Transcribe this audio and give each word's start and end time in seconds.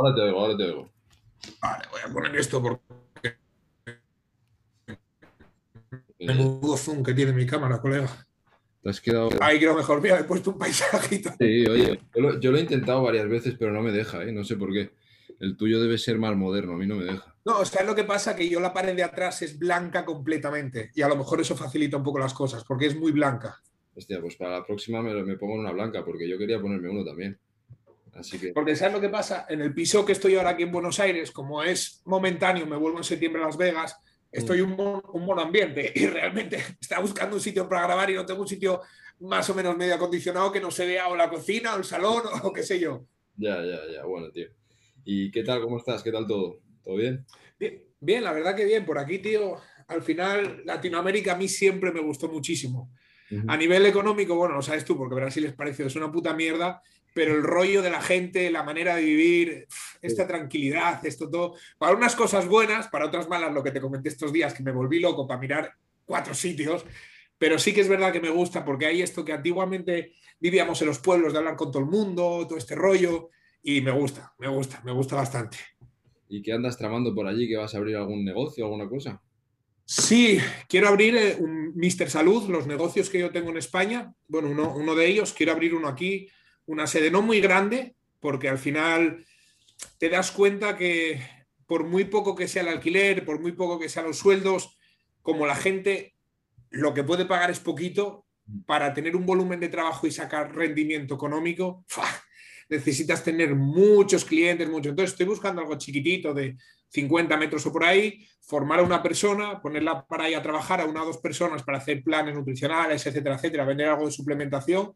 ahora 0.00 0.14
te 0.14 0.20
oigo, 0.22 0.40
ahora 0.40 0.56
te 0.56 0.64
oigo. 0.64 0.90
Vale, 1.60 1.84
voy 1.90 2.00
a 2.04 2.12
poner 2.12 2.36
esto 2.36 2.62
porque. 2.62 3.36
Menudo 6.18 6.76
zoom 6.76 7.02
que 7.02 7.14
tiene 7.14 7.32
mi 7.32 7.46
cámara, 7.46 7.80
colega. 7.80 8.26
Te 8.82 8.90
has 8.90 9.00
quedado. 9.00 9.30
Ahí 9.40 9.58
creo 9.58 9.74
mejor. 9.74 10.00
Mira, 10.00 10.18
he 10.18 10.24
puesto 10.24 10.50
un 10.50 10.58
paisajito. 10.58 11.30
Sí, 11.38 11.66
oye, 11.66 12.00
yo 12.14 12.20
lo, 12.20 12.40
yo 12.40 12.50
lo 12.50 12.58
he 12.58 12.62
intentado 12.62 13.02
varias 13.02 13.28
veces, 13.28 13.56
pero 13.58 13.72
no 13.72 13.82
me 13.82 13.92
deja, 13.92 14.22
¿eh? 14.24 14.32
No 14.32 14.44
sé 14.44 14.56
por 14.56 14.72
qué. 14.72 14.90
El 15.38 15.56
tuyo 15.56 15.80
debe 15.80 15.96
ser 15.96 16.18
más 16.18 16.36
moderno, 16.36 16.74
a 16.74 16.76
mí 16.76 16.86
no 16.86 16.96
me 16.96 17.04
deja. 17.04 17.34
No, 17.46 17.60
o 17.60 17.64
sea, 17.64 17.82
lo 17.84 17.94
que 17.94 18.04
pasa 18.04 18.36
que 18.36 18.48
yo 18.48 18.60
la 18.60 18.74
pared 18.74 18.94
de 18.94 19.02
atrás 19.02 19.40
es 19.40 19.58
blanca 19.58 20.04
completamente 20.04 20.90
y 20.94 21.00
a 21.00 21.08
lo 21.08 21.16
mejor 21.16 21.40
eso 21.40 21.56
facilita 21.56 21.96
un 21.96 22.02
poco 22.02 22.18
las 22.18 22.34
cosas 22.34 22.64
porque 22.64 22.86
es 22.86 22.96
muy 22.96 23.12
blanca. 23.12 23.62
Hostia, 23.94 24.20
pues 24.20 24.36
para 24.36 24.58
la 24.58 24.66
próxima 24.66 25.00
me, 25.02 25.14
me 25.22 25.36
pongo 25.36 25.54
en 25.54 25.60
una 25.60 25.72
blanca, 25.72 26.04
porque 26.04 26.28
yo 26.28 26.36
quería 26.36 26.60
ponerme 26.60 26.90
uno 26.90 27.04
también. 27.04 27.38
Así 28.14 28.38
que. 28.38 28.52
Porque 28.52 28.74
¿sabes 28.76 28.94
lo 28.94 29.00
que 29.00 29.08
pasa? 29.08 29.46
En 29.48 29.60
el 29.60 29.72
piso 29.74 30.04
que 30.04 30.12
estoy 30.12 30.34
ahora 30.36 30.50
aquí 30.50 30.62
en 30.64 30.72
Buenos 30.72 30.98
Aires, 31.00 31.30
como 31.30 31.62
es 31.62 32.02
momentáneo, 32.04 32.66
me 32.66 32.76
vuelvo 32.76 32.98
en 32.98 33.04
septiembre 33.04 33.42
a 33.42 33.46
Las 33.46 33.56
Vegas, 33.56 33.96
estoy 34.32 34.60
un, 34.60 34.70
mon- 34.76 35.02
un 35.12 35.26
buen 35.26 35.38
ambiente 35.38 35.92
y 35.94 36.06
realmente 36.06 36.58
estaba 36.80 37.02
buscando 37.02 37.36
un 37.36 37.42
sitio 37.42 37.68
para 37.68 37.82
grabar 37.82 38.10
y 38.10 38.14
no 38.14 38.26
tengo 38.26 38.42
un 38.42 38.48
sitio 38.48 38.80
más 39.20 39.48
o 39.50 39.54
menos 39.54 39.76
medio 39.76 39.94
acondicionado 39.94 40.50
que 40.50 40.60
no 40.60 40.70
se 40.70 40.86
vea 40.86 41.08
o 41.08 41.16
la 41.16 41.28
cocina 41.28 41.74
o 41.74 41.78
el 41.78 41.84
salón 41.84 42.22
o 42.42 42.52
qué 42.54 42.62
sé 42.62 42.78
yo. 42.80 43.06
Ya, 43.36 43.56
ya, 43.64 43.78
ya, 43.92 44.04
bueno, 44.04 44.30
tío. 44.30 44.48
¿Y 45.04 45.30
qué 45.30 45.42
tal? 45.44 45.62
¿Cómo 45.62 45.78
estás? 45.78 46.02
¿Qué 46.02 46.12
tal 46.12 46.26
todo? 46.26 46.60
¿Todo 46.82 46.96
bien? 46.96 47.24
Bien, 47.58 47.82
bien, 48.00 48.24
la 48.24 48.32
verdad 48.32 48.54
que 48.56 48.64
bien. 48.64 48.84
Por 48.84 48.98
aquí, 48.98 49.18
tío, 49.18 49.56
al 49.88 50.02
final 50.02 50.62
Latinoamérica 50.64 51.32
a 51.32 51.36
mí 51.36 51.48
siempre 51.48 51.92
me 51.92 52.00
gustó 52.00 52.28
muchísimo. 52.28 52.92
A 53.46 53.56
nivel 53.56 53.86
económico, 53.86 54.34
bueno, 54.34 54.56
lo 54.56 54.62
sabes 54.62 54.84
tú, 54.84 54.96
porque 54.98 55.14
Brasil 55.14 55.44
es 55.44 55.52
parecido, 55.52 55.86
es 55.86 55.94
una 55.94 56.10
puta 56.10 56.34
mierda, 56.34 56.82
pero 57.12 57.34
el 57.34 57.42
rollo 57.42 57.82
de 57.82 57.90
la 57.90 58.00
gente, 58.00 58.50
la 58.50 58.62
manera 58.62 58.96
de 58.96 59.02
vivir, 59.02 59.66
esta 60.02 60.26
tranquilidad, 60.26 61.04
esto 61.04 61.28
todo, 61.28 61.54
para 61.78 61.94
unas 61.94 62.14
cosas 62.14 62.46
buenas, 62.46 62.88
para 62.88 63.06
otras 63.06 63.28
malas, 63.28 63.52
lo 63.52 63.62
que 63.62 63.70
te 63.70 63.80
comenté 63.80 64.08
estos 64.08 64.32
días, 64.32 64.54
que 64.54 64.62
me 64.62 64.72
volví 64.72 65.00
loco 65.00 65.26
para 65.26 65.40
mirar 65.40 65.74
cuatro 66.04 66.34
sitios, 66.34 66.84
pero 67.38 67.58
sí 67.58 67.72
que 67.72 67.80
es 67.80 67.88
verdad 67.88 68.12
que 68.12 68.20
me 68.20 68.30
gusta, 68.30 68.64
porque 68.64 68.86
hay 68.86 69.02
esto 69.02 69.24
que 69.24 69.32
antiguamente 69.32 70.12
vivíamos 70.38 70.80
en 70.82 70.88
los 70.88 70.98
pueblos 70.98 71.32
de 71.32 71.38
hablar 71.38 71.56
con 71.56 71.70
todo 71.70 71.82
el 71.82 71.88
mundo, 71.88 72.46
todo 72.46 72.58
este 72.58 72.74
rollo, 72.74 73.30
y 73.62 73.80
me 73.80 73.90
gusta, 73.90 74.32
me 74.38 74.48
gusta, 74.48 74.80
me 74.84 74.92
gusta 74.92 75.16
bastante. 75.16 75.58
¿Y 76.28 76.42
qué 76.42 76.52
andas 76.52 76.78
tramando 76.78 77.14
por 77.14 77.26
allí? 77.26 77.48
¿Que 77.48 77.56
vas 77.56 77.74
a 77.74 77.78
abrir 77.78 77.96
algún 77.96 78.24
negocio, 78.24 78.64
alguna 78.64 78.88
cosa? 78.88 79.20
Sí, 79.84 80.38
quiero 80.68 80.86
abrir 80.86 81.16
eh, 81.16 81.36
un 81.40 81.74
Mister 81.74 82.08
Salud, 82.08 82.48
los 82.48 82.68
negocios 82.68 83.10
que 83.10 83.18
yo 83.18 83.30
tengo 83.30 83.50
en 83.50 83.56
España. 83.56 84.14
Bueno, 84.28 84.48
uno, 84.48 84.72
uno 84.76 84.94
de 84.94 85.06
ellos, 85.06 85.32
quiero 85.32 85.50
abrir 85.50 85.74
uno 85.74 85.88
aquí, 85.88 86.28
una 86.66 86.86
sede 86.86 87.10
no 87.10 87.22
muy 87.22 87.40
grande, 87.40 87.94
porque 88.20 88.48
al 88.48 88.58
final 88.58 89.24
te 89.98 90.08
das 90.08 90.30
cuenta 90.30 90.76
que 90.76 91.20
por 91.66 91.84
muy 91.84 92.04
poco 92.04 92.34
que 92.34 92.48
sea 92.48 92.62
el 92.62 92.68
alquiler, 92.68 93.24
por 93.24 93.40
muy 93.40 93.52
poco 93.52 93.78
que 93.78 93.88
sean 93.88 94.06
los 94.06 94.18
sueldos, 94.18 94.76
como 95.22 95.46
la 95.46 95.54
gente 95.54 96.14
lo 96.70 96.94
que 96.94 97.04
puede 97.04 97.26
pagar 97.26 97.50
es 97.50 97.60
poquito, 97.60 98.26
para 98.66 98.92
tener 98.92 99.14
un 99.14 99.26
volumen 99.26 99.60
de 99.60 99.68
trabajo 99.68 100.06
y 100.06 100.10
sacar 100.10 100.54
rendimiento 100.54 101.14
económico, 101.14 101.84
¡fua! 101.86 102.08
necesitas 102.70 103.22
tener 103.22 103.54
muchos 103.54 104.24
clientes, 104.24 104.68
mucho. 104.68 104.90
Entonces 104.90 105.12
estoy 105.12 105.26
buscando 105.26 105.60
algo 105.60 105.76
chiquitito 105.76 106.32
de 106.32 106.56
50 106.88 107.36
metros 107.36 107.66
o 107.66 107.72
por 107.72 107.84
ahí, 107.84 108.26
formar 108.40 108.78
a 108.78 108.82
una 108.82 109.02
persona, 109.02 109.60
ponerla 109.60 110.06
para 110.06 110.24
ahí 110.24 110.34
a 110.34 110.42
trabajar 110.42 110.80
a 110.80 110.86
una 110.86 111.02
o 111.02 111.06
dos 111.06 111.18
personas 111.18 111.62
para 111.62 111.78
hacer 111.78 112.02
planes 112.02 112.34
nutricionales, 112.34 113.04
etcétera, 113.06 113.34
etcétera, 113.34 113.64
vender 113.64 113.88
algo 113.88 114.06
de 114.06 114.12
suplementación. 114.12 114.92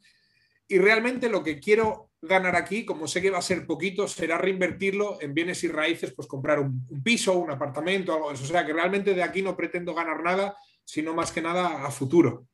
Y 0.67 0.79
realmente 0.79 1.29
lo 1.29 1.43
que 1.43 1.61
quiero 1.61 2.11
ganar 2.23 2.57
aquí, 2.57 2.84
como 2.84 3.07
sé 3.07 3.20
que 3.20 3.31
va 3.31 3.39
a 3.39 3.43
ser 3.43 3.67
poquito, 3.67 4.09
será 4.09 4.39
reinvertirlo 4.39 5.20
en 5.20 5.34
bienes 5.34 5.62
y 5.65 5.69
raíces, 5.69 6.15
pues 6.15 6.27
comprar 6.27 6.59
un, 6.59 6.87
un 6.89 7.03
piso, 7.03 7.39
un 7.39 7.51
apartamento, 7.51 8.15
algo 8.15 8.29
de 8.29 8.34
eso. 8.34 8.45
O 8.45 8.47
sea 8.47 8.65
que 8.65 8.73
realmente 8.73 9.15
de 9.15 9.23
aquí 9.23 9.42
no 9.42 9.57
pretendo 9.57 9.95
ganar 9.95 10.23
nada, 10.23 10.57
sino 10.85 11.15
más 11.15 11.33
que 11.33 11.42
nada 11.42 11.85
a 11.85 11.91
futuro. 11.91 12.47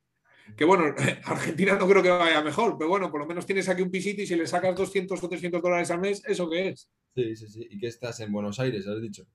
Que 0.56 0.64
bueno, 0.64 0.94
Argentina 1.24 1.76
no 1.76 1.88
creo 1.88 2.02
que 2.02 2.10
vaya 2.10 2.42
mejor, 2.42 2.76
pero 2.78 2.90
bueno, 2.90 3.10
por 3.10 3.20
lo 3.20 3.26
menos 3.26 3.46
tienes 3.46 3.68
aquí 3.68 3.82
un 3.82 3.90
pisito 3.90 4.22
y 4.22 4.26
si 4.26 4.36
le 4.36 4.46
sacas 4.46 4.74
200 4.74 5.22
o 5.22 5.28
300 5.28 5.62
dólares 5.62 5.90
al 5.90 6.00
mes, 6.00 6.22
¿eso 6.26 6.48
qué 6.48 6.68
es? 6.68 6.90
Sí, 7.14 7.36
sí, 7.36 7.48
sí. 7.48 7.66
¿Y 7.70 7.78
qué 7.78 7.88
estás 7.88 8.20
en 8.20 8.32
Buenos 8.32 8.58
Aires, 8.60 8.86
has 8.86 9.00
dicho? 9.00 9.26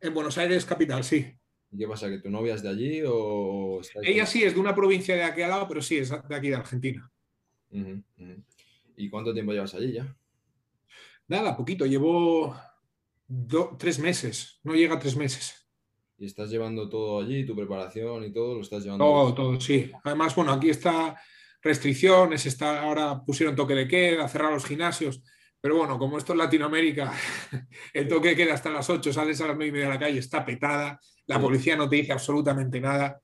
En 0.00 0.14
Buenos 0.14 0.36
Aires, 0.38 0.64
capital, 0.64 1.04
sí. 1.04 1.26
¿Y 1.70 1.78
qué 1.78 1.88
pasa? 1.88 2.08
¿Que 2.08 2.18
tu 2.18 2.30
novia 2.30 2.54
es 2.54 2.62
de 2.62 2.68
allí 2.68 3.02
o 3.06 3.80
Ella 4.02 4.26
sí 4.26 4.44
es 4.44 4.54
de 4.54 4.60
una 4.60 4.74
provincia 4.74 5.16
de 5.16 5.24
aquí 5.24 5.42
al 5.42 5.50
lado, 5.50 5.66
pero 5.68 5.82
sí 5.82 5.98
es 5.98 6.10
de 6.10 6.34
aquí 6.34 6.48
de 6.48 6.56
Argentina. 6.56 7.10
¿Y 8.96 9.10
cuánto 9.10 9.32
tiempo 9.32 9.52
llevas 9.52 9.74
allí 9.74 9.92
ya? 9.92 10.16
Nada, 11.28 11.56
poquito, 11.56 11.84
llevo 11.86 12.56
do- 13.26 13.76
tres 13.78 13.98
meses, 13.98 14.60
no 14.62 14.74
llega 14.74 14.94
a 14.94 14.98
tres 14.98 15.16
meses. 15.16 15.68
¿Y 16.18 16.26
estás 16.26 16.50
llevando 16.50 16.88
todo 16.88 17.20
allí, 17.20 17.44
tu 17.44 17.54
preparación 17.54 18.24
y 18.24 18.32
todo? 18.32 18.54
¿Lo 18.54 18.60
estás 18.62 18.84
llevando? 18.84 19.04
Todo, 19.04 19.34
todo, 19.34 19.60
sí. 19.60 19.90
Además, 20.04 20.34
bueno, 20.34 20.52
aquí 20.52 20.70
está 20.70 21.20
restricciones, 21.60 22.46
está, 22.46 22.82
ahora 22.82 23.22
pusieron 23.24 23.56
toque 23.56 23.74
de 23.74 23.88
queda, 23.88 24.28
cerrar 24.28 24.52
los 24.52 24.64
gimnasios. 24.64 25.22
Pero 25.60 25.76
bueno, 25.76 25.98
como 25.98 26.16
esto 26.16 26.32
es 26.32 26.38
Latinoamérica, 26.38 27.12
el 27.92 28.06
toque 28.08 28.28
de 28.28 28.36
queda 28.36 28.54
hasta 28.54 28.70
las 28.70 28.88
8, 28.88 29.12
sales 29.12 29.40
a 29.40 29.48
las 29.48 29.56
9 29.56 29.68
y 29.68 29.72
media 29.72 29.86
de 29.86 29.92
la 29.94 29.98
calle, 29.98 30.18
está 30.20 30.44
petada, 30.44 31.00
la 31.26 31.40
policía 31.40 31.76
no 31.76 31.88
te 31.88 31.96
dice 31.96 32.12
absolutamente 32.12 32.80
nada. 32.80 33.20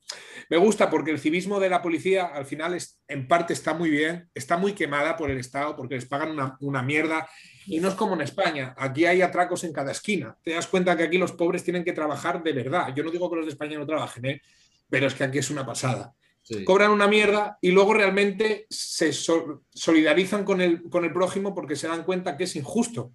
Me 0.50 0.56
gusta 0.56 0.90
porque 0.90 1.10
el 1.12 1.18
civismo 1.20 1.60
de 1.60 1.70
la 1.70 1.80
policía 1.80 2.26
al 2.26 2.44
final 2.46 2.74
es, 2.74 3.00
en 3.08 3.28
parte 3.28 3.52
está 3.52 3.74
muy 3.74 3.90
bien, 3.90 4.28
está 4.34 4.56
muy 4.56 4.72
quemada 4.72 5.16
por 5.16 5.30
el 5.30 5.38
Estado 5.38 5.76
porque 5.76 5.94
les 5.94 6.06
pagan 6.06 6.30
una, 6.32 6.56
una 6.60 6.82
mierda 6.82 7.28
y 7.66 7.78
no 7.80 7.88
es 7.88 7.94
como 7.94 8.14
en 8.14 8.22
España, 8.22 8.74
aquí 8.76 9.06
hay 9.06 9.22
atracos 9.22 9.62
en 9.64 9.72
cada 9.72 9.92
esquina. 9.92 10.36
Te 10.42 10.52
das 10.52 10.66
cuenta 10.66 10.96
que 10.96 11.04
aquí 11.04 11.16
los 11.16 11.32
pobres 11.32 11.62
tienen 11.62 11.84
que 11.84 11.92
trabajar 11.92 12.42
de 12.42 12.52
verdad. 12.52 12.92
Yo 12.94 13.04
no 13.04 13.10
digo 13.10 13.30
que 13.30 13.36
los 13.36 13.46
de 13.46 13.52
España 13.52 13.78
no 13.78 13.86
trabajen, 13.86 14.24
¿eh? 14.26 14.42
pero 14.90 15.06
es 15.06 15.14
que 15.14 15.24
aquí 15.24 15.38
es 15.38 15.50
una 15.50 15.64
pasada 15.64 16.12
Sí. 16.44 16.64
cobran 16.64 16.90
una 16.90 17.06
mierda 17.06 17.56
y 17.60 17.70
luego 17.70 17.94
realmente 17.94 18.66
se 18.68 19.12
so- 19.12 19.62
solidarizan 19.72 20.44
con 20.44 20.60
el, 20.60 20.82
con 20.90 21.04
el 21.04 21.12
prójimo 21.12 21.54
porque 21.54 21.76
se 21.76 21.86
dan 21.86 22.02
cuenta 22.02 22.36
que 22.36 22.42
es 22.44 22.56
injusto. 22.56 23.12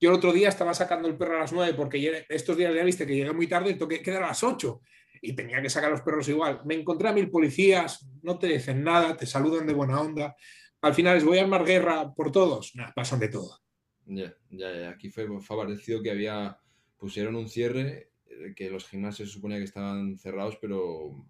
Yo 0.00 0.10
el 0.10 0.16
otro 0.16 0.32
día 0.32 0.48
estaba 0.48 0.74
sacando 0.74 1.08
el 1.08 1.16
perro 1.16 1.36
a 1.36 1.40
las 1.40 1.52
9 1.52 1.74
porque 1.74 2.00
llegué- 2.00 2.24
estos 2.28 2.56
días 2.56 2.74
ya 2.74 2.84
viste 2.84 3.06
que 3.06 3.14
llegué 3.16 3.32
muy 3.32 3.46
tarde 3.46 3.70
y 3.70 3.74
toqué 3.74 4.00
quedar 4.02 4.22
a 4.22 4.28
las 4.28 4.42
8 4.44 4.80
y 5.20 5.32
tenía 5.34 5.60
que 5.60 5.68
sacar 5.70 5.90
los 5.90 6.02
perros 6.02 6.28
igual. 6.28 6.60
Me 6.64 6.74
encontré 6.74 7.08
a 7.08 7.12
mil 7.12 7.28
policías, 7.30 8.06
no 8.22 8.38
te 8.38 8.46
dicen 8.48 8.84
nada, 8.84 9.16
te 9.16 9.26
saludan 9.26 9.66
de 9.66 9.74
buena 9.74 10.00
onda. 10.00 10.36
Al 10.80 10.94
final 10.94 11.16
les 11.16 11.24
voy 11.24 11.38
a 11.38 11.42
armar 11.42 11.64
guerra 11.64 12.12
por 12.14 12.30
todos. 12.30 12.72
Nah, 12.76 12.92
pasan 12.94 13.18
de 13.18 13.28
todo. 13.28 13.58
Ya, 14.06 14.32
ya, 14.50 14.72
ya. 14.72 14.90
Aquí 14.90 15.10
fue, 15.10 15.26
parecido 15.48 16.00
que 16.02 16.12
había, 16.12 16.56
pusieron 16.96 17.34
un 17.34 17.48
cierre, 17.48 18.10
eh, 18.26 18.52
que 18.54 18.70
los 18.70 18.86
gimnasios 18.88 19.28
se 19.28 19.34
suponía 19.34 19.58
que 19.58 19.64
estaban 19.64 20.16
cerrados, 20.18 20.56
pero 20.60 21.26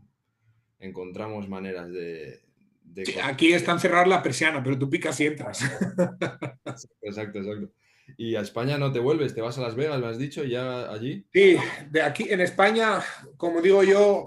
encontramos 0.79 1.49
maneras 1.49 1.91
de... 1.91 2.43
de 2.83 3.07
Sí, 3.07 3.15
con- 3.15 3.25
aquí 3.25 3.53
están 3.55 3.81
cerrar 3.81 4.07
la 4.07 4.23
persiana, 4.23 4.63
pero 4.63 4.79
tú 4.79 4.89
picas 4.91 5.19
y 5.21 5.27
entras. 5.27 5.61
Exacto, 7.03 7.39
exacto. 7.39 7.73
Y 8.17 8.35
a 8.37 8.41
España 8.41 8.79
no 8.79 8.93
te 8.93 8.99
vuelves, 8.99 9.35
te 9.35 9.41
vas 9.41 9.59
a 9.59 9.63
Las 9.63 9.75
Vegas, 9.75 10.01
me 10.01 10.07
has 10.07 10.19
dicho, 10.19 10.45
y 10.45 10.51
ya 10.51 10.91
allí. 10.91 11.27
Sí, 11.33 11.57
de 11.91 12.03
aquí 12.03 12.27
en 12.29 12.41
España, 12.41 13.01
como 13.37 13.61
digo 13.61 13.83
yo, 13.83 14.27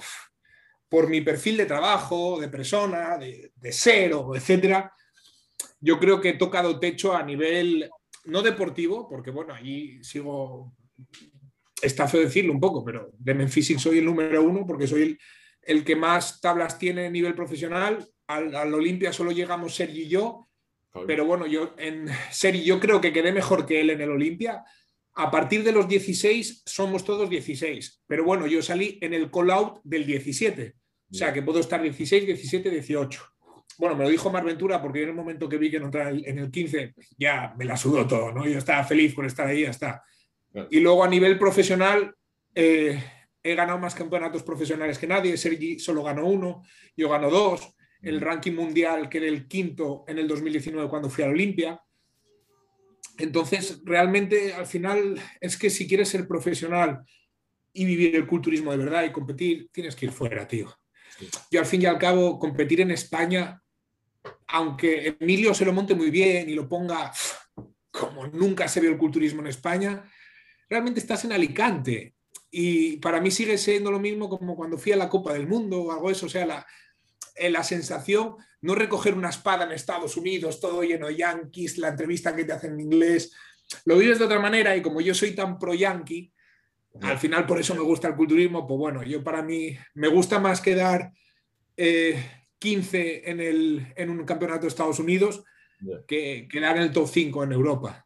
por 0.87 1.09
mi 1.09 1.21
perfil 1.21 1.57
de 1.57 1.65
trabajo, 1.65 2.39
de 2.39 2.49
persona, 2.49 3.17
de, 3.17 3.51
de 3.55 3.71
ser 3.71 4.13
o 4.13 4.35
etcétera, 4.35 4.93
yo 5.79 5.99
creo 5.99 6.21
que 6.21 6.29
he 6.29 6.37
tocado 6.37 6.79
techo 6.79 7.15
a 7.15 7.23
nivel 7.23 7.89
no 8.25 8.41
deportivo, 8.41 9.07
porque 9.09 9.31
bueno, 9.31 9.53
allí 9.53 10.03
sigo, 10.03 10.75
está 11.81 12.07
feo 12.07 12.21
decirlo 12.21 12.53
un 12.53 12.59
poco, 12.59 12.83
pero 12.83 13.11
de 13.17 13.33
Memphis 13.33 13.81
soy 13.81 13.97
el 13.97 14.05
número 14.05 14.43
uno 14.43 14.65
porque 14.65 14.87
soy 14.87 15.17
el, 15.61 15.83
que 15.83 15.95
más 15.95 16.39
tablas 16.39 16.77
tiene 16.77 17.07
a 17.07 17.09
nivel 17.09 17.33
profesional. 17.33 18.07
Al, 18.27 18.55
al 18.55 18.73
Olimpia 18.73 19.11
solo 19.11 19.31
llegamos 19.31 19.75
Sergi 19.75 20.03
y 20.03 20.09
yo. 20.09 20.47
Pero 21.07 21.25
bueno, 21.25 21.45
yo 21.47 21.73
en 21.77 22.07
Sergi 22.31 22.63
yo 22.63 22.79
creo 22.79 22.99
que 22.99 23.13
quedé 23.13 23.31
mejor 23.31 23.65
que 23.65 23.79
él 23.81 23.89
en 23.91 24.01
el 24.01 24.09
Olimpia. 24.11 24.63
A 25.13 25.29
partir 25.29 25.63
de 25.63 25.71
los 25.71 25.87
16 25.87 26.63
somos 26.65 27.03
todos 27.03 27.29
16, 27.29 28.03
pero 28.07 28.23
bueno, 28.23 28.47
yo 28.47 28.61
salí 28.61 28.97
en 29.01 29.13
el 29.13 29.29
call 29.29 29.51
out 29.51 29.79
del 29.83 30.05
17, 30.05 30.75
o 31.11 31.13
sea 31.13 31.33
que 31.33 31.41
puedo 31.41 31.59
estar 31.59 31.81
16, 31.81 32.25
17, 32.25 32.69
18. 32.69 33.21
Bueno, 33.77 33.95
me 33.95 34.03
lo 34.03 34.09
dijo 34.09 34.29
Mar 34.29 34.43
Ventura 34.45 34.81
porque 34.81 35.03
en 35.03 35.09
el 35.09 35.15
momento 35.15 35.49
que 35.49 35.57
vi 35.57 35.69
que 35.71 35.79
no 35.79 35.85
entraba 35.87 36.09
en 36.11 36.17
el- 36.17 36.27
en 36.27 36.39
el 36.39 36.51
15, 36.51 36.93
ya 37.17 37.53
me 37.57 37.65
la 37.65 37.75
sudó 37.75 38.05
todo, 38.07 38.31
¿no? 38.31 38.45
Yo 38.47 38.57
estaba 38.57 38.83
feliz 38.83 39.13
por 39.15 39.25
estar 39.25 39.47
ahí, 39.47 39.61
ya 39.63 39.69
está. 39.71 40.03
Y 40.69 40.79
luego 40.81 41.03
a 41.03 41.07
nivel 41.09 41.37
profesional, 41.39 42.13
eh, 42.53 43.01
he 43.43 43.55
ganado 43.55 43.79
más 43.79 43.95
campeonatos 43.95 44.43
profesionales 44.43 44.97
que 44.99 45.07
nadie. 45.07 45.35
Sergi 45.37 45.79
solo 45.79 46.03
ganó 46.03 46.25
uno, 46.27 46.63
yo 46.95 47.09
gano 47.09 47.29
dos. 47.29 47.73
El 48.01 48.21
ranking 48.21 48.53
mundial 48.53 49.09
quedé 49.09 49.27
el 49.27 49.47
quinto 49.47 50.03
en 50.07 50.17
el 50.17 50.27
2019 50.27 50.89
cuando 50.89 51.09
fui 51.09 51.23
a 51.23 51.27
la 51.27 51.33
Olimpia. 51.33 51.81
Entonces, 53.17 53.81
realmente, 53.83 54.53
al 54.53 54.65
final, 54.65 55.21
es 55.39 55.57
que 55.57 55.69
si 55.69 55.87
quieres 55.87 56.09
ser 56.09 56.27
profesional 56.27 57.03
y 57.73 57.85
vivir 57.85 58.15
el 58.15 58.27
culturismo 58.27 58.71
de 58.71 58.77
verdad 58.77 59.03
y 59.03 59.11
competir, 59.11 59.69
tienes 59.71 59.95
que 59.95 60.07
ir 60.07 60.11
fuera, 60.11 60.47
tío. 60.47 60.73
Sí. 61.17 61.29
Yo, 61.51 61.59
al 61.59 61.65
fin 61.65 61.81
y 61.81 61.85
al 61.85 61.99
cabo, 61.99 62.39
competir 62.39 62.81
en 62.81 62.91
España, 62.91 63.61
aunque 64.47 65.15
Emilio 65.19 65.53
se 65.53 65.65
lo 65.65 65.73
monte 65.73 65.93
muy 65.93 66.09
bien 66.09 66.49
y 66.49 66.53
lo 66.53 66.67
ponga 66.67 67.11
como 67.91 68.25
nunca 68.27 68.67
se 68.67 68.79
vio 68.79 68.89
el 68.89 68.97
culturismo 68.97 69.41
en 69.41 69.47
España, 69.47 70.03
realmente 70.69 70.99
estás 70.99 71.25
en 71.25 71.33
Alicante. 71.33 72.15
Y 72.49 72.97
para 72.97 73.21
mí 73.21 73.31
sigue 73.31 73.57
siendo 73.57 73.91
lo 73.91 73.99
mismo 73.99 74.29
como 74.29 74.55
cuando 74.55 74.77
fui 74.77 74.91
a 74.91 74.97
la 74.97 75.09
Copa 75.09 75.33
del 75.33 75.47
Mundo 75.47 75.81
o 75.81 75.91
algo 75.91 76.09
eso. 76.09 76.25
O 76.25 76.29
sea, 76.29 76.45
la, 76.45 76.65
la 77.49 77.63
sensación, 77.63 78.35
no 78.61 78.75
recoger 78.75 79.13
una 79.13 79.29
espada 79.29 79.65
en 79.65 79.71
Estados 79.71 80.17
Unidos, 80.17 80.59
todo 80.59 80.83
lleno 80.83 81.07
de 81.07 81.17
yankees, 81.17 81.77
la 81.77 81.89
entrevista 81.89 82.35
que 82.35 82.45
te 82.45 82.53
hacen 82.53 82.73
en 82.73 82.81
inglés, 82.81 83.33
lo 83.85 83.97
vives 83.97 84.19
de 84.19 84.25
otra 84.25 84.39
manera 84.39 84.75
y 84.75 84.81
como 84.81 85.01
yo 85.01 85.13
soy 85.13 85.31
tan 85.31 85.57
pro 85.57 85.73
yankee, 85.73 86.31
al 87.01 87.17
final 87.17 87.45
por 87.45 87.59
eso 87.59 87.73
me 87.73 87.81
gusta 87.81 88.09
el 88.09 88.15
culturismo, 88.15 88.67
pues 88.67 88.77
bueno, 88.77 89.03
yo 89.03 89.23
para 89.23 89.41
mí 89.41 89.77
me 89.93 90.09
gusta 90.09 90.39
más 90.39 90.59
quedar 90.59 91.11
15 91.75 93.01
eh, 93.01 93.21
en, 93.25 93.39
el, 93.39 93.93
en 93.95 94.09
un 94.09 94.25
campeonato 94.25 94.63
de 94.63 94.67
Estados 94.67 94.99
Unidos 94.99 95.43
que 96.07 96.47
quedar 96.49 96.77
en 96.77 96.83
el 96.83 96.91
top 96.91 97.07
5 97.07 97.43
en 97.43 97.51
Europa. 97.53 98.05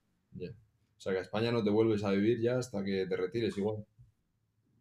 O 0.97 1.01
sea 1.05 1.13
que 1.13 1.19
a 1.19 1.23
España 1.23 1.51
no 1.51 1.63
te 1.63 1.69
vuelves 1.69 2.03
a 2.03 2.11
vivir 2.11 2.39
ya 2.39 2.57
hasta 2.57 2.83
que 2.83 3.05
te 3.07 3.17
retires 3.17 3.57
igual. 3.57 3.85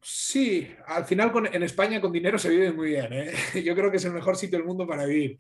Sí, 0.07 0.69
al 0.87 1.07
final 1.07 1.33
en 1.51 1.63
España 1.63 1.99
con 1.99 2.13
dinero 2.13 2.39
se 2.39 2.51
vive 2.51 2.71
muy 2.73 2.89
bien. 2.91 3.11
¿eh? 3.11 3.33
Yo 3.65 3.75
creo 3.75 3.91
que 3.91 3.97
es 3.97 4.05
el 4.05 4.13
mejor 4.13 4.37
sitio 4.37 4.59
del 4.59 4.67
mundo 4.67 4.87
para 4.87 5.07
vivir. 5.07 5.39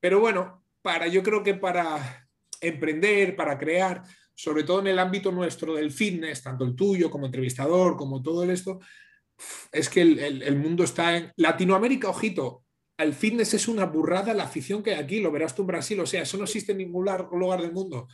Pero 0.00 0.18
bueno, 0.18 0.64
para, 0.80 1.06
yo 1.06 1.22
creo 1.22 1.42
que 1.44 1.54
para 1.54 2.26
emprender, 2.60 3.36
para 3.36 3.56
crear, 3.58 4.02
sobre 4.34 4.64
todo 4.64 4.80
en 4.80 4.88
el 4.88 4.98
ámbito 4.98 5.30
nuestro 5.30 5.74
del 5.74 5.92
fitness, 5.92 6.42
tanto 6.42 6.64
el 6.64 6.74
tuyo 6.74 7.10
como 7.10 7.26
entrevistador, 7.26 7.96
como 7.96 8.20
todo 8.20 8.50
esto, 8.50 8.80
es 9.70 9.88
que 9.88 10.00
el, 10.00 10.56
mundo 10.56 10.82
está 10.82 11.16
en 11.16 11.32
Latinoamérica, 11.36 12.08
ojito, 12.08 12.64
el 12.96 13.14
fitness 13.14 13.54
es 13.54 13.68
una 13.68 13.84
burrada 13.84 14.34
la 14.34 14.44
afición 14.44 14.82
que 14.82 14.94
hay 14.94 15.00
aquí, 15.00 15.20
lo 15.20 15.30
verás 15.30 15.54
tú 15.54 15.62
en 15.62 15.68
Brasil, 15.68 16.00
o 16.00 16.06
sea, 16.06 16.22
eso 16.22 16.36
no 16.36 16.44
existe 16.44 16.72
en 16.72 16.78
ningún 16.78 17.06
lugar 17.30 17.60
del 17.60 17.72
mundo. 17.72 18.08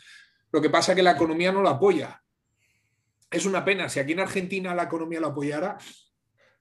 Lo 0.52 0.60
que 0.60 0.68
pasa 0.68 0.92
es 0.92 0.96
que 0.96 1.02
la 1.02 1.12
economía 1.12 1.52
no 1.52 1.62
lo 1.62 1.70
apoya 1.70 2.22
es 3.30 3.46
una 3.46 3.64
pena. 3.64 3.88
Si 3.88 4.00
aquí 4.00 4.12
en 4.12 4.20
Argentina 4.20 4.74
la 4.74 4.84
economía 4.84 5.20
lo 5.20 5.28
apoyara, 5.28 5.78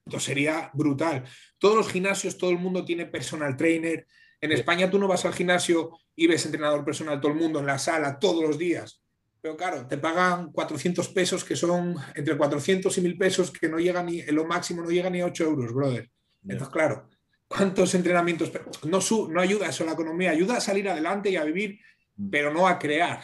esto 0.04 0.20
sería 0.20 0.70
brutal. 0.72 1.24
Todos 1.58 1.76
los 1.76 1.88
gimnasios, 1.88 2.38
todo 2.38 2.50
el 2.50 2.58
mundo 2.58 2.84
tiene 2.84 3.06
personal 3.06 3.56
trainer. 3.56 4.06
En 4.40 4.52
España 4.52 4.90
tú 4.90 4.98
no 4.98 5.08
vas 5.08 5.24
al 5.24 5.34
gimnasio 5.34 5.98
y 6.14 6.26
ves 6.26 6.46
entrenador 6.46 6.84
personal 6.84 7.20
todo 7.20 7.32
el 7.32 7.38
mundo 7.38 7.58
en 7.60 7.66
la 7.66 7.78
sala 7.78 8.18
todos 8.18 8.42
los 8.42 8.58
días. 8.58 9.02
Pero 9.40 9.56
claro, 9.56 9.86
te 9.86 9.98
pagan 9.98 10.50
400 10.50 11.08
pesos, 11.10 11.44
que 11.44 11.54
son 11.54 11.94
entre 12.14 12.36
400 12.36 12.96
y 12.98 13.00
1000 13.02 13.18
pesos, 13.18 13.50
que 13.50 13.68
no 13.68 13.78
llegan 13.78 14.06
ni, 14.06 14.20
en 14.20 14.34
lo 14.34 14.44
máximo 14.44 14.82
no 14.82 14.90
llega 14.90 15.10
ni 15.10 15.20
a 15.20 15.26
8 15.26 15.44
euros, 15.44 15.72
brother. 15.72 16.10
Entonces, 16.42 16.68
claro, 16.70 17.08
¿cuántos 17.46 17.94
entrenamientos? 17.94 18.50
No, 18.84 18.98
no 19.28 19.40
ayuda 19.40 19.68
eso 19.68 19.84
a 19.84 19.86
la 19.86 19.92
economía, 19.92 20.30
ayuda 20.30 20.56
a 20.56 20.60
salir 20.60 20.88
adelante 20.88 21.30
y 21.30 21.36
a 21.36 21.44
vivir, 21.44 21.78
mm. 22.16 22.30
pero 22.30 22.52
no 22.52 22.66
a 22.66 22.78
crear. 22.78 23.20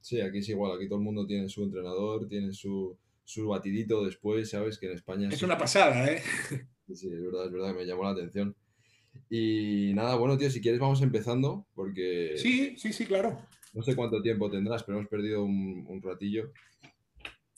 Sí, 0.00 0.20
aquí 0.20 0.38
es 0.38 0.48
igual, 0.48 0.76
aquí 0.76 0.86
todo 0.86 0.98
el 0.98 1.04
mundo 1.04 1.26
tiene 1.26 1.48
su 1.48 1.62
entrenador, 1.62 2.28
tiene 2.28 2.52
su, 2.52 2.96
batidito 3.46 4.04
después, 4.04 4.50
¿sabes? 4.50 4.78
Que 4.78 4.86
en 4.86 4.92
España... 4.92 5.28
Es 5.30 5.42
una 5.42 5.56
pasada, 5.56 6.06
¿eh? 6.10 6.22
Sí, 6.94 7.08
es 7.08 7.22
verdad, 7.22 7.46
es 7.46 7.52
verdad, 7.52 7.74
me 7.74 7.86
llamó 7.86 8.04
la 8.04 8.10
atención. 8.10 8.54
Y 9.30 9.92
nada, 9.94 10.16
bueno, 10.16 10.36
tío, 10.36 10.50
si 10.50 10.60
quieres 10.60 10.78
vamos 10.78 11.00
empezando, 11.00 11.66
porque... 11.74 12.34
Sí, 12.36 12.76
sí, 12.76 12.92
sí, 12.92 13.06
claro. 13.06 13.38
No 13.72 13.82
sé 13.82 13.96
cuánto 13.96 14.20
tiempo 14.20 14.50
tendrás, 14.50 14.82
pero 14.82 14.98
hemos 14.98 15.08
perdido 15.08 15.42
un, 15.42 16.02
ratillo. 16.02 16.52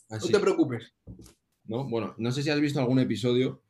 no 0.09 0.19
te 0.19 0.39
preocupes. 0.39 0.93
¿No? 1.65 1.89
Bueno, 1.89 2.15
no 2.19 2.31
sé 2.31 2.45
si 2.45 2.51
has 2.51 2.61
visto 2.61 2.79
algún 2.79 3.01
episodio, 3.01 3.61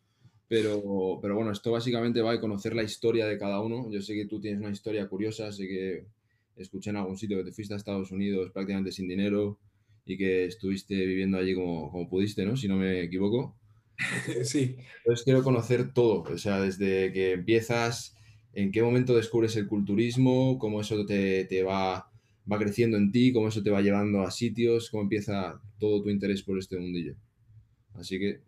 pero, 0.48 1.18
pero 1.22 1.34
bueno, 1.34 1.52
esto 1.52 1.72
básicamente 1.72 2.20
va 2.20 2.32
a 2.32 2.40
conocer 2.40 2.74
la 2.74 2.82
historia 2.82 3.26
de 3.26 3.38
cada 3.38 3.60
uno. 3.60 3.90
Yo 3.90 4.02
sé 4.02 4.14
que 4.14 4.26
tú 4.26 4.40
tienes 4.40 4.60
una 4.60 4.70
historia 4.70 5.08
curiosa, 5.08 5.50
sé 5.52 5.66
que 5.66 6.06
escuché 6.56 6.90
en 6.90 6.96
algún 6.96 7.16
sitio 7.16 7.38
que 7.38 7.44
te 7.44 7.52
fuiste 7.52 7.74
a 7.74 7.76
Estados 7.76 8.10
Unidos 8.12 8.50
prácticamente 8.52 8.92
sin 8.92 9.08
dinero 9.08 9.58
y 10.06 10.16
que 10.16 10.44
estuviste 10.46 10.94
viviendo 11.06 11.38
allí 11.38 11.54
como, 11.54 11.90
como 11.90 12.08
pudiste, 12.08 12.44
¿no? 12.44 12.56
Si 12.56 12.68
no 12.68 12.76
me 12.76 13.02
equivoco. 13.02 13.56
Sí. 14.44 14.76
Entonces 14.98 15.24
quiero 15.24 15.42
conocer 15.42 15.92
todo, 15.92 16.22
o 16.22 16.38
sea, 16.38 16.60
desde 16.60 17.12
que 17.12 17.32
empiezas, 17.32 18.16
en 18.52 18.72
qué 18.72 18.82
momento 18.82 19.14
descubres 19.14 19.56
el 19.56 19.68
culturismo, 19.68 20.58
cómo 20.58 20.80
eso 20.80 21.06
te, 21.06 21.44
te 21.44 21.62
va, 21.62 22.10
va 22.50 22.58
creciendo 22.58 22.96
en 22.96 23.12
ti, 23.12 23.32
cómo 23.32 23.48
eso 23.48 23.62
te 23.62 23.70
va 23.70 23.82
llevando 23.82 24.22
a 24.22 24.30
sitios, 24.30 24.90
cómo 24.90 25.04
empieza 25.04 25.60
todo 25.78 26.02
tu 26.02 26.10
interés 26.10 26.42
por 26.42 26.58
este 26.58 26.76
mundillo. 26.76 27.14
Así 27.94 28.18
que 28.18 28.40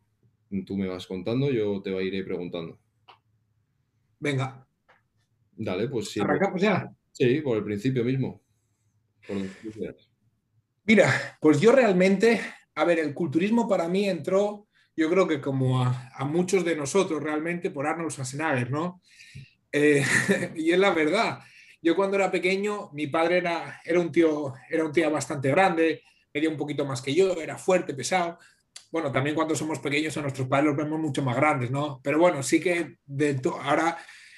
tú 0.65 0.77
me 0.77 0.89
vas 0.89 1.07
contando, 1.07 1.51
yo 1.51 1.81
te 1.83 1.91
iré 2.05 2.25
preguntando. 2.25 2.79
Venga. 4.19 4.67
Dale, 5.57 5.89
pues 5.89 6.11
sí. 6.11 6.21
Arrancamos 6.21 6.61
ya. 6.61 6.93
Sí, 7.17 7.41
por 7.41 7.57
el 7.57 7.65
principio 7.65 8.05
mismo. 8.05 8.43
Mira, 10.85 11.39
pues 11.41 11.59
yo 11.63 11.73
realmente, 11.73 12.43
a 12.75 12.85
ver, 12.85 12.99
el 12.99 13.15
culturismo 13.15 13.67
para 13.67 13.89
mí 13.89 14.07
entró, 14.07 14.69
yo 14.95 15.09
creo 15.09 15.27
que 15.27 15.41
como 15.41 15.83
a, 15.83 16.25
muchos 16.27 16.63
de 16.63 16.77
nosotros 16.77 17.23
realmente, 17.23 17.71
por 17.71 17.87
Arnold 17.87 18.11
Schwarzenegger, 18.11 18.71
¿no? 18.71 19.01
Eh, 19.73 20.05
y 20.57 20.73
es 20.73 20.79
la 20.79 20.93
verdad. 20.93 21.41
Yo 21.81 21.97
cuando 21.97 22.17
era 22.19 22.31
pequeño, 22.31 22.91
mi 22.93 23.07
padre 23.07 23.39
era, 23.39 23.81
era, 23.83 23.99
un 23.99 24.13
tío, 24.13 24.53
era 24.69 24.85
un 24.85 24.93
tío 24.93 25.11
bastante 25.11 25.51
grande, 25.51 26.03
medía 26.35 26.51
un 26.51 26.57
poquito 26.59 26.85
más 26.85 27.01
que 27.01 27.15
yo, 27.15 27.41
era 27.41 27.57
fuerte, 27.57 27.95
pesado. 27.95 28.39
Bueno, 28.93 29.11
también 29.11 29.35
cuando 29.35 29.55
somos 29.55 29.79
pequeños 29.79 30.15
a 30.19 30.23
nuestros 30.23 30.49
padres 30.49 30.67
los 30.67 30.77
vemos 30.77 31.01
mucho 31.01 31.23
más 31.23 31.37
grandes, 31.37 31.71
¿no? 31.71 31.99
Pero 32.05 32.19
bueno, 32.19 32.43
sí 32.43 32.61
que 32.61 32.99
de 33.07 33.41
ahora 33.63 33.97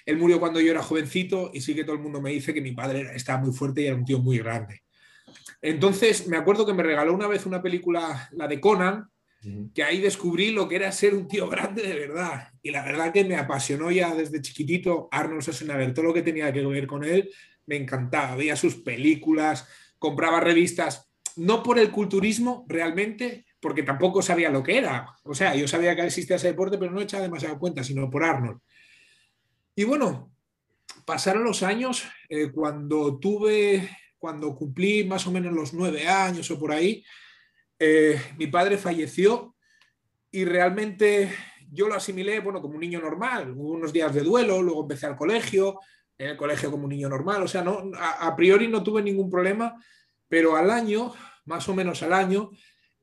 él 0.09 0.17
murió 0.17 0.41
cuando 0.41 0.59
yo 0.59 0.71
era 0.71 0.83
jovencito 0.83 1.51
y 1.53 1.61
sí 1.61 1.75
que 1.75 1.85
todo 1.85 1.95
el 1.95 2.01
mundo 2.01 2.23
me 2.23 2.31
dice 2.31 2.55
que 2.55 2.63
mi 2.63 2.73
padre 2.73 3.11
estaba 3.15 3.43
muy 3.43 3.53
fuerte 3.53 3.83
y 3.83 3.89
era 3.89 3.95
un 3.95 4.07
tío 4.07 4.19
muy 4.21 4.39
grande. 4.39 4.81
Entonces, 5.61 6.27
me 6.29 6.39
acuerdo 6.39 6.65
que 6.65 6.73
me 6.73 6.83
regaló 6.83 7.13
una 7.13 7.27
vez 7.27 7.45
una 7.45 7.61
película, 7.61 8.27
la 8.33 8.49
de 8.49 8.59
Conan, 8.59 9.05
que 9.75 9.85
ahí 9.85 10.01
descubrí 10.01 10.51
lo 10.51 10.67
que 10.67 10.77
era 10.77 10.91
ser 10.93 11.13
un 11.13 11.29
tío 11.29 11.47
grande 11.51 11.83
de 11.83 11.93
verdad. 11.93 12.49
Y 12.63 12.71
la 12.71 12.87
verdad 12.87 13.13
que 13.13 13.23
me 13.27 13.37
apasionó 13.37 13.91
ya 13.91 14.15
desde 14.15 14.41
chiquitito 14.41 15.09
Arnold 15.11 15.43
Schwarzenegger, 15.43 15.93
todo 15.93 16.07
lo 16.07 16.15
que 16.15 16.23
tenía 16.23 16.51
que 16.55 16.65
ver 16.65 16.87
con 16.87 17.05
él, 17.05 17.29
me 17.67 17.77
encantaba. 17.77 18.35
Veía 18.35 18.57
sus 18.57 18.77
películas, 18.77 19.69
compraba 19.99 20.41
revistas, 20.41 21.13
no 21.37 21.63
por 21.63 21.79
el 21.79 21.91
culturismo 21.91 22.65
realmente, 22.67 23.45
porque 23.61 23.83
tampoco 23.83 24.23
sabía 24.23 24.49
lo 24.49 24.63
que 24.63 24.79
era. 24.79 25.15
O 25.25 25.35
sea, 25.35 25.55
yo 25.55 25.69
sabía 25.69 25.95
que 25.95 26.07
existía 26.07 26.37
ese 26.37 26.49
deporte, 26.49 26.79
pero 26.79 26.93
no 26.93 27.03
echaba 27.03 27.25
demasiado 27.25 27.59
cuenta, 27.59 27.85
sino 27.85 28.09
por 28.09 28.25
Arnold. 28.25 28.59
Y 29.79 29.85
bueno, 29.85 30.35
pasaron 31.05 31.45
los 31.45 31.63
años, 31.63 32.03
eh, 32.29 32.51
cuando 32.51 33.21
tuve, 33.21 33.89
cuando 34.19 34.57
cumplí 34.57 35.05
más 35.05 35.25
o 35.29 35.31
menos 35.31 35.53
los 35.53 35.73
nueve 35.73 36.09
años 36.09 36.51
o 36.51 36.59
por 36.59 36.73
ahí, 36.73 37.05
eh, 37.79 38.21
mi 38.39 38.49
padre 38.49 38.77
falleció 38.77 39.55
y 40.33 40.45
realmente 40.45 41.33
yo 41.71 41.87
lo 41.87 41.95
asimilé, 41.95 42.41
bueno, 42.41 42.61
como 42.61 42.75
un 42.75 42.81
niño 42.81 43.00
normal, 43.00 43.52
hubo 43.52 43.75
unos 43.75 43.93
días 43.93 44.12
de 44.12 44.23
duelo, 44.23 44.61
luego 44.62 44.83
empecé 44.83 45.07
al 45.07 45.14
colegio, 45.14 45.79
en 46.19 46.31
el 46.31 46.37
colegio 46.37 46.73
como 46.73 46.83
un 46.83 46.91
niño 46.91 47.09
normal, 47.09 47.45
o 47.45 47.47
sea, 47.47 47.62
no, 47.62 47.93
a, 47.97 48.35
priori 48.35 48.67
no 48.67 48.83
tuve 48.83 49.00
ningún 49.00 49.31
problema, 49.31 49.81
pero 50.26 50.57
al 50.57 50.73
año, 50.73 51.14
más 51.45 51.69
o 51.69 51.75
menos 51.76 52.02
al 52.02 52.14
año, 52.14 52.50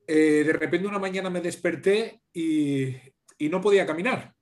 eh, 0.06 0.44
de 0.44 0.52
repente 0.52 0.86
una 0.86 0.98
mañana 0.98 1.30
me 1.30 1.40
desperté 1.40 2.20
y 2.34 3.48
no 3.48 3.62
podía 3.62 3.86
caminar 3.86 4.35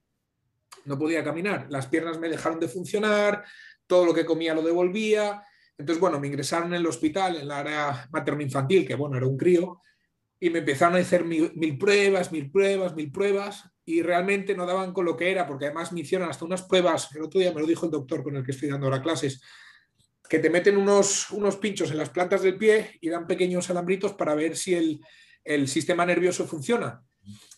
no 0.84 0.98
podía 0.98 1.24
caminar, 1.24 1.66
las 1.70 1.86
piernas 1.86 2.18
me 2.18 2.28
dejaron 2.28 2.60
de 2.60 2.68
funcionar, 2.68 3.44
todo 3.86 4.06
lo 4.06 4.14
que 4.14 4.24
comía 4.24 4.54
lo 4.54 4.62
devolvía. 4.62 5.42
Entonces, 5.76 6.00
bueno, 6.00 6.20
me 6.20 6.28
ingresaron 6.28 6.68
en 6.68 6.80
el 6.80 6.86
hospital, 6.86 7.36
en 7.36 7.48
la 7.48 7.58
área 7.58 8.08
materno-infantil, 8.12 8.86
que 8.86 8.94
bueno, 8.94 9.16
era 9.16 9.26
un 9.26 9.36
crío, 9.36 9.80
y 10.38 10.50
me 10.50 10.60
empezaron 10.60 10.96
a 10.96 11.00
hacer 11.00 11.24
mil, 11.24 11.78
pruebas, 11.78 12.30
mil 12.30 12.50
pruebas, 12.50 12.94
mil 12.94 13.10
pruebas, 13.10 13.64
y 13.84 14.02
realmente 14.02 14.54
no 14.54 14.66
daban 14.66 14.92
con 14.92 15.04
lo 15.04 15.16
que 15.16 15.30
era, 15.30 15.46
porque 15.46 15.66
además 15.66 15.92
me 15.92 16.00
hicieron 16.00 16.28
hasta 16.28 16.44
unas 16.44 16.62
pruebas, 16.62 17.14
el 17.14 17.22
otro 17.22 17.40
día 17.40 17.52
me 17.52 17.60
lo 17.60 17.66
dijo 17.66 17.86
el 17.86 17.92
doctor 17.92 18.22
con 18.22 18.36
el 18.36 18.44
que 18.44 18.52
estoy 18.52 18.68
dando 18.70 18.86
ahora 18.86 19.02
clases, 19.02 19.42
que 20.28 20.38
te 20.38 20.48
meten 20.48 20.76
unos, 20.76 21.30
unos 21.32 21.56
pinchos 21.56 21.90
en 21.90 21.98
las 21.98 22.08
plantas 22.08 22.42
del 22.42 22.56
pie 22.56 22.98
y 23.00 23.10
dan 23.10 23.26
pequeños 23.26 23.68
alambritos 23.68 24.14
para 24.14 24.34
ver 24.34 24.56
si 24.56 24.74
el, 24.74 25.00
el 25.44 25.68
sistema 25.68 26.06
nervioso 26.06 26.46
funciona 26.46 27.02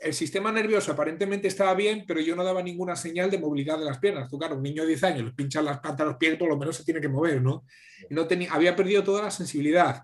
el 0.01 0.15
sistema 0.15 0.53
nervioso 0.53 0.93
aparentemente 0.93 1.49
estaba 1.49 1.75
bien, 1.75 2.05
pero 2.07 2.21
yo 2.21 2.37
no 2.37 2.45
daba 2.45 2.63
ninguna 2.63 2.97
señal 2.97 3.31
de 3.31 3.39
movilidad 3.39 3.79
de 3.79 3.85
las 3.85 3.99
piernas. 3.99 4.29
Tú, 4.29 4.39
claro, 4.39 4.57
un 4.57 4.63
niño 4.63 4.83
de 4.83 4.89
10 4.89 5.05
años, 5.05 5.33
pinchan 5.35 5.65
las 5.65 5.81
plantas 5.81 6.07
de 6.07 6.11
los 6.11 6.19
pies, 6.19 6.37
por 6.37 6.49
lo 6.49 6.57
menos 6.57 6.77
se 6.77 6.85
tiene 6.85 7.01
que 7.01 7.09
mover, 7.09 7.43
¿no? 7.43 7.65
no 8.11 8.27
tenía, 8.27 8.53
había 8.53 8.77
perdido 8.77 9.03
toda 9.03 9.23
la 9.23 9.31
sensibilidad. 9.31 10.03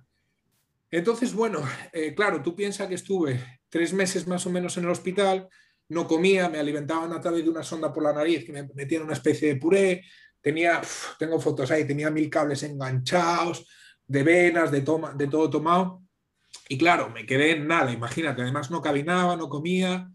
Entonces, 0.90 1.33
bueno, 1.33 1.62
eh, 1.92 2.14
claro, 2.14 2.42
tú 2.42 2.54
piensas 2.54 2.88
que 2.88 2.95
estuve 2.95 3.61
tres 3.69 3.92
meses 3.92 4.26
más 4.26 4.47
o 4.47 4.50
menos 4.50 4.76
en 4.76 4.85
el 4.85 4.90
hospital, 4.90 5.49
no 5.88 6.07
comía, 6.07 6.49
me 6.49 6.59
alimentaban 6.59 7.12
a 7.12 7.21
través 7.21 7.45
de 7.45 7.50
una 7.50 7.62
sonda 7.62 7.92
por 7.92 8.02
la 8.02 8.12
nariz 8.12 8.45
que 8.45 8.52
me 8.52 8.69
metían 8.75 9.02
una 9.02 9.14
especie 9.14 9.49
de 9.49 9.57
puré, 9.57 10.04
tenía, 10.40 10.81
tengo 11.19 11.40
fotos 11.40 11.71
ahí, 11.71 11.87
tenía 11.87 12.11
mil 12.11 12.28
cables 12.28 12.62
enganchados, 12.62 13.66
de 14.07 14.23
venas, 14.23 14.71
de, 14.71 14.83
toma, 14.83 15.14
de 15.14 15.28
todo 15.28 15.49
tomado. 15.49 16.01
Y 16.72 16.78
claro, 16.78 17.10
me 17.10 17.26
quedé 17.26 17.50
en 17.50 17.66
nada, 17.66 17.92
imagínate, 17.92 18.40
además 18.40 18.70
no 18.70 18.80
caminaba, 18.80 19.36
no 19.36 19.50
comía. 19.50 20.10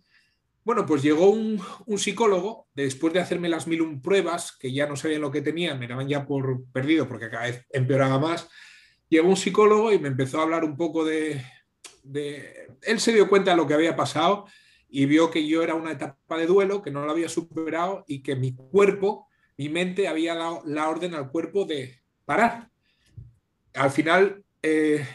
Bueno, 0.64 0.88
pues 0.88 1.04
llegó 1.04 1.30
un, 1.30 1.62
psicólogo, 2.00 2.68
después 2.74 3.14
de 3.14 3.20
hacerme 3.20 3.48
las 3.48 3.68
mil 3.68 3.84
un 3.84 4.02
pruebas, 4.02 4.58
que 4.60 4.74
ya 4.74 4.88
no 4.88 4.96
sabían 4.96 5.22
lo 5.22 5.30
que 5.30 5.44
tenía, 5.44 5.76
me 5.76 5.88
daban 5.88 6.08
ya 6.08 6.26
por 6.26 6.66
perdido 6.72 7.08
porque 7.08 7.30
cada 7.30 7.44
vez 7.44 7.64
empeoraba 7.70 8.18
más, 8.18 8.50
llegó 9.08 9.30
un 9.30 9.38
psicólogo 9.38 9.94
y 9.94 10.00
me 10.00 10.08
empezó 10.08 10.40
a 10.40 10.44
hablar 10.46 10.64
un 10.64 10.76
poco 10.76 11.06
de. 11.06 11.46
Él 12.82 13.00
se 13.00 13.14
dio 13.14 13.30
cuenta 13.30 13.52
de 13.52 13.58
lo 13.58 13.68
que 13.68 13.76
había 13.76 13.96
pasado 13.96 14.48
y 14.90 15.06
vio 15.06 15.30
que 15.30 15.48
yo 15.48 15.62
era 15.62 15.76
una 15.76 15.92
etapa 15.92 16.38
de 16.38 16.48
duelo, 16.48 16.82
que 16.82 16.90
no 16.90 17.06
lo 17.06 17.12
había 17.12 17.30
superado 17.30 18.04
y 18.08 18.24
que 18.24 18.36
mi 18.36 18.56
cuerpo, 18.56 19.28
mi 19.58 19.70
mente 19.70 20.08
había 20.08 20.34
dado 20.34 20.64
la 20.66 20.90
orden 20.90 21.14
al 21.14 21.30
cuerpo 21.30 21.66
de 21.66 22.02
parar. 22.26 22.72
Al 23.76 23.92
final, 23.92 24.44
eh, 24.64 25.06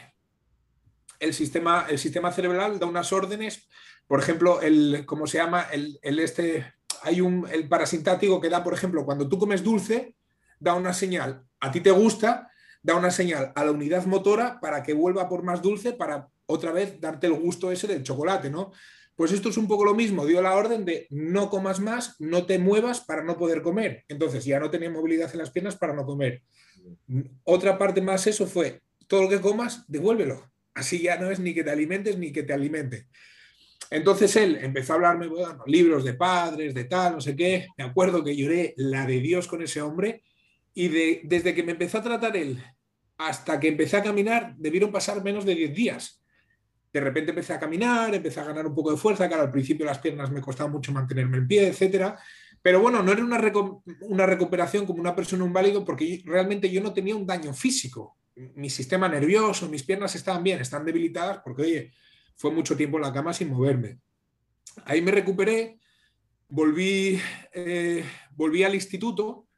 el, 1.23 1.33
sistema, 1.35 1.87
el 1.89 1.99
sistema 1.99 2.33
cerebral 2.33 2.79
da 2.79 2.87
unas 2.87 3.13
órdenes, 3.13 3.69
por 4.07 4.21
ejemplo, 4.21 4.61
el, 4.61 5.05
¿cómo 5.07 5.27
se 5.27 5.39
llama? 5.39 5.67
El, 5.73 5.99
el 6.03 6.19
este, 6.19 6.75
hay 7.03 7.21
un, 7.21 7.47
el 7.51 7.69
parasintático 7.69 8.41
que 8.41 8.51
da, 8.51 8.63
por 8.63 8.75
ejemplo, 8.75 9.05
cuando 9.05 9.29
tú 9.29 9.39
comes 9.39 9.63
dulce, 9.63 10.17
da 10.59 10.75
una 10.75 10.93
señal, 10.93 11.45
a 11.61 11.71
ti 11.71 11.81
te 11.81 11.91
gusta, 11.91 12.51
da 12.83 12.97
una 12.97 13.11
señal 13.11 13.53
a 13.55 13.65
la 13.65 13.71
unidad 13.71 14.05
motora 14.07 14.61
para 14.61 14.83
que 14.83 14.93
vuelva 14.93 15.29
por 15.29 15.45
más 15.45 15.63
dulce 15.63 15.93
para 15.93 16.29
otra 16.47 16.73
vez 16.73 17.01
darte 17.01 17.29
el 17.29 17.35
gusto 17.35 17.71
ese 17.71 17.87
del 17.87 18.03
chocolate, 18.03 18.51
¿no? 18.51 18.73
Pues 19.15 19.31
esto 19.31 19.51
es 19.51 19.57
un 19.57 19.69
poco 19.69 19.85
lo 19.85 19.95
mismo, 19.95 20.27
dio 20.27 20.43
la 20.43 20.55
orden 20.55 20.85
de 20.85 21.07
no 21.11 21.49
comas 21.51 21.81
más, 21.81 22.17
no 22.19 22.47
te 22.47 22.59
muevas 22.59 23.01
para 23.01 23.23
no 23.23 23.37
poder 23.37 23.63
comer. 23.63 24.05
Entonces 24.09 24.45
ya 24.45 24.59
no 24.59 24.71
tenía 24.71 24.91
movilidad 24.91 25.31
en 25.33 25.39
las 25.39 25.51
piernas 25.51 25.77
para 25.77 25.93
no 25.93 26.05
comer. 26.05 26.43
Otra 27.45 27.79
parte 27.79 28.01
más 28.01 28.27
eso 28.27 28.47
fue, 28.47 28.81
todo 29.07 29.23
lo 29.23 29.29
que 29.29 29.41
comas, 29.41 29.85
devuélvelo. 29.87 30.52
Así 30.75 31.01
ya 31.01 31.19
no 31.19 31.31
es 31.31 31.39
ni 31.39 31.55
que 31.55 31.65
te 31.65 31.71
alimentes 31.71 32.19
ni 32.19 32.33
que 32.33 32.43
te 32.43 32.53
alimente. 32.53 33.09
Entonces 33.91 34.35
él 34.37 34.59
empezó 34.63 34.93
a 34.93 34.97
hablarme, 34.97 35.27
bueno, 35.27 35.63
libros 35.67 36.03
de 36.05 36.15
padres, 36.15 36.75
de 36.75 36.85
tal, 36.85 37.13
no 37.15 37.21
sé 37.21 37.37
qué. 37.37 37.69
Me 37.77 37.85
acuerdo 37.85 38.25
que 38.25 38.35
lloré 38.35 38.73
la 38.79 39.07
de 39.07 39.21
Dios 39.21 39.47
con 39.47 39.63
ese 39.63 39.83
hombre 39.83 40.23
y 40.73 40.89
de, 40.89 41.21
desde 41.25 41.55
que 41.55 41.63
me 41.63 41.73
empezó 41.73 41.99
a 41.99 42.03
tratar 42.03 42.37
él 42.37 42.63
hasta 43.19 43.61
que 43.61 43.69
empecé 43.69 43.99
a 43.99 44.03
caminar, 44.03 44.55
debieron 44.57 44.91
pasar 44.91 45.23
menos 45.23 45.45
de 45.45 45.55
10 45.55 45.75
días. 45.75 46.23
De 46.93 47.01
repente 47.01 47.31
empecé 47.31 47.53
a 47.53 47.61
caminar, 47.61 48.15
empecé 48.15 48.41
a 48.41 48.45
ganar 48.45 48.67
un 48.67 48.75
poco 48.75 48.91
de 48.91 48.97
fuerza, 48.97 49.29
claro, 49.29 49.45
al 49.45 49.51
principio 49.51 49.87
las 49.87 49.99
piernas 49.99 50.31
me 50.31 50.41
costaba 50.41 50.71
mucho 50.71 50.93
mantenerme 50.93 51.39
en 51.39 51.47
pie, 51.47 51.69
etcétera. 51.69 52.19
Pero 52.61 52.81
bueno, 52.81 53.03
no 53.03 53.13
era 53.13 53.25
una, 53.25 53.41
una 54.03 54.27
recuperación 54.27 54.87
como 54.87 55.01
una 55.01 55.15
persona 55.15 55.45
inválido 55.45 55.85
porque 55.85 56.23
realmente 56.25 56.71
yo 56.71 56.81
no 56.81 56.93
tenía 56.93 57.17
un 57.17 57.27
daño 57.27 57.53
físico. 57.53 58.17
Mi 58.37 58.71
sistema 58.71 59.09
nervioso, 59.09 59.69
mis 59.69 59.83
piernas 59.83 60.15
estaban 60.15 60.43
bien, 60.43 60.61
están 60.61 60.85
debilitadas 60.85 61.41
porque, 61.45 61.63
oye, 61.63 61.93
fue 62.37 62.51
mucho 62.51 62.77
tiempo 62.77 62.97
en 62.97 63.03
la 63.03 63.13
cama 63.13 63.33
sin 63.33 63.51
moverme. 63.51 63.99
Ahí 64.85 65.03
me 65.03 65.11
recuperé, 65.11 65.79
volví, 66.49 67.21
eh, 67.53 68.05
volví 68.35 68.65
al 68.65 68.75
instituto 68.75 69.49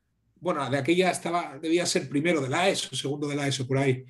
bueno, 0.44 0.68
de 0.68 0.76
aquella 0.76 1.10
estaba, 1.10 1.58
debía 1.58 1.86
ser 1.86 2.06
primero 2.06 2.42
de 2.42 2.50
la 2.50 2.68
ESO, 2.68 2.94
segundo 2.94 3.26
de 3.26 3.34
la 3.34 3.48
ESO, 3.48 3.66
por 3.66 3.78
ahí. 3.78 4.04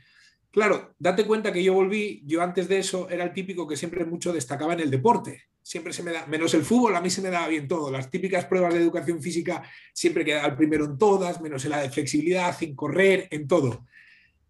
Claro, 0.51 0.93
date 0.99 1.25
cuenta 1.25 1.53
que 1.53 1.63
yo 1.63 1.75
volví, 1.75 2.23
yo 2.27 2.43
antes 2.43 2.67
de 2.67 2.79
eso 2.79 3.09
era 3.09 3.23
el 3.23 3.33
típico 3.33 3.69
que 3.69 3.77
siempre 3.77 4.05
mucho 4.05 4.33
destacaba 4.33 4.73
en 4.75 4.81
el 4.81 4.91
deporte. 4.91 5.45
Siempre 5.63 5.93
se 5.93 6.03
me 6.03 6.11
da, 6.11 6.27
menos 6.27 6.53
el 6.55 6.65
fútbol, 6.65 6.97
a 6.97 7.01
mí 7.01 7.09
se 7.09 7.23
me 7.23 7.31
daba 7.31 7.47
bien 7.47 7.69
todo. 7.69 7.89
Las 7.89 8.11
típicas 8.11 8.47
pruebas 8.47 8.75
de 8.75 8.81
educación 8.81 9.23
física 9.23 9.63
siempre 9.93 10.25
quedaba 10.25 10.49
el 10.49 10.57
primero 10.57 10.85
en 10.87 10.99
todas, 10.99 11.41
menos 11.41 11.65
en 11.65 11.71
la 11.71 11.81
de 11.81 11.91
flexibilidad, 11.91 12.61
en 12.61 12.75
correr, 12.75 13.29
en 13.31 13.47
todo. 13.47 13.87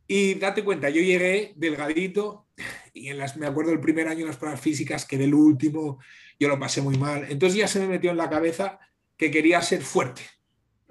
Y 0.07 0.35
date 0.35 0.65
cuenta, 0.65 0.91
yo 0.91 1.01
llegué 1.01 1.55
delgadito 1.57 2.47
y 2.93 3.09
en 3.09 3.19
las, 3.19 3.37
me 3.37 3.47
acuerdo 3.47 3.73
el 3.73 3.81
primer 3.81 4.09
año 4.09 4.21
en 4.21 4.27
las 4.27 4.37
pruebas 4.37 4.61
físicas, 4.61 5.07
que 5.07 5.19
del 5.19 5.35
último, 5.35 5.99
yo 6.39 6.49
lo 6.49 6.59
pasé 6.59 6.83
muy 6.83 6.99
mal. 6.99 7.27
Entonces 7.29 7.59
ya 7.59 7.69
se 7.69 7.81
me 7.81 7.89
metió 7.89 8.11
en 8.11 8.17
la 8.17 8.31
cabeza 8.31 8.79
que 9.17 9.31
quería 9.31 9.63
ser 9.63 9.83
fuerte 9.83 10.23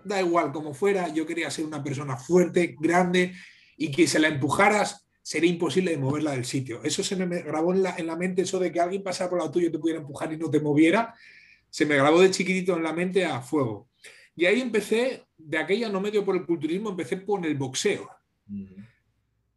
da 0.03 0.21
igual 0.21 0.51
como 0.51 0.73
fuera, 0.73 1.07
yo 1.09 1.25
quería 1.25 1.49
ser 1.49 1.65
una 1.65 1.83
persona 1.83 2.17
fuerte, 2.17 2.75
grande 2.79 3.33
y 3.77 3.91
que 3.91 4.07
se 4.07 4.19
la 4.19 4.27
empujaras 4.27 5.07
sería 5.21 5.49
imposible 5.49 5.91
de 5.91 5.97
moverla 5.97 6.31
del 6.31 6.45
sitio. 6.45 6.83
Eso 6.83 7.03
se 7.03 7.15
me 7.15 7.41
grabó 7.41 7.73
en 7.73 7.83
la, 7.83 7.95
en 7.97 8.07
la 8.07 8.15
mente, 8.15 8.41
eso 8.41 8.59
de 8.59 8.71
que 8.71 8.79
alguien 8.79 9.03
pasara 9.03 9.29
por 9.29 9.41
la 9.41 9.49
tuya 9.49 9.67
y 9.67 9.71
te 9.71 9.79
pudiera 9.79 10.01
empujar 10.01 10.31
y 10.33 10.37
no 10.37 10.49
te 10.49 10.59
moviera, 10.59 11.13
se 11.69 11.85
me 11.85 11.95
grabó 11.95 12.21
de 12.21 12.29
chiquitito 12.29 12.75
en 12.75 12.83
la 12.83 12.93
mente 12.93 13.25
a 13.25 13.41
fuego. 13.41 13.89
Y 14.35 14.45
ahí 14.45 14.59
empecé, 14.59 15.23
de 15.37 15.57
aquella 15.57 15.89
no 15.89 16.01
medio 16.01 16.25
por 16.25 16.35
el 16.35 16.45
culturismo, 16.45 16.89
empecé 16.89 17.17
por 17.17 17.45
el 17.45 17.55
boxeo. 17.55 18.09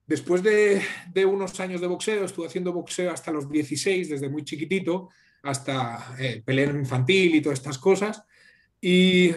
Después 0.07 0.43
de, 0.43 0.83
de, 1.13 1.25
unos 1.25 1.59
años 1.61 1.81
de 1.81 1.87
boxeo, 1.87 2.25
estuve 2.25 2.47
haciendo 2.47 2.73
boxeo 2.73 3.11
hasta 3.11 3.33
los 3.33 3.51
16, 3.51 4.09
desde 4.09 4.29
muy 4.29 4.45
chiquitito, 4.45 5.09
hasta 5.43 6.15
eh, 6.19 6.43
pelea 6.45 6.71
infantil 6.71 7.35
y 7.35 7.41
todas 7.41 7.59
estas 7.59 7.79
cosas. 7.79 8.23
Y 8.81 9.33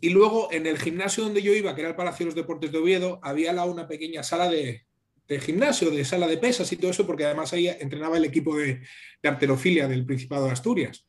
y 0.00 0.10
luego 0.10 0.48
en 0.52 0.66
el 0.66 0.78
gimnasio 0.78 1.24
donde 1.24 1.42
yo 1.42 1.54
iba, 1.54 1.74
que 1.74 1.80
era 1.80 1.90
el 1.90 1.96
Palacio 1.96 2.24
de 2.24 2.26
los 2.26 2.34
Deportes 2.34 2.72
de 2.72 2.78
Oviedo, 2.78 3.20
había 3.22 3.52
la, 3.52 3.64
una 3.64 3.88
pequeña 3.88 4.22
sala 4.22 4.50
de, 4.50 4.84
gimnasio, 5.40 5.90
de 5.90 6.04
sala 6.04 6.26
de 6.26 6.36
pesas 6.36 6.70
y 6.72 6.76
todo 6.76 6.90
eso, 6.90 7.06
porque 7.06 7.24
además 7.24 7.52
ahí 7.52 7.68
entrenaba 7.68 8.18
el 8.18 8.24
equipo 8.26 8.56
de, 8.56 8.82
de 9.22 9.28
arterofilia 9.28 9.88
del 9.88 10.04
Principado 10.04 10.46
de 10.46 10.52
Asturias. 10.52 11.06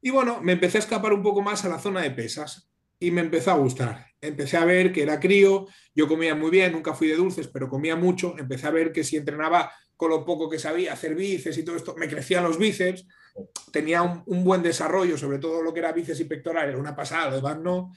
Y 0.00 0.10
bueno, 0.10 0.40
me 0.40 0.52
empecé 0.52 0.78
a 0.78 0.80
escapar 0.80 1.12
un 1.12 1.22
poco 1.22 1.42
más 1.42 1.64
a 1.64 1.68
la 1.68 1.80
zona 1.80 2.02
de 2.02 2.12
pesas 2.12 2.69
y 3.00 3.10
me 3.10 3.22
empezó 3.22 3.50
a 3.50 3.56
gustar. 3.56 4.06
Empecé 4.20 4.58
a 4.58 4.64
ver 4.66 4.92
que 4.92 5.02
era 5.02 5.18
crío, 5.18 5.66
yo 5.94 6.06
comía 6.06 6.34
muy 6.34 6.50
bien, 6.50 6.72
nunca 6.72 6.92
fui 6.94 7.08
de 7.08 7.16
dulces, 7.16 7.48
pero 7.48 7.68
comía 7.68 7.96
mucho. 7.96 8.36
Empecé 8.38 8.66
a 8.66 8.70
ver 8.70 8.92
que 8.92 9.02
si 9.02 9.16
entrenaba 9.16 9.72
con 9.96 10.10
lo 10.10 10.24
poco 10.24 10.48
que 10.48 10.58
sabía 10.58 10.92
hacer 10.92 11.14
bíceps 11.14 11.58
y 11.58 11.64
todo 11.64 11.76
esto, 11.76 11.94
me 11.96 12.08
crecían 12.08 12.44
los 12.44 12.58
bíceps, 12.58 13.06
tenía 13.72 14.02
un, 14.02 14.44
buen 14.44 14.62
desarrollo, 14.62 15.16
sobre 15.16 15.38
todo 15.38 15.62
lo 15.62 15.72
que 15.72 15.80
era 15.80 15.92
bíceps 15.92 16.20
y 16.20 16.24
pectoral, 16.24 16.68
era 16.68 16.78
una 16.78 16.94
pasada, 16.94 17.28
además 17.28 17.58
no. 17.58 17.92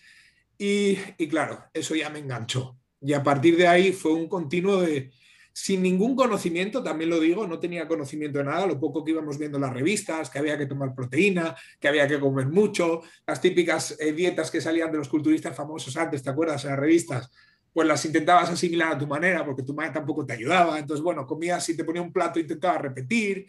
Y, 0.57 0.97
y 1.17 1.27
claro, 1.27 1.65
eso 1.73 1.95
ya 1.95 2.09
me 2.09 2.19
enganchó. 2.19 2.77
Y 3.01 3.13
a 3.13 3.21
partir 3.21 3.57
de 3.57 3.67
ahí 3.67 3.91
fue 3.91 4.13
un 4.13 4.29
continuo 4.29 4.81
de, 4.81 5.11
sin 5.53 5.83
ningún 5.83 6.15
conocimiento, 6.15 6.81
también 6.81 7.11
lo 7.11 7.19
digo, 7.19 7.45
no 7.45 7.59
tenía 7.59 7.87
conocimiento 7.87 8.39
de 8.39 8.45
nada, 8.45 8.65
lo 8.65 8.79
poco 8.79 9.03
que 9.03 9.11
íbamos 9.11 9.37
viendo 9.37 9.57
en 9.57 9.61
las 9.61 9.73
revistas, 9.73 10.29
que 10.29 10.39
había 10.39 10.57
que 10.57 10.65
tomar 10.65 10.95
proteína, 10.95 11.55
que 11.79 11.87
había 11.87 12.07
que 12.07 12.19
comer 12.19 12.47
mucho, 12.47 13.01
las 13.27 13.39
típicas 13.39 13.95
eh, 13.99 14.11
dietas 14.13 14.49
que 14.49 14.59
salían 14.59 14.91
de 14.91 14.97
los 14.97 15.07
culturistas 15.07 15.55
famosos 15.55 15.95
antes, 15.95 16.23
¿te 16.23 16.31
acuerdas? 16.31 16.63
En 16.63 16.71
las 16.71 16.79
revistas, 16.79 17.31
pues 17.71 17.87
las 17.87 18.03
intentabas 18.03 18.49
asimilar 18.49 18.93
a 18.93 18.97
tu 18.97 19.05
manera, 19.05 19.45
porque 19.45 19.61
tu 19.61 19.75
madre 19.75 19.91
tampoco 19.91 20.25
te 20.25 20.33
ayudaba, 20.33 20.79
entonces, 20.79 21.03
bueno, 21.03 21.27
comías 21.27 21.69
y 21.69 21.77
te 21.77 21.83
ponía 21.83 22.01
un 22.01 22.11
plato, 22.11 22.39
intentaba 22.39 22.79
repetir, 22.79 23.47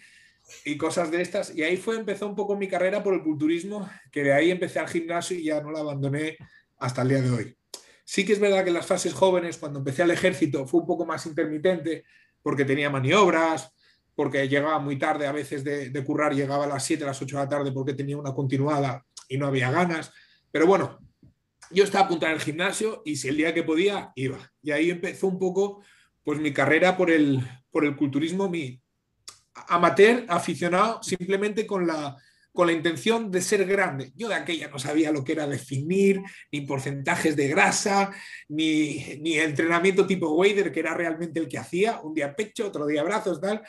y 0.64 0.76
cosas 0.76 1.11
de 1.11 1.23
estas. 1.23 1.54
Y 1.54 1.62
ahí 1.62 1.76
fue, 1.76 1.96
empezó 1.96 2.26
un 2.26 2.34
poco 2.34 2.56
mi 2.56 2.68
carrera 2.68 3.02
por 3.02 3.14
el 3.14 3.23
culturismo, 3.23 3.88
que 4.12 4.23
de 4.23 4.32
ahí 4.32 4.50
empecé 4.50 4.78
al 4.78 4.88
gimnasio 4.88 5.38
y 5.38 5.44
ya 5.44 5.61
no 5.61 5.70
la 5.70 5.80
abandoné 5.80 6.37
hasta 6.78 7.02
el 7.02 7.08
día 7.08 7.23
de 7.23 7.30
hoy. 7.30 7.56
Sí 8.04 8.25
que 8.25 8.34
es 8.34 8.40
verdad 8.40 8.62
que 8.62 8.68
en 8.68 8.75
las 8.75 8.87
fases 8.87 9.14
jóvenes, 9.14 9.56
cuando 9.56 9.78
empecé 9.78 10.02
al 10.02 10.11
ejército, 10.11 10.66
fue 10.66 10.80
un 10.80 10.87
poco 10.87 11.06
más 11.06 11.25
intermitente 11.26 12.04
porque 12.42 12.64
tenía 12.64 12.90
maniobras, 12.90 13.73
porque 14.14 14.49
llegaba 14.49 14.78
muy 14.78 14.99
tarde 14.99 15.26
a 15.26 15.32
veces 15.32 15.64
de, 15.64 16.04
currar, 16.04 16.34
llegaba 16.34 16.64
a 16.64 16.68
las 16.68 16.84
7, 16.84 17.04
a 17.04 17.08
las 17.08 17.20
8 17.20 17.37
de 17.37 17.42
la 17.42 17.49
tarde 17.49 17.73
porque 17.73 17.94
tenía 17.94 18.16
una 18.16 18.34
continuada 18.34 19.04
y 19.28 19.38
no 19.38 19.46
había 19.46 19.70
ganas. 19.70 20.12
Pero 20.52 20.66
bueno, 20.66 20.99
yo 21.70 21.84
estaba 21.84 22.04
apuntado 22.04 22.32
en 22.32 22.38
el 22.38 22.44
gimnasio 22.44 23.02
y 23.04 23.16
si 23.16 23.28
el 23.28 23.37
día 23.37 23.54
que 23.54 23.62
podía, 23.62 24.12
iba. 24.14 24.38
Y 24.62 24.70
ahí 24.70 24.90
empezó 24.90 25.26
un 25.26 25.38
poco 25.38 25.82
pues 26.23 26.38
mi 26.38 26.52
carrera 26.52 26.96
por 26.96 27.11
el, 27.11 27.40
por 27.70 27.84
el 27.84 27.96
culturismo, 27.96 28.49
mi, 28.49 28.80
amateur, 29.68 30.25
aficionado, 30.28 31.02
simplemente 31.02 31.66
con 31.66 31.87
la, 31.87 32.16
con 32.54 32.68
la 32.68 32.73
intención 32.73 33.32
de 33.32 33.42
ser 33.42 33.66
grande. 33.66 34.12
Yo 34.14 34.28
de 34.28 34.37
aquella 34.37 34.68
no 34.68 34.78
sabía 34.78 35.11
lo 35.11 35.25
que 35.25 35.32
era 35.32 35.49
definir, 35.49 36.23
ni 36.52 36.61
porcentajes 36.61 37.34
de 37.34 37.49
grasa, 37.49 38.12
ni, 38.49 39.18
ni 39.20 39.37
entrenamiento 39.38 40.06
tipo 40.06 40.30
Wader, 40.30 40.70
que 40.70 40.78
era 40.78 40.94
realmente 40.94 41.40
el 41.40 41.49
que 41.49 41.58
hacía, 41.58 42.00
un 42.00 42.14
día 42.14 42.37
pecho, 42.37 42.68
otro 42.68 42.87
día 42.87 43.02
brazos, 43.02 43.40
tal. 43.40 43.61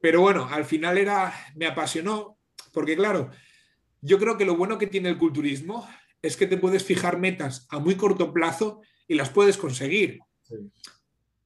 Pero 0.00 0.22
bueno, 0.22 0.48
al 0.50 0.64
final 0.64 0.96
era, 0.96 1.32
me 1.56 1.66
apasionó, 1.66 2.38
porque 2.72 2.96
claro, 2.96 3.30
yo 4.00 4.18
creo 4.18 4.38
que 4.38 4.46
lo 4.46 4.56
bueno 4.56 4.78
que 4.78 4.86
tiene 4.86 5.10
el 5.10 5.18
culturismo 5.18 5.86
es 6.22 6.38
que 6.38 6.46
te 6.46 6.56
puedes 6.56 6.84
fijar 6.84 7.18
metas 7.18 7.66
a 7.68 7.80
muy 7.80 7.96
corto 7.96 8.32
plazo 8.32 8.80
y 9.06 9.14
las 9.14 9.28
puedes 9.28 9.58
conseguir 9.58 10.20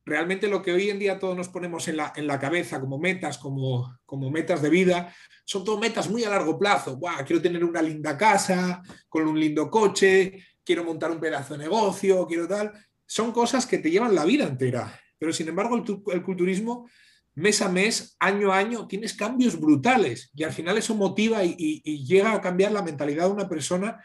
realmente 0.06 0.46
lo 0.46 0.62
que 0.62 0.72
hoy 0.72 0.88
en 0.88 1.00
día 1.00 1.18
todos 1.18 1.36
nos 1.36 1.48
ponemos 1.48 1.88
en 1.88 1.96
la, 1.96 2.12
en 2.14 2.28
la 2.28 2.38
cabeza 2.38 2.80
como 2.80 2.96
metas, 2.96 3.38
como, 3.38 3.98
como 4.06 4.30
metas 4.30 4.62
de 4.62 4.70
vida, 4.70 5.12
son 5.44 5.64
todo 5.64 5.78
metas 5.78 6.08
muy 6.08 6.22
a 6.22 6.30
largo 6.30 6.56
plazo. 6.56 6.98
quiero 7.26 7.42
tener 7.42 7.64
una 7.64 7.82
linda 7.82 8.16
casa, 8.16 8.82
con 9.08 9.26
un 9.26 9.38
lindo 9.38 9.68
coche, 9.68 10.46
quiero 10.64 10.84
montar 10.84 11.10
un 11.10 11.18
pedazo 11.18 11.54
de 11.54 11.64
negocio, 11.64 12.24
quiero 12.26 12.46
tal. 12.46 12.72
Son 13.04 13.32
cosas 13.32 13.66
que 13.66 13.78
te 13.78 13.90
llevan 13.90 14.14
la 14.14 14.24
vida 14.24 14.44
entera. 14.44 14.98
Pero 15.18 15.32
sin 15.32 15.48
embargo, 15.48 15.82
el, 16.12 16.22
culturismo, 16.22 16.88
mes 17.34 17.60
a 17.60 17.68
mes, 17.68 18.16
año 18.20 18.52
a 18.52 18.58
año, 18.58 18.86
tienes 18.86 19.12
cambios 19.14 19.58
brutales 19.58 20.30
y 20.34 20.44
al 20.44 20.52
final 20.52 20.78
eso 20.78 20.94
motiva 20.94 21.42
y 21.42 22.06
llega 22.06 22.32
a 22.32 22.40
cambiar 22.40 22.70
la 22.70 22.82
mentalidad 22.82 23.26
de 23.26 23.32
una 23.32 23.48
persona 23.48 24.00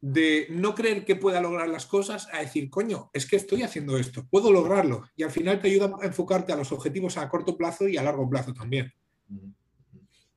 de 0.00 0.46
no 0.50 0.74
creer 0.74 1.04
que 1.04 1.16
pueda 1.16 1.40
lograr 1.40 1.68
las 1.68 1.86
cosas 1.86 2.28
a 2.32 2.40
decir, 2.40 2.70
coño, 2.70 3.10
es 3.12 3.26
que 3.26 3.36
estoy 3.36 3.62
haciendo 3.62 3.98
esto, 3.98 4.26
puedo 4.30 4.52
lograrlo. 4.52 5.04
Y 5.16 5.24
al 5.24 5.30
final 5.30 5.60
te 5.60 5.68
ayuda 5.68 5.92
a 6.00 6.06
enfocarte 6.06 6.52
a 6.52 6.56
los 6.56 6.70
objetivos 6.70 7.16
a 7.16 7.28
corto 7.28 7.56
plazo 7.56 7.88
y 7.88 7.96
a 7.96 8.02
largo 8.02 8.28
plazo 8.28 8.54
también. 8.54 8.92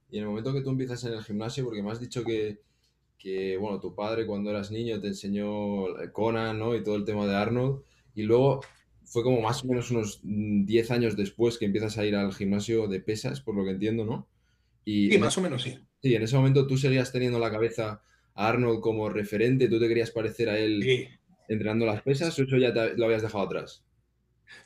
Y 0.09 0.17
en 0.17 0.23
el 0.23 0.29
momento 0.29 0.53
que 0.53 0.61
tú 0.61 0.71
empiezas 0.71 1.03
en 1.03 1.13
el 1.13 1.23
gimnasio, 1.23 1.63
porque 1.63 1.83
me 1.83 1.91
has 1.91 1.99
dicho 1.99 2.23
que, 2.23 2.57
bueno, 3.59 3.79
tu 3.79 3.93
padre 3.93 4.25
cuando 4.25 4.49
eras 4.49 4.71
niño 4.71 4.99
te 4.99 5.07
enseñó 5.07 5.85
Conan, 6.11 6.57
¿no? 6.57 6.75
Y 6.75 6.83
todo 6.83 6.95
el 6.95 7.05
tema 7.05 7.27
de 7.27 7.35
Arnold. 7.35 7.83
Y 8.15 8.23
luego 8.23 8.61
fue 9.05 9.23
como 9.23 9.41
más 9.41 9.63
o 9.63 9.67
menos 9.67 9.91
unos 9.91 10.21
10 10.23 10.91
años 10.91 11.15
después 11.15 11.57
que 11.57 11.65
empiezas 11.65 11.97
a 11.97 12.05
ir 12.05 12.15
al 12.15 12.33
gimnasio 12.33 12.87
de 12.87 12.99
pesas, 12.99 13.41
por 13.41 13.55
lo 13.55 13.63
que 13.63 13.71
entiendo, 13.71 14.05
¿no? 14.05 14.27
Y 14.83 15.11
sí, 15.11 15.17
más 15.19 15.37
o 15.37 15.41
menos 15.41 15.61
sí. 15.61 15.77
Sí, 16.01 16.15
en 16.15 16.23
ese 16.23 16.35
momento 16.35 16.65
tú 16.65 16.77
seguías 16.77 17.11
teniendo 17.11 17.37
la 17.37 17.51
cabeza 17.51 18.01
a 18.35 18.47
Arnold 18.47 18.79
como 18.79 19.09
referente, 19.09 19.67
tú 19.67 19.79
te 19.79 19.87
querías 19.87 20.11
parecer 20.11 20.49
a 20.49 20.57
él 20.57 21.09
entrenando 21.47 21.85
las 21.85 22.01
pesas 22.01 22.37
o 22.37 22.43
eso 22.43 22.57
ya 22.57 22.69
lo 22.69 23.05
habías 23.05 23.21
dejado 23.21 23.45
atrás. 23.45 23.83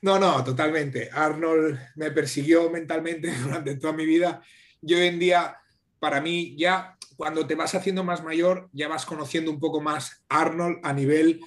No, 0.01 0.19
no, 0.19 0.43
totalmente. 0.43 1.09
Arnold 1.11 1.77
me 1.95 2.11
persiguió 2.11 2.69
mentalmente 2.69 3.33
durante 3.43 3.75
toda 3.75 3.93
mi 3.93 4.05
vida. 4.05 4.41
Yo 4.81 4.97
hoy 4.97 5.07
en 5.07 5.19
día, 5.19 5.57
para 5.99 6.21
mí, 6.21 6.55
ya 6.57 6.97
cuando 7.15 7.47
te 7.47 7.55
vas 7.55 7.73
haciendo 7.75 8.03
más 8.03 8.23
mayor, 8.23 8.69
ya 8.73 8.87
vas 8.87 9.05
conociendo 9.05 9.51
un 9.51 9.59
poco 9.59 9.81
más 9.81 10.23
Arnold 10.29 10.79
a 10.83 10.93
nivel 10.93 11.39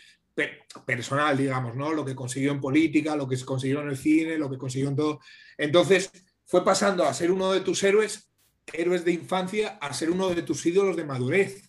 personal, 0.86 1.36
digamos, 1.36 1.74
¿no? 1.74 1.92
Lo 1.92 2.04
que 2.04 2.14
consiguió 2.14 2.52
en 2.52 2.60
política, 2.60 3.16
lo 3.16 3.28
que 3.28 3.38
consiguió 3.44 3.82
en 3.82 3.88
el 3.88 3.96
cine, 3.96 4.38
lo 4.38 4.48
que 4.48 4.56
consiguió 4.56 4.88
en 4.88 4.96
todo. 4.96 5.20
Entonces, 5.56 6.10
fue 6.44 6.64
pasando 6.64 7.04
a 7.04 7.14
ser 7.14 7.30
uno 7.30 7.52
de 7.52 7.60
tus 7.60 7.82
héroes, 7.82 8.30
héroes 8.72 9.04
de 9.04 9.12
infancia, 9.12 9.78
a 9.80 9.92
ser 9.92 10.10
uno 10.10 10.28
de 10.30 10.42
tus 10.42 10.64
ídolos 10.64 10.96
de 10.96 11.04
madurez. 11.04 11.67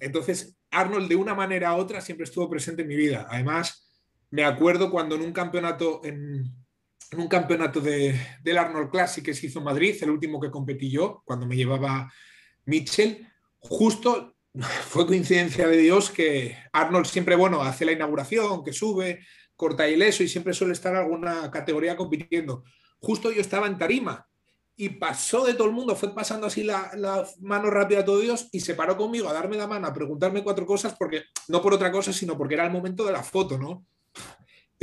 Entonces, 0.00 0.56
Arnold, 0.70 1.08
de 1.08 1.16
una 1.16 1.34
manera 1.34 1.74
u 1.74 1.78
otra, 1.78 2.00
siempre 2.00 2.24
estuvo 2.24 2.48
presente 2.48 2.82
en 2.82 2.88
mi 2.88 2.96
vida. 2.96 3.26
Además, 3.30 3.88
me 4.30 4.44
acuerdo 4.44 4.90
cuando 4.90 5.14
en 5.14 5.22
un 5.22 5.32
campeonato, 5.32 6.00
en, 6.04 6.52
un 7.16 7.28
campeonato 7.28 7.80
de, 7.80 8.18
del 8.42 8.58
Arnold 8.58 8.90
Classic 8.90 9.24
que 9.24 9.34
se 9.34 9.46
hizo 9.46 9.58
en 9.58 9.66
Madrid, 9.66 9.96
el 10.00 10.10
último 10.10 10.40
que 10.40 10.50
competí 10.50 10.90
yo, 10.90 11.22
cuando 11.24 11.46
me 11.46 11.56
llevaba 11.56 12.12
Mitchell, 12.64 13.26
justo 13.58 14.36
fue 14.88 15.06
coincidencia 15.06 15.66
de 15.66 15.76
Dios 15.76 16.10
que 16.10 16.56
Arnold 16.72 17.06
siempre, 17.06 17.36
bueno, 17.36 17.62
hace 17.62 17.84
la 17.84 17.92
inauguración, 17.92 18.64
que 18.64 18.72
sube, 18.72 19.20
corta 19.56 19.88
ileso 19.88 20.22
y 20.22 20.28
siempre 20.28 20.54
suele 20.54 20.72
estar 20.72 20.94
alguna 20.96 21.50
categoría 21.50 21.96
compitiendo. 21.96 22.64
Justo 22.98 23.30
yo 23.30 23.40
estaba 23.40 23.66
en 23.66 23.78
tarima 23.78 24.29
y 24.80 24.88
pasó 24.88 25.44
de 25.44 25.52
todo 25.52 25.66
el 25.66 25.74
mundo, 25.74 25.94
fue 25.94 26.14
pasando 26.14 26.46
así 26.46 26.62
la, 26.62 26.90
la, 26.96 27.28
mano 27.40 27.68
rápida 27.70 28.00
a 28.00 28.04
todo 28.06 28.18
Dios 28.18 28.48
y 28.50 28.60
se 28.60 28.74
paró 28.74 28.96
conmigo 28.96 29.28
a 29.28 29.34
darme 29.34 29.58
la 29.58 29.66
mano, 29.66 29.86
a 29.86 29.92
preguntarme 29.92 30.42
cuatro 30.42 30.64
cosas, 30.64 30.94
porque 30.98 31.24
no 31.48 31.60
por 31.60 31.74
otra 31.74 31.92
cosa, 31.92 32.14
sino 32.14 32.34
porque 32.38 32.54
era 32.54 32.64
el 32.64 32.72
momento 32.72 33.04
de 33.04 33.12
la 33.12 33.22
foto, 33.22 33.58
¿no? 33.58 33.84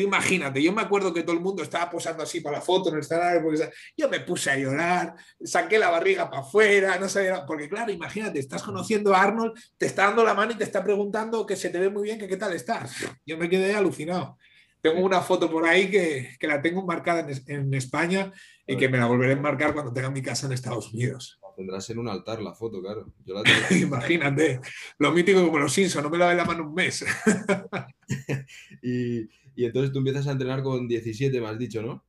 imagínate, 0.03 0.61
yo 0.61 0.71
me 0.71 0.83
acuerdo 0.83 1.11
que 1.11 1.23
todo 1.23 1.35
el 1.35 1.41
mundo 1.41 1.63
estaba 1.63 1.89
posando 1.89 2.21
así 2.21 2.41
para 2.41 2.57
la 2.57 2.61
foto 2.61 2.89
en 2.89 2.97
el 2.97 3.41
porque 3.41 3.71
yo 3.97 4.07
me 4.07 4.19
puse 4.19 4.51
a 4.51 4.55
llorar, 4.55 5.15
saqué 5.43 5.79
la 5.79 5.89
barriga 5.89 6.29
para 6.29 6.43
afuera, 6.43 6.99
no 6.99 7.09
sabía, 7.09 7.43
porque 7.47 7.67
claro, 7.67 7.91
imagínate, 7.91 8.37
estás 8.37 8.61
conociendo 8.61 9.15
a 9.15 9.23
Arnold, 9.23 9.59
te 9.75 9.87
está 9.87 10.05
dando 10.05 10.23
la 10.23 10.35
mano 10.35 10.51
y 10.51 10.55
te 10.55 10.65
está 10.65 10.83
preguntando 10.83 11.43
que 11.47 11.55
se 11.55 11.71
te 11.71 11.79
ve 11.79 11.89
muy 11.89 12.03
bien, 12.03 12.19
que 12.19 12.27
qué 12.27 12.37
tal 12.37 12.53
estás. 12.53 12.95
Yo 13.25 13.39
me 13.39 13.49
quedé 13.49 13.73
alucinado. 13.73 14.37
Tengo 14.79 15.03
una 15.03 15.21
foto 15.21 15.49
por 15.49 15.65
ahí 15.65 15.89
que, 15.89 16.35
que 16.39 16.45
la 16.45 16.61
tengo 16.61 16.85
marcada 16.85 17.21
en, 17.21 17.41
en, 17.47 17.73
España 17.73 18.31
y 18.67 18.75
que 18.75 18.89
me 18.89 18.97
la 18.97 19.05
volveré 19.05 19.33
a 19.33 19.37
marcar 19.37 19.73
cuando 19.73 19.93
tenga 19.93 20.11
mi 20.11 20.21
casa 20.21 20.45
en 20.45 20.53
Estados 20.53 20.93
Unidos. 20.93 21.39
Tendrás 21.55 21.89
en 21.89 21.97
un 21.97 22.07
altar 22.07 22.41
la 22.41 22.53
foto, 22.53 22.81
claro. 22.81 23.13
Imagínate, 23.71 24.59
lo 24.99 25.11
mítico 25.11 25.43
como 25.43 25.57
los 25.57 25.73
Simpsons, 25.73 26.03
no 26.03 26.09
me 26.09 26.17
la 26.17 26.27
ve 26.27 26.35
la 26.35 26.45
mano 26.45 26.67
un 26.67 26.73
mes. 26.73 27.03
y, 28.83 29.21
y 29.55 29.65
entonces 29.65 29.91
tú 29.91 29.99
empiezas 29.99 30.27
a 30.27 30.31
entrenar 30.31 30.61
con 30.61 30.87
17, 30.87 31.41
me 31.41 31.47
has 31.47 31.57
dicho, 31.57 31.81
¿no? 31.81 32.05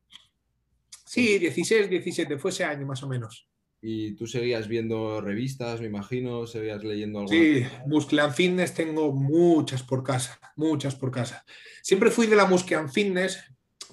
Sí, 1.06 1.38
16, 1.38 1.88
17, 1.88 2.38
fue 2.38 2.50
ese 2.50 2.64
año 2.64 2.86
más 2.86 3.02
o 3.02 3.08
menos. 3.08 3.48
¿Y 3.80 4.16
tú 4.16 4.26
seguías 4.26 4.66
viendo 4.66 5.20
revistas, 5.20 5.80
me 5.80 5.86
imagino? 5.86 6.46
¿Seguías 6.46 6.82
leyendo 6.82 7.20
algo? 7.20 7.30
Sí, 7.30 7.64
Muscle 7.86 8.20
and 8.20 8.34
Fitness 8.34 8.74
tengo 8.74 9.12
muchas 9.12 9.82
por 9.82 10.02
casa, 10.02 10.38
muchas 10.56 10.96
por 10.96 11.10
casa. 11.10 11.44
Siempre 11.80 12.10
fui 12.10 12.26
de 12.26 12.36
la 12.36 12.44
Muscle 12.44 12.76
and 12.76 12.90
Fitness 12.90 13.38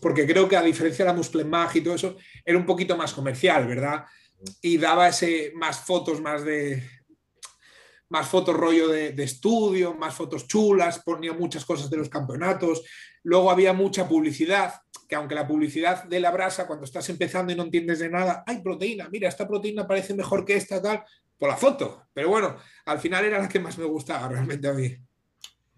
porque 0.02 0.26
creo 0.26 0.50
que 0.50 0.58
a 0.58 0.62
diferencia 0.62 1.06
de 1.06 1.12
la 1.12 1.18
Muscle 1.18 1.46
Mag 1.46 1.76
y 1.76 1.82
todo 1.82 1.96
eso, 1.96 2.18
era 2.46 2.58
un 2.58 2.66
poquito 2.66 2.96
más 2.96 3.14
comercial, 3.14 3.68
¿verdad? 3.68 4.06
Y 4.62 4.78
daba 4.78 5.08
ese, 5.08 5.52
más 5.56 5.80
fotos, 5.80 6.22
más 6.22 6.46
de, 6.46 6.84
más 8.10 8.28
fotos 8.28 8.56
rollo 8.56 8.88
de, 8.88 9.24
estudio, 9.24 9.94
más 9.94 10.14
fotos 10.14 10.48
chulas, 10.48 11.00
ponía 11.04 11.34
muchas 11.34 11.66
cosas 11.66 11.90
de 11.90 11.98
los 11.98 12.10
campeonatos. 12.10 12.84
Luego 13.24 13.50
había 13.50 13.74
mucha 13.74 14.08
publicidad, 14.08 14.74
que 15.08 15.16
aunque 15.16 15.36
la 15.36 15.48
publicidad 15.48 16.04
de 16.04 16.20
la 16.20 16.32
brasa, 16.32 16.68
cuando 16.68 16.86
estás 16.86 17.10
empezando 17.10 17.52
y 17.52 17.56
no 17.56 17.64
entiendes 17.64 18.00
de 18.00 18.10
nada, 18.10 18.44
hay 18.46 18.62
proteína, 18.62 19.10
mira, 19.10 19.28
esta 19.28 19.48
proteína 19.48 19.88
parece 19.88 20.14
mejor 20.14 20.46
que 20.46 20.56
esta, 20.56 20.82
tal, 20.82 21.04
por 21.38 21.50
la 21.50 21.58
foto. 21.58 22.04
Pero 22.14 22.30
bueno, 22.30 22.58
al 22.86 23.00
final 23.00 23.26
era 23.26 23.40
la 23.40 23.50
que 23.50 23.60
más 23.60 23.78
me 23.78 23.86
gustaba 23.86 24.28
realmente 24.28 24.68
a 24.68 24.74
mí. 24.74 24.96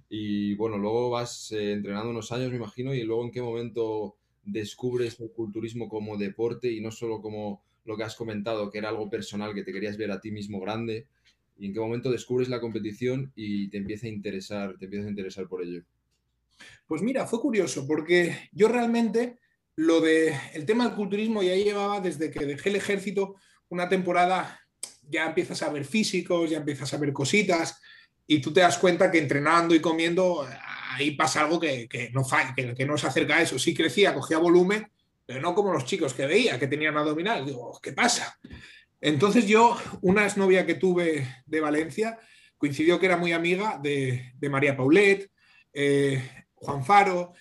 Y 0.09 0.55
bueno, 0.55 0.77
luego 0.77 1.09
vas 1.09 1.51
eh, 1.51 1.73
entrenando 1.73 2.09
unos 2.09 2.31
años, 2.31 2.49
me 2.49 2.57
imagino, 2.57 2.93
y 2.93 3.03
luego 3.03 3.25
en 3.25 3.31
qué 3.31 3.41
momento 3.41 4.17
descubres 4.47 5.19
el 5.19 5.31
culturismo 5.31 5.87
como 5.87 6.17
deporte 6.17 6.71
y 6.71 6.81
no 6.81 6.91
solo 6.91 7.21
como 7.21 7.63
lo 7.85 7.95
que 7.95 8.03
has 8.03 8.15
comentado, 8.15 8.69
que 8.69 8.79
era 8.79 8.89
algo 8.89 9.09
personal, 9.09 9.53
que 9.53 9.63
te 9.63 9.71
querías 9.71 9.97
ver 9.97 10.11
a 10.11 10.19
ti 10.19 10.31
mismo 10.31 10.59
grande, 10.59 11.07
y 11.57 11.67
en 11.67 11.73
qué 11.73 11.79
momento 11.79 12.11
descubres 12.11 12.49
la 12.49 12.59
competición 12.59 13.31
y 13.35 13.69
te 13.69 13.77
empieza 13.77 14.07
a 14.07 14.09
interesar, 14.09 14.77
te 14.77 14.85
empiezas 14.85 15.07
a 15.07 15.11
interesar 15.11 15.47
por 15.47 15.63
ello. 15.63 15.83
Pues 16.85 17.01
mira, 17.01 17.25
fue 17.25 17.39
curioso 17.39 17.85
porque 17.87 18.49
yo 18.51 18.67
realmente 18.67 19.39
lo 19.75 20.01
de 20.01 20.33
el 20.53 20.65
tema 20.65 20.85
del 20.85 20.95
culturismo 20.95 21.43
ya 21.43 21.55
llevaba 21.55 22.01
desde 22.01 22.31
que 22.31 22.45
dejé 22.45 22.69
el 22.69 22.77
ejército 22.77 23.35
una 23.69 23.89
temporada 23.89 24.59
ya 25.09 25.27
empiezas 25.27 25.61
a 25.61 25.69
ver 25.69 25.85
físicos, 25.85 26.49
ya 26.49 26.57
empiezas 26.57 26.93
a 26.93 26.97
ver 26.97 27.13
cositas 27.13 27.79
y 28.25 28.39
tú 28.39 28.51
te 28.51 28.61
das 28.61 28.77
cuenta 28.77 29.09
que 29.09 29.19
entrenando 29.19 29.73
y 29.73 29.79
comiendo 29.79 30.45
ahí 30.97 31.11
pasa 31.11 31.41
algo 31.41 31.59
que, 31.59 31.87
no, 32.13 32.23
que, 32.55 32.73
que 32.73 32.85
no 32.85 32.97
se 32.97 33.07
acerca 33.07 33.37
a 33.37 33.41
eso. 33.41 33.57
Sí 33.59 33.73
crecía, 33.73 34.13
cogía 34.13 34.37
volumen, 34.37 34.91
pero 35.25 35.41
no 35.41 35.53
como 35.53 35.73
los 35.73 35.85
chicos 35.85 36.13
que 36.13 36.25
veía, 36.25 36.59
que 36.59 36.67
tenían 36.67 36.97
abdominal. 36.97 37.45
Digo, 37.45 37.79
¿qué 37.81 37.93
pasa? 37.93 38.37
Entonces 38.99 39.47
yo, 39.47 39.77
una 40.01 40.25
exnovia 40.25 40.65
que 40.65 40.75
tuve 40.75 41.27
de 41.45 41.59
Valencia, 41.59 42.17
coincidió 42.57 42.99
que 42.99 43.05
era 43.05 43.17
muy 43.17 43.31
amiga 43.31 43.79
de, 43.81 44.33
María 44.49 44.75
Paulet, 44.75 45.29
eh, 45.73 46.45
Juan 46.55 46.83
Faro, 46.83 47.33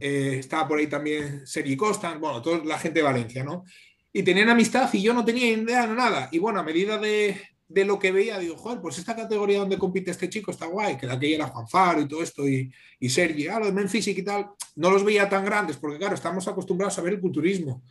eh, 0.00 0.36
estaba 0.38 0.68
por 0.68 0.78
ahí 0.78 0.86
también 0.86 1.46
Sergi 1.46 1.76
Costa, 1.76 2.16
bueno, 2.18 2.40
toda 2.40 2.64
la 2.64 2.78
gente 2.78 3.00
de 3.00 3.04
Valencia, 3.04 3.44
¿no? 3.44 3.64
Y 4.12 4.22
tenían 4.22 4.50
amistad 4.50 4.88
y 4.92 5.02
yo 5.02 5.14
no 5.14 5.24
tenía 5.24 5.48
idea 5.48 5.86
de 5.86 5.94
nada. 5.94 6.28
Y 6.32 6.38
bueno, 6.38 6.60
a 6.60 6.62
medida 6.62 6.98
de, 6.98 7.40
lo 7.74 7.98
que 7.98 8.12
veía, 8.12 8.38
digo, 8.38 8.56
joder, 8.56 8.80
pues 8.80 8.98
esta 8.98 9.16
categoría 9.16 9.58
donde 9.58 9.78
compite 9.78 10.10
este 10.10 10.28
chico 10.28 10.50
está 10.50 10.66
guay, 10.66 10.96
que 10.96 11.06
de 11.06 11.12
aquella 11.12 11.36
era 11.36 11.46
Juan 11.48 11.68
Faro 11.68 12.00
y 12.00 12.08
todo 12.08 12.22
esto, 12.22 12.48
y, 12.48 12.72
y 13.00 13.08
Sergi, 13.08 13.48
ah, 13.48 13.58
lo 13.58 13.66
de 13.66 13.72
Memphis 13.72 14.08
y 14.08 14.22
tal, 14.22 14.50
no 14.76 14.90
los 14.90 15.04
veía 15.04 15.28
tan 15.28 15.44
grandes, 15.44 15.76
porque 15.76 15.98
claro, 15.98 16.14
estamos 16.14 16.46
acostumbrados 16.48 16.98
a 16.98 17.02
ver 17.02 17.14
el 17.14 17.20
culturismo. 17.20 17.82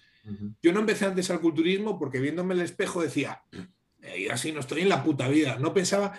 Yo 0.62 0.72
no 0.72 0.82
empecé 0.82 1.06
antes 1.06 1.32
al 1.32 1.42
culturismo 1.42 1.98
porque 1.98 2.20
viéndome 2.20 2.54
el 2.54 2.62
espejo 2.62 3.02
decía, 3.02 3.42
y 4.16 4.28
así 4.28 4.52
no 4.52 4.60
estoy 4.60 4.82
en 4.82 4.90
la 4.90 5.04
puta 5.04 5.28
vida. 5.28 5.58
No 5.58 5.74
pensaba, 5.74 6.14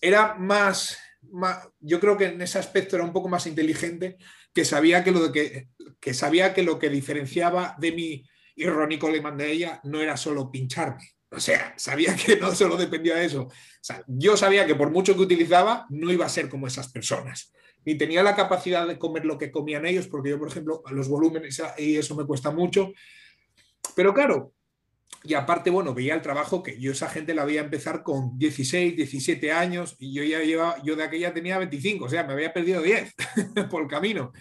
era 0.00 0.34
más, 0.34 0.98
yo 1.78 2.00
creo 2.00 2.16
que 2.16 2.26
en 2.26 2.42
ese 2.42 2.58
aspecto 2.58 2.96
era 2.96 3.04
un 3.04 3.12
poco 3.12 3.28
más 3.28 3.46
inteligente, 3.46 4.16
que 4.52 4.64
sabía 4.64 5.04
que 5.04 5.12
lo, 5.12 5.30
que, 5.30 5.68
que 6.00 6.14
sabía 6.14 6.52
que, 6.52 6.64
lo 6.64 6.80
que 6.80 6.88
diferenciaba 6.88 7.76
de 7.78 7.92
mi 7.92 8.24
y 8.56 8.66
Ronnie 8.66 8.98
Coleman 8.98 9.36
de 9.36 9.50
ella 9.50 9.80
no 9.84 10.00
era 10.00 10.16
solo 10.16 10.50
pincharme. 10.50 11.10
O 11.34 11.40
sea, 11.40 11.74
sabía 11.76 12.14
que 12.16 12.36
no 12.36 12.54
solo 12.54 12.76
dependía 12.76 13.16
de 13.16 13.26
eso. 13.26 13.48
yo 14.06 14.36
sabía 14.36 14.66
que 14.66 14.74
por 14.74 14.90
mucho 14.90 15.14
que 15.14 15.22
utilizaba, 15.22 15.86
no 15.90 16.12
iba 16.12 16.26
a 16.26 16.30
ser 16.30 16.48
como 16.48 16.66
esas 16.66 16.88
personas. 16.88 17.52
Ni 17.84 17.96
tenía 17.96 18.22
la 18.22 18.34
capacidad 18.34 18.86
de 18.86 18.98
comer 18.98 19.24
lo 19.24 19.36
que 19.36 19.50
comían 19.50 19.84
ellos, 19.84 20.06
porque 20.06 20.30
yo, 20.30 20.38
por 20.38 20.48
ejemplo, 20.48 20.82
los 20.90 21.08
volúmenes 21.08 21.62
y 21.78 21.96
eso 21.96 22.14
me 22.14 22.24
cuesta 22.24 22.50
mucho. 22.50 22.92
Pero 23.94 24.14
claro, 24.14 24.54
y 25.26 25.34
aparte, 25.34 25.70
bueno, 25.70 25.94
veía 25.94 26.14
el 26.14 26.20
trabajo 26.20 26.62
que 26.62 26.78
yo 26.78 26.92
esa 26.92 27.08
gente 27.08 27.34
la 27.34 27.46
veía 27.46 27.62
empezar 27.62 28.02
con 28.02 28.38
16, 28.38 28.94
17 28.94 29.52
años 29.52 29.96
y 29.98 30.12
yo 30.12 30.22
ya 30.22 30.40
llevaba, 30.40 30.82
yo 30.82 30.96
de 30.96 31.04
aquella 31.04 31.32
tenía 31.32 31.56
25, 31.56 32.04
o 32.04 32.08
sea, 32.10 32.24
me 32.24 32.34
había 32.34 32.52
perdido 32.52 32.82
10 32.82 33.14
por 33.70 33.82
el 33.82 33.88
camino. 33.88 34.32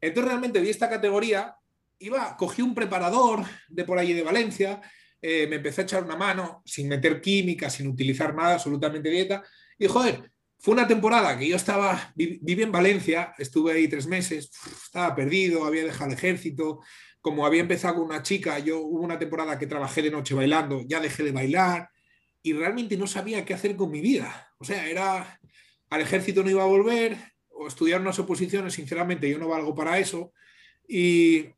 Entonces 0.00 0.30
realmente 0.30 0.60
vi 0.60 0.70
esta 0.70 0.88
categoría, 0.88 1.56
iba, 1.98 2.36
cogí 2.36 2.62
un 2.62 2.74
preparador 2.74 3.44
de 3.68 3.84
por 3.84 3.98
allí 3.98 4.12
de 4.12 4.22
Valencia, 4.22 4.80
eh, 5.22 5.46
me 5.48 5.56
empecé 5.56 5.82
a 5.82 5.84
echar 5.84 6.04
una 6.04 6.16
mano 6.16 6.62
sin 6.64 6.88
meter 6.88 7.20
química, 7.20 7.68
sin 7.70 7.88
utilizar 7.88 8.34
nada, 8.34 8.54
absolutamente 8.54 9.10
dieta, 9.10 9.42
y 9.78 9.86
joder, 9.86 10.30
fue 10.58 10.74
una 10.74 10.86
temporada 10.86 11.38
que 11.38 11.48
yo 11.48 11.56
estaba, 11.56 12.12
viví 12.14 12.62
en 12.62 12.72
Valencia, 12.72 13.34
estuve 13.38 13.72
ahí 13.72 13.88
tres 13.88 14.06
meses, 14.06 14.50
estaba 14.84 15.14
perdido, 15.14 15.64
había 15.64 15.84
dejado 15.84 16.10
el 16.10 16.16
ejército, 16.16 16.80
como 17.20 17.46
había 17.46 17.62
empezado 17.62 17.96
con 17.96 18.04
una 18.04 18.22
chica, 18.22 18.58
yo 18.58 18.80
hubo 18.80 19.02
una 19.02 19.18
temporada 19.18 19.58
que 19.58 19.66
trabajé 19.66 20.02
de 20.02 20.10
noche 20.10 20.34
bailando, 20.34 20.82
ya 20.86 21.00
dejé 21.00 21.22
de 21.22 21.32
bailar 21.32 21.88
y 22.42 22.52
realmente 22.52 22.96
no 22.96 23.06
sabía 23.06 23.44
qué 23.44 23.54
hacer 23.54 23.76
con 23.76 23.90
mi 23.90 24.00
vida. 24.00 24.52
O 24.58 24.64
sea, 24.64 24.86
era 24.86 25.40
al 25.90 26.00
ejército 26.00 26.42
no 26.42 26.50
iba 26.50 26.62
a 26.62 26.66
volver 26.66 27.16
o 27.48 27.66
estudiar 27.66 28.00
unas 28.00 28.18
oposiciones, 28.18 28.74
sinceramente 28.74 29.28
yo 29.28 29.38
no 29.38 29.48
valgo 29.48 29.74
para 29.74 29.98
eso. 29.98 30.32
Y, 30.88 31.48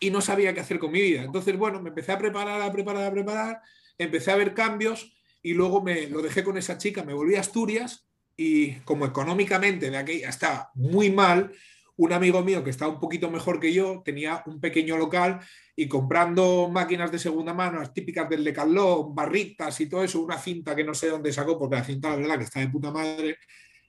y 0.00 0.10
no 0.10 0.22
sabía 0.22 0.54
qué 0.54 0.60
hacer 0.60 0.78
con 0.78 0.90
mi 0.90 1.00
vida. 1.00 1.22
Entonces, 1.22 1.56
bueno, 1.56 1.80
me 1.80 1.90
empecé 1.90 2.12
a 2.12 2.18
preparar, 2.18 2.60
a 2.62 2.72
preparar, 2.72 3.04
a 3.04 3.12
preparar, 3.12 3.60
empecé 3.98 4.32
a 4.32 4.36
ver 4.36 4.54
cambios 4.54 5.12
y 5.42 5.52
luego 5.52 5.82
me 5.82 6.08
lo 6.08 6.22
dejé 6.22 6.42
con 6.42 6.56
esa 6.56 6.78
chica, 6.78 7.04
me 7.04 7.12
volví 7.12 7.36
a 7.36 7.40
Asturias 7.40 8.08
y 8.36 8.72
como 8.80 9.04
económicamente 9.04 9.90
de 9.90 9.96
aquella 9.98 10.30
estaba 10.30 10.70
muy 10.74 11.10
mal, 11.10 11.52
un 11.96 12.14
amigo 12.14 12.42
mío 12.42 12.64
que 12.64 12.70
estaba 12.70 12.90
un 12.90 12.98
poquito 12.98 13.30
mejor 13.30 13.60
que 13.60 13.74
yo 13.74 14.00
tenía 14.02 14.42
un 14.46 14.58
pequeño 14.58 14.96
local 14.96 15.40
y 15.76 15.86
comprando 15.86 16.70
máquinas 16.70 17.12
de 17.12 17.18
segunda 17.18 17.52
mano, 17.52 17.78
las 17.78 17.92
típicas 17.92 18.28
del 18.28 18.42
Decathlon, 18.42 19.14
barritas 19.14 19.78
y 19.82 19.86
todo 19.88 20.02
eso, 20.02 20.22
una 20.22 20.38
cinta 20.38 20.74
que 20.74 20.84
no 20.84 20.94
sé 20.94 21.08
dónde 21.08 21.30
sacó, 21.30 21.58
porque 21.58 21.76
la 21.76 21.84
cinta 21.84 22.08
la 22.10 22.16
verdad 22.16 22.38
que 22.38 22.44
está 22.44 22.60
de 22.60 22.68
puta 22.68 22.90
madre, 22.90 23.36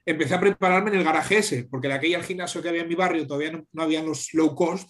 empecé 0.06 0.36
a 0.36 0.40
prepararme 0.40 0.92
en 0.92 0.98
el 0.98 1.04
garaje 1.04 1.38
ese, 1.38 1.64
porque 1.66 1.88
de 1.88 1.96
aquella 1.96 2.24
gimnasio 2.24 2.62
que 2.62 2.70
había 2.70 2.82
en 2.82 2.88
mi 2.88 2.96
barrio 2.96 3.28
todavía 3.28 3.52
no, 3.52 3.68
no 3.72 3.84
habían 3.84 4.06
los 4.06 4.34
low 4.34 4.56
cost, 4.56 4.90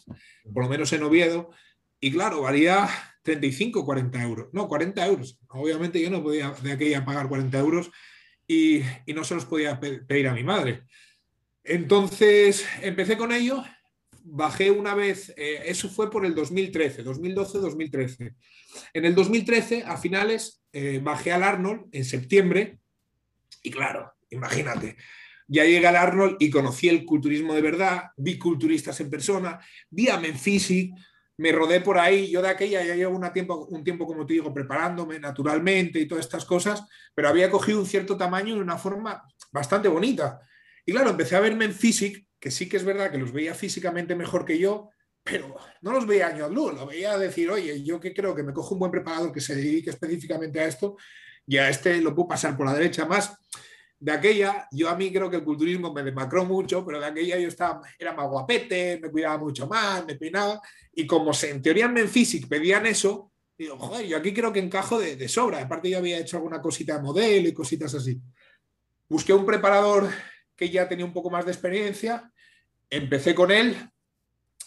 por 0.53 0.63
lo 0.63 0.69
menos 0.69 0.91
en 0.93 1.03
Oviedo, 1.03 1.51
y 1.99 2.11
claro, 2.11 2.41
valía 2.41 2.89
35, 3.23 3.85
40 3.85 4.23
euros. 4.23 4.47
No, 4.53 4.67
40 4.67 5.05
euros. 5.05 5.39
Obviamente 5.49 6.01
yo 6.01 6.09
no 6.09 6.23
podía 6.23 6.51
de 6.61 6.71
aquella 6.71 7.05
pagar 7.05 7.27
40 7.27 7.59
euros 7.59 7.91
y, 8.47 8.81
y 9.05 9.13
no 9.13 9.23
se 9.23 9.35
los 9.35 9.45
podía 9.45 9.79
pedir 9.79 10.27
a 10.27 10.33
mi 10.33 10.43
madre. 10.43 10.83
Entonces 11.63 12.65
empecé 12.81 13.17
con 13.17 13.31
ello, 13.31 13.63
bajé 14.23 14.71
una 14.71 14.95
vez, 14.95 15.33
eh, 15.37 15.63
eso 15.65 15.89
fue 15.89 16.09
por 16.09 16.25
el 16.25 16.33
2013, 16.33 17.05
2012-2013. 17.05 18.35
En 18.93 19.05
el 19.05 19.13
2013, 19.13 19.83
a 19.85 19.97
finales, 19.97 20.63
eh, 20.73 20.99
bajé 21.03 21.31
al 21.31 21.43
Arnold 21.43 21.87
en 21.91 22.05
septiembre 22.05 22.79
y 23.61 23.71
claro, 23.71 24.11
imagínate, 24.31 24.97
ya 25.47 25.65
llegué 25.65 25.87
al 25.87 25.95
Arnold 25.95 26.37
y 26.39 26.49
conocí 26.49 26.89
el 26.89 27.05
culturismo 27.05 27.53
de 27.53 27.61
verdad, 27.61 28.11
vi 28.17 28.37
culturistas 28.37 28.99
en 29.01 29.09
persona, 29.09 29.59
vi 29.89 30.09
a 30.09 30.17
Menfisi, 30.17 30.93
me 31.37 31.51
rodé 31.51 31.81
por 31.81 31.97
ahí, 31.97 32.29
yo 32.29 32.41
de 32.41 32.49
aquella 32.49 32.83
ya 32.83 32.95
llevo 32.95 33.15
una 33.15 33.33
tiempo, 33.33 33.65
un 33.65 33.83
tiempo, 33.83 34.05
como 34.05 34.25
te 34.25 34.33
digo, 34.33 34.53
preparándome 34.53 35.19
naturalmente 35.19 35.99
y 35.99 36.07
todas 36.07 36.25
estas 36.25 36.45
cosas, 36.45 36.83
pero 37.15 37.29
había 37.29 37.49
cogido 37.49 37.79
un 37.79 37.85
cierto 37.85 38.15
tamaño 38.17 38.55
y 38.55 38.59
una 38.59 38.77
forma 38.77 39.23
bastante 39.51 39.87
bonita. 39.87 40.39
Y 40.85 40.91
claro, 40.91 41.09
empecé 41.09 41.35
a 41.35 41.39
verme 41.39 41.65
en 41.65 41.73
Physic, 41.73 42.27
que 42.39 42.51
sí 42.51 42.69
que 42.69 42.77
es 42.77 42.83
verdad 42.83 43.11
que 43.11 43.17
los 43.17 43.31
veía 43.31 43.53
físicamente 43.53 44.15
mejor 44.15 44.45
que 44.45 44.57
yo, 44.57 44.89
pero 45.23 45.55
no 45.81 45.91
los 45.91 46.07
veía 46.07 46.27
años 46.27 46.51
luz, 46.51 46.73
lo 46.73 46.85
veía 46.85 47.17
decir, 47.17 47.49
oye, 47.49 47.83
yo 47.83 47.99
que 47.99 48.13
creo 48.13 48.35
que 48.35 48.43
me 48.43 48.53
cojo 48.53 48.75
un 48.75 48.79
buen 48.79 48.91
preparador 48.91 49.31
que 49.31 49.41
se 49.41 49.55
dedique 49.55 49.89
específicamente 49.89 50.59
a 50.59 50.65
esto, 50.65 50.95
y 51.45 51.57
a 51.57 51.69
este 51.69 52.01
lo 52.01 52.15
puedo 52.15 52.29
pasar 52.29 52.55
por 52.55 52.65
la 52.65 52.73
derecha 52.73 53.05
más. 53.05 53.35
De 54.01 54.11
aquella, 54.11 54.67
yo 54.71 54.89
a 54.89 54.95
mí 54.95 55.13
creo 55.13 55.29
que 55.29 55.35
el 55.35 55.43
culturismo 55.43 55.93
me 55.93 56.01
demacró 56.01 56.43
mucho, 56.43 56.83
pero 56.83 56.99
de 56.99 57.05
aquella 57.05 57.37
yo 57.37 57.47
estaba, 57.47 57.81
era 57.99 58.13
más 58.13 58.27
guapete, 58.27 58.99
me 58.99 59.11
cuidaba 59.11 59.37
mucho 59.37 59.67
más, 59.67 60.03
me 60.07 60.15
peinaba, 60.15 60.59
y 60.91 61.05
como 61.05 61.31
se, 61.33 61.51
en 61.51 61.61
teoría 61.61 61.85
en 61.85 62.09
Physic 62.09 62.47
pedían 62.47 62.87
eso, 62.87 63.31
digo, 63.55 63.77
joder, 63.77 64.07
yo 64.07 64.17
aquí 64.17 64.33
creo 64.33 64.51
que 64.51 64.59
encajo 64.59 64.97
de, 64.97 65.15
de 65.15 65.29
sobra. 65.29 65.61
Aparte 65.61 65.87
yo 65.87 65.99
había 65.99 66.17
hecho 66.17 66.37
alguna 66.37 66.59
cosita 66.59 66.97
de 66.97 67.03
modelo 67.03 67.47
y 67.47 67.53
cositas 67.53 67.93
así. 67.93 68.19
Busqué 69.07 69.33
un 69.33 69.45
preparador 69.45 70.09
que 70.55 70.71
ya 70.71 70.89
tenía 70.89 71.05
un 71.05 71.13
poco 71.13 71.29
más 71.29 71.45
de 71.45 71.51
experiencia, 71.51 72.31
empecé 72.89 73.35
con 73.35 73.51
él 73.51 73.77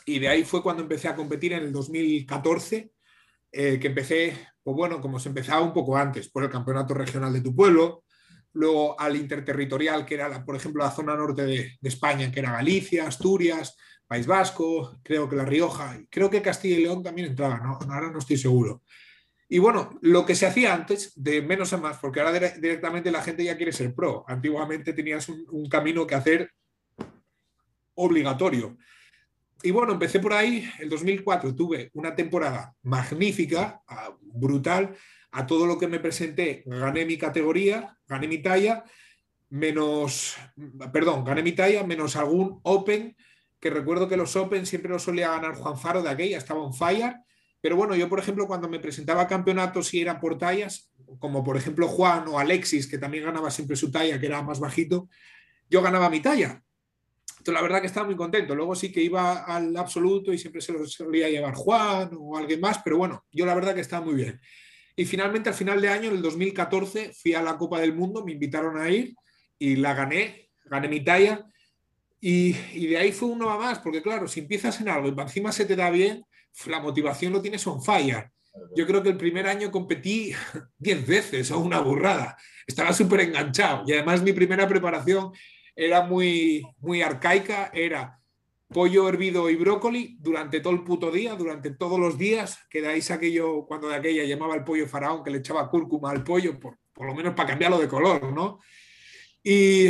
y 0.06 0.20
de 0.20 0.28
ahí 0.28 0.44
fue 0.44 0.62
cuando 0.62 0.82
empecé 0.82 1.08
a 1.08 1.16
competir 1.16 1.54
en 1.54 1.64
el 1.64 1.72
2014, 1.72 2.92
eh, 3.50 3.80
que 3.80 3.88
empecé, 3.88 4.36
pues 4.62 4.76
bueno, 4.76 5.00
como 5.00 5.18
se 5.18 5.28
empezaba 5.28 5.60
un 5.60 5.72
poco 5.72 5.96
antes, 5.96 6.28
por 6.28 6.44
el 6.44 6.50
campeonato 6.50 6.94
regional 6.94 7.32
de 7.32 7.40
tu 7.40 7.52
pueblo, 7.52 8.03
luego 8.54 8.98
al 8.98 9.16
interterritorial, 9.16 10.06
que 10.06 10.14
era, 10.14 10.44
por 10.44 10.56
ejemplo, 10.56 10.82
la 10.82 10.90
zona 10.90 11.14
norte 11.16 11.44
de, 11.44 11.78
España, 11.82 12.30
que 12.32 12.40
era 12.40 12.52
Galicia, 12.52 13.06
Asturias, 13.06 13.76
País 14.06 14.26
Vasco, 14.26 14.98
creo 15.02 15.28
que 15.28 15.36
La 15.36 15.44
Rioja, 15.44 16.00
creo 16.10 16.30
que 16.30 16.42
Castilla 16.42 16.76
y 16.76 16.82
León 16.82 17.02
también 17.02 17.28
entraba, 17.28 17.58
¿no? 17.58 17.78
ahora 17.92 18.10
no 18.10 18.18
estoy 18.18 18.36
seguro. 18.36 18.82
Y 19.48 19.58
bueno, 19.58 19.90
lo 20.00 20.24
que 20.24 20.34
se 20.34 20.46
hacía 20.46 20.74
antes, 20.74 21.12
de 21.14 21.42
menos 21.42 21.72
a 21.72 21.76
más, 21.76 21.98
porque 21.98 22.20
ahora 22.20 22.38
directamente 22.50 23.10
la 23.10 23.22
gente 23.22 23.44
ya 23.44 23.56
quiere 23.56 23.72
ser 23.72 23.94
pro. 23.94 24.24
Antiguamente 24.26 24.92
tenías 24.92 25.28
un, 25.28 25.68
camino 25.68 26.06
que 26.06 26.14
hacer 26.14 26.50
obligatorio. 27.94 28.76
Y 29.62 29.70
bueno, 29.70 29.92
empecé 29.92 30.18
por 30.18 30.32
ahí. 30.32 30.68
El 30.78 30.88
2004 30.88 31.54
tuve 31.54 31.90
una 31.94 32.14
temporada 32.14 32.74
magnífica, 32.82 33.82
brutal. 34.22 34.96
A 35.36 35.46
todo 35.46 35.66
lo 35.66 35.78
que 35.78 35.88
me 35.88 36.00
presenté, 36.00 36.62
gané 36.66 37.04
mi 37.04 37.18
categoría, 37.18 37.98
gané 38.06 38.28
mi 38.28 38.38
talla, 38.38 38.84
menos, 39.50 40.36
perdón, 40.92 41.24
gané 41.24 41.42
mi 41.42 41.52
talla, 41.52 41.84
menos 41.84 42.16
algún 42.16 42.60
Open, 42.62 43.16
que 43.60 43.70
recuerdo 43.70 44.08
que 44.08 44.16
los 44.16 44.36
Open 44.36 44.64
siempre 44.64 44.90
los 44.90 45.02
solía 45.02 45.30
ganar 45.30 45.54
Juan 45.54 45.78
Faro 45.78 46.02
de 46.02 46.10
aquella, 46.10 46.38
estaba 46.38 46.60
on 46.62 46.72
fire 46.72 47.16
pero 47.64 47.76
bueno, 47.76 47.96
yo, 47.96 48.10
por 48.10 48.18
ejemplo, 48.18 48.46
cuando 48.46 48.68
me 48.68 48.78
presentaba 48.78 49.22
a 49.22 49.26
campeonatos 49.26 49.94
y 49.94 50.02
eran 50.02 50.20
por 50.20 50.36
tallas, 50.36 50.92
como 51.18 51.42
por 51.42 51.56
ejemplo 51.56 51.88
Juan 51.88 52.28
o 52.28 52.38
Alexis, 52.38 52.86
que 52.86 52.98
también 52.98 53.24
ganaba 53.24 53.50
siempre 53.50 53.74
su 53.74 53.90
talla, 53.90 54.20
que 54.20 54.26
era 54.26 54.42
más 54.42 54.60
bajito, 54.60 55.08
yo 55.70 55.80
ganaba 55.80 56.10
mi 56.10 56.20
talla. 56.20 56.62
Entonces, 57.38 57.54
la 57.54 57.62
verdad 57.62 57.80
que 57.80 57.86
estaba 57.86 58.04
muy 58.04 58.16
contento. 58.16 58.54
Luego 58.54 58.74
sí 58.74 58.92
que 58.92 59.00
iba 59.00 59.44
al 59.44 59.74
absoluto 59.78 60.30
y 60.30 60.36
siempre 60.36 60.60
se 60.60 60.74
lo 60.74 60.84
solía 60.84 61.30
llevar 61.30 61.54
Juan 61.54 62.10
o 62.18 62.36
alguien 62.36 62.60
más, 62.60 62.80
pero 62.84 62.98
bueno, 62.98 63.24
yo 63.32 63.46
la 63.46 63.54
verdad 63.54 63.74
que 63.74 63.80
estaba 63.80 64.04
muy 64.04 64.16
bien. 64.16 64.38
Y 64.96 65.04
finalmente, 65.04 65.48
al 65.48 65.54
final 65.54 65.80
de 65.80 65.88
año, 65.88 66.08
en 66.10 66.16
el 66.16 66.22
2014, 66.22 67.12
fui 67.14 67.34
a 67.34 67.42
la 67.42 67.56
Copa 67.56 67.80
del 67.80 67.94
Mundo, 67.94 68.24
me 68.24 68.32
invitaron 68.32 68.76
a 68.78 68.88
ir 68.90 69.14
y 69.58 69.76
la 69.76 69.94
gané, 69.94 70.50
gané 70.64 70.88
mi 70.88 71.02
talla. 71.02 71.44
Y, 72.20 72.56
y 72.72 72.86
de 72.86 72.96
ahí 72.96 73.12
fue 73.12 73.28
uno 73.28 73.50
a 73.50 73.58
más, 73.58 73.80
porque 73.80 74.02
claro, 74.02 74.28
si 74.28 74.40
empiezas 74.40 74.80
en 74.80 74.88
algo 74.88 75.08
y 75.08 75.20
encima 75.20 75.52
se 75.52 75.66
te 75.66 75.76
da 75.76 75.90
bien, 75.90 76.24
la 76.66 76.80
motivación 76.80 77.32
lo 77.32 77.42
tienes 77.42 77.66
on 77.66 77.82
fire. 77.82 78.30
Yo 78.76 78.86
creo 78.86 79.02
que 79.02 79.08
el 79.08 79.16
primer 79.16 79.46
año 79.46 79.70
competí 79.70 80.32
10 80.78 81.06
veces 81.06 81.50
o 81.50 81.58
una 81.58 81.80
burrada. 81.80 82.36
Estaba 82.66 82.92
súper 82.92 83.20
enganchado 83.20 83.84
y 83.86 83.92
además 83.92 84.22
mi 84.22 84.32
primera 84.32 84.66
preparación 84.66 85.32
era 85.76 86.02
muy, 86.02 86.62
muy 86.78 87.02
arcaica, 87.02 87.70
era 87.74 88.18
pollo 88.74 89.08
hervido 89.08 89.48
y 89.48 89.56
brócoli 89.56 90.18
durante 90.20 90.60
todo 90.60 90.74
el 90.74 90.84
puto 90.84 91.10
día, 91.10 91.34
durante 91.34 91.70
todos 91.70 91.98
los 91.98 92.18
días, 92.18 92.58
que 92.68 92.82
de 92.82 92.88
ahí 92.88 93.00
yo 93.32 93.64
cuando 93.66 93.88
de 93.88 93.94
aquella 93.94 94.24
llamaba 94.24 94.54
el 94.54 94.64
pollo 94.64 94.86
faraón, 94.86 95.24
que 95.24 95.30
le 95.30 95.38
echaba 95.38 95.70
cúrcuma 95.70 96.10
al 96.10 96.22
pollo, 96.22 96.60
por, 96.60 96.78
por 96.92 97.06
lo 97.06 97.14
menos 97.14 97.32
para 97.32 97.48
cambiarlo 97.48 97.78
de 97.78 97.88
color, 97.88 98.30
¿no? 98.32 98.60
Y, 99.42 99.86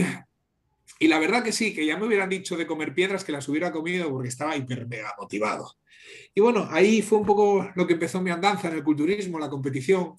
y 1.01 1.09
la 1.09 1.19
verdad 1.19 1.43
que 1.43 1.51
sí, 1.51 1.75
que 1.75 1.85
ya 1.85 1.97
me 1.97 2.07
hubieran 2.07 2.29
dicho 2.29 2.57
de 2.57 2.67
comer 2.67 2.95
piedras 2.95 3.25
que 3.25 3.33
las 3.33 3.49
hubiera 3.49 3.73
comido 3.73 4.09
porque 4.11 4.29
estaba 4.29 4.57
hiper 4.57 4.87
mega 4.87 5.13
motivado. 5.19 5.73
Y 6.35 6.41
bueno, 6.41 6.69
ahí 6.71 7.03
fue 7.03 7.19
un 7.19 7.27
poco 7.27 7.69
lo 7.75 7.87
que 7.87 7.95
empezó 7.95 8.21
mi 8.21 8.31
andanza 8.31 8.69
en 8.69 8.75
el 8.75 8.85
culturismo, 8.85 9.39
la 9.41 9.51
competición. 9.51 10.15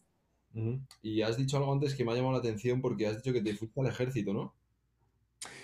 Y 1.01 1.21
has 1.21 1.37
dicho 1.37 1.57
algo 1.57 1.71
antes 1.71 1.95
que 1.95 2.03
me 2.03 2.11
ha 2.11 2.15
llamado 2.15 2.33
la 2.33 2.39
atención 2.39 2.81
porque 2.81 3.07
has 3.07 3.17
dicho 3.17 3.33
que 3.33 3.41
te 3.41 3.55
fuiste 3.55 3.79
al 3.79 3.87
ejército, 3.87 4.33
¿no? 4.33 4.55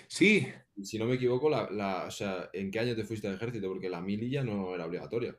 Sí. 0.06 0.46
Si 0.82 0.98
no 0.98 1.04
me 1.04 1.14
equivoco, 1.14 1.50
la, 1.50 2.04
o 2.06 2.10
sea, 2.10 2.48
¿en 2.52 2.70
qué 2.70 2.80
año 2.80 2.96
te 2.96 3.04
fuiste 3.04 3.28
al 3.28 3.34
ejército? 3.34 3.68
Porque 3.68 3.90
la 3.90 4.00
mililla 4.00 4.42
no 4.42 4.74
era 4.74 4.86
obligatoria. 4.86 5.36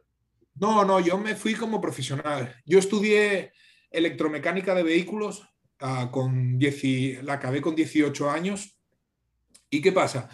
No, 0.55 0.85
no, 0.85 0.99
yo 0.99 1.17
me 1.17 1.35
fui 1.35 1.55
como 1.55 1.81
profesional. 1.81 2.55
Yo 2.65 2.79
estudié 2.79 3.53
electromecánica 3.89 4.75
de 4.75 4.83
vehículos, 4.83 5.43
uh, 5.81 6.09
con 6.11 6.59
la 6.59 7.33
acabé 7.33 7.61
con 7.61 7.75
18 7.75 8.29
años. 8.29 8.77
¿Y 9.69 9.81
qué 9.81 9.91
pasa? 9.91 10.29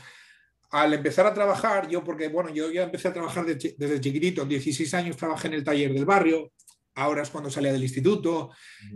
al 0.72 0.94
empezar 0.94 1.26
a 1.26 1.34
trabajar, 1.34 1.88
yo 1.90 2.04
porque, 2.04 2.28
bueno, 2.28 2.54
yo 2.54 2.72
ya 2.72 2.84
empecé 2.84 3.08
a 3.08 3.14
trabajar 3.14 3.46
desde 3.46 4.02
chiquitito, 4.02 4.46
16 4.46 4.94
años 4.94 5.18
trabajé 5.18 5.48
en 5.48 5.56
el 5.56 5.64
taller 5.64 5.94
del 5.94 6.06
barrio, 6.06 6.52
ahora 6.96 7.24
es 7.24 7.30
cuando 7.30 7.50
salía 7.50 7.74
del 7.74 7.82
instituto, 7.82 8.52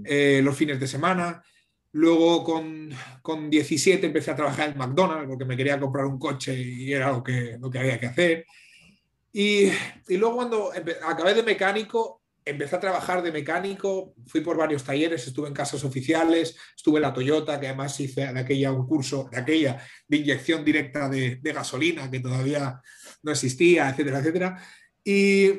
eh, 0.05 0.41
los 0.43 0.55
fines 0.55 0.79
de 0.79 0.87
semana. 0.87 1.41
Luego 1.93 2.43
con, 2.43 2.89
con, 3.21 3.49
17 3.49 4.07
empecé 4.07 4.31
a 4.31 4.35
trabajar 4.35 4.69
en 4.69 4.77
McDonald's 4.77 5.27
porque 5.27 5.45
me 5.45 5.55
quería 5.55 5.79
comprar 5.79 6.05
un 6.05 6.17
coche 6.17 6.53
y 6.59 6.91
era 6.91 7.11
lo 7.11 7.23
que, 7.23 7.57
lo 7.59 7.69
que 7.69 7.79
había 7.79 7.99
que 7.99 8.07
hacer. 8.07 8.45
Y, 9.31 9.65
y 10.07 10.17
luego 10.17 10.35
cuando 10.35 10.71
acabé 11.05 11.35
de 11.35 11.43
mecánico, 11.43 12.23
empecé 12.45 12.75
a 12.75 12.79
trabajar 12.79 13.21
de 13.21 13.31
mecánico, 13.31 14.15
fui 14.27 14.41
por 14.41 14.57
varios 14.57 14.83
talleres, 14.83 15.25
estuve 15.27 15.47
en 15.47 15.53
casas 15.53 15.83
oficiales, 15.83 16.57
estuve 16.75 16.97
en 16.97 17.03
la 17.03 17.13
Toyota, 17.13 17.59
que 17.59 17.67
además 17.67 17.99
hice 17.99 18.33
de 18.33 18.39
aquella 18.39 18.71
un 18.71 18.87
curso 18.87 19.29
de 19.31 19.37
aquella 19.37 19.81
de 20.07 20.17
inyección 20.17 20.65
directa 20.65 21.09
de, 21.09 21.39
gasolina 21.43 22.09
que 22.09 22.19
todavía 22.19 22.81
no 23.21 23.31
existía, 23.31 23.89
etcétera, 23.89 24.19
etcétera. 24.19 24.63
Y, 25.03 25.51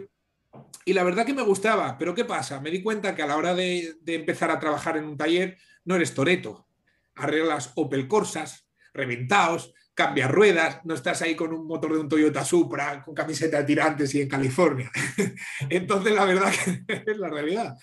y, 0.85 0.93
la 0.93 1.05
verdad 1.05 1.25
que 1.25 1.35
me 1.35 1.43
gustaba, 1.43 1.97
pero 1.99 2.15
¿qué 2.15 2.25
pasa? 2.25 2.61
Me 2.61 2.71
di 2.71 2.83
cuenta 2.83 3.15
que 3.15 3.23
a 3.23 3.27
la 3.27 3.37
hora 3.37 3.55
de, 3.55 3.97
de 4.01 4.15
empezar 4.15 4.51
a 4.51 4.59
trabajar 4.59 4.97
en 4.97 5.05
un 5.05 5.17
taller 5.17 5.57
no 5.85 5.97
eres 5.97 6.15
Toreto, 6.15 6.67
arreglas 7.15 7.73
Opel 7.77 8.09
Corsas, 8.09 8.69
reventados, 8.93 9.75
cambia 9.95 10.29
ruedas, 10.29 10.81
no 10.85 10.95
estás 10.95 11.23
ahí 11.23 11.37
con 11.37 11.53
un 11.53 11.67
motor 11.67 11.93
de 11.93 12.01
un 12.01 12.09
Toyota 12.09 12.45
Supra, 12.45 13.03
con 13.03 13.15
camiseta 13.15 13.59
de 13.59 13.65
tirantes 13.65 14.15
y 14.15 14.23
en 14.23 14.29
California. 14.29 14.91
Entonces, 15.71 16.13
la 16.13 16.25
verdad 16.25 16.53
que 16.53 17.05
es 17.11 17.19
la 17.19 17.31
realidad. 17.31 17.77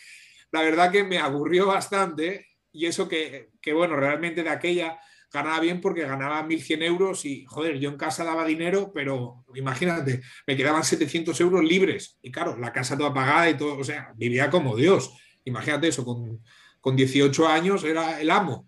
La 0.52 0.62
verdad 0.62 0.92
que 0.92 1.04
me 1.04 1.18
aburrió 1.18 1.68
bastante 1.68 2.48
y 2.74 2.86
eso 2.86 3.08
que, 3.08 3.52
que, 3.62 3.74
bueno, 3.74 3.96
realmente 3.96 4.44
de 4.44 4.50
aquella 4.50 5.00
ganaba 5.32 5.62
bien 5.62 5.80
porque 5.80 6.02
ganaba 6.02 6.44
1.100 6.44 6.84
euros 6.84 7.24
y, 7.24 7.46
joder, 7.46 7.80
yo 7.80 7.90
en 7.90 7.98
casa 7.98 8.26
daba 8.26 8.46
dinero, 8.46 8.92
pero 8.94 9.46
imagínate, 9.56 10.22
me 10.46 10.58
quedaban 10.58 10.84
700 10.84 11.40
euros 11.40 11.64
libres 11.64 12.18
y 12.22 12.32
claro, 12.32 12.58
la 12.58 12.74
casa 12.74 12.98
toda 12.98 13.14
pagada 13.14 13.50
y 13.50 13.58
todo, 13.58 13.78
o 13.78 13.84
sea, 13.84 14.12
vivía 14.18 14.50
como 14.50 14.76
Dios. 14.76 15.14
Imagínate 15.46 15.88
eso, 15.88 16.04
con, 16.04 16.42
con 16.82 16.96
18 16.96 17.48
años 17.48 17.84
era 17.84 18.20
el 18.20 18.30
amo 18.30 18.68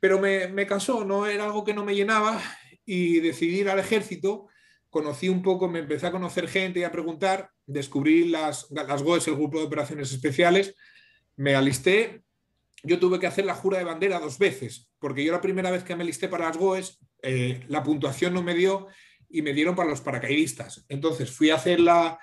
pero 0.00 0.20
me, 0.20 0.46
me, 0.46 0.66
cansó, 0.66 1.04
no 1.04 1.26
era 1.26 1.44
algo 1.44 1.64
que 1.64 1.74
no 1.74 1.84
me 1.84 1.94
llenaba 1.94 2.40
y 2.84 3.18
decidí 3.20 3.60
ir 3.60 3.68
al 3.68 3.80
ejército 3.80 4.48
conocí 4.90 5.28
un 5.28 5.42
poco, 5.42 5.68
me 5.68 5.80
empecé 5.80 6.06
a 6.06 6.12
conocer 6.12 6.48
gente 6.48 6.80
y 6.80 6.84
a 6.84 6.92
preguntar, 6.92 7.50
descubrí 7.66 8.28
las, 8.28 8.70
las 8.70 9.02
GOES, 9.02 9.28
el 9.28 9.36
Grupo 9.36 9.58
de 9.58 9.66
Operaciones 9.66 10.12
Especiales, 10.12 10.74
me 11.36 11.54
alisté, 11.54 12.22
yo 12.82 12.98
tuve 12.98 13.18
que 13.18 13.26
hacer 13.26 13.44
la 13.44 13.54
jura 13.54 13.78
de 13.78 13.84
bandera 13.84 14.18
dos 14.18 14.38
veces, 14.38 14.90
porque 14.98 15.24
yo 15.24 15.32
la 15.32 15.40
primera 15.40 15.70
vez 15.70 15.84
que 15.84 15.94
me 15.94 16.04
alisté 16.04 16.28
para 16.28 16.46
las 16.46 16.56
GOES, 16.56 16.98
eh, 17.22 17.64
la 17.68 17.82
puntuación 17.82 18.32
no 18.32 18.42
me 18.42 18.54
dio 18.54 18.88
y 19.28 19.42
me 19.42 19.52
dieron 19.52 19.76
para 19.76 19.90
los 19.90 20.00
paracaidistas. 20.00 20.84
Entonces 20.88 21.30
fui 21.30 21.50
a 21.50 21.56
hacer 21.56 21.80
la, 21.80 22.18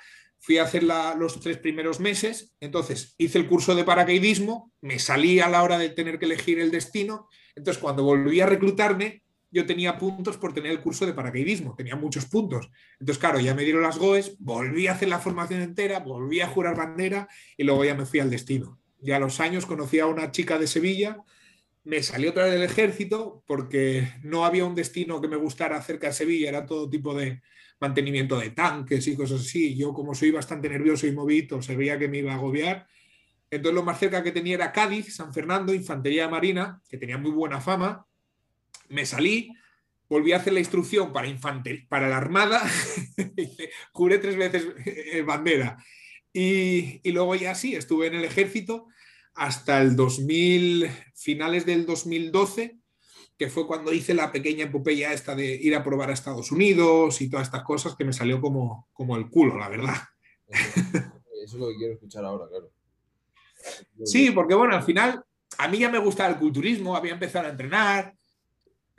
fui 0.45 0.59
a 0.59 0.63
hacer 0.63 0.83
los 0.83 1.39
tres 1.39 1.57
primeros 1.57 1.99
meses, 1.99 2.53
entonces 2.59 3.15
hice 3.17 3.39
el 3.39 3.47
curso 3.47 3.73
de 3.73 3.83
paracaidismo, 3.83 4.71
me 4.79 4.99
salí 4.99 5.39
a 5.39 5.49
la 5.49 5.63
hora 5.63 5.79
de 5.79 5.89
tener 5.89 6.19
que 6.19 6.25
elegir 6.25 6.59
el 6.59 6.69
destino, 6.69 7.27
entonces 7.55 7.81
cuando 7.81 8.03
volví 8.03 8.41
a 8.41 8.45
reclutarme, 8.45 9.23
yo 9.49 9.65
tenía 9.65 9.97
puntos 9.97 10.37
por 10.37 10.53
tener 10.53 10.71
el 10.71 10.81
curso 10.81 11.07
de 11.07 11.13
paracaidismo, 11.13 11.73
tenía 11.75 11.95
muchos 11.95 12.27
puntos. 12.27 12.69
Entonces, 12.99 13.19
claro, 13.19 13.39
ya 13.39 13.55
me 13.55 13.63
dieron 13.63 13.81
las 13.81 13.97
GOES, 13.97 14.35
volví 14.37 14.85
a 14.85 14.91
hacer 14.91 15.07
la 15.07 15.17
formación 15.17 15.61
entera, 15.61 15.97
volví 15.97 16.41
a 16.41 16.47
jurar 16.47 16.77
bandera 16.77 17.27
y 17.57 17.63
luego 17.63 17.83
ya 17.83 17.95
me 17.95 18.05
fui 18.05 18.19
al 18.19 18.29
destino. 18.29 18.79
Ya 18.99 19.15
a 19.15 19.19
los 19.19 19.39
años 19.39 19.65
conocí 19.65 19.97
a 19.97 20.05
una 20.05 20.29
chica 20.29 20.59
de 20.59 20.67
Sevilla, 20.67 21.23
me 21.83 22.03
salió 22.03 22.29
otra 22.29 22.43
vez 22.43 22.53
del 22.53 22.63
ejército 22.63 23.43
porque 23.47 24.07
no 24.21 24.45
había 24.45 24.65
un 24.65 24.75
destino 24.75 25.19
que 25.21 25.27
me 25.27 25.37
gustara 25.37 25.81
cerca 25.81 26.07
de 26.07 26.13
Sevilla, 26.13 26.49
era 26.49 26.67
todo 26.67 26.87
tipo 26.87 27.15
de, 27.15 27.41
mantenimiento 27.79 28.39
de 28.39 28.51
tanques 28.51 29.07
y 29.07 29.15
cosas 29.15 29.41
así. 29.41 29.75
Yo, 29.75 29.93
como 29.93 30.15
soy 30.15 30.31
bastante 30.31 30.69
nervioso 30.69 31.07
y 31.07 31.11
movido, 31.11 31.61
se 31.61 31.75
veía 31.75 31.99
que 31.99 32.07
me 32.07 32.19
iba 32.19 32.31
a 32.31 32.35
agobiar. 32.35 32.87
Entonces, 33.49 33.75
lo 33.75 33.83
más 33.83 33.99
cerca 33.99 34.23
que 34.23 34.31
tenía 34.31 34.55
era 34.55 34.71
Cádiz, 34.71 35.15
San 35.15 35.33
Fernando, 35.33 35.73
Infantería 35.73 36.27
Marina, 36.27 36.81
que 36.89 36.97
tenía 36.97 37.17
muy 37.17 37.31
buena 37.31 37.61
fama. 37.61 38.05
Me 38.89 39.05
salí, 39.05 39.51
volví 40.09 40.33
a 40.33 40.37
hacer 40.37 40.53
la 40.53 40.59
instrucción 40.59 41.13
para, 41.13 41.27
para 41.87 42.09
la 42.09 42.17
Armada, 42.17 42.61
juré 43.91 44.17
tres 44.19 44.35
veces 44.35 44.67
eh, 44.85 45.21
bandera. 45.21 45.77
Y, 46.33 46.99
y, 47.03 47.11
luego 47.11 47.35
ya 47.35 47.55
sí, 47.55 47.75
estuve 47.75 48.07
en 48.07 48.15
el 48.15 48.25
ejército 48.25 48.87
hasta 49.33 49.81
el 49.81 49.95
2000, 49.95 50.89
finales 51.13 51.65
del 51.65 51.85
2012, 51.85 52.77
que 53.37 53.49
fue 53.49 53.67
cuando 53.67 53.91
hice 53.91 54.13
la 54.13 54.31
pequeña 54.31 54.65
epopeya 54.65 55.11
esta 55.11 55.35
de 55.35 55.55
ir 55.55 55.75
a 55.75 55.83
probar 55.83 56.09
a 56.09 56.13
Estados 56.13 56.51
Unidos 56.51 57.21
y 57.21 57.29
todas 57.29 57.47
estas 57.47 57.63
cosas 57.63 57.95
que 57.95 58.05
me 58.05 58.13
salió 58.13 58.39
como, 58.39 58.87
como 58.93 59.17
el 59.17 59.29
culo, 59.29 59.57
la 59.57 59.69
verdad. 59.69 59.97
Eso, 60.47 61.11
es 61.43 61.53
lo 61.53 61.67
que 61.67 61.75
quiero 61.75 61.93
escuchar 61.93 62.25
ahora, 62.25 62.47
claro. 62.47 62.71
Sí, 64.03 64.31
porque 64.31 64.55
bueno, 64.55 64.75
al 64.75 64.83
final 64.83 65.23
a 65.57 65.67
mí 65.67 65.79
ya 65.79 65.89
me 65.89 65.99
gustaba 65.99 66.29
el 66.29 66.37
culturismo, 66.39 66.95
había 66.95 67.13
empezado 67.13 67.47
a 67.47 67.51
entrenar 67.51 68.13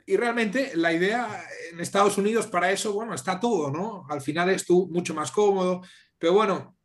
y 0.05 0.15
realmente 0.15 0.71
la 0.75 0.93
idea 0.93 1.43
en 1.71 1.79
Estados 1.79 2.17
Unidos 2.17 2.47
para 2.47 2.71
eso, 2.71 2.93
bueno, 2.93 3.13
está 3.13 3.39
todo, 3.39 3.71
¿no? 3.71 4.05
Al 4.09 4.21
final 4.21 4.49
es 4.49 4.65
tú 4.65 4.87
mucho 4.91 5.13
más 5.13 5.31
cómodo, 5.31 5.81
pero 6.17 6.33
bueno, 6.33 6.76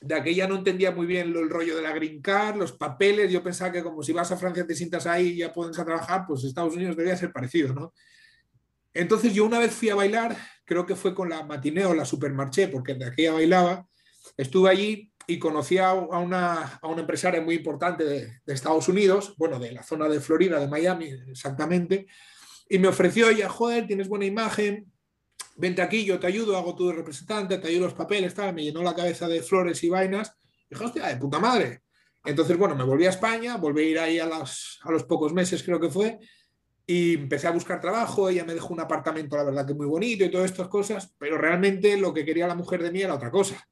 de 0.00 0.14
aquella 0.14 0.46
no 0.46 0.56
entendía 0.56 0.90
muy 0.90 1.06
bien 1.06 1.34
el 1.34 1.48
rollo 1.48 1.76
de 1.76 1.82
la 1.82 1.92
green 1.92 2.20
card, 2.20 2.56
los 2.56 2.72
papeles. 2.72 3.30
Yo 3.30 3.42
pensaba 3.42 3.72
que 3.72 3.82
como 3.82 4.02
si 4.02 4.12
vas 4.12 4.30
a 4.32 4.36
Francia 4.36 4.66
te 4.66 4.74
sientas 4.74 5.06
ahí 5.06 5.28
y 5.28 5.36
ya 5.38 5.52
puedes 5.52 5.78
a 5.78 5.84
trabajar, 5.84 6.24
pues 6.26 6.44
Estados 6.44 6.74
Unidos 6.74 6.96
debería 6.96 7.16
ser 7.16 7.32
parecido, 7.32 7.74
¿no? 7.74 7.92
Entonces 8.92 9.34
yo 9.34 9.44
una 9.44 9.58
vez 9.58 9.72
fui 9.72 9.90
a 9.90 9.94
bailar, 9.94 10.36
creo 10.64 10.86
que 10.86 10.96
fue 10.96 11.14
con 11.14 11.28
la 11.28 11.44
matineo, 11.44 11.94
la 11.94 12.04
supermarché, 12.04 12.68
porque 12.68 12.94
de 12.94 13.06
aquella 13.06 13.32
bailaba. 13.32 13.86
Estuve 14.36 14.70
allí 14.70 15.12
y 15.26 15.38
conocí 15.38 15.78
a 15.78 15.92
una, 15.92 16.78
a 16.80 16.86
una 16.88 17.00
empresaria 17.00 17.40
muy 17.40 17.56
importante 17.56 18.04
de, 18.04 18.40
de, 18.44 18.54
Estados 18.54 18.88
Unidos, 18.88 19.34
bueno, 19.36 19.58
de 19.58 19.72
la 19.72 19.82
zona 19.82 20.08
de 20.08 20.20
Florida, 20.20 20.60
de 20.60 20.68
Miami 20.68 21.06
exactamente, 21.28 22.06
y 22.68 22.78
me 22.78 22.88
ofreció 22.88 23.28
ella, 23.28 23.48
joder, 23.48 23.86
tienes 23.86 24.08
buena 24.08 24.24
imagen, 24.24 24.92
vente 25.56 25.82
aquí, 25.82 26.04
yo 26.04 26.18
te 26.18 26.26
ayudo, 26.26 26.56
hago 26.56 26.74
tu 26.74 26.92
representante, 26.92 27.58
te 27.58 27.68
ayudo 27.68 27.86
los 27.86 27.94
papeles, 27.94 28.34
tal, 28.34 28.54
me 28.54 28.62
llenó 28.62 28.82
la 28.82 28.94
cabeza 28.94 29.26
de 29.26 29.42
flores 29.42 29.82
y 29.84 29.88
vainas. 29.88 30.36
Y 30.68 30.74
dije, 30.74 30.84
hostia, 30.84 31.06
de 31.06 31.16
puta 31.16 31.38
madre. 31.38 31.82
Entonces, 32.24 32.56
bueno, 32.56 32.74
me 32.74 32.84
volví 32.84 33.06
a 33.06 33.10
España, 33.10 33.56
volví 33.56 33.82
a 33.82 33.88
ir 33.88 33.98
ahí 33.98 34.18
a 34.18 34.26
los, 34.26 34.80
a 34.82 34.90
los 34.90 35.04
pocos 35.04 35.32
meses, 35.32 35.62
creo 35.62 35.80
que 35.80 35.88
fue, 35.88 36.18
y 36.86 37.14
empecé 37.14 37.46
a 37.46 37.52
buscar 37.52 37.80
trabajo. 37.80 38.28
Ella 38.28 38.44
me 38.44 38.54
dejó 38.54 38.74
un 38.74 38.80
apartamento, 38.80 39.36
la 39.36 39.44
verdad 39.44 39.66
que 39.66 39.74
muy 39.74 39.86
bonito 39.86 40.24
y 40.24 40.30
todas 40.30 40.50
estas 40.50 40.68
cosas, 40.68 41.14
pero 41.18 41.38
realmente 41.38 41.96
lo 41.96 42.12
que 42.12 42.24
quería 42.24 42.46
la 42.46 42.54
mujer 42.54 42.82
de 42.82 42.90
mí 42.90 43.02
era 43.02 43.14
otra 43.14 43.30
cosa. 43.30 43.64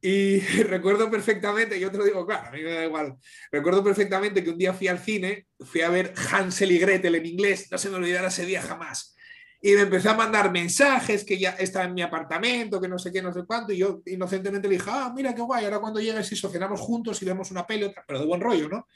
Y 0.00 0.40
recuerdo 0.62 1.10
perfectamente, 1.10 1.78
yo 1.78 1.90
te 1.90 1.98
lo 1.98 2.04
digo 2.04 2.24
claro, 2.24 2.48
a 2.48 2.52
mí 2.52 2.62
me 2.62 2.72
da 2.72 2.84
igual. 2.84 3.16
Recuerdo 3.50 3.84
perfectamente 3.84 4.42
que 4.42 4.50
un 4.50 4.58
día 4.58 4.72
fui 4.72 4.88
al 4.88 5.00
cine, 5.00 5.48
fui 5.58 5.82
a 5.82 5.90
ver 5.90 6.14
Hansel 6.30 6.72
y 6.72 6.78
Gretel 6.78 7.16
en 7.16 7.26
inglés, 7.26 7.68
no 7.70 7.76
se 7.76 7.90
me 7.90 7.96
olvidará 7.96 8.28
ese 8.28 8.46
día 8.46 8.62
jamás 8.62 9.16
y 9.62 9.74
me 9.74 9.82
empezó 9.82 10.10
a 10.10 10.14
mandar 10.14 10.50
mensajes 10.50 11.24
que 11.24 11.38
ya 11.38 11.50
está 11.50 11.84
en 11.84 11.92
mi 11.92 12.00
apartamento, 12.00 12.80
que 12.80 12.88
no 12.88 12.98
sé 12.98 13.12
qué, 13.12 13.20
no 13.20 13.32
sé 13.32 13.44
cuánto, 13.44 13.72
y 13.72 13.78
yo 13.78 14.00
inocentemente 14.06 14.68
le 14.68 14.76
dije, 14.76 14.90
ah, 14.90 15.12
mira 15.14 15.34
qué 15.34 15.42
guay, 15.42 15.66
ahora 15.66 15.80
cuando 15.80 16.00
llegues 16.00 16.32
y 16.32 16.36
cenamos 16.36 16.80
juntos 16.80 17.20
y 17.20 17.26
vemos 17.26 17.50
una 17.50 17.66
peli, 17.66 17.84
otra, 17.84 18.02
pero 18.06 18.20
de 18.20 18.26
buen 18.26 18.40
rollo, 18.40 18.68
¿no? 18.68 18.86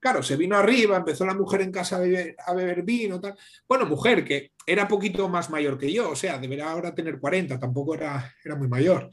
Claro, 0.00 0.22
se 0.22 0.36
vino 0.36 0.56
arriba, 0.56 0.96
empezó 0.96 1.24
la 1.24 1.34
mujer 1.34 1.60
en 1.60 1.70
casa 1.70 1.96
a 1.96 2.00
beber, 2.00 2.34
a 2.44 2.54
beber 2.54 2.82
vino, 2.82 3.20
tal. 3.20 3.36
Bueno, 3.68 3.86
mujer 3.86 4.24
que 4.24 4.52
era 4.66 4.88
poquito 4.88 5.28
más 5.28 5.50
mayor 5.50 5.78
que 5.78 5.92
yo, 5.92 6.10
o 6.10 6.16
sea, 6.16 6.38
debería 6.38 6.70
ahora 6.70 6.94
tener 6.94 7.20
40, 7.20 7.58
tampoco 7.58 7.94
era, 7.94 8.34
era 8.44 8.56
muy 8.56 8.68
mayor. 8.68 9.10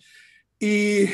Y, 0.57 1.05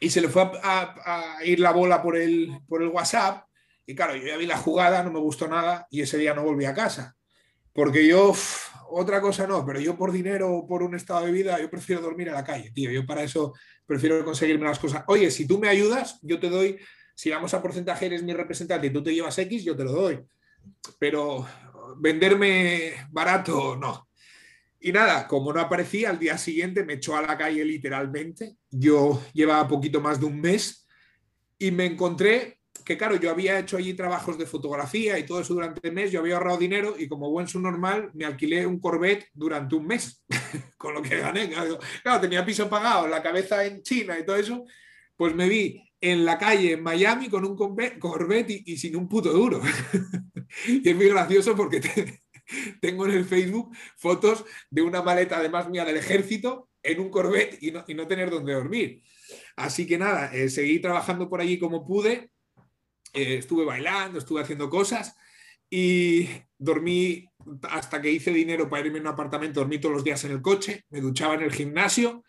y 0.00 0.10
se 0.10 0.20
le 0.20 0.28
fue 0.28 0.42
a, 0.42 1.36
a, 1.38 1.44
ir 1.44 1.60
la 1.60 1.70
bola 1.70 2.02
por 2.02 2.16
el, 2.16 2.50
por 2.66 2.82
el 2.82 2.88
WhatsApp, 2.88 3.46
y 3.86 3.94
claro, 3.94 4.16
yo 4.16 4.26
ya 4.26 4.36
vi 4.36 4.46
la 4.46 4.56
jugada, 4.56 5.04
no 5.04 5.12
me 5.12 5.20
gustó 5.20 5.46
nada, 5.46 5.86
y 5.90 6.00
ese 6.00 6.18
día 6.18 6.34
no 6.34 6.42
volví 6.42 6.64
a 6.64 6.74
casa. 6.74 7.15
Porque 7.76 8.06
yo, 8.06 8.32
otra 8.88 9.20
cosa 9.20 9.46
no, 9.46 9.64
pero 9.66 9.78
yo 9.78 9.98
por 9.98 10.10
dinero 10.10 10.50
o 10.50 10.66
por 10.66 10.82
un 10.82 10.94
estado 10.94 11.26
de 11.26 11.32
vida, 11.32 11.60
yo 11.60 11.68
prefiero 11.68 12.00
dormir 12.00 12.28
en 12.28 12.34
la 12.34 12.42
calle, 12.42 12.70
tío. 12.70 12.90
Yo 12.90 13.04
para 13.04 13.22
eso 13.22 13.52
prefiero 13.84 14.24
conseguirme 14.24 14.64
las 14.64 14.78
cosas. 14.78 15.04
Oye, 15.08 15.30
si 15.30 15.46
tú 15.46 15.58
me 15.58 15.68
ayudas, 15.68 16.18
yo 16.22 16.40
te 16.40 16.48
doy, 16.48 16.78
si 17.14 17.28
vamos 17.28 17.52
a 17.52 17.60
porcentaje, 17.60 18.06
eres 18.06 18.22
mi 18.22 18.32
representante 18.32 18.86
y 18.86 18.90
tú 18.90 19.02
te 19.02 19.14
llevas 19.14 19.36
X, 19.38 19.62
yo 19.62 19.76
te 19.76 19.84
lo 19.84 19.92
doy. 19.92 20.18
Pero 20.98 21.46
venderme 21.98 22.94
barato, 23.10 23.76
no. 23.76 24.08
Y 24.80 24.90
nada, 24.90 25.28
como 25.28 25.52
no 25.52 25.60
aparecía, 25.60 26.10
al 26.10 26.18
día 26.18 26.38
siguiente 26.38 26.82
me 26.82 26.94
echó 26.94 27.14
a 27.14 27.22
la 27.22 27.36
calle 27.36 27.62
literalmente. 27.62 28.56
Yo 28.70 29.22
llevaba 29.34 29.68
poquito 29.68 30.00
más 30.00 30.18
de 30.18 30.26
un 30.26 30.40
mes 30.40 30.86
y 31.58 31.70
me 31.70 31.84
encontré 31.84 32.55
que 32.86 32.96
claro, 32.96 33.16
yo 33.16 33.32
había 33.32 33.58
hecho 33.58 33.76
allí 33.76 33.94
trabajos 33.94 34.38
de 34.38 34.46
fotografía 34.46 35.18
y 35.18 35.26
todo 35.26 35.40
eso 35.40 35.54
durante 35.54 35.80
el 35.88 35.92
mes, 35.92 36.12
yo 36.12 36.20
había 36.20 36.36
ahorrado 36.36 36.56
dinero 36.56 36.94
y 36.96 37.08
como 37.08 37.28
buen 37.30 37.48
normal 37.56 38.12
me 38.14 38.24
alquilé 38.24 38.64
un 38.64 38.78
Corvette 38.78 39.28
durante 39.34 39.74
un 39.74 39.88
mes, 39.88 40.24
con 40.78 40.94
lo 40.94 41.02
que 41.02 41.18
gané. 41.18 41.50
Claro, 41.50 42.20
tenía 42.20 42.46
piso 42.46 42.70
pagado, 42.70 43.08
la 43.08 43.20
cabeza 43.20 43.64
en 43.66 43.82
China 43.82 44.16
y 44.16 44.24
todo 44.24 44.36
eso, 44.36 44.64
pues 45.16 45.34
me 45.34 45.48
vi 45.48 45.82
en 46.00 46.24
la 46.24 46.38
calle 46.38 46.74
en 46.74 46.82
Miami 46.84 47.28
con 47.28 47.44
un 47.44 47.56
Corvette 47.56 48.62
y, 48.64 48.76
sin 48.76 48.94
un 48.94 49.08
puto 49.08 49.32
duro. 49.32 49.60
y 50.68 50.88
es 50.88 50.94
muy 50.94 51.08
gracioso 51.08 51.56
porque 51.56 51.80
tengo 52.80 53.04
en 53.06 53.12
el 53.12 53.24
Facebook 53.24 53.76
fotos 53.96 54.44
de 54.70 54.82
una 54.82 55.02
maleta 55.02 55.38
además 55.38 55.68
mía 55.68 55.84
del 55.84 55.96
ejército 55.96 56.70
en 56.84 57.00
un 57.00 57.10
Corvette 57.10 57.58
y 57.60 57.72
no, 57.72 57.84
y 57.88 57.94
no 57.94 58.06
tener 58.06 58.30
donde 58.30 58.52
dormir. 58.52 59.02
Así 59.56 59.88
que 59.88 59.98
nada, 59.98 60.32
eh, 60.32 60.48
seguí 60.48 60.78
trabajando 60.78 61.28
por 61.28 61.40
allí 61.40 61.58
como 61.58 61.84
pude 61.84 62.30
eh, 63.12 63.38
estuve 63.38 63.64
bailando, 63.64 64.18
estuve 64.18 64.42
haciendo 64.42 64.68
cosas 64.70 65.16
y 65.68 66.28
dormí 66.58 67.28
hasta 67.62 68.00
que 68.00 68.10
hice 68.10 68.30
dinero 68.30 68.68
para 68.68 68.86
irme 68.86 68.98
a 68.98 69.02
un 69.02 69.08
apartamento, 69.08 69.60
dormí 69.60 69.78
todos 69.78 69.94
los 69.94 70.04
días 70.04 70.24
en 70.24 70.32
el 70.32 70.42
coche, 70.42 70.84
me 70.90 71.00
duchaba 71.00 71.34
en 71.34 71.42
el 71.42 71.52
gimnasio 71.52 72.24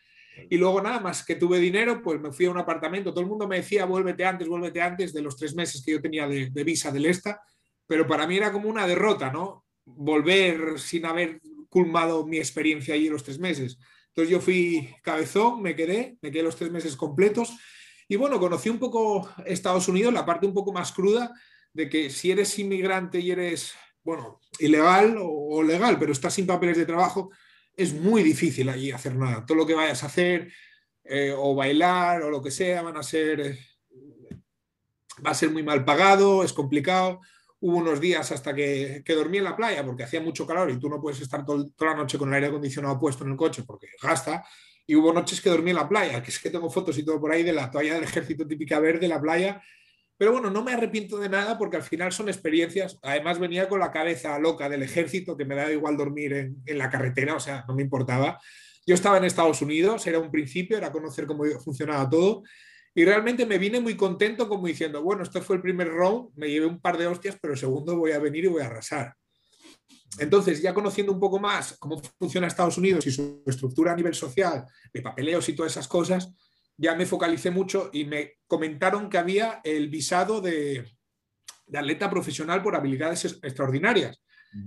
y 0.50 0.58
luego 0.58 0.82
nada 0.82 1.00
más 1.00 1.26
que 1.26 1.36
tuve 1.36 1.60
dinero, 1.60 2.02
pues 2.02 2.20
me 2.20 2.32
fui 2.32 2.46
a 2.46 2.52
un 2.52 2.58
apartamento. 2.58 3.12
Todo 3.12 3.22
el 3.22 3.30
mundo 3.30 3.48
me 3.48 3.58
decía, 3.58 3.86
vuélvete 3.86 4.26
antes, 4.26 4.48
vuélvete 4.48 4.82
antes 4.82 5.14
de 5.14 5.22
los 5.22 5.36
tres 5.36 5.56
meses 5.56 5.84
que 5.84 5.92
yo 5.92 6.02
tenía 6.02 6.28
de, 6.28 6.64
visa 6.64 6.92
del 6.92 7.06
ESTA, 7.06 7.42
pero 7.86 8.06
para 8.08 8.28
mí 8.28 8.38
era 8.38 8.52
como 8.52 8.70
una 8.70 8.86
derrota, 8.88 9.32
¿no? 9.32 9.66
Volver 9.86 10.80
sin 10.80 11.06
haber 11.06 11.42
culmado 11.70 12.26
mi 12.26 12.38
experiencia 12.38 12.94
allí 12.94 13.10
los 13.10 13.24
tres 13.24 13.40
meses. 13.40 13.78
Entonces 14.10 14.32
yo 14.32 14.40
fui 14.40 14.90
cabezón, 15.04 15.62
me 15.62 15.76
quedé, 15.76 16.18
me 16.22 16.32
quedé 16.32 16.44
los 16.44 16.56
tres 16.56 16.72
meses 16.72 16.96
completos 16.96 17.58
y 18.08 18.16
bueno, 18.16 18.40
conocí 18.40 18.70
un 18.70 18.80
poco 18.80 19.30
Estados 19.46 19.88
Unidos, 19.88 20.14
la 20.14 20.26
parte 20.26 20.46
un 20.46 20.54
poco 20.54 20.72
más 20.72 20.92
cruda 20.92 21.34
de 21.74 21.90
que 21.90 22.10
si 22.10 22.32
eres 22.32 22.58
inmigrante 22.58 23.20
y 23.20 23.32
eres, 23.32 23.74
bueno, 24.04 24.40
ilegal 24.60 25.18
o, 25.20 25.62
legal, 25.62 26.00
pero 26.00 26.12
estás 26.12 26.34
sin 26.34 26.48
papeles 26.48 26.78
de 26.78 26.86
trabajo, 26.86 27.32
es 27.76 27.94
muy 27.94 28.24
difícil 28.24 28.70
allí 28.70 28.92
hacer 28.92 29.16
nada. 29.16 29.46
Todo 29.46 29.58
lo 29.58 29.66
que 29.66 29.76
vayas 29.76 30.04
a 30.04 30.08
hacer, 30.08 30.52
eh, 31.04 31.34
o 31.38 31.54
bailar, 31.54 32.24
o 32.24 32.32
lo 32.32 32.42
que 32.42 32.50
sea, 32.50 32.82
van 32.82 32.98
a 32.98 33.04
ser, 33.04 33.42
eh, 33.42 33.60
va 35.24 35.32
a 35.32 35.36
ser 35.36 35.52
muy 35.52 35.64
mal 35.64 35.84
pagado, 35.84 36.44
es 36.44 36.54
complicado. 36.54 37.20
Hubo 37.60 37.78
unos 37.78 38.00
días 38.00 38.32
hasta 38.32 38.54
que, 38.56 39.04
que, 39.06 39.14
dormí 39.14 39.40
en 39.40 39.44
la 39.44 39.56
playa 39.56 39.86
porque 39.86 40.04
hacía 40.04 40.22
mucho 40.22 40.48
calor 40.48 40.70
y 40.72 40.80
tú 40.80 40.90
no 40.90 41.02
puedes 41.02 41.20
estar 41.22 41.46
toda 41.46 41.66
la 41.80 41.96
noche 41.96 42.18
con 42.18 42.30
el 42.30 42.36
aire 42.36 42.48
acondicionado 42.48 43.00
puesto 43.00 43.24
en 43.24 43.32
el 43.32 43.38
coche 43.38 43.64
porque 43.64 43.88
gasta 44.02 44.46
y 44.88 44.96
hubo 44.96 45.12
noches 45.14 45.42
que 45.42 45.50
dormí 45.50 45.72
en 45.72 45.76
la 45.76 45.90
playa, 45.90 46.24
que 46.24 46.32
es 46.32 46.40
que 46.40 46.50
tengo 46.50 46.70
fotos 46.70 46.98
y 46.98 47.04
todo 47.04 47.20
por 47.20 47.32
ahí 47.32 47.44
de 47.44 47.52
la 47.52 47.70
toalla 47.70 47.96
del 47.96 48.06
ejército 48.06 48.48
típica 48.48 48.80
verde, 48.80 49.08
la 49.08 49.22
playa, 49.22 49.62
Pero 50.18 50.32
bueno, 50.32 50.50
no 50.50 50.64
me 50.64 50.72
arrepiento 50.72 51.20
de 51.20 51.30
nada 51.30 51.58
porque 51.60 51.78
al 51.78 51.84
final 51.84 52.12
son 52.12 52.28
experiencias. 52.28 52.98
Además 53.04 53.38
venía 53.38 53.70
con 53.70 53.80
la 53.80 53.92
cabeza 53.92 54.40
loca 54.40 54.68
del 54.68 54.82
ejército, 54.82 55.38
que 55.38 55.46
me 55.46 55.56
daba 55.56 55.72
igual 55.72 55.96
dormir 55.96 56.34
en, 56.66 56.78
la 56.78 56.90
carretera, 56.90 57.36
o 57.36 57.40
sea, 57.40 57.66
no 57.68 57.76
me 57.76 57.84
importaba. 57.84 58.40
Yo 58.88 58.96
estaba 58.96 59.18
en 59.18 59.26
Estados 59.26 59.62
Unidos, 59.62 60.08
era 60.08 60.18
un 60.18 60.32
principio, 60.32 60.78
era 60.78 60.92
conocer 60.92 61.28
cómo 61.28 61.44
funcionaba 61.64 62.10
todo. 62.10 62.44
Y 62.96 63.06
realmente 63.06 63.46
me 63.46 63.60
vine 63.60 63.80
muy 63.80 63.96
contento 63.96 64.50
como 64.50 64.66
diciendo, 64.66 65.04
bueno, 65.04 65.22
este 65.22 65.42
fue 65.42 65.58
el 65.58 65.62
primer 65.62 65.90
round, 65.90 66.32
me 66.36 66.50
llevé 66.50 66.66
un 66.66 66.80
par 66.82 66.98
de 66.98 67.06
hostias, 67.06 67.38
pero 67.40 67.54
el 67.54 67.60
segundo 67.60 67.96
voy 67.96 68.14
a 68.14 68.20
venir 68.20 68.46
y 68.46 68.48
voy 68.48 68.64
a 68.64 68.68
arrasar. 68.68 69.14
Entonces, 70.20 70.62
ya 70.62 70.74
conociendo 70.74 71.12
un 71.12 71.20
poco 71.20 71.40
más 71.40 71.76
cómo 71.80 72.02
funciona 72.20 72.48
Estados 72.48 72.78
Unidos 72.78 73.06
y 73.06 73.12
su 73.12 73.44
estructura 73.46 73.92
a 73.92 73.96
nivel 73.96 74.16
social, 74.16 74.66
de 74.94 75.02
papeleos 75.02 75.48
y 75.50 75.54
todas 75.54 75.74
esas 75.74 75.88
cosas, 75.88 76.34
ya 76.78 76.96
me 76.96 77.06
focalicé 77.06 77.52
mucho 77.52 77.90
y 77.92 78.06
me 78.06 78.38
comentaron 78.48 79.10
que 79.10 79.18
había 79.18 79.62
el 79.64 79.90
visado 79.90 80.42
de, 80.42 80.86
atleta 81.74 82.10
profesional 82.10 82.62
por 82.64 82.76
habilidades 82.76 83.26
extraordinarias. 83.42 84.24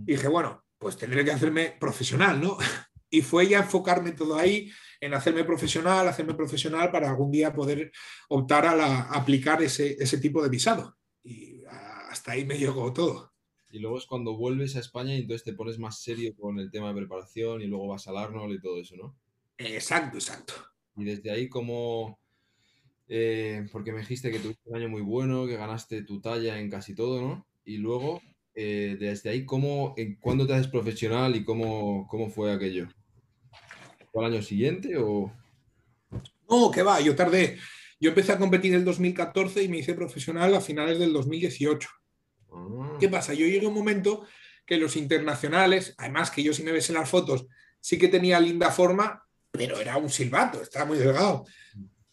Y 0.07 0.13
dije, 0.13 0.29
bueno, 0.29 0.65
pues 0.79 0.97
tendré 0.97 1.25
que 1.25 1.33
hacerme 1.33 1.77
profesional, 1.79 2.41
¿no? 2.41 2.59
Y 3.13 3.23
fue 3.23 3.49
ya 3.49 3.59
enfocarme 3.59 4.13
todo 4.13 4.39
ahí 4.39 4.71
en 5.01 5.15
hacerme 5.15 5.43
profesional, 5.43 6.07
hacerme 6.07 6.35
profesional 6.35 6.93
para 6.93 7.11
algún 7.11 7.33
día 7.33 7.53
poder 7.53 7.91
optar 8.29 8.67
a, 8.67 9.01
aplicar 9.11 9.61
ese, 9.65 9.97
ese 9.99 10.19
tipo 10.19 10.41
de 10.41 10.49
visado. 10.49 10.97
Y 11.25 11.65
hasta 12.09 12.31
ahí 12.31 12.45
me 12.45 12.57
llegó 12.57 12.93
todo. 12.93 13.30
Y 13.73 13.79
luego 13.79 13.99
es 13.99 14.07
cuando 14.07 14.37
vuelves 14.37 14.77
a 14.77 14.81
España 14.81 15.15
y 15.15 15.21
entonces 15.21 15.45
te 15.45 15.53
pones 15.53 15.79
más 15.79 16.01
serio 16.03 16.35
con 16.37 16.59
el 16.59 16.71
tema 16.71 16.89
de 16.89 17.01
preparación 17.01 17.63
y 17.63 17.67
luego 17.67 17.89
vas 17.89 18.09
al 18.09 18.17
Arnold 18.17 18.55
y 18.55 18.61
todo 18.61 18.81
eso, 18.81 18.97
¿no? 18.97 19.17
Exacto, 19.59 20.17
exacto. 20.17 20.55
Y 20.97 21.05
desde 21.05 21.31
ahí, 21.31 21.49
como. 21.49 22.19
Eh, 23.09 23.67
porque 23.73 23.93
me 23.93 24.01
dijiste 24.01 24.31
que 24.31 24.39
tuviste 24.39 24.63
un 24.67 24.77
año 24.77 24.89
muy 24.89 25.03
bueno, 25.03 25.47
que 25.47 25.57
ganaste 25.57 26.03
tu 26.03 26.21
talla 26.21 26.59
en 26.59 26.71
casi 26.71 26.95
todo, 26.95 27.21
¿no? 27.21 27.47
Y 27.65 27.77
luego, 27.77 28.21
eh, 28.55 28.97
desde 28.99 29.31
ahí, 29.31 29.45
¿cómo, 29.45 29.95
en, 29.97 30.17
¿cuándo 30.17 30.47
te 30.47 30.55
haces 30.55 30.69
profesional 30.69 31.37
y 31.37 31.45
cómo, 31.45 32.07
cómo 32.09 32.31
fue 32.31 32.53
aquello? 32.53 32.89
¿Fue 34.13 34.25
al 34.25 34.33
año 34.33 34.43
siguiente 34.43 34.97
o.? 34.97 35.33
No, 36.49 36.71
que 36.71 36.83
va, 36.83 37.01
yo 37.01 37.15
tardé. 37.15 37.59
Yo 38.01 38.09
empecé 38.09 38.33
a 38.33 38.39
competir 38.39 38.73
en 38.73 38.81
el 38.81 38.85
2014 38.85 39.63
y 39.63 39.69
me 39.69 39.79
hice 39.79 39.95
profesional 39.95 40.55
a 40.55 40.61
finales 40.61 40.99
del 40.99 41.13
2018. 41.13 41.89
Ah. 42.53 42.97
¿Qué 42.99 43.09
pasa? 43.09 43.35
Yo 43.35 43.47
llegué 43.47 43.67
a 43.67 43.69
un 43.69 43.75
momento 43.75 44.27
que 44.67 44.77
los 44.77 44.97
internacionales, 44.97 45.95
además 45.99 46.31
que 46.31 46.43
yo 46.43 46.53
si 46.53 46.63
me 46.63 46.73
ves 46.73 46.89
en 46.91 46.95
las 46.95 47.09
fotos, 47.09 47.47
sí 47.81 47.99
que 47.99 48.09
tenía 48.09 48.39
linda 48.39 48.71
forma, 48.71 49.25
pero 49.51 49.81
era 49.81 49.97
un 49.97 50.11
silbato, 50.11 50.63
estaba 50.63 50.85
muy 50.85 50.99
delgado. 50.99 51.45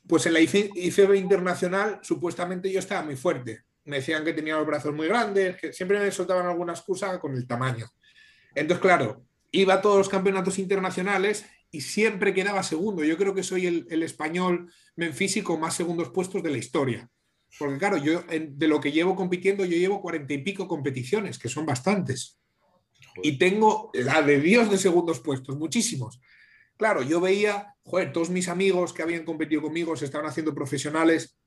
Pues 0.08 0.26
en 0.26 0.34
la 0.34 0.40
IFEB 0.40 1.14
internacional 1.16 2.00
supuestamente 2.02 2.72
yo 2.72 2.80
estaba 2.80 3.04
muy 3.04 3.16
fuerte. 3.16 3.64
Me 3.84 3.98
decían 3.98 4.26
que 4.26 4.34
tenía 4.34 4.56
los 4.56 4.66
brazos 4.66 4.94
muy 4.94 5.08
grandes, 5.08 5.58
que 5.58 5.72
siempre 5.72 6.00
me 6.00 6.12
soltaban 6.12 6.46
alguna 6.46 6.74
excusa 6.74 7.20
con 7.20 7.36
el 7.36 7.46
tamaño. 7.46 7.88
Entonces, 8.56 8.82
claro, 8.82 9.24
iba 9.52 9.76
a 9.76 9.82
todos 9.82 9.98
los 9.98 10.10
campeonatos 10.10 10.58
internacionales 10.60 11.46
y 11.70 11.82
siempre 11.82 12.34
quedaba 12.34 12.64
segundo. 12.64 13.04
Yo 13.04 13.18
creo 13.18 13.36
que 13.36 13.44
soy 13.44 13.68
el, 13.68 13.88
el 13.90 14.04
español 14.04 14.72
menfísico 14.96 15.58
más 15.58 15.76
segundos 15.76 16.10
puestos 16.10 16.42
de 16.42 16.50
la 16.50 16.58
historia. 16.58 17.10
Porque 17.58 17.78
claro, 17.78 17.98
yo 17.98 18.24
de 18.24 18.68
lo 18.68 18.80
que 18.80 18.92
llevo 18.92 19.16
compitiendo, 19.16 19.66
yo 19.66 19.78
llevo 19.78 20.02
cuarenta 20.02 20.34
y 20.34 20.40
pico 20.40 20.68
competiciones, 20.68 21.40
que 21.40 21.50
son 21.50 21.66
bastantes. 21.66 22.40
Y 23.24 23.38
tengo 23.38 23.90
la 23.94 24.22
de 24.22 24.40
Dios 24.40 24.70
de 24.70 24.78
segundos 24.78 25.20
puestos, 25.20 25.58
muchísimos. 25.58 26.20
Claro, 26.78 27.02
yo 27.02 27.20
veía, 27.20 27.74
joder, 27.84 28.14
todos 28.14 28.30
mis 28.30 28.48
amigos 28.48 28.94
que 28.94 29.02
habían 29.02 29.26
competido 29.26 29.64
conmigo 29.64 29.96
se 29.96 30.06
estaban 30.06 30.28
haciendo 30.28 30.54
profesionales 30.54 31.38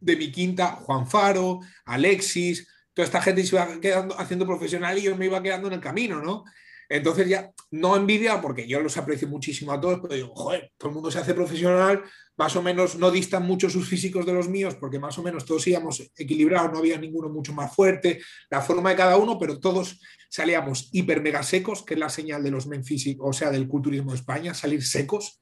de 0.00 0.16
mi 0.16 0.30
quinta, 0.30 0.72
Juan 0.72 1.08
Faro, 1.08 1.60
Alexis, 1.84 2.68
toda 2.94 3.06
esta 3.06 3.20
gente 3.20 3.44
se 3.44 3.56
iba 3.56 3.80
quedando 3.80 4.18
haciendo 4.18 4.46
profesional 4.46 4.96
y 4.98 5.02
yo 5.02 5.16
me 5.16 5.26
iba 5.26 5.42
quedando 5.42 5.66
en 5.66 5.74
el 5.74 5.80
camino, 5.80 6.20
¿no? 6.22 6.44
Entonces 6.88 7.28
ya, 7.28 7.52
no 7.70 7.96
envidia, 7.96 8.40
porque 8.40 8.66
yo 8.66 8.80
los 8.80 8.96
aprecio 8.96 9.28
muchísimo 9.28 9.72
a 9.72 9.80
todos, 9.80 10.00
pero 10.00 10.14
digo, 10.14 10.34
joder, 10.34 10.72
todo 10.78 10.88
el 10.88 10.94
mundo 10.94 11.10
se 11.10 11.18
hace 11.18 11.34
profesional, 11.34 12.02
más 12.36 12.56
o 12.56 12.62
menos 12.62 12.96
no 12.96 13.10
distan 13.10 13.44
mucho 13.44 13.68
sus 13.68 13.86
físicos 13.86 14.24
de 14.24 14.32
los 14.32 14.48
míos, 14.48 14.74
porque 14.80 14.98
más 14.98 15.18
o 15.18 15.22
menos 15.22 15.44
todos 15.44 15.66
íbamos 15.66 16.10
equilibrados, 16.16 16.72
no 16.72 16.78
había 16.78 16.98
ninguno 16.98 17.28
mucho 17.28 17.52
más 17.52 17.74
fuerte, 17.74 18.20
la 18.48 18.62
forma 18.62 18.90
de 18.90 18.96
cada 18.96 19.18
uno, 19.18 19.38
pero 19.38 19.60
todos 19.60 20.00
salíamos 20.30 20.88
hiper 20.92 21.20
mega 21.20 21.42
secos, 21.42 21.84
que 21.84 21.94
es 21.94 22.00
la 22.00 22.08
señal 22.08 22.42
de 22.42 22.50
los 22.50 22.66
men 22.66 22.84
físicos, 22.84 23.28
o 23.28 23.32
sea, 23.32 23.50
del 23.50 23.68
culturismo 23.68 24.12
de 24.12 24.18
España, 24.18 24.54
salir 24.54 24.82
secos, 24.82 25.38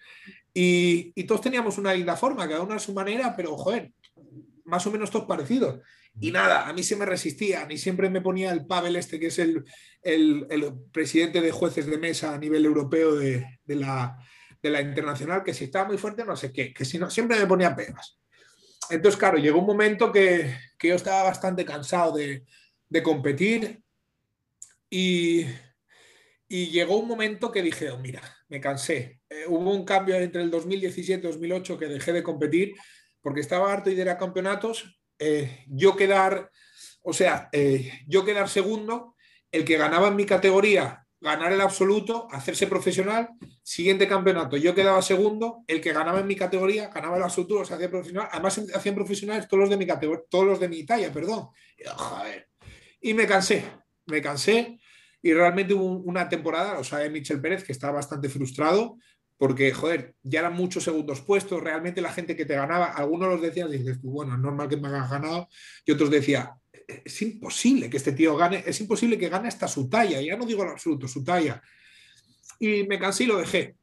y, 0.53 1.13
y 1.15 1.25
todos 1.25 1.43
teníamos 1.43 1.79
una 1.79 1.95
linda 1.95 2.17
forma, 2.17 2.49
cada 2.49 2.63
uno 2.63 2.75
a 2.75 2.79
su 2.81 2.93
manera, 2.93 3.37
pero 3.37 3.57
joder, 3.57 3.93
más 4.65 4.85
o 4.87 4.91
menos 4.91 5.11
todos 5.11 5.27
parecidos. 5.27 5.81
Y 6.19 6.31
nada, 6.31 6.67
a 6.67 6.73
mí 6.73 6.83
se 6.83 6.97
me 6.97 7.05
resistía, 7.05 7.67
ni 7.67 7.77
siempre 7.77 8.09
me 8.09 8.23
ponía 8.23 8.51
el 8.51 8.67
Pavel 8.67 8.97
este, 8.97 9.21
que 9.21 9.27
es 9.27 9.39
el, 9.39 9.65
el, 10.07 10.75
presidente 10.92 11.40
de 11.40 11.51
jueces 11.51 11.87
de 11.87 11.99
mesa 11.99 12.35
a 12.35 12.38
nivel 12.38 12.64
europeo 12.64 13.14
de, 13.14 13.45
de, 13.64 13.77
la, 13.77 14.16
de, 14.62 14.71
la, 14.71 14.81
internacional, 14.81 15.42
que 15.42 15.55
si 15.55 15.64
estaba 15.64 15.88
muy 15.88 15.99
fuerte 15.99 16.25
no 16.25 16.37
sé 16.37 16.53
qué, 16.53 16.73
que 16.73 16.85
si 16.85 16.99
no, 16.99 17.11
siempre 17.11 17.38
me 17.38 17.47
ponía 17.47 17.75
pegas. 17.75 18.19
Entonces, 18.90 19.19
claro, 19.19 19.38
llegó 19.38 19.59
un 19.59 19.66
momento 19.66 20.12
que, 20.12 20.55
que 20.79 20.88
yo 20.88 20.95
estaba 20.95 21.25
bastante 21.25 21.64
cansado 21.64 22.16
de, 22.16 22.45
de 22.88 23.03
competir 23.03 23.83
y, 24.88 25.45
y, 26.49 26.66
llegó 26.69 26.97
un 26.99 27.09
momento 27.09 27.51
que 27.51 27.62
dije, 27.62 27.90
oh, 27.90 27.99
mira, 27.99 28.23
me 28.49 28.61
cansé. 28.61 29.21
Eh, 29.29 29.45
hubo 29.49 29.73
un 29.73 29.85
cambio 29.85 30.14
entre 30.14 30.42
el 30.42 30.51
2017 30.51 31.19
y 31.19 31.31
2008 31.31 31.79
que 31.79 31.87
dejé 31.87 32.12
de 32.12 32.23
competir 32.23 32.75
porque 33.21 33.40
estaba 33.40 33.73
harto 33.73 33.90
y 33.90 34.01
era 34.01 34.16
campeonatos 34.16 34.97
eh, 35.19 35.64
yo 35.69 35.97
quedar, 35.97 36.51
o 37.03 37.12
sea, 37.12 37.49
eh, 37.53 37.90
yo 38.07 38.25
quedar 38.25 38.49
segundo, 38.49 39.16
el 39.53 39.65
que 39.65 39.77
ganaba 39.77 40.09
en 40.09 40.17
mi 40.17 40.27
categoría 40.27 41.07
ganar 41.21 41.53
el 41.53 41.61
absoluto, 41.61 42.29
hacerse 42.31 42.67
profesional, 42.67 43.31
siguiente 43.63 44.07
campeonato, 44.07 44.57
yo 44.57 44.75
quedaba 44.75 45.01
segundo, 45.03 45.65
el 45.67 45.81
que 45.81 45.93
ganaba 45.93 46.21
en 46.21 46.27
mi 46.27 46.37
categoría 46.37 46.89
ganaba 46.89 47.17
el 47.17 47.23
absoluto, 47.23 47.65
se 47.65 47.75
hacía 47.75 47.91
profesional, 47.91 48.29
además 48.31 48.61
hacían 48.75 48.95
profesionales 48.95 49.49
todos 49.49 49.63
los 49.63 49.71
de 49.71 49.77
mi 49.77 49.87
categoría, 49.87 50.25
todos 50.29 50.47
los 50.47 50.61
de 50.61 50.69
mi 50.69 50.85
talla, 50.85 51.13
perdón. 51.13 51.49
Y, 53.01 53.15
me 53.15 53.27
cansé, 53.27 53.65
me 54.07 54.21
cansé. 54.21 54.79
Y 55.23 55.33
realmente 55.33 55.75
hubo 55.75 55.85
una 55.85 56.29
temporada, 56.29 56.79
o 56.79 56.85
sea, 56.85 56.99
de 56.99 57.11
Michel 57.11 57.41
Pérez, 57.41 57.65
que 57.65 57.73
estaba 57.73 57.95
bastante 57.95 58.29
frustrado, 58.29 58.99
porque, 59.39 59.73
joder, 59.73 60.15
ya 60.23 60.41
eran 60.41 60.55
muchos 60.55 60.85
segundos 60.85 61.21
puestos, 61.21 61.63
realmente 61.63 62.01
la 62.01 62.13
gente 62.13 62.37
que 62.37 62.45
te 62.45 62.55
ganaba, 62.55 62.87
algunos 62.87 63.29
los 63.29 63.43
decían, 63.43 63.71
dices 63.71 64.01
bueno, 64.03 64.35
es 64.35 64.39
normal 64.39 64.69
que 64.69 64.77
me 64.77 64.89
hagas 64.89 65.11
ganado, 65.11 65.49
y 65.85 65.93
otros 65.93 66.11
decían, 66.11 66.51
es 66.87 67.22
imposible 67.22 67.90
que 67.90 67.96
este 67.96 68.12
tío 68.12 68.37
gane, 68.37 68.62
es 68.66 68.81
imposible 68.81 69.18
que 69.18 69.29
gane 69.29 69.49
hasta 69.49 69.68
su 69.68 69.88
talla, 69.88 70.20
ya 70.20 70.37
no 70.37 70.46
digo 70.46 70.62
en 70.62 70.70
absoluto, 70.70 71.09
su 71.09 71.25
talla. 71.25 71.62
Y 72.59 72.85
me 72.85 72.99
cansé 72.99 73.25
y 73.25 73.27
lo 73.27 73.38
dejé. 73.38 73.77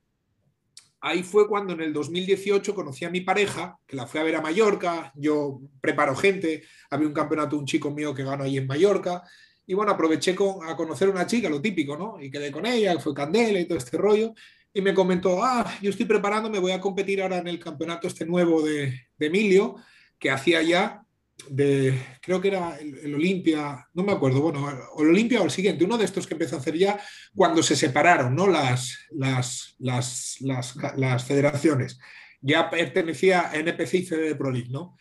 Ahí 1.02 1.22
fue 1.22 1.48
cuando 1.48 1.74
en 1.74 1.82
el 1.82 1.92
2018 1.92 2.74
conocí 2.74 3.04
a 3.04 3.10
mi 3.10 3.22
pareja, 3.22 3.78
que 3.86 3.98
la 3.98 4.08
fui 4.08 4.22
a 4.22 4.24
ver 4.24 4.38
a 4.38 4.42
Mallorca, 4.42 5.12
yo 5.16 5.60
preparo 5.82 6.16
gente, 6.16 6.64
había 6.90 7.08
un 7.08 7.14
campeonato, 7.14 7.58
un 7.58 7.66
chico 7.66 7.92
mío 7.92 8.14
que 8.14 8.24
ganó 8.24 8.46
ahí 8.46 8.58
en 8.58 8.68
Mallorca, 8.68 9.22
y 9.66 9.74
bueno, 9.74 9.92
aproveché 9.92 10.32
a 10.32 10.76
conocer 10.76 11.10
a 11.10 11.12
una 11.12 11.28
chica, 11.28 11.50
lo 11.50 11.62
típico, 11.62 11.98
¿no? 11.98 12.22
Y 12.22 12.32
quedé 12.32 12.52
con 12.52 12.66
ella, 12.66 12.98
fue 13.00 13.14
Candela 13.14 13.60
y 13.60 13.66
todo 13.66 13.78
este 13.78 13.98
rollo, 13.98 14.34
y 14.74 14.82
me 14.82 14.94
comentó, 14.94 15.44
ah, 15.44 15.78
yo 15.82 15.92
estoy 15.92 16.06
preparándome, 16.06 16.58
voy 16.60 16.72
a 16.72 16.82
competir 16.82 17.22
ahora 17.22 17.38
en 17.38 17.48
el 17.48 17.60
campeonato 17.60 18.08
este 18.08 18.26
nuevo 18.26 18.62
de, 18.62 19.08
Emilio, 19.20 19.76
que 20.18 20.32
hacía 20.32 20.62
ya 20.62 21.03
de, 21.50 22.18
creo 22.22 22.42
que 22.42 22.50
era 22.50 22.78
el, 22.78 23.14
Olimpia, 23.14 23.88
no 23.94 24.04
me 24.04 24.12
acuerdo, 24.12 24.42
bueno, 24.42 24.70
el 25.00 25.08
Olimpia 25.08 25.42
o 25.42 25.46
el 25.46 25.52
siguiente, 25.52 25.84
uno 25.84 25.98
de 25.98 26.06
estos 26.06 26.28
que 26.28 26.34
empezó 26.34 26.56
a 26.56 26.60
hacer 26.60 26.78
ya 26.78 27.00
cuando 27.36 27.64
se 27.64 27.76
separaron, 27.76 28.36
¿no? 28.36 28.48
Las, 28.48 28.98
las, 29.12 29.76
las, 29.80 30.42
las, 30.42 31.24
federaciones. 31.26 32.00
Ya 32.42 32.70
pertenecía 32.70 33.50
a 33.50 33.56
NPC 33.56 33.94
y 33.94 34.06
CDD 34.06 34.38
Pro 34.38 34.52
League, 34.52 34.70
¿no? 34.70 34.98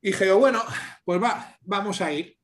Y 0.00 0.08
dije, 0.08 0.30
bueno, 0.32 0.62
pues 1.04 1.22
va, 1.22 1.56
vamos 1.62 2.00
a 2.00 2.12
ir. 2.12 2.36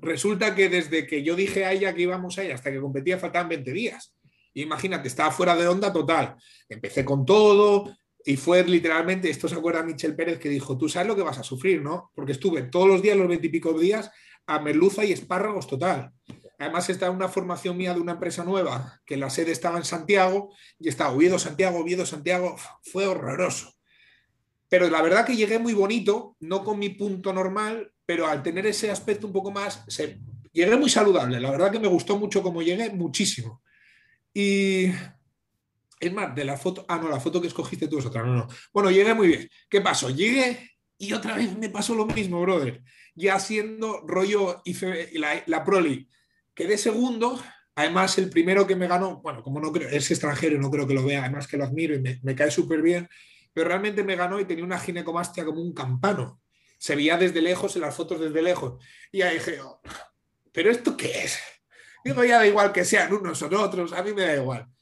Resulta 0.00 0.54
que 0.54 0.68
desde 0.68 1.06
que 1.06 1.22
yo 1.22 1.36
dije 1.36 1.64
a 1.64 1.72
ella 1.72 1.94
que 1.94 2.02
íbamos 2.02 2.38
a 2.38 2.44
ir 2.44 2.52
hasta 2.52 2.70
que 2.72 2.80
competía 2.80 3.18
faltaban 3.18 3.48
20 3.48 3.72
días. 3.72 4.14
Imagínate, 4.54 5.08
estaba 5.08 5.30
fuera 5.30 5.54
de 5.56 5.66
onda 5.66 5.92
total. 5.92 6.36
Empecé 6.68 7.04
con 7.04 7.24
todo 7.24 7.94
y 8.24 8.36
fue 8.36 8.64
literalmente, 8.64 9.28
esto 9.28 9.48
se 9.48 9.54
acuerda 9.54 9.82
Michel 9.82 10.16
Pérez 10.16 10.38
que 10.38 10.48
dijo, 10.48 10.78
tú 10.78 10.88
sabes 10.88 11.08
lo 11.08 11.16
que 11.16 11.22
vas 11.22 11.38
a 11.38 11.42
sufrir, 11.42 11.82
¿no? 11.82 12.10
Porque 12.14 12.32
estuve 12.32 12.62
todos 12.62 12.88
los 12.88 13.02
días, 13.02 13.16
los 13.16 13.28
veintipico 13.28 13.78
días, 13.78 14.10
a 14.46 14.58
merluza 14.60 15.04
y 15.04 15.12
espárragos 15.12 15.66
total. 15.66 16.12
Además 16.58 16.88
estaba 16.88 17.12
una 17.12 17.28
formación 17.28 17.76
mía 17.76 17.92
de 17.92 18.00
una 18.00 18.12
empresa 18.12 18.44
nueva, 18.44 19.00
que 19.04 19.16
la 19.16 19.28
sede 19.28 19.52
estaba 19.52 19.76
en 19.76 19.84
Santiago 19.84 20.54
y 20.78 20.88
estaba 20.88 21.12
Oviedo, 21.12 21.38
Santiago, 21.38 21.78
Oviedo, 21.78 22.06
Santiago. 22.06 22.56
Fue 22.82 23.06
horroroso. 23.06 23.74
Pero 24.68 24.88
la 24.88 25.02
verdad 25.02 25.26
que 25.26 25.36
llegué 25.36 25.58
muy 25.58 25.74
bonito, 25.74 26.36
no 26.40 26.64
con 26.64 26.78
mi 26.78 26.90
punto 26.90 27.32
normal, 27.32 27.92
pero 28.06 28.26
al 28.26 28.42
tener 28.42 28.66
ese 28.66 28.90
aspecto 28.90 29.26
un 29.26 29.32
poco 29.32 29.50
más, 29.50 29.84
se... 29.88 30.18
llegué 30.52 30.76
muy 30.76 30.88
saludable. 30.88 31.40
La 31.40 31.50
verdad 31.50 31.70
que 31.70 31.80
me 31.80 31.88
gustó 31.88 32.18
mucho 32.18 32.42
como 32.42 32.62
llegué, 32.62 32.90
muchísimo. 32.90 33.62
Y 34.32 34.86
es 36.06 36.12
más, 36.12 36.34
de 36.34 36.44
la 36.44 36.56
foto, 36.56 36.84
ah, 36.88 36.98
no, 36.98 37.08
la 37.08 37.20
foto 37.20 37.40
que 37.40 37.48
escogiste 37.48 37.88
tú 37.88 37.98
es 37.98 38.06
otra, 38.06 38.22
no, 38.22 38.34
no. 38.34 38.48
Bueno, 38.72 38.90
llegué 38.90 39.14
muy 39.14 39.28
bien. 39.28 39.48
¿Qué 39.68 39.80
pasó? 39.80 40.10
Llegué 40.10 40.70
Y 40.98 41.12
otra 41.12 41.36
vez 41.36 41.56
me 41.56 41.68
pasó 41.68 41.94
lo 41.94 42.06
mismo, 42.06 42.40
brother. 42.40 42.82
Ya 43.14 43.38
siendo 43.38 44.00
rollo 44.06 44.62
la, 45.12 45.42
la 45.46 45.64
Pro 45.64 45.80
League. 45.80 46.08
Quedé 46.54 46.78
segundo, 46.78 47.40
además 47.74 48.16
el 48.18 48.30
primero 48.30 48.66
que 48.66 48.76
me 48.76 48.86
ganó, 48.86 49.20
bueno, 49.20 49.42
como 49.42 49.60
no 49.60 49.72
creo, 49.72 49.88
es 49.88 50.10
extranjero, 50.10 50.58
no 50.58 50.70
creo 50.70 50.86
que 50.86 50.94
lo 50.94 51.04
vea, 51.04 51.20
además 51.22 51.46
que 51.46 51.56
lo 51.56 51.64
admiro 51.64 51.94
y 51.94 52.00
me, 52.00 52.20
me 52.22 52.34
cae 52.34 52.50
súper 52.50 52.80
bien, 52.80 53.08
pero 53.52 53.68
realmente 53.68 54.04
me 54.04 54.16
ganó 54.16 54.40
y 54.40 54.44
tenía 54.44 54.64
una 54.64 54.78
ginecomastia 54.78 55.44
como 55.44 55.60
un 55.60 55.72
campano. 55.72 56.40
Se 56.78 56.96
veía 56.96 57.16
desde 57.16 57.40
lejos 57.40 57.74
en 57.76 57.82
las 57.82 57.94
fotos 57.94 58.20
desde 58.20 58.42
lejos. 58.42 58.84
Y 59.10 59.22
ahí 59.22 59.34
dije, 59.34 59.60
oh, 59.60 59.80
¿pero 60.52 60.70
esto 60.70 60.96
qué 60.96 61.24
es? 61.24 61.38
Digo, 62.04 62.22
ya 62.24 62.38
da 62.38 62.46
igual 62.46 62.72
que 62.72 62.84
sean 62.84 63.12
unos 63.12 63.40
o 63.42 63.60
otros, 63.62 63.92
a 63.92 64.02
mí 64.02 64.12
me 64.12 64.22
da 64.22 64.36
igual. 64.36 64.73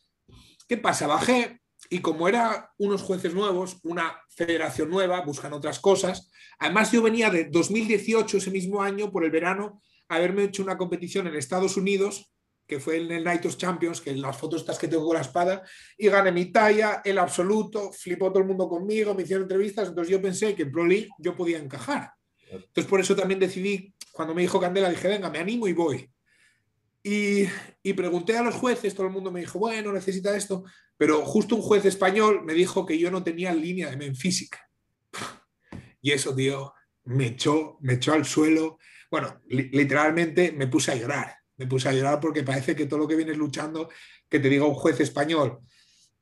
¿Qué 0.73 0.79
pasa? 0.79 1.07
Bajé 1.07 1.61
y 1.91 1.99
como 1.99 2.29
era 2.29 2.73
unos 2.79 3.03
jueces 3.03 3.35
nuevos, 3.35 3.77
una 3.83 4.19
federación 4.31 4.89
nueva, 4.89 5.21
buscan 5.21 5.53
otras 5.53 5.79
cosas. 5.81 6.31
Además, 6.59 6.91
yo 6.91 7.03
venía 7.03 7.29
de 7.29 7.45
2018, 7.45 8.39
ese 8.39 8.51
mismo 8.51 8.81
año, 8.81 9.13
por 9.13 9.23
el 9.23 9.31
verano, 9.31 9.83
haberme 10.09 10.45
hecho 10.45 10.63
una 10.63 10.79
competición 10.79 11.27
en 11.27 11.35
Estados 11.35 11.77
Unidos, 11.77 12.33
que 12.67 12.81
fue 12.81 12.97
en 12.97 13.13
el 13.13 13.23
Night 13.23 13.45
of 13.45 13.59
Champions, 13.59 14.01
que 14.01 14.13
en 14.13 14.23
las 14.23 14.35
fotos 14.35 14.63
estas 14.63 14.79
que 14.79 14.89
tengo 14.89 15.05
con 15.05 15.17
la 15.17 15.21
espada, 15.21 15.63
y 15.99 16.09
gané 16.09 16.33
mi 16.33 16.47
talla, 16.47 17.03
el 17.05 17.19
absoluto, 17.19 17.93
flipó 17.93 18.31
todo 18.31 18.39
el 18.39 18.49
mundo 18.49 18.67
conmigo, 18.67 19.15
me 19.15 19.25
hicieron 19.25 19.43
entrevistas, 19.43 19.89
entonces 19.91 20.11
yo 20.11 20.23
pensé 20.23 20.55
que 20.55 20.63
en 20.63 20.73
Pro 20.73 20.87
League 20.87 21.11
yo 21.19 21.37
podía 21.37 21.59
encajar. 21.59 22.13
Entonces 22.51 22.87
por 22.87 22.99
eso 22.99 23.15
también 23.15 23.41
decidí, 23.41 23.93
cuando 24.11 24.35
me 24.35 24.41
dijo 24.41 24.59
Candela, 24.59 24.89
dije, 24.89 25.07
venga, 25.07 25.29
me 25.29 25.39
animo 25.39 25.69
y 25.69 25.75
voy. 25.75 26.11
Y, 27.03 27.47
pregunté 27.95 28.37
a 28.37 28.43
los 28.43 28.55
jueces, 28.55 28.95
todo 28.95 29.07
el 29.07 29.13
mundo 29.13 29.33
me 29.33 29.41
dijo, 29.41 29.59
bueno, 29.59 29.93
necesita 29.93 30.37
esto, 30.37 30.65
pero 30.97 31.25
justo 31.25 31.57
un 31.57 31.63
juez 31.63 31.85
español 31.85 32.45
me 32.45 32.55
dijo 32.55 32.87
que 32.87 32.99
yo 32.99 33.11
no 33.11 33.25
tenía 33.25 33.53
línea 33.53 33.91
de 33.91 33.97
men 33.97 34.15
física. 34.15 34.69
Y 36.01 36.13
eso, 36.13 36.35
tío, 36.35 36.75
me 37.05 37.27
echó, 37.27 37.79
me 37.81 37.95
echó 37.95 38.13
al 38.13 38.25
suelo. 38.25 38.79
Bueno, 39.11 39.41
literalmente 39.49 40.53
me 40.53 40.69
puse 40.69 40.93
a 40.93 40.97
llorar. 40.97 41.37
Me 41.57 41.67
puse 41.67 41.89
a 41.89 41.93
llorar 41.93 42.21
porque 42.21 42.43
parece 42.43 42.75
que 42.75 42.87
todo 42.87 43.01
lo 43.01 43.09
que 43.09 43.17
vienes 43.17 43.37
luchando, 43.37 43.89
que 44.29 44.39
te 44.39 44.49
diga 44.49 44.65
un 44.65 44.75
juez 44.75 45.01
español, 45.01 45.61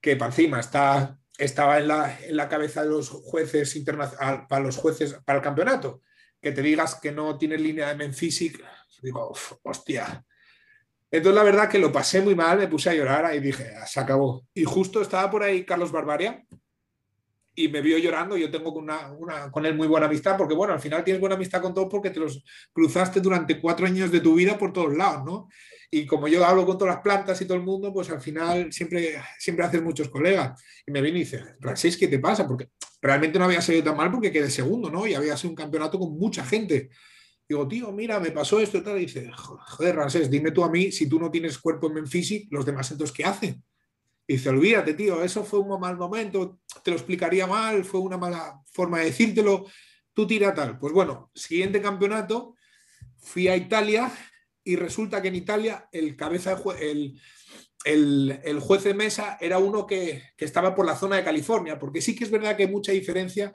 que 0.01 0.17
para 0.17 0.31
encima 0.31 0.61
está, 0.61 1.19
estaba 1.39 1.79
en 1.79 1.89
la, 1.89 2.19
en 2.23 2.37
la 2.37 2.49
cabeza 2.49 2.83
de 2.83 2.91
los 2.91 3.09
jueces 3.09 3.77
internacionales, 3.77 4.47
para 4.49 4.65
los 4.65 4.77
jueces, 4.77 5.15
para 5.25 5.39
el 5.39 5.45
campeonato, 5.45 6.03
que 6.41 6.53
te 6.53 6.63
digas 6.63 6.97
que 6.97 7.13
no 7.13 7.39
tienes 7.39 7.61
línea 7.61 7.95
de 7.95 8.13
física, 8.13 8.71
digo, 9.03 9.33
hostia, 9.63 10.25
entonces, 11.11 11.35
la 11.35 11.43
verdad 11.43 11.69
que 11.69 11.79
lo 11.79 11.91
pasé 11.91 12.21
muy 12.21 12.35
mal, 12.35 12.59
me 12.59 12.69
puse 12.69 12.91
a 12.91 12.95
llorar 12.95 13.35
y 13.35 13.41
dije, 13.41 13.73
ah, 13.81 13.87
se 13.87 13.99
acabó. 13.99 14.47
Y 14.55 14.65
justo 14.65 15.03
estaba 15.03 15.31
por 15.31 15.43
ahí 15.43 15.65
Carlos 15.65 15.91
Barbaria 15.91 16.45
y 17.55 17.69
me 17.69 17.81
vio 17.81 17.99
llorando. 17.99 18.37
Yo 18.37 18.51
tengo 18.51 18.73
con 19.51 19.67
él 19.67 19.75
muy 19.75 19.89
buena 19.89 20.07
amistad, 20.07 20.37
porque 20.37 20.55
bueno, 20.55 20.73
al 20.73 20.81
final 20.81 21.03
tienes 21.03 21.21
buena 21.21 21.35
amistad 21.35 21.61
con 21.61 21.75
todos 21.75 21.89
porque 21.91 22.11
te 22.11 22.21
los 22.21 22.45
cruzaste 22.73 23.21
durante 23.21 23.61
cuatro 23.61 23.87
años 23.87 24.13
de 24.13 24.21
tu 24.21 24.35
vida 24.35 24.57
por 24.57 24.73
todos 24.73 24.97
lados, 24.97 25.25
¿no? 25.25 25.49
Y 25.91 26.07
como 26.07 26.29
yo 26.29 26.45
hablo 26.45 26.65
con 26.65 26.79
todas 26.79 26.95
las 26.95 27.03
plantas 27.03 27.41
y 27.41 27.47
todo 27.47 27.57
el 27.57 27.65
mundo, 27.65 27.93
pues 27.93 28.09
al 28.11 28.21
final 28.21 28.73
siempre, 28.73 29.21
siempre 29.41 29.65
haces 29.65 29.83
muchos 29.83 30.09
colegas. 30.09 30.63
Y 30.87 30.93
me 30.93 31.03
viene 31.03 31.19
y 31.19 31.23
dice, 31.23 31.43
Ransés, 31.59 31.97
¿qué 31.97 32.07
te 32.07 32.21
pasa? 32.21 32.47
Porque 32.47 32.71
realmente 33.03 33.41
no 33.41 33.47
había 33.47 33.61
salido 33.61 33.83
tan 33.83 33.97
mal 33.97 34.13
porque 34.13 34.31
quedé 34.31 34.49
segundo, 34.49 34.89
¿no? 34.89 35.09
Y 35.09 35.15
había 35.15 35.37
sido 35.37 35.51
un 35.51 35.57
campeonato 35.57 35.99
con 35.99 36.17
mucha 36.17 36.45
gente. 36.45 36.91
Digo, 37.51 37.67
tío, 37.67 37.91
mira, 37.91 38.21
me 38.21 38.31
pasó 38.31 38.61
esto 38.61 38.79
y 38.79 38.83
tal. 38.83 38.97
Dice, 38.97 39.29
joder, 39.35 39.97
Ramsés, 39.97 40.31
dime 40.31 40.53
tú 40.53 40.63
a 40.63 40.71
mí, 40.71 40.93
si 40.93 41.09
tú 41.09 41.19
no 41.19 41.33
tienes 41.33 41.59
cuerpo 41.59 41.89
en 41.89 41.95
Memphis, 41.95 42.47
los 42.49 42.65
demás 42.65 42.93
entonces, 42.93 43.13
¿qué 43.13 43.25
hacen? 43.25 43.65
Dice, 44.25 44.51
olvídate, 44.51 44.95
tío, 44.95 45.21
eso 45.25 45.43
fue 45.43 45.59
un 45.59 45.81
mal 45.81 45.97
momento, 45.97 46.61
te 46.85 46.93
lo 46.93 46.97
explicaría 46.97 47.49
mal, 47.49 47.85
fue 47.85 47.99
una 47.99 48.17
mala 48.17 48.63
forma 48.71 49.01
de 49.01 49.07
decírtelo, 49.07 49.67
tú 50.15 50.29
tira 50.29 50.55
tal. 50.55 50.79
Pues 50.79 50.93
bueno, 50.93 51.33
siguiente 51.35 51.83
campeonato, 51.83 52.55
fui 53.19 53.49
a 53.49 53.57
Italia 53.57 54.13
y 54.63 54.77
resulta 54.77 55.21
que 55.21 55.27
en 55.27 55.35
Italia 55.35 55.89
el 55.91 56.15
cabeza 56.15 56.57
el, 56.79 57.21
el, 57.85 58.61
juez 58.61 58.85
de 58.85 58.95
mesa 58.95 59.39
era 59.41 59.59
uno 59.59 59.89
que, 59.89 60.23
que, 60.37 60.45
estaba 60.45 60.73
por 60.73 60.87
la 60.87 60.95
zona 60.95 61.17
de 61.17 61.25
California, 61.25 61.81
porque 61.81 62.01
sí 62.01 62.15
que 62.15 62.23
es 62.23 62.31
verdad 62.31 62.57
que 62.57 62.63
hay 62.63 62.71
mucha 62.71 62.93
diferencia 62.93 63.53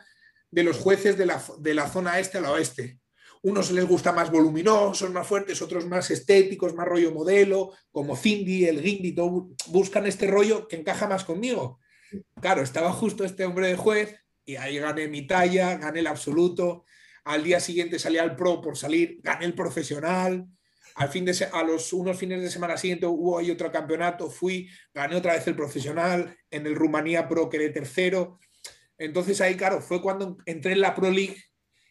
de 0.51 0.63
los 0.63 0.79
jueces 0.79 1.17
de 1.17 1.27
la, 1.27 1.41
de 1.59 1.73
la 1.73 1.87
zona 1.87 2.19
este 2.19 2.39
a 2.39 2.41
la 2.41 2.51
oeste 2.51 2.99
unos 3.45 3.69
les 3.69 3.85
gusta 3.85 4.11
más 4.11 4.31
voluminosos, 4.31 5.11
más 5.11 5.27
fuertes, 5.27 5.61
otros 5.61 5.85
más 5.85 6.09
estéticos, 6.09 6.73
más 6.73 6.87
rollo 6.87 7.11
modelo, 7.11 7.73
como 7.91 8.15
Cindy, 8.15 8.65
el 8.65 8.81
Gindi, 8.81 9.15
buscan 9.67 10.07
este 10.07 10.25
rollo 10.25 10.67
que 10.67 10.77
encaja 10.77 11.07
más 11.07 11.23
conmigo. 11.23 11.79
Claro, 12.41 12.63
estaba 12.63 12.91
justo 12.91 13.23
este 13.23 13.45
hombre 13.45 13.67
de 13.67 13.75
juez 13.75 14.15
y 14.45 14.55
ahí 14.55 14.79
gané 14.79 15.07
mi 15.07 15.27
talla, 15.27 15.77
gané 15.77 15.99
el 15.99 16.07
absoluto. 16.07 16.85
Al 17.23 17.43
día 17.43 17.59
siguiente 17.59 17.99
salí 17.99 18.17
al 18.17 18.35
pro 18.35 18.61
por 18.61 18.77
salir, 18.77 19.19
gané 19.21 19.45
el 19.45 19.53
profesional. 19.53 20.47
Al 20.95 21.09
fin 21.09 21.23
de 21.25 21.47
a 21.53 21.61
los 21.61 21.93
unos 21.93 22.17
fines 22.17 22.41
de 22.41 22.49
semana 22.49 22.77
siguiente 22.77 23.05
hubo 23.05 23.37
ahí 23.37 23.51
otro 23.51 23.71
campeonato, 23.71 24.31
fui, 24.31 24.67
gané 24.91 25.17
otra 25.17 25.33
vez 25.33 25.45
el 25.45 25.55
profesional. 25.55 26.35
En 26.49 26.65
el 26.65 26.75
Rumanía 26.75 27.27
Pro 27.27 27.47
quedé 27.47 27.69
tercero. 27.69 28.39
Entonces 28.97 29.39
ahí, 29.39 29.55
claro, 29.55 29.81
fue 29.81 30.01
cuando 30.01 30.37
entré 30.47 30.71
en 30.71 30.81
la 30.81 30.95
Pro 30.95 31.11
League 31.11 31.37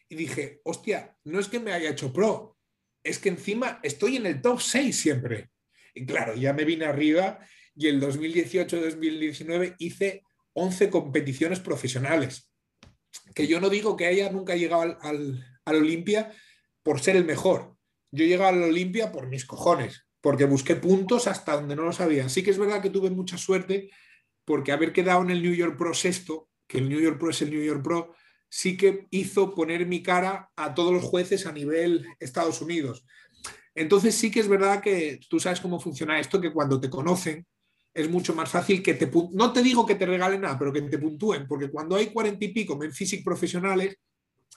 y 0.09 0.15
dije, 0.15 0.61
hostia, 0.63 1.17
no 1.23 1.39
es 1.39 1.47
que 1.47 1.59
me 1.59 1.73
haya 1.73 1.89
hecho 1.89 2.13
pro, 2.13 2.57
es 3.03 3.19
que 3.19 3.29
encima 3.29 3.79
estoy 3.83 4.17
en 4.17 4.25
el 4.25 4.41
top 4.41 4.59
6 4.59 4.99
siempre. 4.99 5.51
Y 5.93 6.05
claro, 6.05 6.35
ya 6.35 6.53
me 6.53 6.65
vine 6.65 6.85
arriba 6.85 7.39
y 7.75 7.87
el 7.87 8.01
2018-2019 8.01 9.75
hice 9.79 10.23
11 10.53 10.89
competiciones 10.89 11.59
profesionales. 11.59 12.51
Que 13.33 13.47
yo 13.47 13.61
no 13.61 13.69
digo 13.69 13.95
que 13.95 14.07
haya 14.07 14.31
nunca 14.31 14.55
llegado 14.55 14.81
al, 14.81 14.97
al, 15.01 15.75
Olimpia 15.75 16.33
por 16.83 16.99
ser 16.99 17.15
el 17.15 17.25
mejor. 17.25 17.75
Yo 18.11 18.25
llegué 18.25 18.43
al 18.43 18.61
Olimpia 18.61 19.11
por 19.11 19.27
mis 19.27 19.45
cojones, 19.45 20.05
porque 20.21 20.45
busqué 20.45 20.75
puntos 20.75 21.27
hasta 21.27 21.55
donde 21.55 21.75
no 21.75 21.83
lo 21.83 21.93
sabía. 21.93 22.27
Sí 22.29 22.43
que 22.43 22.51
es 22.51 22.57
verdad 22.57 22.81
que 22.81 22.89
tuve 22.89 23.09
mucha 23.09 23.37
suerte 23.37 23.89
porque 24.45 24.71
haber 24.71 24.93
quedado 24.93 25.21
en 25.21 25.31
el 25.31 25.41
New 25.41 25.53
York 25.53 25.77
Pro 25.77 25.93
sexto, 25.93 26.49
que 26.67 26.77
el 26.77 26.89
New 26.89 26.99
York 26.99 27.19
Pro 27.19 27.29
es 27.29 27.41
el 27.41 27.51
New 27.51 27.63
York 27.63 27.83
Pro, 27.83 28.15
sí 28.49 28.77
que 28.77 29.07
hizo 29.11 29.53
poner 29.53 29.85
mi 29.85 30.01
cara 30.01 30.49
a 30.55 30.73
todos 30.73 30.93
los 30.93 31.03
jueces 31.03 31.45
a 31.45 31.51
nivel 31.51 32.05
Estados 32.19 32.61
Unidos. 32.61 33.05
Entonces 33.73 34.15
sí 34.15 34.31
que 34.31 34.39
es 34.39 34.47
verdad 34.47 34.81
que 34.81 35.19
tú 35.29 35.39
sabes 35.39 35.59
cómo 35.59 35.79
funciona 35.79 36.19
esto, 36.19 36.39
que 36.39 36.53
cuando 36.53 36.79
te 36.79 36.89
conocen 36.89 37.45
es 37.93 38.09
mucho 38.09 38.35
más 38.35 38.49
fácil 38.49 38.83
que 38.83 38.93
te... 38.93 39.09
No 39.31 39.53
te 39.53 39.61
digo 39.61 39.85
que 39.85 39.95
te 39.95 40.05
regalen 40.05 40.41
nada, 40.41 40.59
pero 40.59 40.71
que 40.71 40.81
te 40.81 40.97
puntúen, 40.97 41.47
porque 41.47 41.69
cuando 41.69 41.95
hay 41.95 42.07
cuarenta 42.07 42.43
y 42.43 42.49
pico 42.49 42.81
en 42.83 42.91
físic 42.91 43.23
profesionales, 43.23 43.97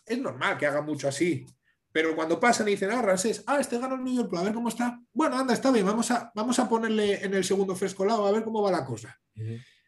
es 0.05 0.19
normal 0.19 0.59
que 0.59 0.67
hagan 0.67 0.85
mucho 0.85 1.09
así. 1.09 1.47
Pero 1.93 2.15
cuando 2.15 2.39
pasan 2.39 2.69
y 2.69 2.73
dicen, 2.73 2.91
ah, 2.91 3.01
Ransés, 3.01 3.43
ah, 3.47 3.59
este 3.61 3.79
gana 3.79 3.95
el 3.95 4.05
New 4.05 4.15
York 4.15 4.33
a 4.37 4.43
ver 4.43 4.53
cómo 4.53 4.69
está. 4.69 5.01
Bueno, 5.13 5.37
anda, 5.37 5.55
está 5.55 5.71
bien, 5.71 5.87
vamos 5.87 6.11
a, 6.11 6.31
vamos 6.35 6.59
a 6.59 6.69
ponerle 6.69 7.25
en 7.25 7.35
el 7.35 7.45
segundo 7.45 7.75
fresco 7.75 8.05
lado, 8.05 8.27
a 8.27 8.33
ver 8.33 8.45
cómo 8.45 8.63
va 8.63 8.71
la 8.71 8.85
cosa. 8.85 9.19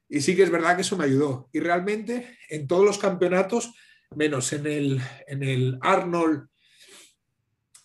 Y 0.09 0.21
sí 0.21 0.35
que 0.35 0.43
es 0.43 0.51
verdad 0.51 0.77
que 0.77 0.83
eso 0.83 0.97
me 0.97 1.05
ayudó. 1.05 1.49
Y 1.53 1.61
realmente 1.61 2.39
en 2.49 2.67
todos 2.67 2.85
los 2.85 2.99
campeonatos 2.99 3.75
menos 4.17 4.53
en 4.53 4.67
el, 4.67 5.01
en 5.27 5.43
el 5.43 5.79
Arnold 5.81 6.49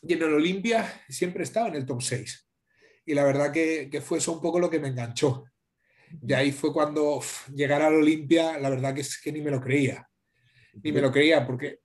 y 0.02 0.14
en 0.14 0.22
el 0.22 0.34
Olimpia, 0.34 1.02
siempre 1.10 1.44
estaba 1.44 1.68
en 1.68 1.76
el 1.76 1.86
top 1.86 2.02
6. 2.02 2.48
Y 3.06 3.14
la 3.14 3.24
verdad 3.24 3.52
que, 3.52 4.02
fue 4.04 4.18
eso 4.18 4.34
un 4.34 4.42
poco 4.42 4.60
lo 4.60 4.70
que 4.70 4.80
me 4.80 4.88
enganchó. 4.88 5.46
Y 6.22 6.34
ahí 6.34 6.52
fue 6.52 6.74
cuando 6.74 7.22
llegar 7.54 7.82
al 7.82 7.96
Olimpia, 7.96 8.60
la 8.60 8.70
verdad 8.70 8.94
que 8.94 9.02
es 9.02 9.20
que 9.22 9.32
ni 9.32 9.42
me 9.42 9.52
lo 9.52 9.62
creía. 9.62 10.08
Ni 10.84 10.92
me 10.92 11.02
lo 11.02 11.12
creía 11.12 11.46
porque... 11.46 11.80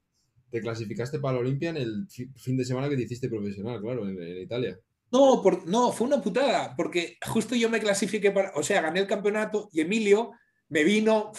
Te 0.51 0.61
clasificaste 0.61 1.21
para 1.21 1.39
el 1.39 1.45
Olimpia 1.45 1.71
en 1.71 1.77
el 1.77 2.07
fin 2.09 2.57
de 2.57 2.65
semana 2.65 2.89
que 2.89 2.97
te 2.97 3.03
hiciste 3.03 3.29
profesional, 3.29 3.81
claro, 3.81 4.09
en, 4.09 4.39
Italia. 4.39 4.79
No, 5.13 5.41
por, 5.43 5.67
no, 5.67 5.93
fue 5.93 6.07
una 6.07 6.21
putada, 6.21 6.75
porque 6.77 7.17
justo 7.27 7.55
yo 7.55 7.71
me 7.71 7.81
clasifiqué 7.81 8.31
para, 8.31 8.53
o 8.55 8.63
sea, 8.63 8.81
gané 8.81 9.01
el 9.01 9.07
campeonato 9.07 9.69
y 9.73 9.81
Emilio 9.81 10.33
me 10.69 10.85
vino, 10.85 11.33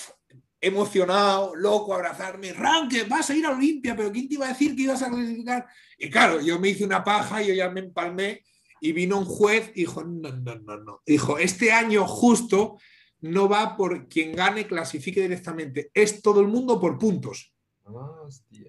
emocionado, 0.62 1.56
loco, 1.56 1.94
abrazarme, 1.94 2.54
Ranque, 2.54 3.04
vas 3.04 3.30
a 3.32 3.36
ir 3.36 3.46
a 3.46 3.52
Olimpia, 3.52 3.96
pero 3.96 4.12
¿quién 4.12 4.30
te 4.30 4.36
iba 4.36 4.46
a 4.46 4.50
decir 4.50 4.76
que 4.76 4.84
ibas 4.84 5.02
a 5.02 5.10
clasificar? 5.10 5.66
Y 5.98 6.10
claro, 6.10 6.40
yo 6.40 6.60
me 6.60 6.70
hice 6.70 6.86
una 6.86 7.04
paja 7.04 7.42
yo 7.42 7.54
ya 7.54 7.70
me 7.70 7.80
empalmé 7.80 8.44
y 8.80 8.92
vino 8.92 9.18
un 9.18 9.26
juez 9.26 9.72
y 9.74 9.82
dijo, 9.82 10.04
no, 10.04 10.32
no, 10.32 10.56
no, 10.56 10.78
no. 10.78 11.02
Dijo, 11.06 11.38
este 11.40 11.72
año 11.72 12.06
justo 12.08 12.78
no 13.22 13.50
va 13.50 13.76
por 13.76 14.08
quien 14.08 14.34
gane, 14.34 14.68
clasifique 14.68 15.22
directamente, 15.22 15.92
es 15.94 16.22
todo 16.22 16.42
el 16.42 16.48
mundo 16.48 16.80
por 16.80 16.98
puntos. 16.98 17.54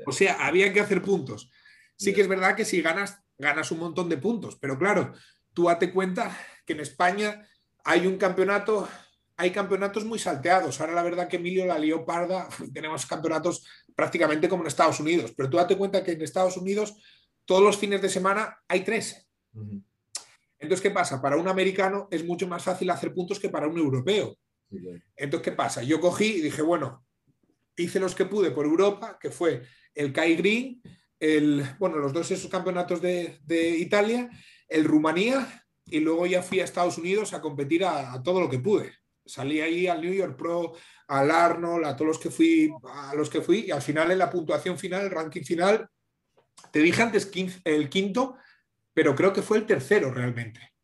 o 0.07 0.13
sea, 0.13 0.47
había 0.47 0.73
que 0.73 0.81
hacer 0.81 1.03
puntos. 1.03 1.51
Sí 1.97 2.13
que 2.13 2.23
es 2.23 2.29
verdad 2.29 2.57
que 2.57 2.65
si 2.65 2.83
ganas, 2.83 3.23
ganas 3.39 3.71
un 3.71 3.79
montón 3.79 4.09
de 4.09 4.19
puntos, 4.19 4.57
pero 4.57 4.79
claro, 4.79 5.13
tú 5.53 5.65
date 5.65 5.93
cuenta 5.93 6.37
que 6.67 6.73
en 6.73 6.81
España 6.81 7.47
hay 7.85 8.07
un 8.07 8.17
campeonato 8.17 8.89
hay 9.43 9.51
campeonatos 9.51 10.05
muy 10.05 10.19
salteados. 10.19 10.81
Ahora 10.81 10.93
la 10.93 11.03
verdad 11.03 11.27
que 11.27 11.37
Emilio 11.37 11.67
la 11.67 11.79
lió 11.79 12.05
parda, 12.05 12.49
tenemos 12.73 13.05
campeonatos 13.07 13.67
prácticamente 13.95 14.49
como 14.49 14.63
en 14.63 14.69
Estados 14.69 15.01
Unidos, 15.01 15.33
pero 15.37 15.51
tú 15.51 15.57
date 15.57 15.77
cuenta 15.77 16.05
que 16.05 16.13
en 16.13 16.23
Estados 16.23 16.57
Unidos 16.57 16.95
todos 17.45 17.63
los 17.63 17.77
fines 17.77 18.01
de 18.01 18.09
semana 18.09 18.63
hay 18.69 18.85
tres. 18.85 19.29
Entonces, 20.59 20.81
¿qué 20.81 20.91
pasa? 20.91 21.21
Para 21.21 21.37
un 21.37 21.49
americano 21.49 22.07
es 22.11 22.25
mucho 22.25 22.47
más 22.47 22.63
fácil 22.63 22.89
hacer 22.91 23.13
puntos 23.13 23.41
que 23.41 23.49
para 23.49 23.67
un 23.67 23.77
europeo. 23.77 24.39
Entonces, 25.17 25.45
¿qué 25.45 25.53
pasa? 25.53 25.83
Yo 25.83 26.01
cogí 26.01 26.37
y 26.37 26.41
dije, 26.41 26.63
bueno, 26.63 27.05
hice 27.77 27.99
los 27.99 28.15
que 28.15 28.27
pude 28.27 28.53
por 28.53 28.65
Europa, 28.65 29.19
que 29.21 29.31
fue 29.31 29.63
el 29.93 30.13
Kai 30.13 30.37
Green, 30.37 30.81
el, 31.19 31.65
bueno, 31.81 31.99
los 31.99 32.13
dos 32.13 32.31
esos 32.31 32.49
campeonatos 32.49 33.03
de, 33.03 33.41
Italia, 33.79 34.31
el 34.69 34.85
Rumanía, 34.85 35.67
y 35.85 35.99
luego 35.99 36.27
ya 36.27 36.43
fui 36.43 36.61
a 36.61 36.65
Estados 36.65 36.97
Unidos 36.97 37.35
a 37.35 37.41
competir 37.41 37.85
a, 37.85 38.23
todo 38.23 38.41
lo 38.41 38.49
que 38.49 38.61
pude. 38.61 38.93
Salí 39.33 39.63
ahí 39.63 39.87
al 39.87 40.03
New 40.03 40.13
York 40.13 40.37
Pro, 40.37 40.75
al 41.09 41.31
Arnold, 41.31 41.87
a 41.87 41.97
todos 41.97 42.09
los 42.09 42.19
que 42.19 42.31
fui, 42.31 42.71
a 42.85 43.15
los 43.15 43.31
que 43.31 43.41
fui, 43.41 43.61
y 43.61 43.71
al 43.71 43.81
final 43.81 44.11
en 44.11 44.19
la 44.19 44.29
puntuación 44.29 44.79
final, 44.79 45.07
el 45.07 45.11
ranking 45.11 45.41
final, 45.41 45.89
te 46.71 46.81
dije 46.81 47.01
antes 47.01 47.31
el 47.65 47.89
quinto, 47.89 48.37
pero 48.93 49.15
creo 49.15 49.33
que 49.33 49.41
fue 49.41 49.57
el 49.57 49.65
tercero 49.65 50.13
realmente. 50.13 50.75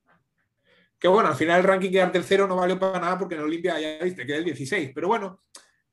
Que 0.99 1.09
bueno, 1.09 1.29
al 1.29 1.35
final 1.35 1.61
el 1.61 1.67
ranking 1.67 1.91
quedar 1.91 2.11
tercero 2.11 2.47
no 2.47 2.57
valió 2.57 2.79
para 2.79 2.99
nada 2.99 3.19
porque 3.19 3.35
en 3.35 3.43
Olimpia 3.43 3.79
ya 3.79 4.03
viste, 4.03 4.25
quedé 4.25 4.39
el 4.39 4.45
16. 4.47 4.93
Pero 4.95 5.09
bueno, 5.09 5.43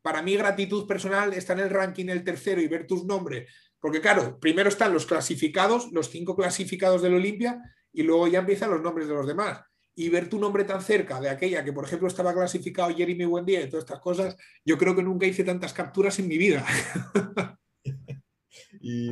para 0.01 0.21
mí 0.21 0.37
gratitud 0.37 0.87
personal 0.87 1.33
está 1.33 1.51
en 1.51 1.59
el 1.59 1.69
ranking 1.69 2.05
el 2.07 2.23
tercero 2.23 2.61
y 2.61 2.69
ver 2.69 2.87
tus 2.87 3.03
nombres. 3.03 3.53
Porque 3.81 3.99
claro, 3.99 4.39
primero 4.39 4.69
están 4.69 4.93
los 4.93 5.05
clasificados, 5.05 5.91
los 5.91 6.09
cinco 6.09 6.37
clasificados 6.37 7.01
del 7.01 7.15
Olimpia, 7.15 7.61
y 7.91 8.03
luego 8.03 8.27
ya 8.27 8.39
empiezan 8.39 8.71
los 8.71 8.81
nombres 8.81 9.09
de 9.09 9.13
los 9.13 9.27
demás. 9.27 9.59
Y 9.95 10.09
ver 10.09 10.29
tu 10.29 10.39
nombre 10.39 10.65
tan 10.65 10.81
cerca 10.81 11.21
de 11.21 11.29
aquella 11.29 11.63
que, 11.63 11.71
por 11.71 11.85
ejemplo, 11.85 12.07
estaba 12.07 12.33
clasificado 12.33 12.93
Jeremy 12.93 13.25
Buendía 13.25 13.61
y 13.61 13.69
todas 13.69 13.85
estas 13.85 14.01
cosas, 14.01 14.35
yo 14.65 14.77
creo 14.77 14.95
que 14.95 15.03
nunca 15.03 15.25
hice 15.25 15.43
tantas 15.43 15.73
capturas 15.73 16.19
en 16.19 16.27
mi 16.27 16.37
vida. 16.37 16.65
y, 18.81 19.11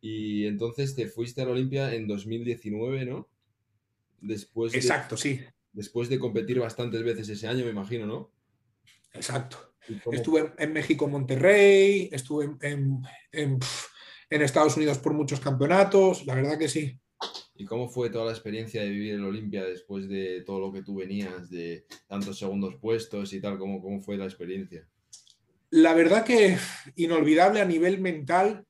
y 0.00 0.46
entonces 0.46 0.94
te 0.94 1.06
fuiste 1.06 1.42
a 1.42 1.44
la 1.44 1.52
Olimpia 1.52 1.94
en 1.94 2.06
2019, 2.06 3.04
¿no? 3.04 3.28
Después 4.20 4.74
Exacto, 4.74 5.16
sí. 5.16 5.40
Después 5.72 6.08
de 6.08 6.18
competir 6.18 6.60
bastantes 6.60 7.02
veces 7.02 7.28
ese 7.28 7.46
año, 7.46 7.64
me 7.64 7.72
imagino, 7.72 8.06
¿no? 8.06 8.32
Exacto. 9.12 9.74
Estuve 10.12 10.52
en 10.58 10.72
México, 10.72 11.06
Monterrey, 11.08 12.08
estuve 12.10 12.56
en, 12.62 13.60
Estados 14.30 14.76
Unidos 14.76 14.98
por 14.98 15.12
muchos 15.12 15.40
campeonatos, 15.40 16.24
la 16.26 16.34
verdad 16.34 16.58
que 16.58 16.68
sí. 16.68 16.98
¿Y 17.56 17.64
cómo 17.64 17.88
fue 17.88 18.10
toda 18.10 18.26
la 18.26 18.32
experiencia 18.32 18.82
de 18.82 18.90
vivir 18.90 19.14
en 19.14 19.24
Olimpia 19.24 19.64
después 19.64 20.08
de 20.08 20.42
todo 20.42 20.58
lo 20.58 20.72
que 20.72 20.82
tú 20.82 20.96
venías, 20.96 21.50
de 21.50 21.86
tantos 22.08 22.38
segundos 22.38 22.76
puestos 22.80 23.32
y 23.32 23.40
tal? 23.40 23.58
¿Cómo, 23.58 23.80
cómo 23.80 24.00
fue 24.00 24.16
la 24.16 24.24
experiencia? 24.24 24.88
La 25.70 25.94
verdad 25.94 26.24
que 26.24 26.56
inolvidable 26.96 27.60
a 27.60 27.64
nivel 27.64 28.00
mental. 28.00 28.64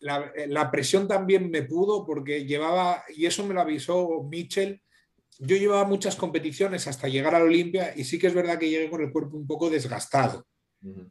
La, 0.00 0.32
la, 0.48 0.68
presión 0.70 1.06
también 1.06 1.48
me 1.48 1.62
pudo 1.62 2.04
porque 2.04 2.44
llevaba, 2.44 3.04
y 3.16 3.26
eso 3.26 3.46
me 3.46 3.54
lo 3.54 3.60
avisó 3.60 4.24
Mitchell, 4.24 4.82
yo 5.38 5.56
llevaba 5.56 5.84
muchas 5.84 6.16
competiciones 6.16 6.86
hasta 6.86 7.08
llegar 7.08 7.34
a 7.34 7.38
la 7.38 7.44
Olimpia 7.44 7.94
y 7.96 8.04
sí 8.04 8.18
que 8.18 8.26
es 8.26 8.34
verdad 8.34 8.58
que 8.58 8.68
llegué 8.68 8.90
con 8.90 9.00
el 9.00 9.12
cuerpo 9.12 9.36
un 9.36 9.46
poco 9.46 9.70
desgastado. 9.70 10.44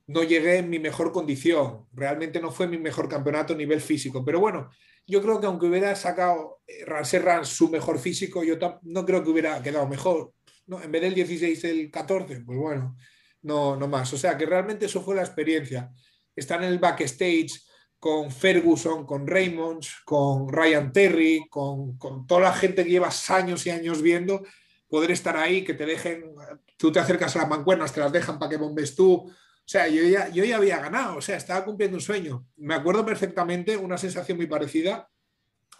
No 0.07 0.23
llegué 0.23 0.57
en 0.57 0.69
mi 0.69 0.79
mejor 0.79 1.11
condición, 1.11 1.85
realmente 1.93 2.39
no 2.39 2.51
fue 2.51 2.67
mi 2.67 2.77
mejor 2.77 3.07
campeonato 3.07 3.53
a 3.53 3.57
nivel 3.57 3.81
físico, 3.81 4.25
pero 4.25 4.39
bueno, 4.39 4.69
yo 5.05 5.21
creo 5.21 5.39
que 5.39 5.45
aunque 5.45 5.67
hubiera 5.67 5.95
sacado 5.95 6.61
eh, 6.67 6.85
Ranserran 6.85 7.45
su 7.45 7.69
mejor 7.69 7.99
físico, 7.99 8.43
yo 8.43 8.55
no 8.83 9.05
creo 9.05 9.23
que 9.23 9.29
hubiera 9.29 9.61
quedado 9.61 9.87
mejor. 9.87 10.33
¿no? 10.67 10.81
En 10.81 10.91
vez 10.91 11.01
del 11.01 11.15
16, 11.15 11.63
el 11.65 11.91
14, 11.91 12.41
pues 12.41 12.57
bueno, 12.57 12.95
no, 13.41 13.75
no 13.75 13.87
más. 13.87 14.11
O 14.13 14.17
sea 14.17 14.37
que 14.37 14.45
realmente 14.45 14.85
eso 14.85 15.01
fue 15.01 15.15
la 15.15 15.23
experiencia. 15.23 15.91
Estar 16.35 16.63
en 16.63 16.69
el 16.69 16.79
backstage, 16.79 17.63
con 17.99 18.31
Ferguson, 18.31 19.05
con 19.05 19.27
Raymonds, 19.27 19.97
con 20.05 20.51
Ryan 20.51 20.91
Terry, 20.93 21.45
con, 21.49 21.97
toda 22.27 22.41
la 22.41 22.53
gente 22.53 22.83
que 22.83 22.91
llevas 22.91 23.29
años 23.29 23.65
y 23.67 23.71
años 23.71 24.01
viendo, 24.01 24.41
poder 24.87 25.11
estar 25.11 25.35
ahí, 25.35 25.63
que 25.63 25.73
te 25.73 25.85
dejen, 25.85 26.33
tú 26.77 26.91
te 26.91 26.99
acercas 26.99 27.35
a 27.35 27.39
las 27.39 27.49
mancuernas, 27.49 27.93
te 27.93 27.99
las 27.99 28.11
dejan 28.11 28.39
para 28.39 28.49
que 28.49 28.57
bombes 28.57 28.95
tú. 28.95 29.29
O 29.69 29.71
sea, 29.71 29.87
yo 29.87 30.01
ya, 30.01 30.29
yo 30.29 30.43
ya 30.43 30.57
había 30.57 30.79
ganado, 30.79 31.17
o 31.17 31.21
sea, 31.21 31.37
estaba 31.37 31.63
cumpliendo 31.63 31.95
un 31.95 32.01
sueño. 32.01 32.43
Me 32.57 32.73
acuerdo 32.73 33.05
perfectamente, 33.05 33.77
una 33.77 33.99
sensación 33.99 34.35
muy 34.35 34.47
parecida, 34.47 35.07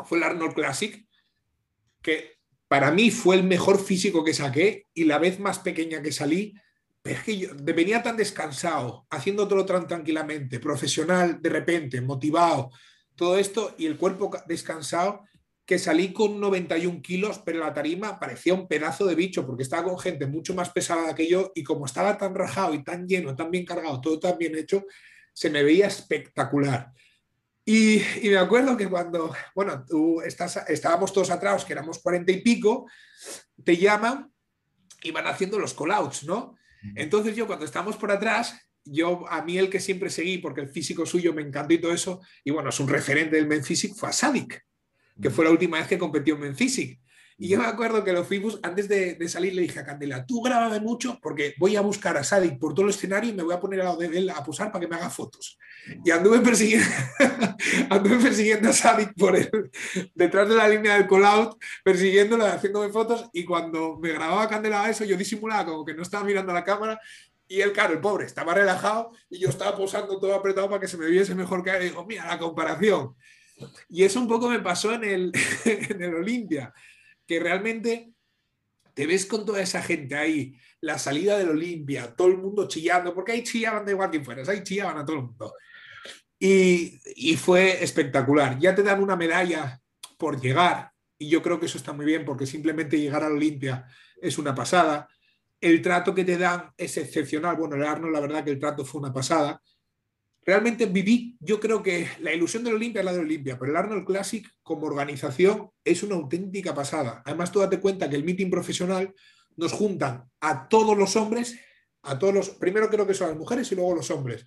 fue 0.06 0.20
el 0.20 0.26
Arnold 0.26 0.54
Classic, 0.54 1.08
que 2.00 2.38
para 2.68 2.92
mí 2.92 3.10
fue 3.10 3.38
el 3.38 3.44
mejor 3.44 3.84
físico 3.84 4.24
que 4.24 4.36
saqué 4.36 4.86
y 4.94 5.06
la 5.06 5.18
vez 5.18 5.40
más 5.40 5.58
pequeña 5.58 6.04
que 6.04 6.12
salí, 6.12 6.54
es 7.04 7.24
que 7.24 7.36
yo 7.36 7.50
venía 7.64 8.04
tan 8.04 8.16
descansado, 8.16 9.08
haciendo 9.10 9.48
todo 9.48 9.66
tan 9.66 9.88
tranquilamente, 9.88 10.60
profesional 10.60 11.42
de 11.42 11.50
repente, 11.50 12.00
motivado, 12.00 12.70
todo 13.16 13.40
esto 13.40 13.74
y 13.80 13.88
el 13.88 13.98
cuerpo 13.98 14.30
descansado, 14.46 15.26
que 15.70 15.78
salí 15.78 16.12
con 16.12 16.40
91 16.40 17.00
kilos, 17.04 17.44
pero 17.46 17.60
la 17.60 17.72
tarima 17.72 18.20
parecía 18.20 18.56
un 18.56 18.68
pedazo 18.68 19.06
de 19.06 19.14
bicho 19.14 19.46
porque 19.46 19.62
estaba 19.62 19.84
con 19.84 20.00
gente 20.00 20.26
mucho 20.26 20.56
más 20.56 20.72
pesada 20.72 21.14
que 21.14 21.30
yo 21.30 21.52
y 21.54 21.64
como 21.64 21.86
estaba 21.86 22.18
tan 22.18 22.34
rajado 22.34 22.74
y 22.74 22.84
tan 22.84 23.08
lleno, 23.08 23.36
tan 23.36 23.52
bien 23.52 23.68
cargado, 23.68 24.02
todo 24.02 24.20
tan 24.20 24.40
bien 24.40 24.58
hecho, 24.58 24.88
se 25.32 25.52
me 25.52 25.62
veía 25.62 25.86
espectacular. 25.86 26.92
Y, 27.64 28.02
me 28.24 28.38
acuerdo 28.38 28.76
que 28.76 28.90
cuando, 28.90 29.32
bueno, 29.54 29.86
tú 29.88 30.22
estás, 30.22 30.58
estábamos 30.68 31.14
todos 31.14 31.30
atrás, 31.30 31.64
que 31.64 31.74
éramos 31.74 32.00
40 32.00 32.32
y 32.32 32.42
pico, 32.42 32.90
te 33.64 33.78
llaman 33.78 34.34
y 35.04 35.12
van 35.12 35.28
haciendo 35.28 35.60
los 35.60 35.76
call-outs, 35.76 36.24
¿no? 36.24 36.56
Entonces 36.96 37.36
yo 37.36 37.46
cuando 37.46 37.66
estamos 37.66 37.96
por 37.96 38.12
atrás, 38.12 38.60
yo 38.84 39.24
a 39.30 39.44
mí 39.44 39.60
el 39.60 39.70
que 39.70 39.80
siempre 39.80 40.10
seguí, 40.10 40.40
porque 40.40 40.62
el 40.62 40.70
físico 40.70 41.06
suyo 41.06 41.32
me 41.32 41.44
encantó 41.44 41.76
y 41.76 41.80
todo 41.80 41.94
eso, 41.94 42.22
y 42.44 42.50
bueno, 42.50 42.70
es 42.70 42.80
un 42.80 42.90
referente 42.90 43.36
del 43.36 43.46
Men 43.46 43.64
Physique, 43.64 43.94
fue 43.94 44.10
a 44.10 44.14
Sadik, 44.14 44.66
que 45.22 45.30
fue 45.30 45.46
la 45.46 45.52
última 45.52 45.78
vez 45.78 45.88
que 45.88 45.98
competió 45.98 46.36
en 46.36 46.42
Men 46.42 46.56
Physique. 46.56 47.00
Y 47.42 47.48
yo 47.48 47.58
me 47.58 47.66
acuerdo 47.66 48.04
que 48.04 48.12
lo 48.12 48.26
fuimos, 48.26 48.60
antes 48.64 48.90
de, 48.90 49.18
salir 49.30 49.54
le 49.54 49.62
dije 49.62 49.80
a 49.80 49.86
Candela, 49.86 50.26
tú 50.26 50.42
grábame 50.42 50.82
mucho 50.82 51.18
porque 51.22 51.54
voy 51.58 51.78
a 51.78 51.82
buscar 51.82 52.18
a 52.18 52.24
Sadik 52.24 52.60
por 52.60 52.74
todo 52.74 52.86
el 52.86 52.90
escenario 52.90 53.30
y 53.30 53.34
me 53.34 53.44
voy 53.44 53.54
a 53.54 53.62
poner 53.62 53.80
a 53.80 53.86
lado 53.86 53.98
de 53.98 54.08
él 54.08 54.30
a 54.30 54.44
posar 54.44 54.74
para 54.74 54.82
que 54.82 54.90
me 54.90 54.98
haga 54.98 55.10
fotos. 55.10 55.58
Y 56.04 56.12
anduve 56.12 56.40
persiguiendo, 56.40 56.86
anduve 57.90 58.18
persiguiendo 58.18 58.70
a 58.70 58.74
Sadik 58.74 59.14
por 59.14 59.38
él, 59.38 59.50
detrás 60.14 60.50
de 60.50 60.56
la 60.56 60.68
línea 60.68 60.96
del 60.96 61.08
call-out, 61.08 61.58
persiguiéndolo, 61.82 62.46
haciéndome 62.46 62.92
fotos 62.92 63.30
y 63.32 63.46
cuando 63.46 63.98
me 63.98 64.12
grababa 64.12 64.50
Candela 64.50 64.90
eso, 64.90 65.06
yo 65.06 65.16
disimulaba 65.16 65.66
como 65.66 65.86
que 65.86 65.94
no 65.94 66.02
estaba 66.02 66.26
mirando 66.26 66.52
a 66.52 66.56
la 66.56 66.66
cámara 66.66 67.00
y 67.48 67.62
él, 67.62 67.72
claro, 67.72 67.94
el 67.94 68.02
pobre, 68.02 68.26
estaba 68.26 68.54
relajado 68.54 69.12
y 69.30 69.40
yo 69.40 69.48
estaba 69.48 69.76
posando 69.76 70.20
todo 70.20 70.36
apretado 70.36 70.68
para 70.70 70.82
que 70.82 70.88
se 70.88 70.98
me 70.98 71.08
viese 71.08 71.34
mejor 71.34 71.64
que 71.64 71.72
él. 71.72 71.84
Y 71.84 71.86
digo, 71.86 72.06
mira, 72.06 72.28
la 72.28 72.38
comparación. 72.38 73.16
Y 73.90 74.04
eso 74.04 74.20
un 74.20 74.28
poco 74.28 74.50
me 74.50 74.60
pasó 74.60 74.94
en 74.94 75.04
el, 75.04 75.32
en 75.66 76.02
el 76.02 76.16
Olimpia 76.16 76.74
que 77.26 77.40
realmente 77.40 78.12
te 78.94 79.06
ves 79.06 79.26
con 79.26 79.46
toda 79.46 79.62
esa 79.62 79.82
gente 79.82 80.16
ahí, 80.16 80.58
la 80.82 80.98
salida 80.98 81.38
del 81.38 81.50
Olimpia, 81.50 82.16
todo 82.16 82.28
el 82.28 82.38
mundo 82.38 82.68
chillando, 82.68 83.14
porque 83.14 83.34
ahí 83.34 83.44
chillaban 83.44 83.86
de 83.86 83.92
igual 83.92 84.10
que 84.10 84.24
fueras, 84.24 84.50
ahí 84.50 84.64
chillaban 84.64 84.98
a 84.98 85.06
todo 85.06 85.18
el 85.18 85.24
mundo. 85.24 85.54
Y, 86.40 87.00
y, 87.16 87.36
fue 87.38 87.84
espectacular. 87.84 88.58
Ya 88.60 88.74
te 88.74 88.82
dan 88.82 89.04
una 89.04 89.16
medalla 89.16 89.80
por 90.18 90.42
llegar, 90.42 90.92
y 91.18 91.30
yo 91.30 91.42
creo 91.42 91.60
que 91.60 91.68
eso 91.68 91.78
está 91.78 91.94
muy 91.94 92.06
bien, 92.06 92.26
porque 92.26 92.46
simplemente 92.46 93.00
llegar 93.00 93.24
al 93.24 93.34
Olimpia 93.34 93.86
es 94.22 94.38
una 94.38 94.56
pasada. 94.56 95.08
El 95.62 95.82
trato 95.82 96.16
que 96.16 96.26
te 96.26 96.38
dan 96.38 96.72
es 96.78 96.98
excepcional. 96.98 97.58
Bueno, 97.58 97.76
el 97.76 97.84
Arnold, 97.84 98.14
la 98.14 98.22
verdad 98.22 98.44
que 98.44 98.52
el 98.52 98.60
trato 98.60 98.84
fue 98.86 99.02
una 99.02 99.14
pasada 99.14 99.62
realmente 100.46 100.86
viví, 100.86 101.38
yo 101.40 101.60
creo 101.60 101.84
que 101.84 102.08
la 102.20 102.34
ilusión 102.34 102.64
del 102.64 102.76
Olimpia 102.76 103.00
es 103.00 103.06
la 103.06 103.12
del 103.12 103.22
Olimpia, 103.22 103.58
pero 103.60 103.72
el 103.72 103.78
Arnold 103.78 104.06
Classic 104.06 104.48
como 104.64 104.88
organización 104.88 105.70
es 105.84 106.04
una 106.04 106.16
auténtica 106.16 106.74
pasada. 106.74 107.22
Además, 107.26 107.52
tú 107.52 107.60
date 107.60 107.80
cuenta 107.80 108.10
que 108.10 108.16
el 108.16 108.24
meeting 108.24 108.50
profesional 108.50 109.14
nos 109.56 109.74
juntan 109.74 110.30
a 110.40 110.68
todos 110.68 110.98
los 110.98 111.16
hombres, 111.16 111.60
a 112.04 112.18
todos 112.18 112.34
los, 112.34 112.50
primero 112.52 112.90
creo 112.90 113.06
que 113.06 113.14
son 113.14 113.30
las 113.30 113.38
mujeres 113.38 113.72
y 113.72 113.76
luego 113.76 113.96
los 113.96 114.10
hombres, 114.10 114.46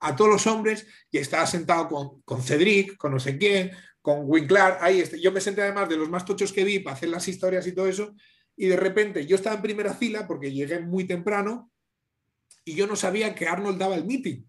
a 0.00 0.16
todos 0.16 0.30
los 0.30 0.46
hombres 0.46 0.86
y 1.10 1.18
estaba 1.18 1.46
sentado 1.46 1.88
con, 1.88 2.22
con 2.22 2.42
Cedric, 2.42 2.96
con 2.96 3.12
no 3.12 3.20
sé 3.20 3.36
quién, 3.38 3.72
con 4.02 4.22
Winklar, 4.24 4.78
ahí 4.80 5.02
yo 5.20 5.30
me 5.30 5.40
senté 5.40 5.62
además 5.62 5.88
de 5.88 5.96
los 5.96 6.10
más 6.10 6.24
tochos 6.24 6.52
que 6.52 6.64
vi 6.64 6.80
para 6.80 6.96
hacer 6.96 7.08
las 7.08 7.26
historias 7.28 7.66
y 7.66 7.72
todo 7.72 7.86
eso, 7.86 8.14
y 8.56 8.66
de 8.66 8.76
repente 8.76 9.26
yo 9.26 9.36
estaba 9.36 9.56
en 9.56 9.62
primera 9.62 9.94
fila 9.94 10.26
porque 10.26 10.52
llegué 10.52 10.80
muy 10.80 11.04
temprano 11.04 11.70
y 12.64 12.74
yo 12.74 12.86
no 12.86 12.96
sabía 12.96 13.34
que 13.34 13.46
Arnold 13.46 13.78
daba 13.78 13.94
el 13.94 14.04
meeting. 14.04 14.44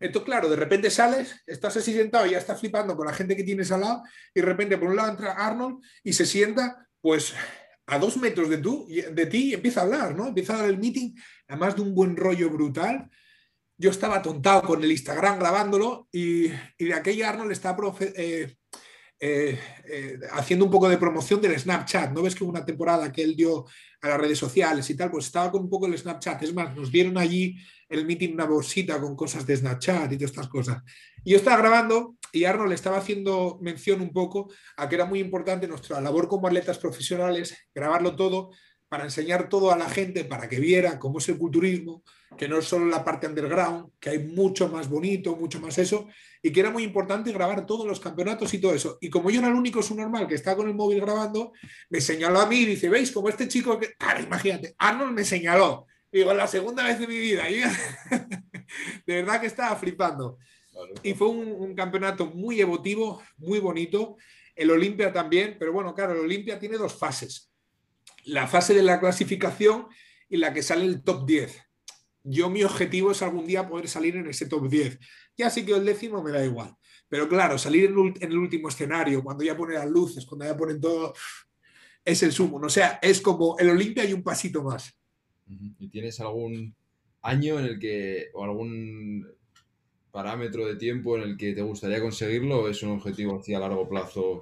Entonces, 0.00 0.26
claro, 0.26 0.48
de 0.48 0.56
repente 0.56 0.90
sales, 0.90 1.42
estás 1.46 1.76
así 1.76 1.92
sentado 1.92 2.26
y 2.26 2.30
ya 2.30 2.38
estás 2.38 2.60
flipando 2.60 2.96
con 2.96 3.06
la 3.06 3.12
gente 3.12 3.36
que 3.36 3.44
tienes 3.44 3.72
al 3.72 3.80
lado 3.80 4.02
y 4.34 4.40
de 4.40 4.46
repente 4.46 4.78
por 4.78 4.88
un 4.88 4.96
lado 4.96 5.10
entra 5.10 5.32
Arnold 5.32 5.82
y 6.04 6.12
se 6.12 6.26
sienta 6.26 6.86
pues 7.00 7.34
a 7.86 7.98
dos 7.98 8.16
metros 8.18 8.50
de, 8.50 8.58
tú, 8.58 8.86
de 8.88 9.26
ti 9.26 9.50
y 9.50 9.54
empieza 9.54 9.80
a 9.80 9.84
hablar, 9.84 10.14
¿no? 10.14 10.28
Empieza 10.28 10.54
a 10.54 10.58
dar 10.58 10.68
el 10.68 10.78
meeting, 10.78 11.14
además 11.48 11.74
de 11.74 11.82
un 11.82 11.94
buen 11.94 12.16
rollo 12.16 12.50
brutal. 12.50 13.08
Yo 13.78 13.90
estaba 13.90 14.16
atontado 14.16 14.62
con 14.62 14.84
el 14.84 14.92
Instagram 14.92 15.38
grabándolo 15.38 16.08
y, 16.12 16.48
de 16.48 16.94
aquella 16.94 17.30
Arnold 17.30 17.52
estaba 17.52 17.94
eh, 18.00 18.56
eh, 19.20 19.58
eh, 19.84 20.18
haciendo 20.32 20.64
un 20.64 20.70
poco 20.70 20.88
de 20.88 20.96
promoción 20.96 21.40
del 21.40 21.58
Snapchat. 21.58 22.12
¿No 22.12 22.22
ves 22.22 22.34
que 22.34 22.44
una 22.44 22.64
temporada 22.64 23.10
que 23.10 23.22
él 23.22 23.34
dio 23.34 23.66
a 24.00 24.08
las 24.08 24.18
redes 24.20 24.38
sociales 24.38 24.88
y 24.90 24.96
tal? 24.96 25.10
Pues 25.10 25.26
estaba 25.26 25.50
con 25.50 25.62
un 25.62 25.70
poco 25.70 25.86
el 25.86 25.98
Snapchat. 25.98 26.42
Es 26.42 26.54
más, 26.54 26.74
nos 26.76 26.92
dieron 26.92 27.18
allí 27.18 27.56
el 27.88 28.06
meeting 28.06 28.34
una 28.34 28.44
bolsita 28.44 29.00
con 29.00 29.16
cosas 29.16 29.46
de 29.46 29.56
Snapchat 29.56 30.12
y 30.12 30.16
todas 30.16 30.30
estas 30.30 30.48
cosas. 30.48 30.82
Y 31.24 31.32
yo 31.32 31.36
estaba 31.38 31.56
grabando 31.56 32.16
y 32.32 32.44
Arnold 32.44 32.72
estaba 32.72 32.98
haciendo 32.98 33.58
mención 33.60 34.00
un 34.00 34.12
poco 34.12 34.52
a 34.76 34.88
que 34.88 34.94
era 34.94 35.04
muy 35.04 35.18
importante 35.20 35.66
nuestra 35.66 36.00
labor 36.00 36.28
como 36.28 36.46
atletas 36.46 36.78
profesionales, 36.78 37.56
grabarlo 37.74 38.14
todo, 38.14 38.50
para 38.88 39.04
enseñar 39.04 39.48
todo 39.48 39.72
a 39.72 39.76
la 39.76 39.88
gente, 39.88 40.24
para 40.24 40.48
que 40.48 40.60
viera 40.60 40.98
cómo 40.98 41.18
es 41.18 41.28
el 41.28 41.38
culturismo, 41.38 42.02
que 42.36 42.48
no 42.48 42.58
es 42.58 42.66
solo 42.66 42.86
la 42.86 43.04
parte 43.04 43.26
underground, 43.26 43.92
que 43.98 44.10
hay 44.10 44.18
mucho 44.18 44.68
más 44.68 44.88
bonito, 44.88 45.36
mucho 45.36 45.60
más 45.60 45.78
eso, 45.78 46.08
y 46.42 46.52
que 46.52 46.60
era 46.60 46.70
muy 46.70 46.82
importante 46.82 47.32
grabar 47.32 47.66
todos 47.66 47.86
los 47.86 48.00
campeonatos 48.00 48.52
y 48.54 48.58
todo 48.58 48.74
eso. 48.74 48.98
Y 49.00 49.08
como 49.08 49.30
yo 49.30 49.40
era 49.40 49.48
el 49.48 49.54
único 49.54 49.82
subnormal 49.82 50.28
que 50.28 50.34
estaba 50.34 50.58
con 50.58 50.68
el 50.68 50.74
móvil 50.74 51.00
grabando, 51.00 51.52
me 51.88 52.00
señaló 52.00 52.40
a 52.40 52.46
mí 52.46 52.58
y 52.58 52.66
dice, 52.66 52.88
¿veis? 52.88 53.10
Como 53.10 53.28
este 53.28 53.48
chico 53.48 53.78
que... 53.78 53.94
Imagínate, 54.22 54.74
Arnold 54.78 55.12
me 55.12 55.24
señaló. 55.24 55.86
Digo, 56.10 56.32
la 56.32 56.46
segunda 56.46 56.84
vez 56.84 56.98
de 56.98 57.06
mi 57.06 57.18
vida. 57.18 57.44
de 59.06 59.14
verdad 59.14 59.40
que 59.40 59.46
estaba 59.46 59.76
flipando. 59.76 60.38
Y 61.02 61.14
fue 61.14 61.28
un, 61.28 61.74
campeonato 61.74 62.26
muy 62.26 62.60
emotivo, 62.60 63.22
muy 63.38 63.58
bonito. 63.58 64.16
El 64.54 64.70
Olimpia 64.70 65.12
también, 65.12 65.56
pero 65.58 65.72
bueno, 65.72 65.94
claro, 65.94 66.12
el 66.12 66.20
Olimpia 66.20 66.58
tiene 66.58 66.76
dos 66.76 66.94
fases. 66.94 67.50
La 68.24 68.46
fase 68.46 68.74
de 68.74 68.82
la 68.82 69.00
clasificación 69.00 69.86
y 70.28 70.36
la 70.36 70.52
que 70.52 70.62
sale 70.62 70.84
el 70.84 71.02
top 71.02 71.26
10. 71.26 71.67
Yo 72.24 72.50
mi 72.50 72.62
objetivo 72.62 73.12
es 73.12 73.22
algún 73.22 73.46
día 73.46 73.68
poder 73.68 73.88
salir 73.88 74.16
en 74.16 74.26
ese 74.26 74.46
top 74.46 74.68
10. 74.68 74.98
Ya 75.36 75.50
sí 75.50 75.64
que 75.64 75.72
el 75.72 75.84
décimo 75.84 76.22
me 76.22 76.32
da 76.32 76.44
igual. 76.44 76.74
Pero 77.08 77.28
claro, 77.28 77.56
salir 77.56 77.84
en, 77.84 78.14
el 78.20 78.38
último 78.38 78.68
escenario, 78.68 79.22
cuando 79.22 79.44
ya 79.44 79.56
ponen 79.56 79.76
las 79.76 79.90
luces, 79.90 80.26
cuando 80.26 80.44
ya 80.44 80.56
ponen 80.56 80.80
todo, 80.80 81.14
es 82.04 82.22
el 82.22 82.32
sumo. 82.32 82.58
O 82.58 82.68
sea, 82.68 82.98
es 83.00 83.20
como 83.20 83.58
el 83.58 83.70
Olimpia 83.70 84.04
y 84.04 84.12
un 84.12 84.22
pasito 84.22 84.62
más. 84.62 84.94
¿Y 85.46 85.88
tienes 85.88 86.20
algún 86.20 86.74
año 87.22 87.58
en 87.58 87.64
el 87.64 87.78
que, 87.78 88.28
o 88.34 88.44
algún 88.44 89.26
parámetro 90.10 90.66
de 90.66 90.76
tiempo 90.76 91.16
en 91.16 91.22
el 91.22 91.36
que 91.36 91.54
te 91.54 91.62
gustaría 91.62 92.00
conseguirlo 92.00 92.62
o 92.62 92.68
es 92.68 92.82
un 92.82 92.90
objetivo 92.90 93.38
hacia 93.38 93.58
largo 93.58 93.88
plazo? 93.88 94.40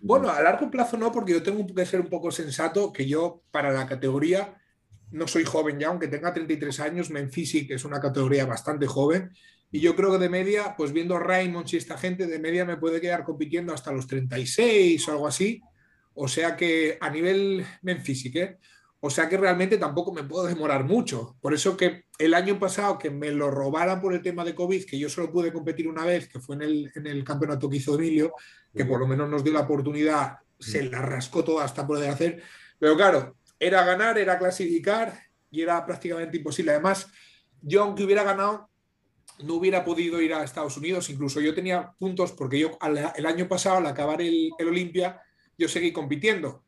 Bueno, 0.00 0.30
a 0.30 0.42
largo 0.42 0.70
plazo 0.70 0.96
no, 0.96 1.10
porque 1.10 1.32
yo 1.32 1.42
tengo 1.42 1.66
que 1.66 1.86
ser 1.86 2.00
un 2.00 2.08
poco 2.08 2.30
sensato 2.30 2.92
que 2.92 3.06
yo 3.06 3.42
para 3.50 3.72
la 3.72 3.86
categoría 3.86 4.60
no 5.10 5.26
soy 5.26 5.44
joven 5.44 5.78
ya, 5.78 5.88
aunque 5.88 6.08
tenga 6.08 6.32
33 6.32 6.80
años, 6.80 7.08
que 7.08 7.74
es 7.74 7.84
una 7.84 8.00
categoría 8.00 8.46
bastante 8.46 8.86
joven. 8.86 9.30
Y 9.70 9.80
yo 9.80 9.94
creo 9.94 10.12
que 10.12 10.18
de 10.18 10.28
media, 10.28 10.74
pues 10.76 10.92
viendo 10.92 11.16
a 11.16 11.20
Raymond 11.20 11.68
y 11.72 11.76
esta 11.76 11.98
gente, 11.98 12.26
de 12.26 12.38
media 12.38 12.64
me 12.64 12.76
puede 12.76 13.00
quedar 13.00 13.24
compitiendo 13.24 13.74
hasta 13.74 13.92
los 13.92 14.06
36 14.06 15.06
o 15.08 15.12
algo 15.12 15.26
así. 15.26 15.60
O 16.14 16.26
sea 16.26 16.56
que 16.56 16.98
a 17.00 17.10
nivel 17.10 17.64
Menfisic, 17.82 18.36
¿eh? 18.36 18.58
O 19.00 19.10
sea 19.10 19.28
que 19.28 19.36
realmente 19.36 19.78
tampoco 19.78 20.12
me 20.12 20.24
puedo 20.24 20.46
demorar 20.46 20.84
mucho. 20.84 21.36
Por 21.40 21.54
eso 21.54 21.76
que 21.76 22.06
el 22.18 22.34
año 22.34 22.58
pasado 22.58 22.98
que 22.98 23.10
me 23.10 23.30
lo 23.30 23.50
robaran 23.50 24.00
por 24.00 24.12
el 24.12 24.22
tema 24.22 24.44
de 24.44 24.56
COVID, 24.56 24.84
que 24.84 24.98
yo 24.98 25.08
solo 25.08 25.30
pude 25.30 25.52
competir 25.52 25.86
una 25.86 26.04
vez, 26.04 26.28
que 26.28 26.40
fue 26.40 26.56
en 26.56 26.62
el, 26.62 26.92
en 26.96 27.06
el 27.06 27.22
campeonato 27.22 27.70
que 27.70 27.76
hizo 27.76 27.94
Emilio, 27.94 28.32
que 28.74 28.84
por 28.84 28.98
lo 28.98 29.06
menos 29.06 29.28
nos 29.30 29.44
dio 29.44 29.52
la 29.52 29.60
oportunidad, 29.60 30.38
se 30.58 30.82
la 30.82 31.00
rascó 31.00 31.44
toda 31.44 31.64
hasta 31.64 31.86
poder 31.86 32.10
hacer. 32.10 32.42
Pero 32.78 32.96
claro, 32.96 33.36
era 33.58 33.84
ganar, 33.84 34.18
era 34.18 34.38
clasificar 34.38 35.18
y 35.50 35.62
era 35.62 35.84
prácticamente 35.84 36.36
imposible. 36.36 36.72
Además, 36.72 37.08
yo 37.60 37.82
aunque 37.82 38.04
hubiera 38.04 38.22
ganado, 38.22 38.70
no 39.42 39.54
hubiera 39.54 39.84
podido 39.84 40.20
ir 40.20 40.34
a 40.34 40.44
Estados 40.44 40.76
Unidos. 40.76 41.10
Incluso 41.10 41.40
yo 41.40 41.54
tenía 41.54 41.92
puntos 41.98 42.32
porque 42.32 42.58
yo 42.58 42.78
el 43.16 43.26
año 43.26 43.48
pasado, 43.48 43.78
al 43.78 43.86
acabar 43.86 44.20
el, 44.20 44.50
el 44.58 44.68
Olimpia, 44.68 45.20
yo 45.56 45.68
seguí 45.68 45.92
compitiendo 45.92 46.64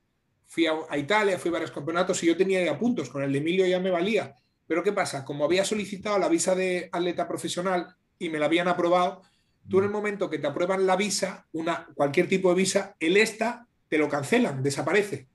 fui 0.50 0.66
a, 0.66 0.98
Italia, 0.98 1.38
fui 1.38 1.48
a 1.50 1.52
varios 1.52 1.70
campeonatos 1.70 2.20
y 2.24 2.26
yo 2.26 2.36
tenía 2.36 2.62
ya 2.64 2.76
puntos, 2.76 3.08
con 3.08 3.22
el 3.22 3.32
de 3.32 3.38
Emilio 3.38 3.66
ya 3.66 3.78
me 3.78 3.90
valía. 3.90 4.34
Pero 4.66 4.82
¿qué 4.82 4.92
pasa? 4.92 5.24
Como 5.24 5.44
había 5.44 5.64
solicitado 5.64 6.18
la 6.18 6.28
visa 6.28 6.56
de 6.56 6.88
atleta 6.90 7.28
profesional 7.28 7.94
y 8.18 8.30
me 8.30 8.40
la 8.40 8.46
habían 8.46 8.66
aprobado, 8.66 9.22
tú 9.68 9.78
en 9.78 9.84
el 9.84 9.90
momento 9.90 10.28
que 10.28 10.40
te 10.40 10.48
aprueban 10.48 10.88
la 10.88 10.96
visa, 10.96 11.46
una, 11.52 11.86
cualquier 11.94 12.28
tipo 12.28 12.48
de 12.48 12.56
visa, 12.56 12.96
el 12.98 13.16
esta 13.16 13.68
te 13.88 13.96
lo 13.96 14.08
cancelan, 14.08 14.60
desaparece. 14.60 15.28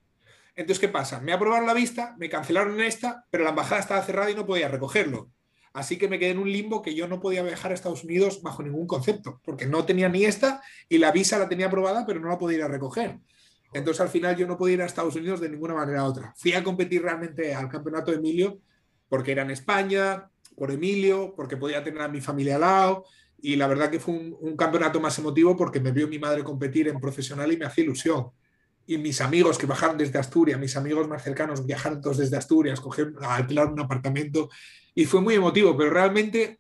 Entonces, 0.55 0.79
¿qué 0.79 0.87
pasa? 0.87 1.19
Me 1.19 1.33
aprobaron 1.33 1.67
la 1.67 1.73
vista, 1.73 2.15
me 2.17 2.29
cancelaron 2.29 2.79
esta, 2.81 3.25
pero 3.29 3.43
la 3.43 3.49
embajada 3.49 3.81
estaba 3.81 4.01
cerrada 4.03 4.31
y 4.31 4.35
no 4.35 4.45
podía 4.45 4.69
recogerlo. 4.69 5.29
Así 5.73 5.97
que 5.97 6.07
me 6.07 6.17
quedé 6.17 6.29
en 6.29 6.39
un 6.39 6.49
limbo 6.49 6.81
que 6.81 6.95
yo 6.95 7.07
no 7.07 7.19
podía 7.19 7.43
viajar 7.43 7.71
a 7.71 7.73
Estados 7.73 8.05
Unidos 8.05 8.41
bajo 8.41 8.63
ningún 8.63 8.87
concepto, 8.87 9.41
porque 9.43 9.65
no 9.65 9.85
tenía 9.85 10.07
ni 10.07 10.23
esta 10.23 10.61
y 10.87 10.97
la 10.99 11.11
visa 11.11 11.37
la 11.37 11.49
tenía 11.49 11.67
aprobada, 11.67 12.05
pero 12.05 12.21
no 12.21 12.29
la 12.29 12.37
podía 12.37 12.59
ir 12.59 12.63
a 12.63 12.69
recoger. 12.69 13.19
Entonces 13.73 13.99
al 13.99 14.07
final 14.07 14.37
yo 14.37 14.47
no 14.47 14.57
podía 14.57 14.75
ir 14.75 14.81
a 14.81 14.85
Estados 14.85 15.17
Unidos 15.17 15.41
de 15.41 15.49
ninguna 15.49 15.73
manera 15.73 16.05
u 16.05 16.07
otra. 16.07 16.33
Fui 16.37 16.53
a 16.53 16.63
competir 16.63 17.01
realmente 17.01 17.53
al 17.53 17.67
campeonato 17.67 18.11
de 18.11 18.17
Emilio 18.17 18.59
porque 19.09 19.33
era 19.33 19.41
en 19.41 19.51
España, 19.51 20.29
por 20.55 20.71
Emilio, 20.71 21.33
porque 21.35 21.57
podía 21.57 21.83
tener 21.83 22.01
a 22.01 22.07
mi 22.07 22.21
familia 22.21 22.55
al 22.55 22.61
lado 22.61 23.05
y 23.41 23.57
la 23.57 23.67
verdad 23.67 23.91
que 23.91 23.99
fue 23.99 24.13
un, 24.13 24.55
campeonato 24.55 25.01
más 25.01 25.19
emotivo 25.19 25.57
porque 25.57 25.81
me 25.81 25.91
vio 25.91 26.07
mi 26.07 26.19
madre 26.19 26.43
competir 26.43 26.87
en 26.87 27.01
profesional 27.01 27.51
y 27.51 27.57
me 27.57 27.65
hacía 27.65 27.83
ilusión. 27.83 28.31
Y 28.88 28.97
mis 28.97 29.21
amigos 29.21 29.57
que 29.57 29.65
bajaron 29.65 29.97
desde 29.97 30.19
Asturias, 30.19 30.59
mis 30.59 30.75
amigos 30.77 31.07
más 31.07 31.23
cercanos 31.23 31.65
viajaron 31.65 32.01
todos 32.01 32.17
desde 32.17 32.38
Asturias, 32.38 32.79
cogieron, 32.79 33.15
alquilaron 33.21 33.73
un 33.73 33.81
apartamento 33.81 34.49
y 34.93 35.05
fue 35.05 35.21
muy 35.21 35.36
emotivo, 35.36 35.75
pero 35.75 35.89
realmente 35.89 36.59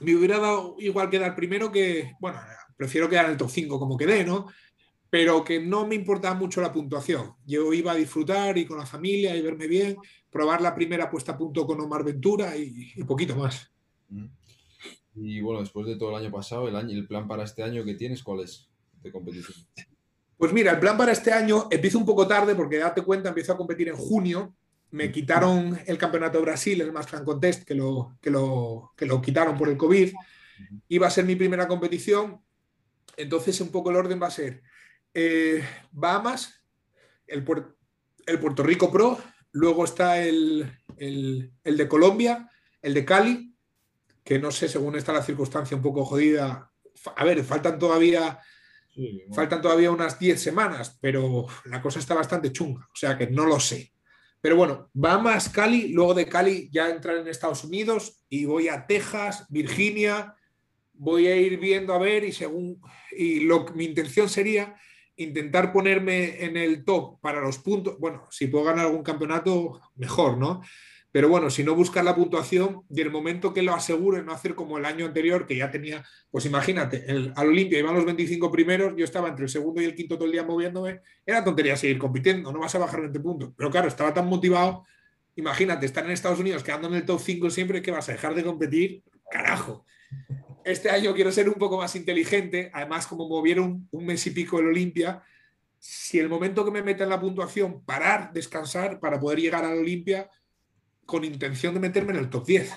me 0.00 0.14
hubiera 0.14 0.38
dado 0.38 0.76
igual 0.78 1.10
quedar 1.10 1.34
primero 1.34 1.70
que, 1.70 2.12
bueno, 2.20 2.38
prefiero 2.76 3.08
quedar 3.08 3.26
en 3.26 3.32
el 3.32 3.36
top 3.36 3.50
5 3.50 3.78
como 3.78 3.96
quedé, 3.96 4.24
¿no? 4.24 4.46
pero 5.12 5.44
que 5.44 5.60
no 5.60 5.86
me 5.86 5.94
importaba 5.94 6.34
mucho 6.34 6.62
la 6.62 6.72
puntuación. 6.72 7.34
Yo 7.44 7.74
iba 7.74 7.92
a 7.92 7.96
disfrutar 7.96 8.56
y 8.56 8.64
con 8.64 8.78
la 8.78 8.86
familia 8.86 9.36
y 9.36 9.42
verme 9.42 9.66
bien, 9.66 9.98
probar 10.30 10.62
la 10.62 10.74
primera 10.74 11.10
puesta 11.10 11.32
a 11.32 11.36
punto 11.36 11.66
con 11.66 11.78
Omar 11.82 12.02
Ventura 12.02 12.56
y, 12.56 12.94
poquito 13.04 13.36
más. 13.36 13.70
Y 15.14 15.42
bueno, 15.42 15.60
después 15.60 15.86
de 15.86 15.96
todo 15.96 16.16
el 16.16 16.24
año 16.24 16.32
pasado, 16.32 16.66
el, 16.66 16.76
año, 16.76 16.96
el 16.96 17.06
plan 17.06 17.28
para 17.28 17.44
este 17.44 17.62
año 17.62 17.84
que 17.84 17.92
tienes, 17.92 18.22
¿cuál 18.22 18.40
es 18.40 18.70
de 19.02 19.12
competición? 19.12 19.54
Pues 20.42 20.52
mira, 20.52 20.72
el 20.72 20.80
plan 20.80 20.96
para 20.96 21.12
este 21.12 21.32
año 21.32 21.68
empieza 21.70 21.96
un 21.98 22.04
poco 22.04 22.26
tarde 22.26 22.56
porque 22.56 22.78
date 22.78 23.02
cuenta, 23.02 23.28
empiezo 23.28 23.52
a 23.52 23.56
competir 23.56 23.88
en 23.88 23.94
junio. 23.94 24.56
Me 24.90 25.12
quitaron 25.12 25.78
el 25.86 25.96
campeonato 25.96 26.38
de 26.38 26.42
Brasil, 26.42 26.80
el 26.80 26.90
más 26.90 27.08
Grand 27.08 27.24
Contest, 27.24 27.62
que 27.62 27.76
lo, 27.76 28.18
que, 28.20 28.28
lo, 28.28 28.92
que 28.96 29.06
lo 29.06 29.22
quitaron 29.22 29.56
por 29.56 29.68
el 29.68 29.76
COVID. 29.76 30.12
Iba 30.88 31.06
a 31.06 31.10
ser 31.10 31.26
mi 31.26 31.36
primera 31.36 31.68
competición. 31.68 32.42
Entonces, 33.16 33.60
un 33.60 33.70
poco 33.70 33.90
el 33.90 33.96
orden 33.98 34.20
va 34.20 34.26
a 34.26 34.32
ser 34.32 34.64
eh, 35.14 35.64
Bahamas, 35.92 36.60
el, 37.28 37.44
el, 38.26 38.40
Puerto 38.40 38.64
Rico 38.64 38.90
Pro, 38.90 39.20
luego 39.52 39.84
está 39.84 40.24
el, 40.24 40.72
de 40.96 41.88
Colombia, 41.88 42.50
el 42.80 42.94
de 42.94 43.04
Cali, 43.04 43.54
que 44.24 44.40
no 44.40 44.50
sé, 44.50 44.68
según 44.68 44.96
está 44.96 45.12
la 45.12 45.22
circunstancia 45.22 45.76
un 45.76 45.84
poco 45.84 46.04
jodida. 46.04 46.72
A 47.14 47.24
ver, 47.24 47.44
faltan 47.44 47.78
todavía, 47.78 48.40
faltan 49.32 49.62
todavía 49.62 49.90
unas 49.90 50.18
10 50.18 50.40
semanas, 50.40 50.98
pero 51.00 51.46
la 51.66 51.80
cosa 51.80 51.98
está 51.98 52.14
bastante 52.14 52.52
chunga, 52.52 52.88
o 52.92 52.96
sea 52.96 53.16
que 53.16 53.28
no 53.28 53.46
lo 53.46 53.58
sé. 53.58 53.92
Pero 54.40 54.56
bueno, 54.56 54.90
Bahamas, 54.92 55.48
Cali, 55.48 55.88
luego 55.88 56.14
de 56.14 56.26
Cali 56.26 56.68
ya 56.72 56.90
entrar 56.90 57.16
en 57.16 57.28
Estados 57.28 57.64
Unidos 57.64 58.24
y 58.28 58.44
voy 58.44 58.68
a 58.68 58.86
Texas, 58.86 59.46
Virginia, 59.48 60.34
voy 60.92 61.28
a 61.28 61.36
ir 61.36 61.58
viendo 61.58 61.94
a 61.94 61.98
ver 61.98 62.24
y 62.24 62.32
según 62.32 62.80
y 63.16 63.40
lo 63.40 63.66
mi 63.74 63.84
intención 63.84 64.28
sería 64.28 64.76
intentar 65.16 65.72
ponerme 65.72 66.44
en 66.44 66.56
el 66.56 66.84
top 66.84 67.20
para 67.20 67.40
los 67.40 67.58
puntos, 67.58 67.98
bueno, 67.98 68.26
si 68.30 68.46
puedo 68.48 68.64
ganar 68.64 68.86
algún 68.86 69.02
campeonato, 69.02 69.80
mejor, 69.96 70.38
¿no? 70.38 70.62
Pero 71.12 71.28
bueno, 71.28 71.50
si 71.50 71.62
no 71.62 71.74
buscar 71.74 72.04
la 72.04 72.14
puntuación 72.14 72.82
y 72.90 73.00
el 73.00 73.10
momento 73.10 73.52
que 73.52 73.62
lo 73.62 73.74
asegure, 73.74 74.22
no 74.22 74.32
hacer 74.32 74.54
como 74.54 74.78
el 74.78 74.86
año 74.86 75.06
anterior, 75.06 75.46
que 75.46 75.56
ya 75.56 75.70
tenía, 75.70 76.04
pues 76.30 76.46
imagínate, 76.46 77.04
el, 77.06 77.32
al 77.36 77.48
Olimpia 77.48 77.78
iban 77.78 77.94
los 77.94 78.04
25 78.04 78.50
primeros, 78.50 78.94
yo 78.96 79.04
estaba 79.04 79.28
entre 79.28 79.44
el 79.44 79.50
segundo 79.50 79.80
y 79.80 79.84
el 79.84 79.94
quinto 79.94 80.16
todo 80.16 80.24
el 80.24 80.32
día 80.32 80.42
moviéndome, 80.42 81.02
era 81.24 81.44
tontería 81.44 81.76
seguir 81.76 81.98
compitiendo, 81.98 82.50
no 82.50 82.60
vas 82.60 82.74
a 82.74 82.78
bajar 82.78 83.02
20 83.02 83.20
puntos. 83.20 83.50
Pero 83.56 83.70
claro, 83.70 83.88
estaba 83.88 84.12
tan 84.12 84.26
motivado, 84.26 84.84
imagínate, 85.36 85.86
estar 85.86 86.04
en 86.04 86.12
Estados 86.12 86.40
Unidos 86.40 86.64
quedando 86.64 86.88
en 86.88 86.94
el 86.94 87.04
top 87.04 87.20
5 87.20 87.50
siempre, 87.50 87.82
que 87.82 87.90
vas 87.90 88.08
a 88.08 88.12
dejar 88.12 88.34
de 88.34 88.42
competir, 88.42 89.04
carajo 89.30 89.84
este 90.64 90.90
año 90.90 91.14
quiero 91.14 91.32
ser 91.32 91.48
un 91.48 91.54
poco 91.54 91.78
más 91.78 91.96
inteligente. 91.96 92.70
Además, 92.72 93.06
como 93.06 93.28
movieron 93.28 93.88
un 93.90 94.06
mes 94.06 94.26
y 94.26 94.30
pico 94.30 94.58
el 94.58 94.66
Olimpia, 94.66 95.22
si 95.78 96.18
el 96.18 96.28
momento 96.28 96.64
que 96.64 96.70
me 96.70 96.82
meta 96.82 97.04
en 97.04 97.10
la 97.10 97.20
puntuación, 97.20 97.84
parar, 97.84 98.32
descansar 98.32 99.00
para 99.00 99.18
poder 99.18 99.40
llegar 99.40 99.64
al 99.64 99.78
Olimpia 99.78 100.30
con 101.12 101.24
intención 101.24 101.74
de 101.74 101.80
meterme 101.80 102.14
en 102.14 102.20
el 102.20 102.30
top 102.30 102.46
10. 102.46 102.72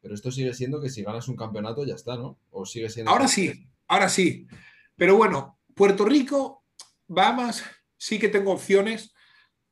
Pero 0.00 0.14
esto 0.14 0.30
sigue 0.30 0.54
siendo 0.54 0.80
que 0.80 0.88
si 0.88 1.02
ganas 1.02 1.26
un 1.26 1.34
campeonato 1.34 1.84
ya 1.84 1.96
está, 1.96 2.16
¿no? 2.16 2.38
O 2.52 2.64
sigue 2.64 2.88
siendo. 2.88 3.10
Ahora 3.10 3.26
sí, 3.26 3.66
ahora 3.88 4.08
sí. 4.08 4.46
Pero 4.94 5.16
bueno, 5.16 5.58
Puerto 5.74 6.04
Rico, 6.04 6.64
Bahamas, 7.08 7.64
sí 7.96 8.20
que 8.20 8.28
tengo 8.28 8.52
opciones. 8.52 9.12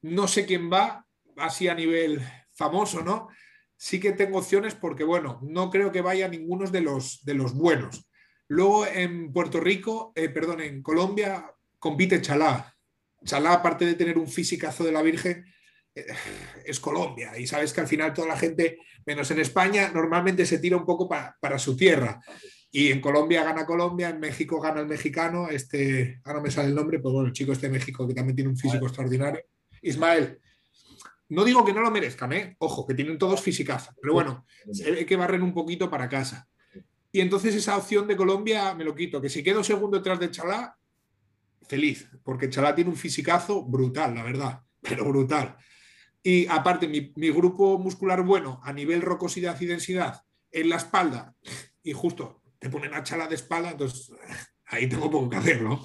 No 0.02 0.26
sé 0.26 0.46
quién 0.46 0.68
va, 0.68 1.06
así 1.36 1.68
a 1.68 1.74
nivel 1.74 2.20
famoso, 2.52 3.02
¿no? 3.02 3.28
sí 3.80 3.98
que 3.98 4.12
tengo 4.12 4.38
opciones 4.38 4.74
porque, 4.74 5.04
bueno, 5.04 5.40
no 5.42 5.70
creo 5.70 5.90
que 5.90 6.02
vaya 6.02 6.28
ninguno 6.28 6.70
de 6.70 6.82
los, 6.82 7.24
de 7.24 7.32
los 7.32 7.54
buenos. 7.54 8.06
Luego 8.46 8.86
en 8.86 9.32
Puerto 9.32 9.58
Rico, 9.58 10.12
eh, 10.14 10.28
perdón, 10.28 10.60
en 10.60 10.82
Colombia 10.82 11.50
compite 11.78 12.20
Chalá. 12.20 12.76
Chalá, 13.24 13.54
aparte 13.54 13.86
de 13.86 13.94
tener 13.94 14.18
un 14.18 14.28
fisicazo 14.28 14.84
de 14.84 14.92
la 14.92 15.00
Virgen, 15.00 15.46
es 15.94 16.80
Colombia. 16.80 17.38
Y 17.38 17.46
sabes 17.46 17.72
que 17.72 17.80
al 17.80 17.88
final 17.88 18.12
toda 18.14 18.28
la 18.28 18.36
gente, 18.36 18.78
menos 19.06 19.30
en 19.30 19.40
España, 19.40 19.90
normalmente 19.92 20.46
se 20.46 20.58
tira 20.58 20.76
un 20.76 20.86
poco 20.86 21.08
para 21.08 21.58
su 21.58 21.76
tierra. 21.76 22.20
Y 22.72 22.92
en 22.92 23.00
Colombia 23.00 23.42
gana 23.42 23.66
Colombia, 23.66 24.10
en 24.10 24.20
México 24.20 24.60
gana 24.60 24.80
el 24.80 24.86
mexicano, 24.86 25.48
este, 25.48 26.20
ahora 26.24 26.40
me 26.40 26.50
sale 26.50 26.68
el 26.68 26.74
nombre, 26.74 27.00
pues 27.00 27.12
bueno, 27.12 27.28
el 27.28 27.32
chico 27.32 27.52
este 27.52 27.66
de 27.66 27.72
México 27.72 28.06
que 28.06 28.14
también 28.14 28.36
tiene 28.36 28.50
un 28.50 28.56
físico 28.56 28.86
extraordinario. 28.86 29.42
Ismael, 29.82 30.38
no 31.30 31.44
digo 31.44 31.64
que 31.64 31.72
no 31.72 31.80
lo 31.80 31.90
merezcan, 31.90 32.32
¿eh? 32.32 32.56
ojo, 32.60 32.86
que 32.86 32.94
tienen 32.94 33.18
todos 33.18 33.40
fisicaza, 33.40 33.92
pero 34.00 34.14
bueno, 34.14 34.46
se 34.72 34.90
ve 34.90 35.04
que 35.04 35.16
barren 35.16 35.42
un 35.42 35.52
poquito 35.52 35.90
para 35.90 36.08
casa. 36.08 36.48
Y 37.10 37.20
entonces 37.20 37.56
esa 37.56 37.76
opción 37.76 38.06
de 38.06 38.16
Colombia 38.16 38.72
me 38.74 38.84
lo 38.84 38.94
quito, 38.94 39.20
que 39.20 39.28
si 39.28 39.42
quedo 39.42 39.64
segundo 39.64 39.96
detrás 39.96 40.20
de 40.20 40.30
Chalá, 40.30 40.76
feliz, 41.62 42.08
porque 42.22 42.48
Chalá 42.48 42.72
tiene 42.72 42.90
un 42.90 42.96
fisicazo 42.96 43.64
brutal, 43.64 44.14
la 44.14 44.22
verdad, 44.22 44.60
pero 44.80 45.04
brutal. 45.06 45.56
Y 46.22 46.46
aparte, 46.46 46.86
mi, 46.86 47.12
mi 47.16 47.30
grupo 47.30 47.78
muscular 47.78 48.22
bueno 48.22 48.60
a 48.62 48.72
nivel 48.72 49.02
rocosidad 49.02 49.60
y 49.60 49.66
densidad 49.66 50.22
en 50.52 50.68
la 50.68 50.76
espalda, 50.76 51.34
y 51.82 51.92
justo 51.92 52.42
te 52.58 52.68
ponen 52.68 52.94
a 52.94 53.02
Chalá 53.02 53.26
de 53.26 53.34
espalda, 53.34 53.70
entonces 53.70 54.12
ahí 54.66 54.88
tengo 54.88 55.10
poco 55.10 55.30
que 55.30 55.36
hacer, 55.36 55.62
¿no? 55.62 55.82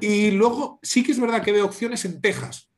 Y 0.00 0.32
luego 0.32 0.78
sí 0.82 1.02
que 1.02 1.12
es 1.12 1.20
verdad 1.20 1.42
que 1.42 1.52
veo 1.52 1.64
opciones 1.64 2.04
en 2.04 2.20
Texas, 2.20 2.70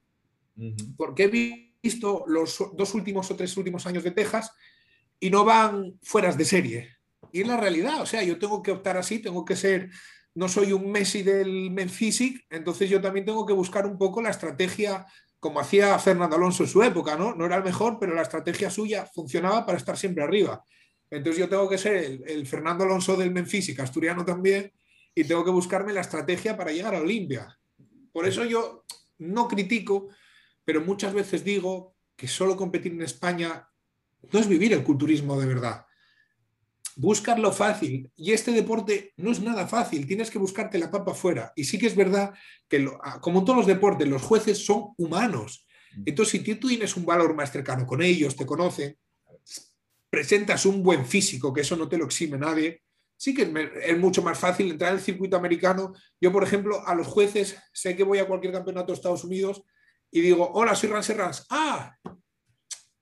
porque 0.97 1.25
he 1.25 1.75
visto 1.83 2.25
los 2.27 2.59
dos 2.77 2.95
últimos 2.95 3.31
o 3.31 3.37
tres 3.37 3.57
últimos 3.57 3.87
años 3.87 4.05
de 4.05 4.11
Texas 4.11 4.53
y 5.19 5.31
no 5.31 5.45
van 5.45 5.99
fueras 6.03 6.37
de 6.37 6.45
serie. 6.45 6.97
Y 7.33 7.43
es 7.43 7.47
la 7.47 7.57
realidad, 7.57 8.01
o 8.03 8.07
sea, 8.07 8.23
yo 8.23 8.39
tengo 8.39 8.63
que 8.63 8.71
optar 8.71 8.97
así, 8.97 9.19
tengo 9.19 9.45
que 9.45 9.57
ser, 9.57 9.91
no 10.35 10.49
soy 10.49 10.73
un 10.73 10.91
Messi 10.91 11.23
del 11.23 11.71
Menfisic, 11.71 12.47
entonces 12.51 12.89
yo 12.89 13.01
también 13.01 13.27
tengo 13.27 13.45
que 13.47 13.53
buscar 13.53 13.87
un 13.87 13.99
poco 13.99 14.23
la 14.23 14.31
estrategia 14.31 15.07
como 15.41 15.61
hacía 15.61 15.99
Fernando 15.99 16.37
Alonso 16.37 16.65
en 16.65 16.69
su 16.69 16.83
época, 16.83 17.17
¿no? 17.17 17.35
No 17.35 17.47
era 17.47 17.57
el 17.57 17.65
mejor, 17.65 17.99
pero 18.01 18.15
la 18.15 18.23
estrategia 18.23 18.71
suya 18.71 19.07
funcionaba 19.07 19.65
para 19.65 19.79
estar 19.79 19.97
siempre 19.97 20.25
arriba. 20.25 20.63
Entonces 21.11 21.41
yo 21.41 21.49
tengo 21.49 21.69
que 21.69 21.79
ser 21.79 22.21
el, 22.27 22.47
Fernando 22.47 22.85
Alonso 22.85 23.17
del 23.17 23.31
Menfisic, 23.31 23.81
asturiano 23.81 24.25
también, 24.25 24.73
y 25.15 25.25
tengo 25.25 25.45
que 25.45 25.51
buscarme 25.51 25.93
la 25.93 26.01
estrategia 26.01 26.57
para 26.57 26.73
llegar 26.73 26.95
a 26.95 27.01
Olimpia. 27.01 27.59
Por 28.13 28.27
eso 28.27 28.45
yo 28.45 28.85
no 29.19 29.49
critico 29.49 30.09
pero 30.69 30.83
muchas 30.83 31.15
veces 31.15 31.43
digo 31.45 31.97
que 32.15 32.29
solo 32.29 32.55
competir 32.55 32.93
en 32.93 33.01
España 33.01 33.67
no 34.31 34.39
es 34.39 34.47
vivir 34.47 34.75
el 34.75 34.85
culturismo 34.85 35.41
de 35.41 35.47
verdad. 35.47 35.87
Buscar 37.01 37.39
lo 37.39 37.53
fácil. 37.53 38.11
Y 38.17 38.33
este 38.33 38.51
deporte 38.51 39.13
no 39.19 39.31
es 39.31 39.41
nada 39.41 39.69
fácil, 39.69 40.05
tienes 40.05 40.33
que 40.33 40.39
buscarte 40.41 40.79
la 40.79 40.91
papa 40.91 41.13
afuera. 41.13 41.53
Y 41.55 41.63
sí 41.63 41.79
que 41.79 41.87
es 41.87 41.95
verdad 41.95 42.35
que, 42.69 42.91
ah, 43.05 43.21
como 43.21 43.45
todos 43.45 43.59
los 43.59 43.67
deportes, 43.69 44.09
los 44.09 44.21
jueces 44.21 44.67
son 44.67 44.95
humanos. 44.97 45.65
Entonces, 46.05 46.33
si 46.33 46.55
tú 46.57 46.67
tienes 46.67 46.97
un 46.97 47.07
valor 47.07 47.37
más 47.37 47.53
cercano 47.53 47.87
con 47.87 48.03
ellos, 48.03 48.35
te 48.35 48.45
conocen, 48.45 48.99
presentas 50.11 50.67
un 50.67 50.83
buen 50.83 51.07
físico, 51.07 51.53
que 51.53 51.61
eso 51.61 51.77
no 51.77 51.89
te 51.89 51.99
lo 51.99 52.05
exime 52.05 52.37
nadie, 52.37 52.83
sí 53.17 53.33
que 53.33 53.43
es, 53.85 53.99
mucho 53.99 54.21
más 54.21 54.37
fácil 54.37 54.69
entrar 54.69 54.91
en 54.91 54.99
el 54.99 55.05
circuito 55.05 55.37
americano. 55.37 55.93
Yo, 56.21 56.33
por 56.33 56.43
ejemplo, 56.43 56.85
a 56.85 56.97
los 56.97 57.07
jueces, 57.07 57.57
sé 57.73 57.95
que 57.95 58.03
voy 58.03 58.19
a 58.19 58.27
cualquier 58.27 58.53
campeonato 58.53 58.89
de 58.89 58.95
Estados 58.95 59.23
Unidos 59.23 59.63
y 60.11 60.21
digo, 60.21 60.51
hola, 60.53 60.75
soy 60.75 60.89
Ran 60.89 61.05
Serrans. 61.05 61.47
Ah, 61.49 61.97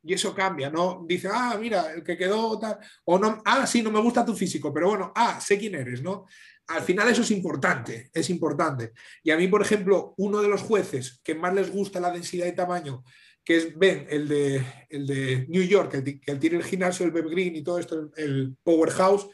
y 0.07 0.15
eso 0.15 0.33
cambia, 0.33 0.71
¿no? 0.71 1.05
Dice, 1.07 1.29
ah, 1.33 1.59
mira, 1.61 1.93
el 1.93 2.05
que 2.05 2.17
quedó 2.17 2.57
tal, 2.61 2.79
o 3.05 3.19
no, 3.19 3.43
ah, 3.45 3.67
sí, 3.67 3.83
no 3.83 3.91
me 3.91 4.01
gusta 4.01 4.25
tu 4.25 4.37
físico, 4.37 4.73
pero 4.73 4.91
bueno, 4.91 5.13
ah, 5.17 5.41
sé 5.41 5.59
quién 5.59 5.75
eres, 5.75 6.01
¿no? 6.01 6.27
Al 6.69 6.83
final 6.83 7.09
eso 7.09 7.23
es 7.23 7.31
importante, 7.33 8.11
es 8.15 8.31
importante. 8.31 8.93
Y 9.25 9.33
a 9.33 9.37
mí, 9.37 9.49
por 9.49 9.63
ejemplo, 9.63 10.15
uno 10.19 10.41
de 10.41 10.49
los 10.49 10.63
jueces 10.63 11.21
que 11.25 11.35
más 11.35 11.53
les 11.55 11.73
gusta 11.73 11.99
la 11.99 12.13
densidad 12.13 12.47
y 12.47 12.55
tamaño, 12.55 13.03
que 13.45 13.57
es 13.57 13.77
Ben, 13.77 14.07
el 14.09 14.29
de, 14.29 14.65
el 14.89 15.07
de 15.07 15.47
New 15.49 15.63
York, 15.63 15.95
el, 15.95 16.21
que 16.21 16.35
tiene 16.37 16.57
el 16.57 16.65
gimnasio, 16.65 17.05
el 17.05 17.13
Beb 17.13 17.29
Green 17.29 17.57
y 17.57 17.65
todo 17.65 17.81
esto, 17.81 18.11
el 18.17 18.57
Powerhouse, 18.63 19.29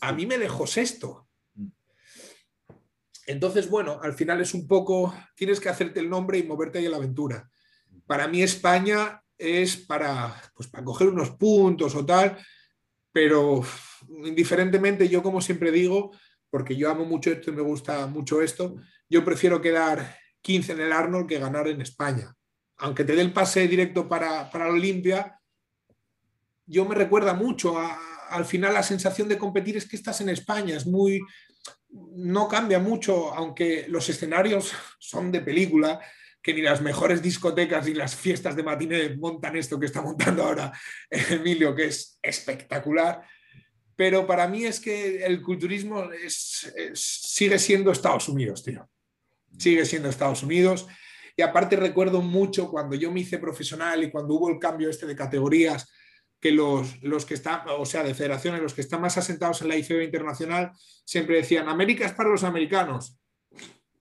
a 0.00 0.12
mí 0.14 0.24
me 0.24 0.38
dejó 0.38 0.66
sexto. 0.66 1.28
Entonces, 3.26 3.68
bueno, 3.68 4.00
al 4.02 4.14
final 4.14 4.40
es 4.40 4.54
un 4.54 4.66
poco, 4.66 5.14
tienes 5.34 5.60
que 5.60 5.68
hacerte 5.68 6.00
el 6.00 6.08
nombre 6.08 6.38
y 6.38 6.42
moverte 6.42 6.78
ahí 6.78 6.86
a 6.86 6.90
la 6.90 6.96
aventura. 6.96 7.50
Para 8.06 8.28
mí 8.28 8.42
España 8.42 9.22
es 9.38 9.76
para, 9.76 10.40
pues, 10.54 10.68
para 10.68 10.84
coger 10.84 11.08
unos 11.08 11.30
puntos 11.32 11.94
o 11.94 12.04
tal, 12.04 12.38
pero 13.12 13.62
indiferentemente 14.24 15.08
yo 15.08 15.22
como 15.22 15.40
siempre 15.40 15.70
digo, 15.70 16.12
porque 16.50 16.76
yo 16.76 16.90
amo 16.90 17.04
mucho 17.04 17.30
esto 17.30 17.50
y 17.50 17.54
me 17.54 17.62
gusta 17.62 18.06
mucho 18.06 18.40
esto, 18.42 18.76
yo 19.08 19.24
prefiero 19.24 19.60
quedar 19.60 20.16
15 20.42 20.72
en 20.72 20.80
el 20.80 20.92
Arnold 20.92 21.26
que 21.26 21.38
ganar 21.38 21.68
en 21.68 21.80
España. 21.80 22.34
Aunque 22.78 23.04
te 23.04 23.14
dé 23.14 23.22
el 23.22 23.32
pase 23.32 23.66
directo 23.68 24.08
para, 24.08 24.50
para 24.50 24.66
la 24.66 24.72
Olimpia, 24.72 25.40
yo 26.66 26.84
me 26.84 26.94
recuerda 26.94 27.34
mucho 27.34 27.78
al 28.30 28.44
final 28.44 28.74
la 28.74 28.82
sensación 28.82 29.28
de 29.28 29.38
competir 29.38 29.76
es 29.76 29.88
que 29.88 29.96
estás 29.96 30.20
en 30.20 30.28
España, 30.28 30.76
es 30.76 30.86
muy, 30.86 31.20
no 31.90 32.48
cambia 32.48 32.78
mucho, 32.78 33.32
aunque 33.34 33.86
los 33.88 34.08
escenarios 34.08 34.72
son 34.98 35.30
de 35.30 35.40
película, 35.40 36.00
que 36.46 36.54
ni 36.54 36.62
las 36.62 36.80
mejores 36.80 37.20
discotecas 37.20 37.86
ni 37.86 37.94
las 37.94 38.14
fiestas 38.14 38.54
de 38.54 38.62
matiné 38.62 39.16
montan 39.16 39.56
esto 39.56 39.80
que 39.80 39.86
está 39.86 40.00
montando 40.00 40.44
ahora 40.44 40.72
Emilio, 41.10 41.74
que 41.74 41.86
es 41.86 42.20
espectacular. 42.22 43.20
Pero 43.96 44.28
para 44.28 44.46
mí 44.46 44.64
es 44.64 44.78
que 44.78 45.24
el 45.24 45.42
culturismo 45.42 46.08
sigue 46.94 47.58
siendo 47.58 47.90
Estados 47.90 48.28
Unidos, 48.28 48.62
tío. 48.62 48.88
Sigue 49.58 49.84
siendo 49.84 50.08
Estados 50.08 50.44
Unidos. 50.44 50.86
Y 51.36 51.42
aparte 51.42 51.74
recuerdo 51.74 52.22
mucho 52.22 52.70
cuando 52.70 52.94
yo 52.94 53.10
me 53.10 53.22
hice 53.22 53.38
profesional 53.38 54.04
y 54.04 54.12
cuando 54.12 54.34
hubo 54.34 54.48
el 54.48 54.60
cambio 54.60 54.88
este 54.88 55.06
de 55.06 55.16
categorías, 55.16 55.90
que 56.38 56.52
los, 56.52 57.02
los, 57.02 57.26
que 57.26 57.34
están, 57.34 57.62
o 57.76 57.84
sea, 57.84 58.04
de 58.04 58.14
federaciones, 58.14 58.62
los 58.62 58.72
que 58.72 58.82
están 58.82 59.00
más 59.00 59.18
asentados 59.18 59.62
en 59.62 59.68
la 59.68 59.76
IFB 59.78 60.00
internacional, 60.04 60.70
siempre 61.04 61.38
decían, 61.38 61.68
América 61.68 62.06
es 62.06 62.12
para 62.12 62.28
los 62.28 62.44
americanos. 62.44 63.18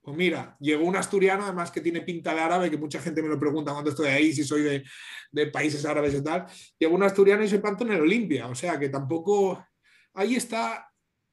Pues 0.05 0.15
mira, 0.15 0.55
llegó 0.59 0.85
un 0.85 0.95
asturiano, 0.95 1.45
además 1.45 1.71
que 1.71 1.81
tiene 1.81 2.01
pinta 2.01 2.31
de 2.35 2.39
árabe, 2.39 2.69
que 2.69 2.77
mucha 2.77 3.01
gente 3.01 3.23
me 3.23 3.27
lo 3.27 3.39
pregunta 3.39 3.71
cuando 3.71 3.89
estoy 3.89 4.09
ahí, 4.09 4.31
si 4.33 4.43
soy 4.43 4.61
de, 4.61 4.83
de 5.31 5.47
países 5.47 5.83
árabes 5.83 6.13
y 6.13 6.23
tal. 6.23 6.45
Llegó 6.77 6.93
un 6.93 7.01
asturiano 7.01 7.43
y 7.43 7.49
se 7.49 7.57
plantó 7.57 7.85
en 7.85 7.93
el 7.93 8.01
Olimpia, 8.01 8.47
o 8.47 8.53
sea 8.53 8.77
que 8.77 8.89
tampoco... 8.89 9.65
Ahí 10.13 10.35
está 10.35 10.91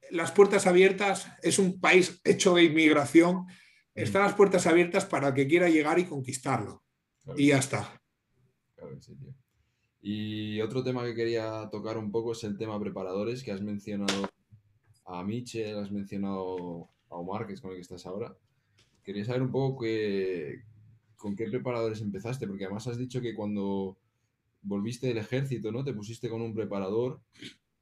las 0.09 0.31
puertas 0.31 0.65
abiertas, 0.65 1.27
es 1.43 1.59
un 1.59 1.79
país 1.79 2.19
hecho 2.23 2.55
de 2.55 2.63
inmigración, 2.63 3.45
están 3.93 4.23
las 4.23 4.33
puertas 4.33 4.65
abiertas 4.65 5.05
para 5.05 5.27
el 5.27 5.33
que 5.35 5.47
quiera 5.47 5.69
llegar 5.69 5.99
y 5.99 6.05
conquistarlo. 6.05 6.83
Y 7.37 7.49
ya 7.49 7.59
está. 7.59 8.01
Claro, 8.75 8.99
sí, 8.99 9.15
tío. 9.15 9.35
Y 10.01 10.59
otro 10.61 10.83
tema 10.83 11.03
que 11.05 11.13
quería 11.13 11.69
tocar 11.71 11.99
un 11.99 12.11
poco 12.11 12.31
es 12.31 12.43
el 12.43 12.57
tema 12.57 12.79
preparadores, 12.79 13.43
que 13.43 13.51
has 13.51 13.61
mencionado 13.61 14.27
a 15.05 15.23
Michel, 15.23 15.77
has 15.77 15.91
mencionado 15.91 16.89
a 17.09 17.15
Omar, 17.15 17.45
que 17.45 17.53
es 17.53 17.61
con 17.61 17.69
el 17.69 17.77
que 17.77 17.83
estás 17.83 18.07
ahora. 18.07 18.35
Quería 19.03 19.25
saber 19.25 19.41
un 19.41 19.51
poco 19.51 19.85
con 21.17 21.35
qué 21.35 21.45
preparadores 21.49 22.01
empezaste, 22.01 22.47
porque 22.47 22.65
además 22.65 22.87
has 22.87 22.97
dicho 22.97 23.21
que 23.21 23.35
cuando 23.35 23.97
volviste 24.61 25.07
del 25.07 25.17
ejército, 25.17 25.71
¿no? 25.71 25.83
Te 25.83 25.93
pusiste 25.93 26.29
con 26.29 26.41
un 26.41 26.53
preparador 26.53 27.21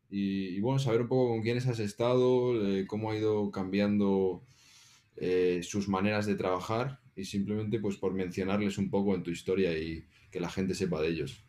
y, 0.10 0.60
bueno, 0.60 0.78
saber 0.78 1.02
un 1.02 1.08
poco 1.08 1.30
con 1.30 1.42
quiénes 1.42 1.68
has 1.68 1.80
estado, 1.80 2.68
eh, 2.68 2.86
cómo 2.86 3.12
ha 3.12 3.18
ido 3.18 3.50
cambiando 3.50 4.44
eh, 5.16 5.62
sus 5.64 5.88
maneras 5.88 6.26
de 6.26 6.36
trabajar 6.36 7.00
y 7.16 7.26
simplemente 7.26 7.80
pues 7.80 7.98
por 7.98 8.14
mencionarles 8.14 8.78
un 8.78 8.90
poco 8.90 9.16
en 9.16 9.24
tu 9.24 9.32
historia 9.32 9.78
y 9.78 10.06
que 10.30 10.40
la 10.40 10.50
gente 10.50 10.74
sepa 10.74 11.02
de 11.02 11.10
ellos. 11.10 11.46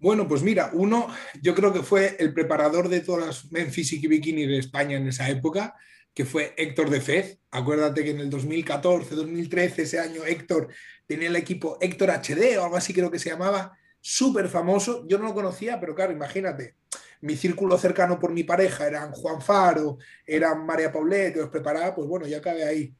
Bueno, 0.00 0.28
pues 0.28 0.42
mira, 0.42 0.70
uno, 0.72 1.08
yo 1.42 1.54
creo 1.54 1.72
que 1.72 1.82
fue 1.82 2.16
el 2.20 2.32
preparador 2.32 2.88
de 2.88 3.00
todas 3.00 3.26
las 3.26 3.52
men 3.52 3.68
y 3.74 4.06
bikini 4.06 4.46
de 4.46 4.58
España 4.58 4.96
en 4.96 5.08
esa 5.08 5.28
época, 5.28 5.74
que 6.14 6.24
fue 6.24 6.54
Héctor 6.56 6.90
de 6.90 7.00
Fez. 7.00 7.38
Acuérdate 7.50 8.04
que 8.04 8.10
en 8.10 8.20
el 8.20 8.30
2014, 8.30 9.14
2013, 9.14 9.82
ese 9.82 10.00
año 10.00 10.24
Héctor 10.24 10.68
tenía 11.06 11.28
el 11.28 11.36
equipo 11.36 11.78
Héctor 11.80 12.10
HD 12.10 12.58
o 12.58 12.64
algo 12.64 12.76
así 12.76 12.92
creo 12.92 13.10
que 13.10 13.18
se 13.18 13.30
llamaba, 13.30 13.76
súper 14.00 14.48
famoso. 14.48 15.06
Yo 15.06 15.18
no 15.18 15.24
lo 15.24 15.34
conocía, 15.34 15.78
pero 15.80 15.94
claro, 15.94 16.12
imagínate, 16.12 16.74
mi 17.20 17.36
círculo 17.36 17.78
cercano 17.78 18.18
por 18.18 18.32
mi 18.32 18.44
pareja 18.44 18.86
eran 18.86 19.12
Juan 19.12 19.40
Faro, 19.40 19.98
eran 20.26 20.64
María 20.64 20.92
Paulet, 20.92 21.34
que 21.34 21.40
os 21.40 21.50
preparaba, 21.50 21.94
pues 21.94 22.06
bueno, 22.06 22.26
ya 22.26 22.40
cabe 22.40 22.64
ahí. 22.64 22.94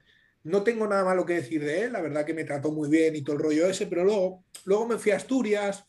No 0.45 0.63
tengo 0.63 0.87
nada 0.87 1.05
malo 1.05 1.25
que 1.27 1.35
decir 1.35 1.65
de 1.65 1.85
él, 1.85 1.93
la 1.93 2.01
verdad 2.01 2.25
que 2.25 2.35
me 2.35 2.45
trató 2.45 2.73
muy 2.73 2.89
bien 2.89 3.15
y 3.17 3.23
todo 3.23 3.37
el 3.37 3.43
rollo 3.43 3.67
ese, 3.69 3.87
pero 3.87 4.05
luego, 4.05 4.45
luego 4.65 4.87
me 4.87 4.99
fui 4.99 5.13
a 5.13 5.17
Asturias, 5.17 5.85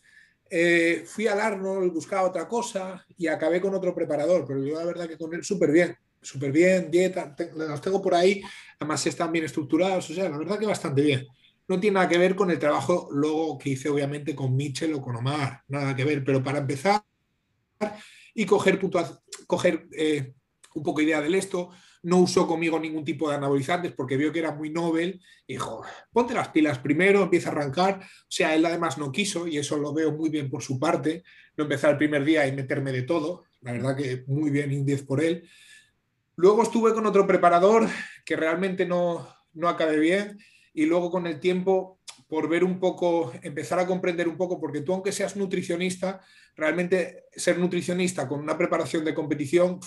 eh, 0.49 1.03
fui 1.05 1.28
al 1.28 1.39
Arnold, 1.39 1.93
buscaba 1.93 2.28
otra 2.28 2.47
cosa 2.47 3.05
y 3.17 3.28
acabé 3.28 3.61
con 3.61 3.74
otro 3.76 3.93
preparador, 3.93 4.45
pero 4.47 4.63
yo 4.63 4.76
la 4.76 4.86
verdad 4.86 5.07
que 5.07 5.17
con 5.17 5.34
él 5.34 5.43
súper 5.43 5.72
bien, 5.72 5.95
súper 6.22 6.51
bien, 6.51 6.91
dieta, 6.91 7.36
los 7.55 7.82
tengo 7.82 8.01
por 8.01 8.15
ahí, 8.15 8.41
además 8.80 9.05
están 9.05 9.32
bien 9.32 9.45
estructurados, 9.45 10.09
o 10.09 10.13
sea, 10.13 10.30
la 10.30 10.38
verdad 10.38 10.59
que 10.59 10.65
bastante 10.65 11.01
bien. 11.01 11.28
No 11.67 11.80
tiene 11.80 11.95
nada 11.95 12.09
que 12.09 12.17
ver 12.17 12.36
con 12.36 12.49
el 12.49 12.57
trabajo 12.57 13.09
luego 13.11 13.57
que 13.57 13.70
hice 13.70 13.89
obviamente 13.89 14.36
con 14.36 14.55
Mitchell 14.55 14.93
o 14.93 15.01
con 15.01 15.15
Omar, 15.15 15.61
nada 15.67 15.95
que 15.95 16.03
ver, 16.03 16.24
pero 16.24 16.43
para 16.43 16.59
empezar 16.59 17.03
y 18.34 18.45
coger, 18.45 18.80
coger 19.47 19.88
eh, 19.95 20.34
un 20.76 20.84
poco 20.84 21.01
idea 21.01 21.22
del 21.22 21.36
esto, 21.36 21.70
no 22.03 22.17
usó 22.17 22.47
conmigo 22.47 22.80
ningún 22.80 23.03
tipo 23.03 23.30
de 23.30 23.36
anabolizantes 23.36 23.91
porque 23.91 24.17
vio 24.17 24.32
que 24.32 24.39
era 24.39 24.53
muy 24.53 24.70
novel 24.70 25.22
y 25.45 25.53
dijo, 25.53 25.84
ponte 26.11 26.34
las 26.34 26.49
pilas 26.49 26.80
primero, 26.80 27.24
empieza 27.24 27.49
a 27.49 27.51
arrancar. 27.53 27.99
O 28.01 28.32
sea, 28.32 28.55
él 28.55 28.65
además 28.65 28.97
no 28.97 29.11
quiso 29.11 29.47
y 29.47 29.57
eso 29.57 29.78
lo 29.78 29.93
veo 29.93 30.11
muy 30.11 30.30
bien 30.30 30.49
por 30.49 30.63
su 30.63 30.80
parte, 30.80 31.24
no 31.57 31.65
empezar 31.65 31.91
el 31.91 31.97
primer 31.97 32.24
día 32.24 32.47
y 32.47 32.53
meterme 32.53 32.91
de 32.91 33.01
todo. 33.03 33.43
La 33.61 33.74
verdad 33.74 33.97
que 33.97 34.24
muy 34.28 34.49
bien, 34.49 34.72
un 34.72 34.86
10 34.86 35.03
por 35.03 35.22
él. 35.22 35.49
Luego 36.40 36.64
estuve 36.64 36.94
con 36.94 37.06
otro 37.06 37.28
preparador 37.28 37.86
que 38.24 38.38
realmente 38.38 38.86
no, 38.86 39.28
no 39.52 39.68
acabé 39.68 40.00
bien 40.00 40.40
y 40.74 40.86
luego 40.86 41.12
con 41.12 41.28
el 41.28 41.42
tiempo 41.42 42.00
por 42.30 42.48
ver 42.48 42.64
un 42.64 42.80
poco, 42.80 43.34
empezar 43.42 43.78
a 43.78 43.86
comprender 43.86 44.26
un 44.30 44.38
poco, 44.38 44.58
porque 44.58 44.80
tú 44.80 44.94
aunque 44.94 45.12
seas 45.12 45.36
nutricionista, 45.36 46.22
realmente 46.56 47.26
ser 47.36 47.60
nutricionista 47.60 48.26
con 48.26 48.40
una 48.40 48.58
preparación 48.58 49.04
de 49.04 49.14
competición 49.14 49.82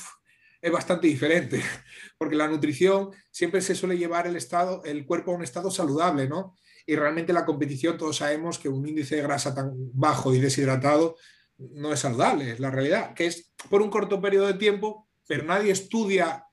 es 0.60 0.70
bastante 0.70 1.06
diferente, 1.06 1.62
porque 2.18 2.36
la 2.36 2.48
nutrición 2.48 3.12
siempre 3.30 3.62
se 3.62 3.74
suele 3.74 3.96
llevar 3.96 4.26
el, 4.26 4.36
estado, 4.36 4.84
el 4.84 5.06
cuerpo 5.06 5.32
a 5.32 5.36
un 5.36 5.44
estado 5.44 5.70
saludable, 5.70 6.28
¿no? 6.28 6.54
Y 6.84 6.96
realmente 6.96 7.32
la 7.32 7.46
competición 7.46 7.96
todos 7.96 8.18
sabemos 8.18 8.58
que 8.58 8.68
un 8.68 8.86
índice 8.86 9.16
de 9.16 9.22
grasa 9.22 9.54
tan 9.54 9.72
bajo 9.94 10.34
y 10.34 10.38
deshidratado 10.38 11.16
no 11.56 11.94
es 11.94 12.00
saludable, 12.00 12.50
es 12.50 12.60
la 12.60 12.70
realidad, 12.70 13.14
que 13.14 13.24
es 13.24 13.54
por 13.70 13.80
un 13.80 13.88
corto 13.88 14.20
periodo 14.20 14.48
de 14.48 14.54
tiempo, 14.58 15.08
pero 15.26 15.44
nadie 15.44 15.72
estudia 15.72 16.44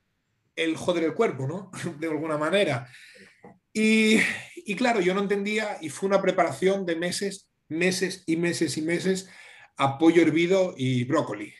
el 0.55 0.75
joder 0.75 1.03
el 1.03 1.13
cuerpo, 1.13 1.47
¿no? 1.47 1.71
De 1.99 2.07
alguna 2.07 2.37
manera. 2.37 2.87
Y, 3.73 4.19
claro, 4.75 4.99
yo 4.99 5.13
no 5.13 5.21
entendía 5.21 5.77
y 5.81 5.89
fue 5.89 6.07
una 6.07 6.21
preparación 6.21 6.85
de 6.85 6.95
meses, 6.95 7.49
meses 7.67 8.23
y 8.25 8.35
meses 8.35 8.77
y 8.77 8.81
meses 8.81 9.29
a 9.77 9.97
pollo 9.97 10.21
hervido 10.21 10.73
y 10.77 11.05
brócoli. 11.05 11.53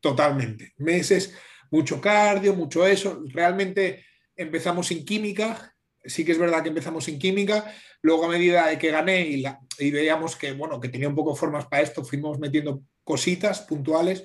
Totalmente. 0.00 0.72
Meses, 0.78 1.34
mucho 1.70 2.00
cardio, 2.00 2.54
mucho 2.54 2.86
eso. 2.86 3.22
Realmente 3.28 4.06
empezamos 4.36 4.86
sin 4.86 5.04
química. 5.04 5.74
Sí 6.02 6.24
que 6.24 6.32
es 6.32 6.38
verdad 6.38 6.62
que 6.62 6.70
empezamos 6.70 7.04
sin 7.04 7.18
química. 7.18 7.74
Luego 8.00 8.24
a 8.24 8.28
medida 8.28 8.68
de 8.68 8.78
que 8.78 8.90
gané 8.90 9.28
y, 9.28 9.44
y 9.78 9.90
veíamos 9.90 10.36
que, 10.36 10.52
bueno, 10.52 10.80
que 10.80 10.88
tenía 10.88 11.08
un 11.08 11.14
poco 11.14 11.36
formas 11.36 11.66
para 11.66 11.82
esto, 11.82 12.02
fuimos 12.04 12.38
metiendo 12.38 12.82
cositas 13.04 13.60
puntuales. 13.60 14.24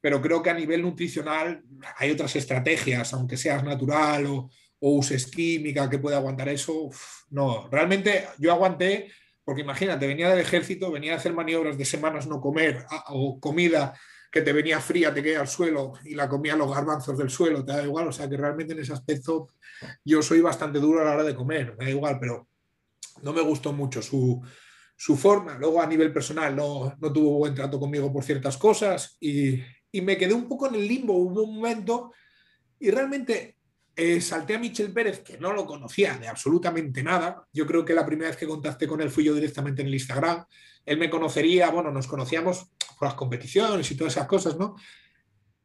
Pero 0.00 0.20
creo 0.20 0.42
que 0.42 0.50
a 0.50 0.54
nivel 0.54 0.82
nutricional 0.82 1.62
hay 1.96 2.10
otras 2.10 2.34
estrategias, 2.36 3.12
aunque 3.12 3.36
seas 3.36 3.64
natural 3.64 4.26
o, 4.26 4.50
uses 4.84 5.26
química 5.26 5.88
que 5.88 6.00
pueda 6.00 6.16
aguantar 6.16 6.48
eso. 6.48 6.90
No, 7.30 7.68
realmente 7.70 8.26
yo 8.38 8.50
aguanté, 8.50 9.12
porque 9.44 9.60
imagínate, 9.60 10.08
venía 10.08 10.28
del 10.28 10.40
ejército, 10.40 10.90
venía 10.90 11.14
a 11.14 11.18
hacer 11.18 11.32
maniobras 11.32 11.78
de 11.78 11.84
semanas 11.84 12.26
no 12.26 12.40
comer 12.40 12.84
o 13.10 13.38
comida 13.38 13.94
que 14.32 14.40
te 14.40 14.52
venía 14.52 14.80
fría, 14.80 15.14
te 15.14 15.22
queda 15.22 15.42
al 15.42 15.46
suelo 15.46 15.92
y 16.04 16.14
la 16.14 16.28
comía 16.28 16.56
los 16.56 16.74
garbanzos 16.74 17.16
del 17.16 17.30
suelo, 17.30 17.64
te 17.64 17.72
da 17.72 17.84
igual. 17.84 18.08
O 18.08 18.12
sea 18.12 18.28
que 18.28 18.36
realmente 18.36 18.72
en 18.72 18.80
ese 18.80 18.92
aspecto 18.92 19.50
yo 20.04 20.20
soy 20.20 20.40
bastante 20.40 20.80
duro 20.80 21.00
a 21.00 21.04
la 21.04 21.12
hora 21.12 21.24
de 21.24 21.34
comer, 21.34 21.76
me 21.78 21.84
da 21.84 21.90
igual, 21.90 22.18
pero 22.18 22.48
no 23.22 23.32
me 23.32 23.42
gustó 23.42 23.72
mucho 23.72 24.02
su, 24.02 24.42
su 25.02 25.16
forma. 25.16 25.58
Luego 25.58 25.82
a 25.82 25.86
nivel 25.88 26.12
personal 26.12 26.54
no, 26.54 26.94
no, 27.00 27.12
tuvo 27.12 27.38
buen 27.38 27.56
trato 27.56 27.80
conmigo 27.80 28.12
por 28.12 28.22
ciertas 28.22 28.56
cosas 28.56 29.16
y, 29.18 29.60
y 29.90 30.00
me 30.00 30.16
quedé 30.16 30.32
un 30.32 30.48
poco 30.48 30.68
en 30.68 30.76
el 30.76 30.86
limbo. 30.86 31.14
Hubo 31.14 31.42
un 31.42 31.56
momento 31.56 32.12
y 32.78 32.88
realmente 32.88 33.56
eh, 33.96 34.20
salté 34.20 34.54
a 34.54 34.60
Michel 34.60 34.92
Pérez, 34.92 35.18
que 35.18 35.38
no 35.38 35.52
lo 35.52 35.66
conocía 35.66 36.16
de 36.18 36.28
absolutamente 36.28 37.02
nada. 37.02 37.44
Yo 37.52 37.66
creo 37.66 37.84
que 37.84 37.94
la 37.94 38.06
primera 38.06 38.28
vez 38.28 38.36
que 38.36 38.46
contacté 38.46 38.86
con 38.86 39.00
él 39.00 39.10
fui 39.10 39.24
yo 39.24 39.34
directamente 39.34 39.82
en 39.82 39.88
el 39.88 39.94
Instagram. 39.94 40.44
Él 40.86 40.98
me 40.98 41.10
conocería, 41.10 41.70
bueno, 41.70 41.90
nos 41.90 42.06
conocíamos 42.06 42.70
por 42.96 43.08
las 43.08 43.14
competiciones 43.14 43.90
y 43.90 43.96
todas 43.96 44.12
esas 44.12 44.28
cosas, 44.28 44.56
¿no? 44.56 44.76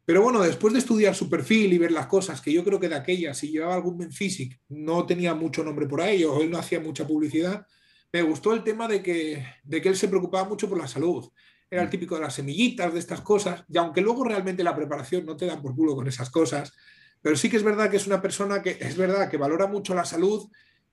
Pero 0.04 0.20
bueno, 0.20 0.42
después 0.42 0.72
de 0.72 0.80
estudiar 0.80 1.14
su 1.14 1.30
perfil 1.30 1.72
y 1.72 1.78
ver 1.78 1.92
las 1.92 2.08
cosas, 2.08 2.40
que 2.40 2.52
yo 2.52 2.64
creo 2.64 2.80
que 2.80 2.88
de 2.88 2.96
aquella, 2.96 3.34
si 3.34 3.52
llevaba 3.52 3.76
algún 3.76 3.98
Ben 3.98 4.10
Physic, 4.10 4.58
no 4.70 5.06
tenía 5.06 5.32
mucho 5.34 5.62
nombre 5.62 5.86
por 5.86 6.00
ahí, 6.00 6.24
o 6.24 6.42
él 6.42 6.50
no 6.50 6.58
hacía 6.58 6.80
mucha 6.80 7.06
publicidad, 7.06 7.64
me 8.12 8.22
gustó 8.22 8.54
el 8.54 8.64
tema 8.64 8.88
de 8.88 9.02
que, 9.02 9.44
de 9.64 9.82
que 9.82 9.88
él 9.88 9.96
se 9.96 10.08
preocupaba 10.08 10.48
mucho 10.48 10.68
por 10.68 10.78
la 10.78 10.88
salud. 10.88 11.30
Era 11.70 11.82
el 11.82 11.90
típico 11.90 12.14
de 12.14 12.22
las 12.22 12.34
semillitas, 12.34 12.92
de 12.92 12.98
estas 12.98 13.20
cosas, 13.20 13.64
y 13.68 13.76
aunque 13.76 14.00
luego 14.00 14.24
realmente 14.24 14.64
la 14.64 14.74
preparación 14.74 15.26
no 15.26 15.36
te 15.36 15.46
dan 15.46 15.60
por 15.60 15.74
culo 15.74 15.94
con 15.94 16.08
esas 16.08 16.30
cosas, 16.30 16.72
pero 17.20 17.36
sí 17.36 17.50
que 17.50 17.56
es 17.58 17.62
verdad 17.62 17.90
que 17.90 17.98
es 17.98 18.06
una 18.06 18.22
persona 18.22 18.62
que 18.62 18.78
es 18.80 18.96
verdad 18.96 19.28
que 19.28 19.36
valora 19.36 19.66
mucho 19.66 19.94
la 19.94 20.04
salud 20.04 20.48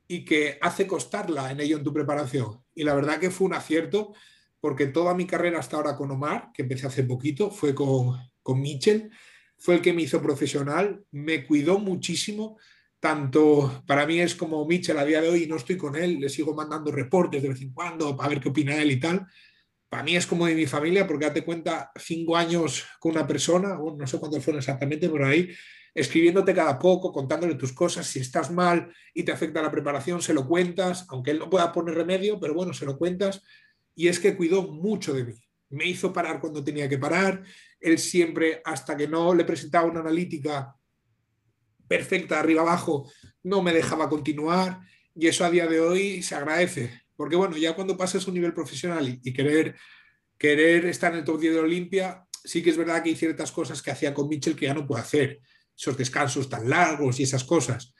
y 0.08 0.26
que 0.26 0.58
hace 0.62 0.86
costarla 0.86 1.52
en 1.52 1.62
ello 1.62 1.78
en 1.78 1.84
tu 1.84 1.94
preparación. 1.94 2.62
Y 2.74 2.84
la 2.84 2.94
verdad 2.94 3.20
que 3.20 3.32
fue 3.32 3.48
un 3.48 3.54
acierto 3.54 4.14
porque 4.60 4.88
toda 4.88 5.14
mi 5.14 5.28
carrera 5.28 5.60
hasta 5.60 5.78
ahora 5.78 5.96
con 5.96 6.12
Omar, 6.12 6.50
que 6.54 6.64
empecé 6.64 6.88
hace 6.88 7.04
poquito, 7.04 7.52
fue 7.52 7.76
con, 7.76 8.18
con 8.42 8.60
Mitchell, 8.60 9.12
fue 9.58 9.76
el 9.76 9.82
que 9.82 9.94
me 9.94 10.02
hizo 10.02 10.22
profesional, 10.22 11.06
me 11.12 11.46
cuidó 11.46 11.80
muchísimo, 11.80 12.58
tanto 13.06 13.84
para 13.86 14.08
mí 14.08 14.20
es 14.20 14.34
como 14.34 14.66
Mitchell 14.66 14.98
a 14.98 15.06
día 15.06 15.22
de 15.22 15.30
hoy, 15.30 15.46
no 15.46 15.58
estoy 15.58 15.78
con 15.78 15.96
él, 15.96 16.20
le 16.20 16.28
sigo 16.28 16.56
mandando 16.56 16.92
reportes 16.92 17.40
de 17.44 17.50
vez 17.50 17.62
en 17.62 17.72
cuando 17.72 18.18
para 18.18 18.30
ver 18.30 18.40
qué 18.40 18.50
opina 18.50 18.76
él 18.82 18.90
y 18.90 19.00
tal. 19.00 19.28
Para 19.88 20.02
mí 20.02 20.16
es 20.16 20.26
como 20.26 20.48
de 20.48 20.56
mi 20.56 20.66
familia, 20.66 21.06
porque 21.06 21.28
date 21.28 21.46
cuenta, 21.46 21.92
cinco 21.96 22.36
años 22.36 22.84
con 23.00 23.12
una 23.12 23.28
persona, 23.28 23.78
no 23.78 24.08
sé 24.08 24.18
cuántos 24.18 24.44
fueron 24.44 24.58
exactamente 24.58 25.08
por 25.08 25.22
ahí, 25.22 25.52
escribiéndote 25.94 26.52
cada 26.56 26.80
poco, 26.80 27.14
contándole 27.14 27.54
tus 27.54 27.74
cosas, 27.74 28.08
si 28.08 28.18
estás 28.18 28.50
mal 28.50 28.92
y 29.14 29.22
te 29.22 29.32
afecta 29.32 29.62
la 29.62 29.70
preparación, 29.70 30.20
se 30.20 30.34
lo 30.34 30.48
cuentas, 30.48 31.06
aunque 31.10 31.30
él 31.30 31.38
no 31.38 31.48
pueda 31.48 31.72
poner 31.72 31.94
remedio, 31.94 32.40
pero 32.40 32.56
bueno, 32.56 32.74
se 32.74 32.88
lo 32.88 32.98
cuentas. 32.98 33.44
Y 33.94 34.08
es 34.08 34.20
que 34.20 34.36
cuidó 34.36 34.64
mucho 34.64 35.14
de 35.14 35.26
mí. 35.26 35.34
Me 35.70 35.86
hizo 35.86 36.12
parar 36.12 36.42
cuando 36.42 36.64
tenía 36.64 36.90
que 36.90 36.98
parar. 36.98 37.44
Él 37.80 38.00
siempre, 38.00 38.64
hasta 38.66 38.98
que 38.98 39.08
no 39.08 39.36
le 39.36 39.46
presentaba 39.46 39.86
una 39.86 40.00
analítica 40.00 40.76
perfecta 41.88 42.40
arriba 42.40 42.62
abajo, 42.62 43.12
no 43.44 43.62
me 43.62 43.74
dejaba 43.74 44.10
continuar. 44.10 44.80
Y 45.16 45.28
eso 45.28 45.46
a 45.46 45.50
día 45.50 45.68
de 45.68 45.80
hoy 45.80 46.22
se 46.24 46.36
agradece. 46.36 47.02
Porque 47.16 47.36
bueno, 47.36 47.56
ya 47.58 47.74
cuando 47.76 47.98
pasas 47.98 48.28
un 48.28 48.34
nivel 48.34 48.54
profesional 48.54 49.08
y, 49.08 49.20
y 49.24 49.34
querer, 49.34 49.76
querer 50.38 50.86
estar 50.86 51.14
en 51.14 51.20
el 51.20 51.26
top 51.26 51.40
10 51.40 51.54
de 51.54 51.60
Olimpia, 51.62 52.26
sí 52.44 52.62
que 52.62 52.70
es 52.70 52.78
verdad 52.78 53.02
que 53.02 53.10
hay 53.10 53.16
ciertas 53.16 53.52
cosas 53.52 53.82
que 53.82 53.92
hacía 53.92 54.14
con 54.14 54.28
Mitchell 54.28 54.56
que 54.56 54.66
ya 54.66 54.74
no 54.74 54.86
puedo 54.86 55.02
hacer 55.02 55.42
esos 55.78 55.98
descansos 55.98 56.50
tan 56.50 56.70
largos 56.70 57.20
y 57.20 57.24
esas 57.24 57.44
cosas. 57.44 57.94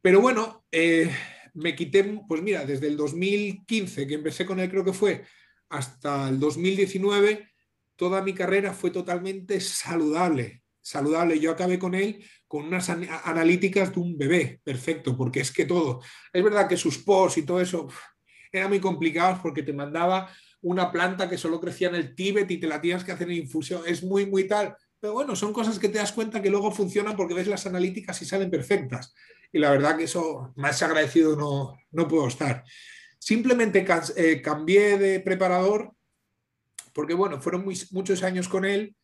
Pero 0.00 0.20
bueno, 0.20 0.64
eh, 0.70 1.10
me 1.54 1.74
quité, 1.74 2.04
pues 2.28 2.42
mira, 2.42 2.64
desde 2.64 2.86
el 2.86 2.96
2015 2.96 4.06
que 4.06 4.14
empecé 4.14 4.46
con 4.46 4.60
él, 4.60 4.70
creo 4.70 4.84
que 4.84 4.92
fue, 4.92 5.24
hasta 5.68 6.28
el 6.28 6.38
2019, 6.38 7.48
toda 7.96 8.22
mi 8.22 8.32
carrera 8.32 8.72
fue 8.72 8.90
totalmente 8.90 9.60
saludable. 9.60 10.62
Saludable. 10.90 11.38
Yo 11.38 11.52
acabé 11.52 11.78
con 11.78 11.94
él 11.94 12.24
con 12.48 12.64
unas 12.64 12.90
analíticas 12.90 13.94
de 13.94 14.00
un 14.00 14.18
bebé, 14.18 14.60
perfecto, 14.64 15.16
porque 15.16 15.38
es 15.38 15.52
que 15.52 15.64
todo. 15.64 16.00
Es 16.32 16.42
verdad 16.42 16.68
que 16.68 16.76
sus 16.76 16.98
posts 16.98 17.38
y 17.38 17.42
todo 17.46 17.60
eso 17.60 17.86
eran 18.50 18.70
muy 18.70 18.80
complicados 18.80 19.38
porque 19.38 19.62
te 19.62 19.72
mandaba 19.72 20.28
una 20.62 20.90
planta 20.90 21.30
que 21.30 21.38
solo 21.38 21.60
crecía 21.60 21.90
en 21.90 21.94
el 21.94 22.16
Tíbet 22.16 22.50
y 22.50 22.58
te 22.58 22.66
la 22.66 22.80
tienes 22.80 23.04
que 23.04 23.12
hacer 23.12 23.30
en 23.30 23.36
infusión. 23.36 23.82
Es 23.86 24.02
muy, 24.02 24.26
muy 24.26 24.48
tal. 24.48 24.74
Pero 24.98 25.12
bueno, 25.12 25.36
son 25.36 25.52
cosas 25.52 25.78
que 25.78 25.88
te 25.88 25.98
das 25.98 26.10
cuenta 26.10 26.42
que 26.42 26.50
luego 26.50 26.72
funcionan 26.72 27.14
porque 27.14 27.34
ves 27.34 27.46
las 27.46 27.66
analíticas 27.66 28.20
y 28.22 28.24
salen 28.24 28.50
perfectas. 28.50 29.14
Y 29.52 29.60
la 29.60 29.70
verdad 29.70 29.96
que 29.96 30.04
eso, 30.04 30.52
más 30.56 30.82
agradecido 30.82 31.36
no, 31.36 31.78
no 31.92 32.08
puedo 32.08 32.26
estar. 32.26 32.64
Simplemente 33.16 33.86
eh, 34.16 34.42
cambié 34.42 34.98
de 34.98 35.20
preparador 35.20 35.92
porque, 36.92 37.14
bueno, 37.14 37.40
fueron 37.40 37.64
muchos 37.92 38.24
años 38.24 38.48
con 38.48 38.64
él. 38.64 38.96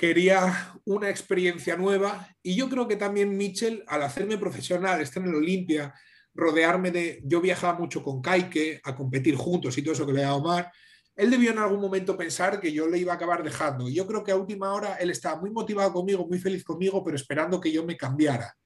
Quería 0.00 0.72
una 0.86 1.10
experiencia 1.10 1.76
nueva 1.76 2.26
y 2.42 2.56
yo 2.56 2.70
creo 2.70 2.88
que 2.88 2.96
también 2.96 3.36
Mitchell, 3.36 3.84
al 3.86 4.02
hacerme 4.02 4.38
profesional, 4.38 5.02
estar 5.02 5.22
en 5.22 5.28
el 5.28 5.34
Olimpia, 5.34 5.92
rodearme 6.32 6.90
de... 6.90 7.20
Yo 7.24 7.42
viajaba 7.42 7.78
mucho 7.78 8.02
con 8.02 8.22
Kaike 8.22 8.80
a 8.82 8.96
competir 8.96 9.36
juntos 9.36 9.76
y 9.76 9.82
todo 9.82 9.92
eso 9.92 10.06
que 10.06 10.14
le 10.14 10.22
da 10.22 10.34
Omar 10.34 10.72
él 11.20 11.28
debió 11.28 11.50
en 11.50 11.58
algún 11.58 11.82
momento 11.82 12.16
pensar 12.16 12.58
que 12.60 12.72
yo 12.72 12.88
le 12.88 12.96
iba 12.96 13.12
a 13.12 13.16
acabar 13.16 13.42
dejando. 13.42 13.86
Y 13.90 13.94
yo 13.94 14.06
creo 14.06 14.24
que 14.24 14.32
a 14.32 14.36
última 14.36 14.72
hora 14.72 14.94
él 14.94 15.10
estaba 15.10 15.38
muy 15.38 15.50
motivado 15.50 15.92
conmigo, 15.92 16.26
muy 16.26 16.38
feliz 16.38 16.64
conmigo, 16.64 17.04
pero 17.04 17.14
esperando 17.14 17.60
que 17.60 17.70
yo 17.70 17.84
me 17.84 17.94
cambiara. 17.94 18.56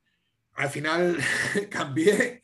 Al 0.53 0.69
final 0.69 1.19
cambié 1.69 2.43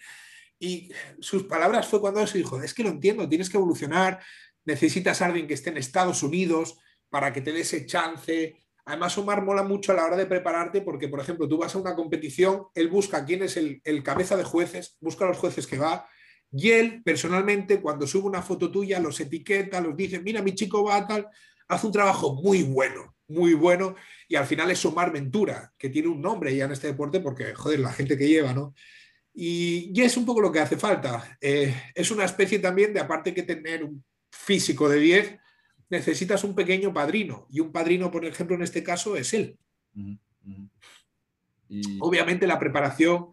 y 0.59 0.91
sus 1.21 1.45
palabras 1.45 1.87
fue 1.87 2.01
cuando 2.01 2.27
se 2.27 2.39
dijo, 2.39 2.61
es 2.61 2.75
que 2.75 2.83
lo 2.83 2.89
entiendo, 2.89 3.29
tienes 3.29 3.49
que 3.49 3.57
evolucionar, 3.57 4.21
necesitas 4.65 5.23
alguien 5.23 5.47
que 5.47 5.55
esté 5.55 5.71
en 5.71 5.77
Estados 5.77 6.25
Unidos 6.25 6.77
para 7.09 7.33
que 7.33 7.41
te 7.41 7.53
dé 7.53 7.61
ese 7.61 7.87
chance. 7.87 8.61
Además, 8.91 9.17
Omar 9.19 9.45
mola 9.45 9.63
mucho 9.63 9.93
a 9.93 9.95
la 9.95 10.05
hora 10.05 10.17
de 10.17 10.27
prepararte 10.27 10.81
porque, 10.81 11.07
por 11.07 11.21
ejemplo, 11.21 11.49
tú 11.49 11.59
vas 11.59 11.73
a 11.77 11.79
una 11.79 11.95
competición, 11.95 12.67
él 12.75 12.89
busca 12.89 13.25
quién 13.25 13.45
es 13.45 13.57
el, 13.57 13.81
el 13.85 14.03
cabeza 14.03 14.37
de 14.37 14.43
jueces, 14.43 14.97
busca 15.01 15.25
a 15.25 15.29
los 15.29 15.39
jueces 15.39 15.69
que 15.69 15.79
va, 15.79 16.09
y 16.51 16.71
él, 16.73 17.01
personalmente, 17.05 17.81
cuando 17.81 18.05
sube 18.05 18.27
una 18.27 18.43
foto 18.43 18.69
tuya, 18.69 18.99
los 18.99 19.21
etiqueta, 19.21 19.81
los 19.81 19.97
dice, 19.97 20.19
mira, 20.19 20.43
mi 20.43 20.57
chico 20.57 20.83
va 20.83 21.07
tal, 21.07 21.29
hace 21.69 21.87
un 21.87 21.93
trabajo 21.93 22.35
muy 22.35 22.65
bueno, 22.65 23.15
muy 23.29 23.55
bueno, 23.55 23.95
y 24.27 24.35
al 24.35 24.47
final 24.47 24.73
es 24.73 24.85
Omar 24.85 25.13
Ventura, 25.13 25.73
que 25.79 25.89
tiene 25.89 26.09
un 26.09 26.21
nombre 26.21 26.55
ya 26.57 26.65
en 26.65 26.73
este 26.73 26.89
deporte 26.89 27.21
porque, 27.21 27.55
joder, 27.55 27.79
la 27.79 27.93
gente 27.93 28.19
que 28.19 28.27
lleva, 28.27 28.53
¿no? 28.53 28.75
Y, 29.33 30.01
es 30.03 30.17
un 30.17 30.27
poco 30.27 30.41
lo 30.41 30.51
que 30.51 30.59
hace 30.59 30.77
falta. 30.77 31.39
Eh, 31.41 31.73
es 31.95 32.11
una 32.11 32.25
especie 32.25 32.59
también 32.59 32.93
de, 32.93 32.99
aparte 32.99 33.33
que 33.33 33.45
tener 33.45 33.85
un 33.85 34.05
físico 34.29 34.89
de 34.89 34.99
10, 34.99 35.40
necesitas 35.91 36.45
un 36.45 36.55
pequeño 36.55 36.95
padrino, 36.95 37.47
y 37.51 37.61
un 37.61 37.73
padrino, 37.73 38.11
por 38.11 38.25
ejemplo, 38.25 38.57
en 38.57 38.63
este 38.63 38.83
caso, 38.83 39.17
es 39.17 39.35
él. 39.35 39.59
Obviamente 42.01 42.47
la 42.47 42.59
preparación 42.59 43.29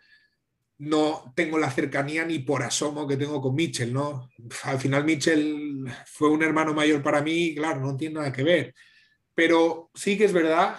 no 0.79 1.33
tengo 1.35 1.57
la 1.57 1.71
cercanía 1.71 2.23
ni 2.25 2.39
por 2.39 2.61
asomo 2.61 3.07
que 3.07 3.17
tengo 3.17 3.41
con 3.41 3.55
Mitchell, 3.55 3.91
¿no? 3.91 4.29
Al 4.63 4.79
final 4.79 5.05
Mitchell 5.05 5.85
fue 6.05 6.29
un 6.29 6.43
hermano 6.43 6.73
mayor 6.73 7.01
para 7.01 7.21
mí, 7.21 7.55
claro, 7.55 7.81
no 7.81 7.97
tiene 7.97 8.15
nada 8.15 8.31
que 8.31 8.43
ver. 8.43 8.75
Pero 9.33 9.89
sí 9.93 10.17
que 10.17 10.25
es 10.25 10.33
verdad 10.33 10.77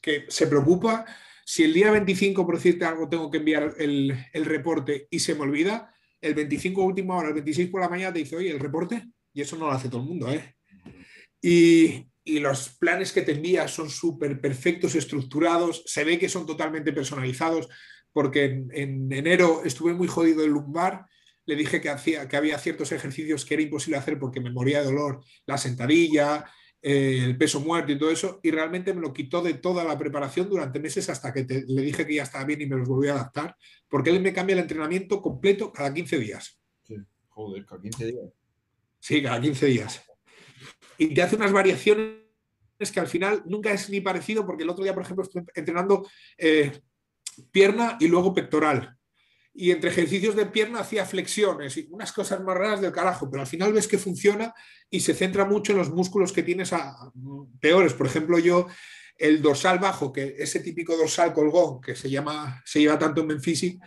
que 0.00 0.26
se 0.28 0.46
preocupa. 0.46 1.04
Si 1.44 1.62
el 1.62 1.72
día 1.72 1.90
25, 1.90 2.44
por 2.44 2.56
decirte 2.56 2.84
algo, 2.84 3.08
tengo 3.08 3.30
que 3.30 3.38
enviar 3.38 3.74
el, 3.78 4.14
reporte 4.32 5.08
y 5.10 5.18
se 5.20 5.34
me 5.34 5.42
olvida, 5.42 5.94
el 6.20 6.34
25 6.34 6.82
última 6.82 7.16
hora, 7.16 7.28
el 7.28 7.34
26 7.34 7.70
por 7.70 7.80
la 7.80 7.88
mañana 7.88 8.12
te 8.12 8.20
dice, 8.20 8.36
oye, 8.36 8.50
el 8.50 8.60
reporte, 8.60 9.08
y 9.32 9.40
eso 9.40 9.56
no 9.56 9.66
lo 9.66 9.72
hace 9.72 9.88
todo 9.88 10.00
el 10.00 10.08
mundo, 10.08 10.30
¿eh? 10.30 10.57
Y, 11.42 12.06
los 12.40 12.76
planes 12.76 13.10
que 13.10 13.22
te 13.22 13.32
envía 13.32 13.66
son 13.68 13.88
súper 13.88 14.38
perfectos, 14.38 14.94
estructurados, 14.94 15.82
se 15.86 16.04
ve 16.04 16.18
que 16.18 16.28
son 16.28 16.44
totalmente 16.44 16.92
personalizados, 16.92 17.70
porque 18.12 18.44
en, 18.70 19.10
enero 19.10 19.62
estuve 19.64 19.94
muy 19.94 20.08
jodido 20.08 20.44
el 20.44 20.50
lumbar, 20.50 21.06
le 21.46 21.56
dije 21.56 21.80
que, 21.80 21.88
hacía, 21.88 22.28
que 22.28 22.36
había 22.36 22.58
ciertos 22.58 22.92
ejercicios 22.92 23.46
que 23.46 23.54
era 23.54 23.62
imposible 23.62 23.96
hacer 23.96 24.18
porque 24.18 24.40
me 24.40 24.50
moría 24.50 24.80
de 24.80 24.84
dolor, 24.84 25.24
la 25.46 25.56
sentadilla, 25.56 26.44
eh, 26.80 27.24
el 27.24 27.36
peso 27.36 27.60
muerto 27.60 27.90
y 27.90 27.98
todo 27.98 28.10
eso, 28.10 28.38
y 28.42 28.52
realmente 28.52 28.94
me 28.94 29.00
lo 29.00 29.12
quitó 29.12 29.42
de 29.42 29.54
toda 29.54 29.82
la 29.82 29.98
preparación 29.98 30.48
durante 30.48 30.78
meses 30.78 31.08
hasta 31.08 31.32
que 31.32 31.44
le 31.66 31.82
dije 31.82 32.06
que 32.06 32.14
ya 32.14 32.22
estaba 32.22 32.44
bien 32.44 32.60
y 32.60 32.66
me 32.66 32.76
los 32.76 32.86
volví 32.86 33.08
a 33.08 33.14
adaptar, 33.14 33.56
porque 33.88 34.10
él 34.10 34.20
me 34.20 34.32
cambia 34.32 34.54
el 34.54 34.60
entrenamiento 34.60 35.20
completo 35.20 35.72
cada 35.72 35.92
15 35.92 36.18
días. 36.18 36.60
Sí, 36.82 36.96
joder, 37.28 37.64
cada 37.66 37.80
15 37.80 38.06
días. 38.06 38.24
Sí, 39.00 39.22
cada 39.22 39.40
15 39.40 39.66
días. 39.66 40.02
Y 40.98 41.14
te 41.14 41.22
hace 41.22 41.36
unas 41.36 41.52
variaciones 41.52 42.18
que 42.92 43.00
al 43.00 43.08
final 43.08 43.42
nunca 43.46 43.72
es 43.72 43.90
ni 43.90 44.00
parecido, 44.00 44.46
porque 44.46 44.62
el 44.62 44.70
otro 44.70 44.84
día, 44.84 44.94
por 44.94 45.02
ejemplo, 45.02 45.24
estoy 45.24 45.42
entrenando 45.54 46.08
eh, 46.36 46.80
pierna 47.50 47.96
y 48.00 48.08
luego 48.08 48.34
pectoral 48.34 48.98
y 49.60 49.72
entre 49.72 49.90
ejercicios 49.90 50.36
de 50.36 50.46
pierna 50.46 50.78
hacía 50.78 51.04
flexiones 51.04 51.76
y 51.76 51.88
unas 51.90 52.12
cosas 52.12 52.40
más 52.44 52.56
raras 52.56 52.80
del 52.80 52.92
carajo, 52.92 53.28
pero 53.28 53.40
al 53.40 53.48
final 53.48 53.72
ves 53.72 53.88
que 53.88 53.98
funciona 53.98 54.54
y 54.88 55.00
se 55.00 55.14
centra 55.14 55.44
mucho 55.46 55.72
en 55.72 55.78
los 55.78 55.90
músculos 55.90 56.32
que 56.32 56.44
tienes 56.44 56.72
a, 56.72 57.10
peores. 57.58 57.92
Por 57.92 58.06
ejemplo, 58.06 58.38
yo 58.38 58.68
el 59.16 59.42
dorsal 59.42 59.80
bajo, 59.80 60.12
que 60.12 60.36
ese 60.38 60.60
típico 60.60 60.96
dorsal 60.96 61.32
colgón 61.32 61.80
que 61.80 61.96
se 61.96 62.08
llama, 62.08 62.62
se 62.64 62.78
lleva 62.78 63.00
tanto 63.00 63.22
en 63.22 63.26
Menfisic, 63.26 63.82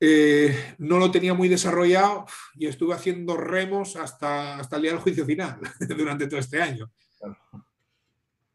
eh, 0.00 0.56
no 0.78 0.98
lo 0.98 1.10
tenía 1.10 1.34
muy 1.34 1.48
desarrollado 1.48 2.24
y 2.54 2.66
estuve 2.66 2.94
haciendo 2.94 3.36
remos 3.36 3.96
hasta, 3.96 4.58
hasta 4.58 4.76
el 4.76 4.82
día 4.82 4.92
del 4.92 5.00
juicio 5.00 5.26
final 5.26 5.60
durante 5.96 6.26
todo 6.26 6.40
este 6.40 6.62
año. 6.62 6.90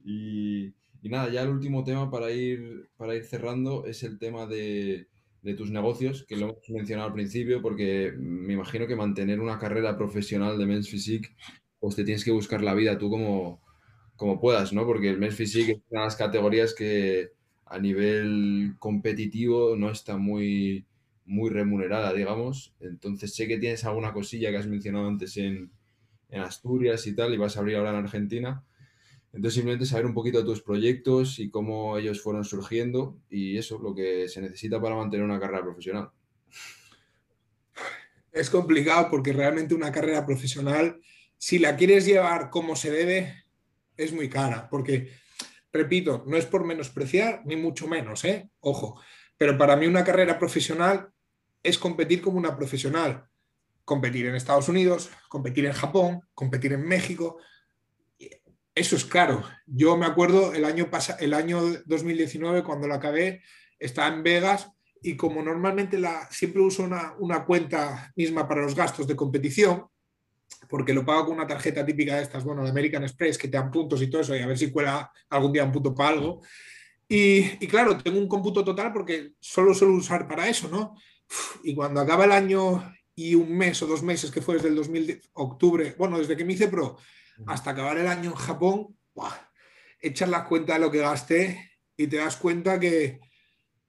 Y, 0.03 0.73
nada, 1.03 1.29
ya 1.29 1.43
el 1.43 1.49
último 1.49 1.83
tema 1.83 2.09
para 2.09 2.31
ir, 2.31 2.89
para 2.97 3.15
ir 3.15 3.23
cerrando 3.25 3.85
es 3.85 4.01
el 4.01 4.17
tema 4.17 4.47
de, 4.47 5.07
de 5.43 5.53
tus 5.53 5.69
negocios, 5.69 6.25
que 6.27 6.35
lo 6.35 6.47
hemos 6.47 6.69
mencionado 6.69 7.09
al 7.09 7.13
principio, 7.13 7.61
porque 7.61 8.11
me 8.17 8.53
imagino 8.53 8.87
que 8.87 8.95
mantener 8.95 9.39
una 9.39 9.59
carrera 9.59 9.95
profesional 9.95 10.57
de 10.57 10.65
Men's 10.65 10.89
Physique, 10.89 11.35
pues 11.79 11.95
te 11.95 12.03
tienes 12.03 12.25
que 12.25 12.31
buscar 12.31 12.63
la 12.63 12.73
vida 12.73 12.97
tú 12.97 13.11
como, 13.11 13.61
como 14.15 14.39
puedas, 14.39 14.73
¿no? 14.73 14.87
Porque 14.87 15.11
el 15.11 15.19
Men's 15.19 15.35
Physique 15.35 15.73
es 15.73 15.81
una 15.91 16.01
de 16.01 16.07
las 16.07 16.15
categorías 16.15 16.73
que 16.73 17.29
a 17.67 17.77
nivel 17.77 18.75
competitivo 18.79 19.75
no 19.75 19.91
está 19.91 20.17
muy, 20.17 20.87
muy 21.26 21.49
remunerada, 21.49 22.13
digamos. 22.13 22.76
Entonces 22.80 23.36
sé 23.36 23.47
que 23.47 23.57
tienes 23.57 23.84
alguna 23.84 24.13
cosilla 24.13 24.51
que 24.51 24.57
has 24.57 24.67
mencionado 24.67 25.07
antes 25.07 25.36
en, 25.38 25.71
en 26.30 26.41
Asturias 26.41 27.05
y 27.07 27.15
tal, 27.15 27.34
y 27.34 27.38
vas 27.38 27.57
a 27.57 27.59
abrir 27.59 27.76
ahora 27.76 27.91
en 27.91 27.97
Argentina. 27.97 28.63
Entonces, 29.36 29.55
simplemente 29.55 29.86
saber 29.86 30.05
un 30.05 30.13
poquito 30.13 30.38
de 30.38 30.45
tus 30.45 30.61
proyectos 30.61 31.39
y 31.39 31.49
cómo 31.49 31.97
ellos 31.97 32.21
fueron 32.21 32.45
surgiendo 32.45 33.19
y 33.30 33.57
eso, 33.57 33.80
lo 33.80 33.93
que 33.93 34.30
se 34.30 34.41
necesita 34.41 34.82
para 34.82 34.95
mantener 34.95 35.26
una 35.26 35.41
carrera 35.41 35.61
profesional. 35.61 36.09
Es 38.32 38.49
complicado 38.49 39.09
porque 39.09 39.34
realmente 39.34 39.76
una 39.76 39.91
carrera 39.91 40.26
profesional, 40.26 41.01
si 41.38 41.59
la 41.59 41.76
quieres 41.76 42.05
llevar 42.05 42.49
como 42.49 42.78
se 42.78 42.91
debe, 42.91 43.43
es 43.97 44.13
muy 44.13 44.30
cara. 44.30 44.69
Porque, 44.69 45.09
repito, 45.73 46.23
no 46.28 46.38
es 46.38 46.45
por 46.45 46.63
menospreciar, 46.63 47.41
ni 47.45 47.57
mucho 47.57 47.88
menos, 47.88 48.23
¿eh? 48.23 48.49
Ojo. 48.61 49.01
Pero 49.38 49.57
para 49.57 49.76
mí 49.76 49.86
una 49.86 50.05
carrera 50.05 50.39
profesional 50.39 51.09
es 51.66 51.78
competir 51.78 52.22
como 52.22 52.38
una 52.38 52.55
profesional. 52.55 53.28
Competir 53.84 54.28
en 54.28 54.36
Estados 54.36 54.70
Unidos, 54.70 55.09
competir 55.30 55.66
en 55.66 55.74
Japón, 55.74 56.22
competir 56.34 56.74
en 56.74 56.88
México, 56.88 57.38
eso 58.76 58.97
es 58.97 59.05
claro. 59.05 59.43
Yo 59.66 59.95
me 59.95 60.05
acuerdo 60.05 60.53
el 60.53 60.66
año, 60.66 60.89
el 61.20 61.34
año 61.34 61.61
2019, 61.86 62.63
cuando 62.63 62.88
lo 62.88 62.93
acabé, 62.93 63.41
estaba 63.80 64.13
en 64.13 64.22
Vegas 64.22 64.70
y 65.01 65.16
como 65.16 65.41
normalmente 65.41 65.97
la, 65.97 66.28
siempre 66.30 66.61
uso 66.61 66.84
una, 66.84 67.45
cuenta 67.45 68.11
misma 68.16 68.47
para 68.47 68.63
los 68.63 68.76
gastos 68.76 69.07
de 69.07 69.16
competición, 69.16 69.86
porque 70.68 70.93
lo 70.93 71.05
pago 71.05 71.28
con 71.28 71.36
una 71.36 71.47
tarjeta 71.47 71.86
típica 71.86 72.18
de 72.18 72.24
estas, 72.24 72.43
bueno, 72.43 72.63
de 72.63 72.70
American 72.70 73.03
Express, 73.03 73.38
que 73.38 73.47
te 73.47 73.57
dan 73.57 73.72
puntos 73.72 74.01
y 74.01 74.09
todo 74.09 74.22
eso, 74.22 74.36
y 74.36 74.39
a 74.39 74.47
ver 74.47 74.57
si 74.57 74.72
cuela 74.72 75.09
algún 75.30 75.53
día 75.53 75.63
un 75.63 75.72
punto 75.72 75.95
para 75.95 76.09
algo. 76.09 76.41
Y, 77.07 77.63
y 77.63 77.68
claro, 77.68 77.97
tengo 77.97 78.20
un 78.20 78.28
cómputo 78.28 78.63
total 78.66 78.91
porque 78.91 79.34
solo 79.39 79.74
suelo 79.74 79.93
usar 79.93 80.28
para 80.28 80.49
eso, 80.49 80.68
¿no? 80.68 80.95
Y 81.63 81.73
cuando 81.73 82.01
acaba 82.01 82.26
el 82.26 82.32
año 82.32 82.93
y 83.15 83.36
un 83.36 83.57
mes 83.57 83.82
o 83.82 83.88
dos 83.88 84.03
meses, 84.03 84.32
que 84.32 84.41
fue 84.41 84.55
desde 84.55 84.69
el 84.69 84.76
2000, 84.76 85.21
octubre, 85.34 85.95
bueno, 85.97 86.19
desde 86.19 86.36
que 86.36 86.45
me 86.45 86.53
hice 86.53 86.67
pro, 86.67 86.97
hasta 87.47 87.71
acabar 87.71 87.97
el 87.97 88.07
año 88.07 88.32
en 88.32 88.36
Japón, 88.36 88.95
echas 90.01 90.30
la 90.30 90.45
cuenta 90.45 90.73
de 90.73 90.80
lo 90.80 90.91
que 90.91 90.99
gasté 90.99 91.71
y 91.97 92.07
te 92.07 92.17
das 92.17 92.38
cuenta 92.38 92.80
que, 92.80 93.19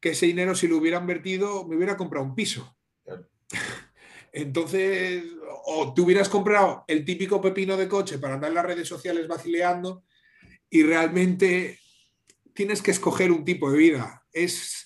ese 0.00 0.26
dinero, 0.26 0.54
si 0.54 0.68
lo 0.68 0.76
hubiera 0.76 1.00
invertido, 1.00 1.66
me 1.66 1.74
hubiera 1.74 1.96
comprado 1.96 2.24
un 2.24 2.36
piso. 2.36 2.76
Entonces, 4.32 5.24
o 5.64 5.92
te 5.92 6.00
hubieras 6.00 6.28
comprado 6.28 6.84
el 6.86 7.04
típico 7.04 7.40
pepino 7.40 7.76
de 7.76 7.88
coche 7.88 8.18
para 8.18 8.34
andar 8.34 8.50
en 8.50 8.54
las 8.54 8.66
redes 8.66 8.86
sociales 8.86 9.26
vacileando 9.26 10.04
y 10.70 10.84
realmente 10.84 11.80
tienes 12.54 12.82
que 12.82 12.92
escoger 12.92 13.32
un 13.32 13.44
tipo 13.44 13.68
de 13.68 13.78
vida. 13.78 14.24
Es, 14.32 14.85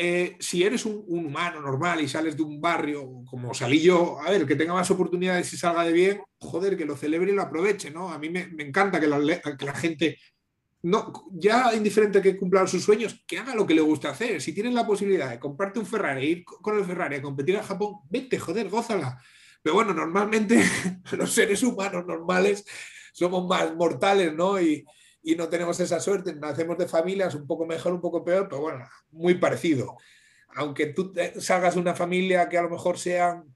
eh, 0.00 0.36
si 0.38 0.62
eres 0.62 0.86
un, 0.86 1.04
humano 1.08 1.60
normal 1.60 2.00
y 2.00 2.08
sales 2.08 2.36
de 2.36 2.42
un 2.44 2.60
barrio 2.60 3.24
como 3.28 3.52
salí 3.52 3.80
yo, 3.80 4.20
a 4.20 4.30
ver, 4.30 4.46
que 4.46 4.54
tenga 4.54 4.72
más 4.72 4.88
oportunidades 4.92 5.52
y 5.52 5.56
salga 5.56 5.82
de 5.82 5.92
bien, 5.92 6.22
joder, 6.38 6.76
que 6.76 6.86
lo 6.86 6.96
celebre 6.96 7.32
y 7.32 7.34
lo 7.34 7.42
aproveche, 7.42 7.90
¿no? 7.90 8.10
A 8.10 8.18
mí 8.18 8.30
me, 8.30 8.48
encanta 8.58 9.00
que 9.00 9.08
la, 9.08 9.18
que 9.58 9.64
la, 9.64 9.74
gente, 9.74 10.18
no, 10.82 11.12
ya 11.32 11.74
indiferente 11.74 12.22
que 12.22 12.36
cumpla 12.36 12.64
sus 12.68 12.84
sueños, 12.84 13.24
que 13.26 13.38
haga 13.38 13.56
lo 13.56 13.66
que 13.66 13.74
le 13.74 13.80
gusta 13.80 14.10
hacer. 14.10 14.40
Si 14.40 14.52
tienes 14.52 14.72
la 14.72 14.86
posibilidad 14.86 15.30
de 15.30 15.40
comprarte 15.40 15.80
un 15.80 15.86
Ferrari, 15.86 16.26
ir 16.26 16.44
con 16.44 16.78
el 16.78 16.84
Ferrari 16.84 17.16
a 17.16 17.22
competir 17.22 17.56
a 17.56 17.64
Japón, 17.64 17.96
vete, 18.08 18.38
joder, 18.38 18.68
gózala. 18.68 19.20
Pero 19.60 19.74
bueno, 19.74 19.92
normalmente 19.92 20.64
los 21.18 21.32
seres 21.32 21.62
humanos 21.64 22.06
normales 22.06 22.64
somos 23.12 23.48
más 23.48 23.74
mortales, 23.74 24.32
¿no? 24.32 24.60
Y, 24.60 24.84
y 25.22 25.34
no 25.34 25.48
tenemos 25.48 25.78
esa 25.80 26.00
suerte, 26.00 26.34
nacemos 26.34 26.78
de 26.78 26.88
familias 26.88 27.34
un 27.34 27.46
poco 27.46 27.66
mejor, 27.66 27.92
un 27.92 28.00
poco 28.00 28.24
peor, 28.24 28.48
pero 28.48 28.62
bueno, 28.62 28.88
muy 29.10 29.34
parecido. 29.34 29.96
Aunque 30.54 30.86
tú 30.86 31.12
salgas 31.38 31.74
de 31.74 31.80
una 31.80 31.94
familia 31.94 32.48
que 32.48 32.58
a 32.58 32.62
lo 32.62 32.70
mejor 32.70 32.98
sean 32.98 33.54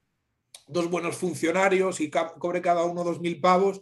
dos 0.67 0.89
buenos 0.89 1.15
funcionarios 1.15 1.99
y 1.99 2.09
cobre 2.09 2.61
cada 2.61 2.83
uno 2.83 3.03
dos 3.03 3.19
mil 3.19 3.39
pavos, 3.39 3.81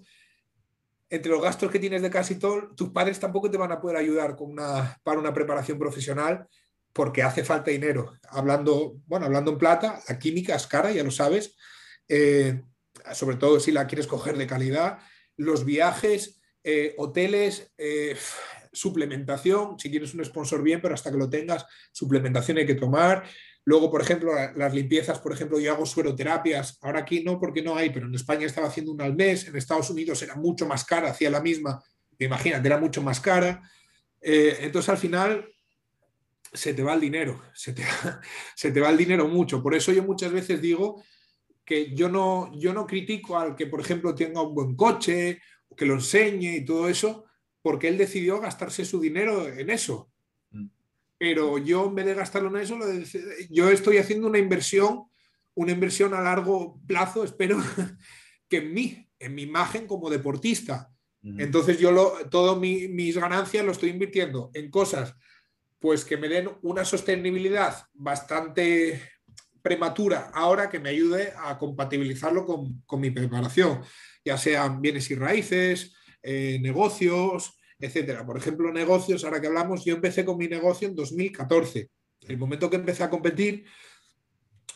entre 1.10 1.32
los 1.32 1.42
gastos 1.42 1.70
que 1.70 1.80
tienes 1.80 2.02
de 2.02 2.10
casi 2.10 2.36
todo, 2.36 2.70
tus 2.76 2.90
padres 2.90 3.20
tampoco 3.20 3.52
te 3.52 3.58
van 3.58 3.72
a 3.72 3.82
poder 3.82 3.98
ayudar 3.98 4.36
con 4.38 4.52
una, 4.52 4.98
para 5.04 5.20
una 5.20 5.34
preparación 5.34 5.78
profesional 5.78 6.48
porque 6.94 7.24
hace 7.24 7.44
falta 7.44 7.72
dinero. 7.72 8.14
Hablando, 8.30 8.96
bueno, 9.08 9.26
hablando 9.26 9.52
en 9.52 9.58
plata, 9.58 10.00
la 10.08 10.18
química 10.18 10.56
es 10.56 10.68
cara, 10.68 10.92
ya 10.92 11.04
lo 11.04 11.12
sabes, 11.12 11.56
eh, 12.08 12.62
sobre 13.14 13.36
todo 13.36 13.60
si 13.60 13.72
la 13.72 13.88
quieres 13.88 14.08
coger 14.08 14.38
de 14.38 14.48
calidad. 14.48 15.00
Los 15.36 15.66
viajes, 15.66 16.41
eh, 16.64 16.93
hoteles, 16.97 17.72
eh, 17.78 18.16
suplementación, 18.74 19.78
si 19.78 19.89
tienes 19.89 20.14
un 20.14 20.24
sponsor 20.24 20.64
bien, 20.64 20.82
pero 20.82 20.93
hasta 20.93 21.12
que 21.12 21.18
lo 21.18 21.30
tengas, 21.30 21.66
suplementación 21.91 22.57
hay 22.57 22.66
que 22.66 22.76
tomar. 22.76 23.24
Luego, 23.64 23.91
por 23.91 24.01
ejemplo, 24.01 24.32
las 24.55 24.74
limpiezas, 24.74 25.20
por 25.20 25.34
ejemplo, 25.34 25.59
yo 25.59 25.72
hago 25.74 25.86
sueroterapias, 25.86 26.80
ahora 26.82 27.01
aquí 27.01 27.24
no 27.24 27.39
porque 27.39 27.62
no 27.62 27.76
hay, 27.76 27.91
pero 27.91 28.07
en 28.07 28.16
España 28.16 28.45
estaba 28.45 28.68
haciendo 28.68 28.91
una 28.91 29.05
al 29.05 29.16
mes, 29.16 29.47
en 29.47 29.55
Estados 29.55 29.89
Unidos 29.89 30.22
era 30.24 30.36
mucho 30.36 30.66
más 30.66 30.84
cara, 30.84 31.12
hacía 31.12 31.30
la 31.30 31.41
misma, 31.41 31.84
imagínate, 32.18 32.68
era 32.68 32.80
mucho 32.80 33.01
más 33.03 33.20
cara. 33.20 33.62
Eh, 34.20 34.57
entonces, 34.62 34.89
al 34.89 34.97
final, 34.97 35.47
se 36.53 36.74
te 36.74 36.84
va 36.84 36.93
el 36.93 37.01
dinero, 37.01 37.41
se 37.53 37.74
te 37.74 37.84
va, 37.84 38.22
se 38.55 38.72
te 38.72 38.80
va 38.80 38.89
el 38.89 38.97
dinero 38.97 39.28
mucho. 39.28 39.62
Por 39.62 39.76
eso 39.76 39.91
yo 39.91 40.03
muchas 40.03 40.32
veces 40.32 40.62
digo 40.62 41.03
que 41.64 41.93
yo 41.95 42.09
no, 42.09 42.51
yo 42.55 42.74
no 42.74 42.88
critico 42.88 43.38
al 43.38 43.55
que, 43.55 43.68
por 43.68 43.82
ejemplo, 43.82 44.16
tenga 44.16 44.41
un 44.41 44.55
buen 44.55 44.76
coche 44.76 45.39
que 45.76 45.86
lo 45.86 45.96
enseñe 45.96 46.56
y 46.56 46.66
todo 46.66 46.90
eso, 46.90 47.26
porque 47.62 47.88
él 47.88 47.98
decidió 47.98 48.40
gastarse 48.40 48.86
su 48.86 49.00
dinero 49.00 49.48
en 49.48 49.70
eso. 49.70 50.12
Mm. 50.52 50.68
Pero 51.18 51.58
yo, 51.58 51.88
en 51.88 51.96
vez 51.96 52.06
de 52.06 52.14
gastarlo 52.16 52.50
en 52.50 52.64
eso, 52.64 52.80
yo 53.50 53.70
estoy 53.70 53.98
haciendo 53.98 54.28
una 54.28 54.40
inversión, 54.40 55.04
una 55.54 55.72
inversión 55.72 56.14
a 56.14 56.22
largo 56.22 56.80
plazo, 56.88 57.24
espero, 57.24 57.58
que 58.50 58.58
en 58.58 58.74
mí, 58.74 59.10
en 59.20 59.36
mi 59.36 59.44
imagen 59.44 59.88
como 59.88 60.10
deportista. 60.10 60.90
Entonces 61.24 61.78
yo 61.78 61.92
lo, 61.92 62.14
todo 62.32 62.56
mis 62.56 63.16
ganancias 63.16 63.64
lo 63.64 63.72
estoy 63.72 63.92
invirtiendo 63.92 64.50
en 64.56 64.72
cosas 64.72 65.16
pues 65.82 66.06
que 66.06 66.16
me 66.16 66.30
den 66.30 66.50
una 66.62 66.86
sostenibilidad 66.86 67.76
bastante 67.94 69.02
prematura 69.62 70.32
ahora 70.34 70.70
que 70.70 70.80
me 70.80 70.90
ayude 70.90 71.34
a 71.36 71.58
compatibilizarlo 71.58 72.46
con, 72.46 72.82
con 72.86 73.02
mi 73.02 73.10
preparación 73.10 73.82
ya 74.24 74.38
sean 74.38 74.82
bienes 74.82 75.10
y 75.12 75.16
raíces, 75.16 75.94
eh, 76.22 76.60
negocios, 76.62 77.58
etcétera. 77.80 78.26
Por 78.26 78.38
ejemplo, 78.38 78.72
negocios, 78.72 79.24
ahora 79.24 79.42
que 79.42 79.48
hablamos, 79.48 79.84
yo 79.84 79.96
empecé 79.96 80.24
con 80.24 80.38
mi 80.38 80.48
negocio 80.48 80.88
en 80.88 80.96
2014. 80.96 81.90
El 82.22 82.38
momento 82.38 82.70
que 82.70 82.76
empecé 82.76 83.04
a 83.04 83.10
competir, 83.10 83.66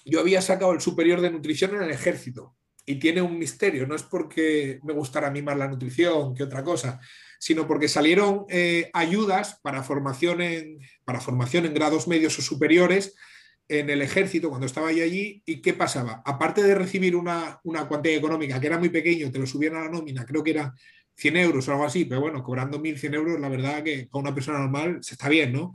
yo 0.05 0.19
había 0.19 0.41
sacado 0.41 0.73
el 0.73 0.81
superior 0.81 1.21
de 1.21 1.31
nutrición 1.31 1.75
en 1.75 1.83
el 1.83 1.91
ejército 1.91 2.55
y 2.85 2.95
tiene 2.95 3.21
un 3.21 3.37
misterio, 3.39 3.87
no 3.87 3.95
es 3.95 4.03
porque 4.03 4.79
me 4.83 4.93
gustara 4.93 5.27
a 5.27 5.31
mí 5.31 5.41
más 5.41 5.57
la 5.57 5.67
nutrición 5.67 6.35
que 6.35 6.43
otra 6.43 6.63
cosa, 6.63 6.99
sino 7.39 7.67
porque 7.67 7.87
salieron 7.87 8.45
eh, 8.49 8.89
ayudas 8.93 9.59
para 9.63 9.83
formación, 9.83 10.41
en, 10.41 10.79
para 11.03 11.19
formación 11.19 11.65
en 11.65 11.73
grados 11.73 12.07
medios 12.07 12.37
o 12.37 12.41
superiores 12.43 13.15
en 13.67 13.89
el 13.89 14.01
ejército 14.01 14.49
cuando 14.49 14.65
estaba 14.65 14.91
yo 14.91 15.03
allí. 15.03 15.41
¿Y 15.45 15.61
qué 15.61 15.73
pasaba? 15.73 16.21
Aparte 16.25 16.63
de 16.63 16.75
recibir 16.75 17.15
una, 17.15 17.59
una 17.63 17.87
cuantía 17.87 18.15
económica 18.15 18.59
que 18.59 18.67
era 18.67 18.79
muy 18.79 18.89
pequeño, 18.89 19.31
te 19.31 19.39
lo 19.39 19.47
subían 19.47 19.75
a 19.75 19.81
la 19.81 19.89
nómina, 19.89 20.25
creo 20.25 20.43
que 20.43 20.51
era 20.51 20.73
100 21.15 21.37
euros 21.37 21.67
o 21.67 21.71
algo 21.71 21.85
así, 21.85 22.05
pero 22.05 22.21
bueno, 22.21 22.43
cobrando 22.43 22.79
1.100 22.79 23.13
euros, 23.15 23.39
la 23.39 23.49
verdad 23.49 23.83
que 23.83 24.07
con 24.09 24.21
una 24.21 24.35
persona 24.35 24.59
normal 24.59 24.99
se 25.01 25.13
está 25.13 25.29
bien, 25.29 25.53
¿no? 25.53 25.73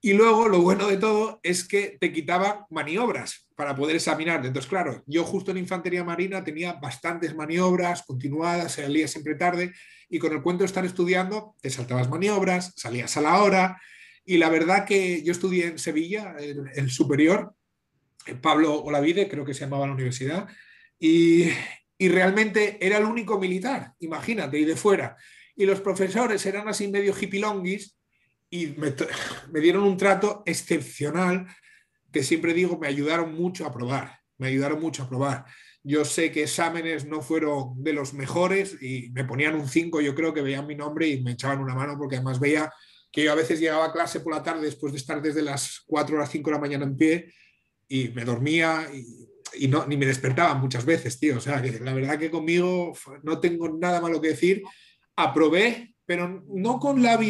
Y 0.00 0.12
luego 0.12 0.48
lo 0.48 0.60
bueno 0.60 0.88
de 0.88 0.98
todo 0.98 1.40
es 1.42 1.66
que 1.66 1.96
te 1.98 2.12
quitaba 2.12 2.66
maniobras 2.68 3.48
para 3.56 3.74
poder 3.74 3.96
examinar. 3.96 4.44
Entonces, 4.44 4.68
claro, 4.68 5.02
yo 5.06 5.24
justo 5.24 5.50
en 5.50 5.56
Infantería 5.56 6.04
Marina 6.04 6.44
tenía 6.44 6.74
bastantes 6.74 7.34
maniobras 7.34 8.02
continuadas, 8.02 8.72
salía 8.72 9.08
siempre 9.08 9.34
tarde 9.34 9.72
y 10.10 10.18
con 10.18 10.32
el 10.34 10.42
cuento 10.42 10.62
de 10.62 10.66
estar 10.66 10.84
estudiando 10.84 11.54
te 11.62 11.70
saltabas 11.70 12.10
maniobras, 12.10 12.74
salías 12.76 13.16
a 13.16 13.22
la 13.22 13.42
hora 13.42 13.80
y 14.24 14.38
la 14.38 14.48
verdad 14.48 14.84
que 14.86 15.22
yo 15.22 15.32
estudié 15.32 15.66
en 15.66 15.78
Sevilla, 15.78 16.34
el, 16.38 16.90
superior, 16.90 17.54
Pablo 18.40 18.82
Olavide, 18.82 19.28
creo 19.28 19.44
que 19.44 19.54
se 19.54 19.60
llamaba 19.60 19.86
la 19.86 19.92
universidad, 19.92 20.48
y, 20.98 21.48
y 21.98 22.08
realmente 22.08 22.78
era 22.80 22.98
el 22.98 23.04
único 23.04 23.38
militar, 23.38 23.92
imagínate, 24.00 24.58
y 24.58 24.64
de 24.64 24.76
fuera. 24.76 25.16
Y 25.56 25.66
los 25.66 25.80
profesores 25.80 26.44
eran 26.46 26.68
así 26.68 26.88
medio 26.88 27.14
hipilonguis 27.18 27.96
y 28.50 28.68
me, 28.76 29.60
dieron 29.60 29.82
un 29.82 29.96
trato 29.96 30.42
excepcional 30.46 31.46
que 32.12 32.22
siempre 32.22 32.54
digo 32.54 32.78
me 32.78 32.86
ayudaron 32.86 33.34
mucho 33.34 33.66
a 33.66 33.72
probar, 33.72 34.20
me 34.38 34.48
ayudaron 34.48 34.80
mucho 34.80 35.02
a 35.02 35.08
probar. 35.08 35.44
Yo 35.82 36.04
sé 36.04 36.32
que 36.32 36.44
exámenes 36.44 37.04
no 37.04 37.20
fueron 37.20 37.82
de 37.82 37.92
los 37.92 38.14
mejores 38.14 38.80
y 38.80 39.10
me 39.10 39.24
ponían 39.24 39.54
un 39.54 39.68
5, 39.68 40.00
yo 40.00 40.14
creo 40.14 40.32
que 40.32 40.42
veían 40.42 40.66
mi 40.66 40.74
nombre 40.76 41.08
y 41.08 41.20
me 41.20 41.32
echaban 41.32 41.60
una 41.60 41.74
mano 41.74 41.96
porque 41.98 42.16
además 42.16 42.40
veía 42.40 42.72
que 43.14 43.22
yo 43.22 43.30
a 43.30 43.36
veces 43.36 43.60
llegaba 43.60 43.84
a 43.84 43.92
clase 43.92 44.18
por 44.18 44.34
la 44.34 44.42
tarde 44.42 44.62
después 44.62 44.92
de 44.92 44.98
estar 44.98 45.22
desde 45.22 45.40
las 45.40 45.84
4 45.86 46.16
a 46.16 46.20
las 46.20 46.30
5 46.32 46.50
de 46.50 46.56
la 46.56 46.60
mañana 46.60 46.84
en 46.84 46.96
pie 46.96 47.32
y 47.86 48.08
me 48.08 48.24
dormía 48.24 48.88
y, 49.56 49.68
no, 49.68 49.86
ni 49.86 49.96
me 49.96 50.04
despertaba 50.04 50.54
muchas 50.54 50.84
veces, 50.84 51.20
tío. 51.20 51.36
O 51.36 51.40
sea, 51.40 51.62
que 51.62 51.78
la 51.78 51.94
verdad 51.94 52.18
que 52.18 52.28
conmigo 52.28 52.92
no 53.22 53.38
tengo 53.38 53.68
nada 53.68 54.00
malo 54.00 54.20
que 54.20 54.30
decir. 54.30 54.64
Aprobé, 55.14 55.94
pero 56.04 56.44
no 56.48 56.80
con 56.80 57.04
la, 57.04 57.20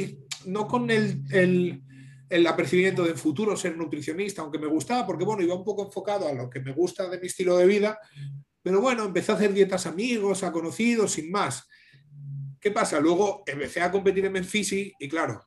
no 0.47 0.66
con 0.66 0.91
el, 0.91 1.22
el, 2.30 2.47
apercibimiento 2.47 3.05
de 3.05 3.12
futuro 3.12 3.55
ser 3.55 3.76
nutricionista, 3.76 4.41
aunque 4.41 4.59
me 4.59 4.68
gustaba, 4.68 5.07
porque 5.07 5.26
bueno, 5.26 5.43
iba 5.43 5.55
un 5.55 5.64
poco 5.64 5.85
enfocado 5.85 6.26
a 6.26 6.32
lo 6.32 6.49
que 6.49 6.61
me 6.61 6.72
gusta 6.72 7.11
de 7.11 7.20
mi 7.20 7.26
estilo 7.26 7.59
de 7.59 7.66
vida, 7.66 7.99
pero 8.62 8.80
bueno, 8.80 9.05
empecé 9.05 9.32
a 9.32 9.35
hacer 9.35 9.53
dietas 9.53 9.85
amigos, 9.85 10.45
a 10.45 10.51
conocidos, 10.51 11.12
sin 11.12 11.30
más. 11.30 11.68
¿Qué 12.59 12.70
pasa? 12.70 12.99
Luego 13.01 13.43
empecé 13.45 13.82
a 13.82 13.93
competir 13.93 14.24
en 14.24 14.32
Menfisi 14.32 14.91
y 14.99 15.09
claro, 15.11 15.45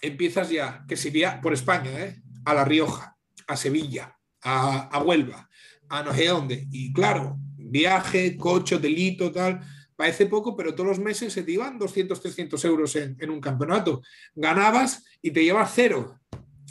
empiezas 0.00 0.50
ya, 0.50 0.84
que 0.88 0.96
si 0.96 1.10
vía 1.10 1.40
por 1.40 1.52
España, 1.52 1.90
¿eh? 2.00 2.22
a 2.44 2.54
La 2.54 2.64
Rioja, 2.64 3.16
a 3.46 3.56
Sevilla, 3.56 4.16
a, 4.42 4.88
a 4.88 5.02
Huelva, 5.02 5.48
a 5.88 6.02
no 6.02 6.14
sé 6.14 6.26
dónde. 6.26 6.66
Y 6.70 6.92
claro, 6.92 7.36
viaje, 7.56 8.36
coche, 8.36 8.78
delito, 8.78 9.32
tal 9.32 9.60
parece 9.96 10.26
poco, 10.26 10.54
pero 10.54 10.74
todos 10.74 10.90
los 10.90 10.98
meses 10.98 11.32
se 11.32 11.42
te 11.42 11.52
iban 11.52 11.78
200, 11.78 12.20
300 12.20 12.64
euros 12.66 12.94
en, 12.96 13.30
un 13.30 13.40
campeonato. 13.40 14.02
Ganabas 14.34 15.04
y 15.22 15.30
te 15.30 15.42
llevas 15.42 15.72
cero. 15.74 16.20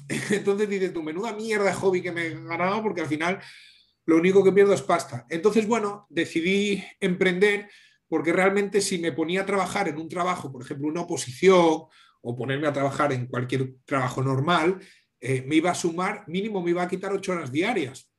Entonces 0.30 0.70
dices, 0.70 0.94
tu 0.94 1.02
menuda 1.02 1.34
mierda 1.34 1.66
de 1.66 1.74
hobby 1.74 2.02
que 2.02 2.12
me 2.12 2.28
he 2.28 2.30
ganado 2.30 2.82
porque 2.84 3.02
al 3.02 3.08
final 3.08 3.40
lo 4.06 4.18
único 4.18 4.44
que 4.44 4.52
pierdo 4.52 4.74
es 4.74 4.84
pasta. 4.84 5.26
Entonces, 5.30 5.68
bueno, 5.68 6.06
decidí 6.10 6.84
emprender 7.00 7.68
porque 8.08 8.32
realmente 8.32 8.80
si 8.82 9.00
me 9.00 9.12
ponía 9.12 9.42
a 9.42 9.46
trabajar 9.48 9.88
en 9.88 9.98
un 9.98 10.08
trabajo, 10.08 10.52
por 10.52 10.62
ejemplo, 10.62 10.88
una 10.88 11.02
oposición 11.02 11.86
o 12.28 12.36
ponerme 12.36 12.68
a 12.68 12.74
trabajar 12.74 13.14
en 13.14 13.28
cualquier 13.28 13.76
trabajo 13.86 14.24
normal, 14.24 14.80
eh, 15.22 15.44
me 15.46 15.58
iba 15.58 15.70
a 15.70 15.76
sumar, 15.76 16.24
mínimo 16.28 16.62
me 16.62 16.72
iba 16.72 16.82
a 16.82 16.88
quitar 16.88 17.14
ocho 17.14 17.34
horas 17.34 17.52
diarias. 17.52 18.10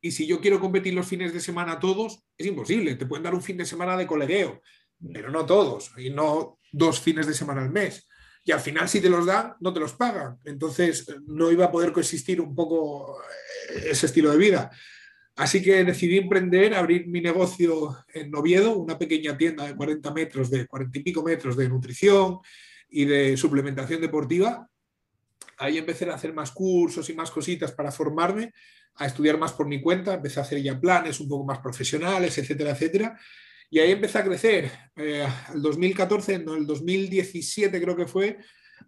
Y 0.00 0.10
si 0.10 0.26
yo 0.26 0.40
quiero 0.40 0.58
competir 0.58 0.94
los 0.94 1.06
fines 1.06 1.32
de 1.32 1.38
semana 1.38 1.78
todos, 1.78 2.24
es 2.36 2.46
imposible. 2.46 2.96
Te 2.96 3.06
pueden 3.06 3.22
dar 3.22 3.34
un 3.34 3.40
fin 3.40 3.56
de 3.56 3.64
semana 3.64 3.96
de 3.96 4.08
colegueo, 4.08 4.60
pero 5.12 5.30
no 5.30 5.46
todos, 5.46 5.92
y 5.96 6.10
no 6.10 6.58
dos 6.72 7.00
fines 7.00 7.28
de 7.28 7.34
semana 7.34 7.62
al 7.62 7.70
mes. 7.70 8.08
Y 8.44 8.50
al 8.50 8.60
final, 8.60 8.88
si 8.88 9.00
te 9.00 9.08
los 9.08 9.24
dan, 9.26 9.54
no 9.60 9.72
te 9.72 9.80
los 9.80 9.92
pagan. 9.92 10.38
Entonces, 10.44 11.06
no 11.26 11.52
iba 11.52 11.66
a 11.66 11.72
poder 11.72 11.92
coexistir 11.92 12.40
un 12.40 12.52
poco 12.52 13.16
eh, 13.22 13.90
ese 13.90 14.06
estilo 14.06 14.32
de 14.32 14.38
vida. 14.38 14.70
Así 15.36 15.62
que 15.62 15.84
decidí 15.84 16.18
emprender, 16.18 16.74
abrir 16.74 17.06
mi 17.06 17.20
negocio 17.20 17.96
en 18.12 18.34
Oviedo, 18.34 18.76
una 18.76 18.98
pequeña 18.98 19.36
tienda 19.38 19.66
de 19.66 19.76
40 19.76 20.12
metros, 20.12 20.50
de 20.50 20.66
40 20.66 20.98
y 20.98 21.02
pico 21.02 21.22
metros 21.22 21.56
de 21.56 21.68
nutrición 21.68 22.40
y 22.94 23.04
de 23.04 23.36
suplementación 23.36 24.00
deportiva. 24.00 24.68
Ahí 25.58 25.78
empecé 25.78 26.08
a 26.08 26.14
hacer 26.14 26.32
más 26.32 26.52
cursos 26.52 27.10
y 27.10 27.14
más 27.14 27.30
cositas 27.30 27.72
para 27.72 27.90
formarme 27.90 28.52
a 28.96 29.06
estudiar 29.06 29.36
más 29.36 29.52
por 29.52 29.66
mi 29.66 29.82
cuenta, 29.82 30.14
empecé 30.14 30.38
a 30.38 30.44
hacer 30.44 30.62
ya 30.62 30.78
planes 30.80 31.18
un 31.18 31.28
poco 31.28 31.44
más 31.44 31.58
profesionales, 31.58 32.38
etcétera, 32.38 32.70
etcétera. 32.70 33.18
Y 33.68 33.80
ahí 33.80 33.90
empecé 33.90 34.18
a 34.18 34.24
crecer. 34.24 34.70
Eh, 34.94 35.26
el 35.52 35.60
2014, 35.60 36.38
no, 36.38 36.54
el 36.54 36.66
2017 36.66 37.82
creo 37.82 37.96
que 37.96 38.06
fue, 38.06 38.38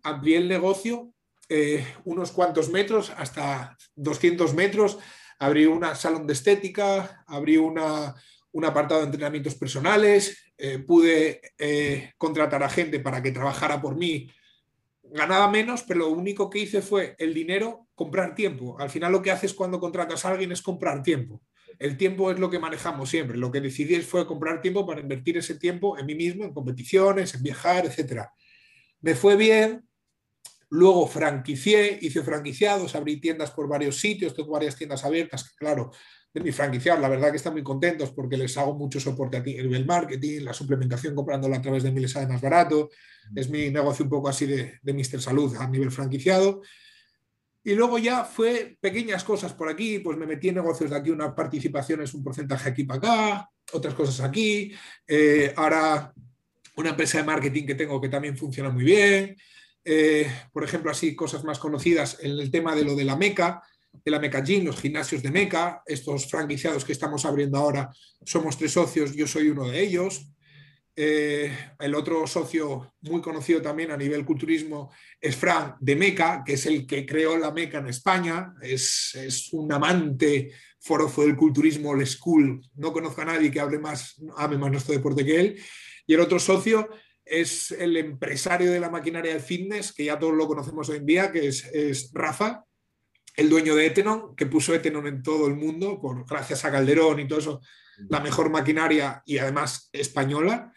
amplié 0.05 0.37
el 0.37 0.47
negocio 0.47 1.13
eh, 1.49 1.85
unos 2.05 2.31
cuantos 2.31 2.71
metros, 2.71 3.13
hasta 3.17 3.77
200 3.97 4.55
metros. 4.55 4.99
Abrí 5.41 5.67
un 5.67 5.85
salón 5.97 6.27
de 6.27 6.33
estética, 6.33 7.25
abrí 7.27 7.57
una, 7.57 8.15
un 8.53 8.65
apartado 8.65 9.01
de 9.01 9.07
entrenamientos 9.07 9.57
personales, 9.57 10.46
eh, 10.59 10.79
pude 10.79 11.41
eh, 11.59 12.13
contratar 12.19 12.63
a 12.63 12.69
gente 12.69 13.01
para 13.01 13.23
que 13.23 13.33
trabajara 13.33 13.81
por 13.81 13.97
mí 13.97 14.31
ganaba 15.11 15.51
menos, 15.51 15.83
pero 15.83 16.01
lo 16.01 16.11
único 16.11 16.51
que 16.51 16.61
hice 16.61 16.83
fue 16.83 17.15
el 17.19 17.35
dinero, 17.35 17.89
comprar 17.95 18.35
tiempo. 18.35 18.77
Al 18.79 18.91
final 18.91 19.13
lo 19.13 19.23
que 19.23 19.31
haces 19.31 19.55
cuando 19.55 19.81
contratas 19.81 20.25
a 20.25 20.31
alguien 20.31 20.53
es 20.53 20.63
comprar 20.63 21.03
tiempo. 21.03 21.43
El 21.79 21.97
tiempo 21.97 22.31
es 22.31 22.39
lo 22.39 22.51
que 22.51 22.59
manejamos 22.59 23.11
siempre. 23.11 23.37
Lo 23.37 23.51
que 23.51 23.61
decidí 23.61 24.01
fue 24.01 24.27
comprar 24.27 24.61
tiempo 24.61 24.87
para 24.87 25.01
invertir 25.01 25.37
ese 25.37 25.57
tiempo 25.57 25.99
en 25.99 26.07
mí 26.07 26.15
mismo, 26.15 26.45
en 26.45 26.55
competiciones, 26.55 27.35
en 27.35 27.43
viajar, 27.43 27.87
etc. 27.87 28.23
Me 29.01 29.15
fue 29.15 29.37
bien. 29.37 29.83
Luego 30.69 31.07
franquicié, 31.07 31.99
hice 32.03 32.23
franquiciados, 32.23 32.97
abrí 32.97 33.21
tiendas 33.21 33.53
por 33.53 33.69
varios 33.69 34.01
sitios, 34.01 34.35
tengo 34.35 34.51
varias 34.51 34.75
tiendas 34.75 35.05
abiertas, 35.05 35.55
claro, 35.55 35.93
de 36.37 36.43
mi 36.43 36.53
franquiciar, 36.53 37.01
la 37.01 37.09
verdad 37.09 37.31
que 37.31 37.39
están 37.39 37.55
muy 37.55 37.63
contentos 37.63 38.11
porque 38.11 38.37
les 38.37 38.55
hago 38.59 38.75
mucho 38.75 39.01
soporte 39.01 39.39
a 39.39 39.43
ti, 39.43 39.57
el 39.57 39.87
marketing, 39.87 40.43
la 40.43 40.53
suplementación 40.53 41.15
comprándola 41.15 41.57
a 41.57 41.63
través 41.63 41.83
de 41.83 41.91
mí 41.91 41.99
les 41.99 42.13
sale 42.13 42.27
más 42.27 42.43
barato, 42.43 42.91
es 43.35 43.49
mi 43.49 43.71
negocio 43.71 44.05
un 44.05 44.11
poco 44.11 44.29
así 44.29 44.45
de, 44.45 44.75
de 44.83 44.93
Mr. 44.93 45.23
Salud 45.23 45.57
a 45.57 45.67
nivel 45.67 45.91
franquiciado. 45.91 46.61
Y 47.65 47.75
luego 47.75 47.99
ya 47.99 48.23
fue 48.23 48.77
pequeñas 48.79 49.25
cosas 49.25 49.55
por 49.55 49.71
aquí, 49.71 50.01
pues 50.01 50.19
me 50.19 50.27
metí 50.27 50.51
en 50.51 50.57
negocios 50.57 50.91
de 50.91 50.97
aquí, 50.97 51.11
una 51.11 51.35
participación 51.35 52.03
es 52.03 52.13
un 52.13 52.23
porcentaje 52.23 52.69
aquí 52.69 52.85
para 52.85 52.99
acá, 52.99 53.51
otras 53.73 53.95
cosas 53.95 54.21
aquí. 54.21 54.73
Eh, 55.09 55.55
ahora 55.57 56.13
una 56.77 56.91
empresa 56.91 57.17
de 57.17 57.25
marketing 57.25 57.65
que 57.65 57.75
tengo 57.75 57.99
que 57.99 58.11
también 58.11 58.37
funciona 58.37 58.69
muy 58.69 58.85
bien. 58.85 59.37
Eh, 59.83 60.31
por 60.53 60.65
ejemplo, 60.65 60.91
así 60.91 61.17
cosas 61.17 61.45
más 61.45 61.59
conocidas 61.59 62.19
en 62.21 62.33
el 62.33 62.51
tema 62.51 62.77
de 62.77 62.85
lo 62.85 62.95
de 62.95 63.05
la 63.05 63.17
MECA, 63.17 63.63
de 64.05 64.11
la 64.11 64.19
Meca 64.19 64.43
Gym, 64.43 64.65
los 64.65 64.81
gimnasios 64.81 65.23
de 65.23 65.31
Meca, 65.31 65.83
estos 65.87 66.27
franquiciados 66.27 66.85
que 66.85 66.93
estamos 66.93 67.25
abriendo 67.25 67.59
ahora, 67.59 67.91
somos 68.25 68.57
tres 68.57 68.73
socios, 68.73 69.15
yo 69.15 69.27
soy 69.27 69.49
uno 69.49 69.69
de 69.69 69.81
ellos. 69.81 70.33
Eh, 70.99 71.55
el 71.79 71.95
otro 71.95 72.27
socio 72.27 72.95
muy 73.03 73.21
conocido 73.21 73.61
también 73.61 73.91
a 73.91 73.99
nivel 73.99 74.25
culturismo 74.25 74.91
es 75.21 75.37
Fran 75.37 75.75
de 75.79 75.95
Meca, 75.95 76.43
que 76.43 76.55
es 76.55 76.65
el 76.65 76.87
que 76.87 77.05
creó 77.05 77.37
la 77.37 77.51
Meca 77.51 77.79
en 77.79 77.89
España, 77.89 78.55
es, 78.63 79.51
un 79.53 79.71
amante 79.71 80.53
forofo 80.81 81.23
del 81.23 81.37
culturismo 81.37 81.91
old 81.91 82.07
school, 82.07 82.63
no 82.77 82.93
conozco 82.95 83.21
a 83.21 83.27
nadie 83.27 83.51
que 83.51 83.61
hable 83.61 83.79
más, 83.79 84.15
ame 84.39 84.57
más 84.57 84.71
nuestro 84.71 84.95
deporte 84.95 85.25
que 85.25 85.39
él. 85.39 85.61
Y 86.07 86.15
el 86.15 86.21
otro 86.21 86.39
socio 86.39 86.89
es 87.23 87.73
el 87.73 87.97
empresario 87.97 88.71
de 88.71 88.81
la 88.81 88.89
maquinaria 88.89 89.35
de 89.35 89.41
fitness, 89.41 89.93
que 89.93 90.05
ya 90.05 90.19
todos 90.19 90.35
lo 90.35 90.47
conocemos 90.47 90.89
hoy 90.89 90.99
en 90.99 91.07
día, 91.07 91.31
que 91.31 91.49
es, 91.49 91.65
es 91.75 92.11
Rafa, 92.15 92.65
el 93.37 93.51
dueño 93.51 93.75
de 93.75 93.87
Etenon, 93.87 94.35
que 94.35 94.47
puso 94.47 94.75
Etenon 94.75 95.07
en 95.07 95.23
todo 95.23 95.47
el 95.47 95.55
mundo, 95.55 96.01
por, 96.01 96.27
gracias 96.27 96.65
a 96.65 96.71
Calderón 96.71 97.21
y 97.21 97.29
todo 97.29 97.39
eso, 97.39 97.61
la 98.09 98.21
mejor 98.21 98.51
maquinaria 98.51 99.23
y 99.27 99.39
además 99.39 99.91
española. 99.93 100.73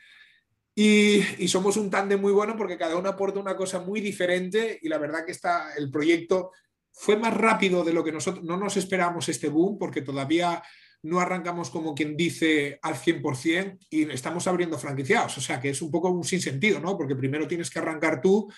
Y, 0.76 1.22
somos 1.48 1.78
un 1.78 1.90
tándem 1.90 2.22
muy 2.22 2.32
bueno 2.32 2.56
porque 2.56 2.78
cada 2.78 2.96
uno 2.96 3.10
aporta 3.10 3.40
una 3.40 3.58
cosa 3.58 3.80
muy 3.80 4.02
diferente 4.02 4.80
y 4.82 4.88
la 4.88 4.98
verdad 4.98 5.26
que 5.26 5.32
está, 5.32 5.74
el 5.76 5.90
proyecto 5.92 6.52
fue 6.92 7.18
más 7.18 7.34
rápido 7.34 7.84
de 7.84 7.94
lo 7.94 8.04
que 8.04 8.12
nosotros 8.12 8.44
no 8.46 8.56
nos 8.56 8.78
esperábamos 8.78 9.28
este 9.30 9.50
boom 9.50 9.78
porque 9.78 10.02
todavía 10.02 10.62
no 11.04 11.20
arrancamos 11.20 11.70
como 11.70 11.96
quien 11.96 12.16
dice 12.16 12.80
al 12.82 12.96
100% 12.96 13.78
y 13.90 14.10
estamos 14.10 14.48
abriendo 14.48 14.78
franquiciados. 14.78 15.38
O 15.38 15.42
sea 15.42 15.60
que 15.60 15.70
es 15.70 15.82
un 15.82 15.92
poco 15.92 16.10
un 16.10 16.24
sinsentido, 16.24 16.80
¿no? 16.80 16.98
Porque 16.98 17.16
primero 17.16 17.48
tienes 17.48 17.70
que 17.70 17.80
arrancar 17.80 18.22
tú 18.22 18.50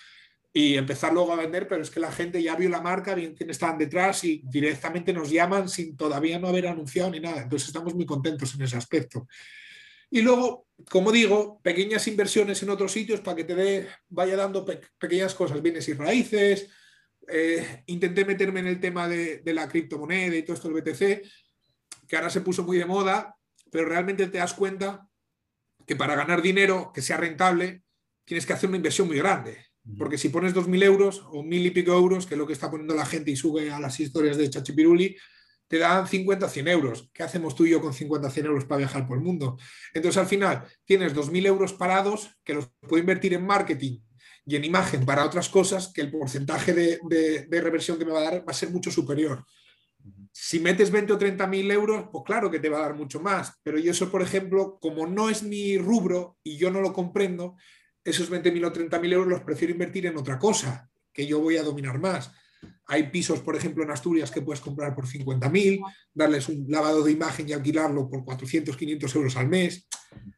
y 0.54 0.76
empezar 0.76 1.14
luego 1.14 1.32
a 1.32 1.38
vender, 1.38 1.68
pero 1.68 1.82
es 1.82 1.90
que 1.90 2.00
la 2.00 2.12
gente 2.12 2.42
ya 2.44 2.56
vio 2.56 2.70
la 2.70 2.82
marca, 2.82 3.16
bien 3.16 3.34
quién 3.34 3.50
estaban 3.50 3.78
detrás 3.78 4.24
y 4.26 4.42
directamente 4.44 5.14
nos 5.14 5.30
llaman 5.30 5.70
sin 5.70 5.96
todavía 5.96 6.40
no 6.40 6.50
haber 6.50 6.68
anunciado 6.68 7.10
ni 7.10 7.22
nada. 7.22 7.44
Entonces 7.44 7.70
estamos 7.70 7.96
muy 7.96 8.06
contentos 8.06 8.54
en 8.56 8.64
ese 8.64 8.76
aspecto. 8.76 9.28
Y 10.10 10.22
luego, 10.22 10.68
como 10.90 11.10
digo, 11.12 11.62
pequeñas 11.64 12.06
inversiones 12.08 12.62
en 12.64 12.70
otros 12.70 12.92
sitios 12.92 13.22
para 13.22 13.38
que 13.38 13.46
te 13.46 13.56
dé, 13.56 13.88
vaya 14.10 14.36
dando 14.36 14.66
pequeñas 15.00 15.34
cosas, 15.34 15.62
bienes 15.62 15.88
y 15.88 15.94
raíces. 15.94 16.70
Eh, 17.30 17.84
intenté 17.86 18.26
meterme 18.26 18.60
en 18.60 18.68
el 18.68 18.82
tema 18.82 19.08
de, 19.08 19.38
de, 19.38 19.54
la 19.54 19.70
criptomoneda 19.70 20.36
y 20.36 20.44
todo 20.44 20.56
esto 20.56 20.70
del 20.70 20.82
BTC, 20.82 22.08
que 22.10 22.16
ahora 22.18 22.30
se 22.30 22.42
puso 22.42 22.64
muy 22.64 22.78
de 22.78 22.86
moda, 22.86 23.38
pero 23.72 23.88
realmente 23.88 24.28
te 24.28 24.40
das 24.40 24.54
cuenta 24.54 25.08
que 25.88 25.96
para 25.96 26.16
ganar 26.16 26.42
dinero 26.42 26.92
que 26.94 27.02
sea 27.02 27.16
rentable, 27.16 27.84
tienes 28.26 28.46
que 28.46 28.52
hacer 28.52 28.68
una 28.68 28.78
inversión 28.78 29.08
muy 29.08 29.18
grande. 29.18 29.71
Porque 29.98 30.18
si 30.18 30.30
pones 30.30 30.54
2.000 30.54 30.84
euros 30.84 31.24
o 31.32 31.44
mil 31.44 31.66
y 31.66 31.72
pico 31.72 31.92
euros, 31.92 32.26
que 32.26 32.36
es 32.36 32.38
lo 32.38 32.46
que 32.46 32.54
está 32.54 32.70
poniendo 32.70 32.94
la 32.94 33.06
gente 33.06 33.32
y 33.32 33.36
sube 33.36 33.72
a 33.72 33.80
las 33.80 34.00
historias 34.00 34.38
de 34.38 34.50
Chachipiruli, 34.50 35.16
te 35.68 35.78
dan 35.78 36.06
50 36.06 36.46
o 36.46 36.50
100 36.50 36.68
euros. 36.68 37.10
¿Qué 37.14 37.24
hacemos 37.24 37.56
tú 37.56 37.66
y 37.66 37.72
yo 37.72 37.82
con 37.82 37.94
50 37.94 38.28
o 38.28 38.32
100 38.32 38.46
euros 38.46 38.66
para 38.66 38.80
viajar 38.80 39.08
por 39.08 39.18
el 39.18 39.24
mundo? 39.24 39.58
Entonces 39.94 40.20
al 40.20 40.28
final 40.28 40.66
tienes 40.84 41.16
2.000 41.16 41.48
euros 41.48 41.74
parados 41.74 42.30
que 42.44 42.54
los 42.54 42.70
puedo 42.82 43.00
invertir 43.00 43.34
en 43.34 43.46
marketing 43.46 44.02
y 44.46 44.56
en 44.56 44.66
imagen 44.66 45.06
para 45.06 45.26
otras 45.26 45.50
cosas 45.50 45.92
que 45.94 46.02
el 46.02 46.12
porcentaje 46.12 46.74
de, 46.74 47.00
de, 47.48 47.62
reversión 47.62 47.98
que 47.98 48.06
me 48.06 48.12
va 48.12 48.20
a 48.20 48.24
dar 48.24 48.40
va 48.42 48.52
a 48.52 48.54
ser 48.54 48.70
mucho 48.70 48.92
superior. 48.92 49.46
Si 50.34 50.60
metes 50.60 50.92
20 50.92 51.14
o 51.14 51.18
30 51.18 51.48
mil 51.48 51.72
euros, 51.72 52.06
pues 52.12 52.24
claro 52.26 52.52
que 52.52 52.60
te 52.60 52.70
va 52.70 52.80
a 52.80 52.82
dar 52.82 52.96
mucho 52.96 53.22
más. 53.22 53.54
Pero 53.64 53.80
yo 53.80 53.92
eso, 53.92 54.12
por 54.12 54.22
ejemplo, 54.22 54.78
como 54.82 55.08
no 55.08 55.30
es 55.30 55.42
mi 55.42 55.78
rubro 55.78 56.38
y 56.44 56.58
yo 56.58 56.70
no 56.70 56.82
lo 56.82 56.92
comprendo, 56.92 57.56
esos 58.04 58.32
20.000 58.32 58.66
o 58.66 58.74
30.000 58.74 59.14
euros 59.14 59.28
los 59.28 59.42
prefiero 59.42 59.74
invertir 59.74 60.06
en 60.06 60.18
otra 60.18 60.40
cosa, 60.40 60.90
que 61.14 61.28
yo 61.28 61.40
voy 61.40 61.58
a 61.58 61.64
dominar 61.64 62.00
más. 62.00 62.32
Hay 62.86 63.10
pisos, 63.10 63.40
por 63.40 63.56
ejemplo, 63.56 63.84
en 63.84 63.92
Asturias 63.92 64.32
que 64.32 64.42
puedes 64.42 64.62
comprar 64.62 64.94
por 64.96 65.08
50.000, 65.08 65.82
darles 66.14 66.50
un 66.50 66.66
lavado 66.70 67.04
de 67.04 67.12
imagen 67.12 67.48
y 67.48 67.54
alquilarlo 67.54 68.10
por 68.10 68.24
400, 68.24 68.76
500 68.76 69.16
euros 69.16 69.36
al 69.38 69.48
mes. 69.48 69.88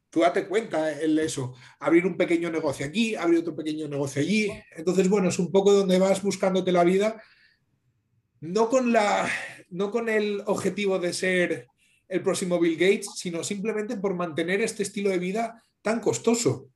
Tú 0.10 0.20
date 0.20 0.48
cuenta 0.48 1.02
en 1.02 1.18
eso. 1.18 1.56
Abrir 1.80 2.06
un 2.06 2.16
pequeño 2.16 2.52
negocio 2.52 2.86
aquí, 2.86 3.16
abrir 3.16 3.40
otro 3.40 3.56
pequeño 3.56 3.88
negocio 3.88 4.22
allí. 4.22 4.52
Entonces, 4.76 5.10
bueno, 5.10 5.30
es 5.30 5.40
un 5.40 5.52
poco 5.52 5.74
donde 5.74 5.98
vas 5.98 6.22
buscándote 6.22 6.72
la 6.72 6.84
vida, 6.84 7.22
no 8.40 8.70
con, 8.70 8.94
la, 8.94 9.28
no 9.70 9.90
con 9.90 10.10
el 10.10 10.44
objetivo 10.46 11.00
de 11.00 11.14
ser 11.14 11.68
el 12.08 12.22
próximo 12.22 12.60
Bill 12.60 12.78
Gates, 12.78 13.10
sino 13.16 13.44
simplemente 13.44 13.98
por 13.98 14.14
mantener 14.14 14.62
este 14.62 14.84
estilo 14.84 15.10
de 15.10 15.18
vida 15.18 15.64
tan 15.82 16.00
costoso. 16.00 16.70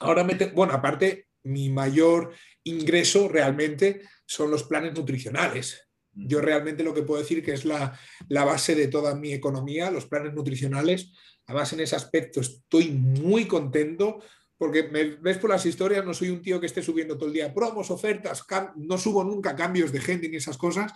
Ahora, 0.00 0.26
bueno, 0.54 0.72
aparte, 0.72 1.28
mi 1.44 1.68
mayor 1.68 2.32
ingreso 2.64 3.28
realmente 3.28 4.02
son 4.26 4.50
los 4.50 4.64
planes 4.64 4.94
nutricionales. 4.94 5.88
Yo 6.12 6.40
realmente 6.40 6.82
lo 6.82 6.94
que 6.94 7.02
puedo 7.02 7.20
decir 7.20 7.44
que 7.44 7.52
es 7.52 7.64
la, 7.64 7.98
la, 8.28 8.44
base 8.44 8.74
de 8.74 8.88
toda 8.88 9.14
mi 9.14 9.32
economía, 9.32 9.90
los 9.90 10.06
planes 10.06 10.34
nutricionales. 10.34 11.12
Además, 11.46 11.72
en 11.72 11.80
ese 11.80 11.96
aspecto 11.96 12.40
estoy 12.40 12.90
muy 12.90 13.46
contento 13.46 14.18
porque 14.56 14.88
me 14.88 15.04
ves 15.04 15.38
por 15.38 15.50
las 15.50 15.64
historias, 15.64 16.04
no 16.04 16.12
soy 16.12 16.30
un 16.30 16.42
tío 16.42 16.58
que 16.58 16.66
esté 16.66 16.82
subiendo 16.82 17.16
todo 17.16 17.28
el 17.28 17.34
día 17.34 17.54
promos, 17.54 17.92
ofertas, 17.92 18.44
no 18.76 18.98
subo 18.98 19.22
nunca 19.22 19.54
cambios 19.54 19.92
de 19.92 20.00
gente 20.00 20.28
ni 20.28 20.36
esas 20.36 20.58
cosas. 20.58 20.92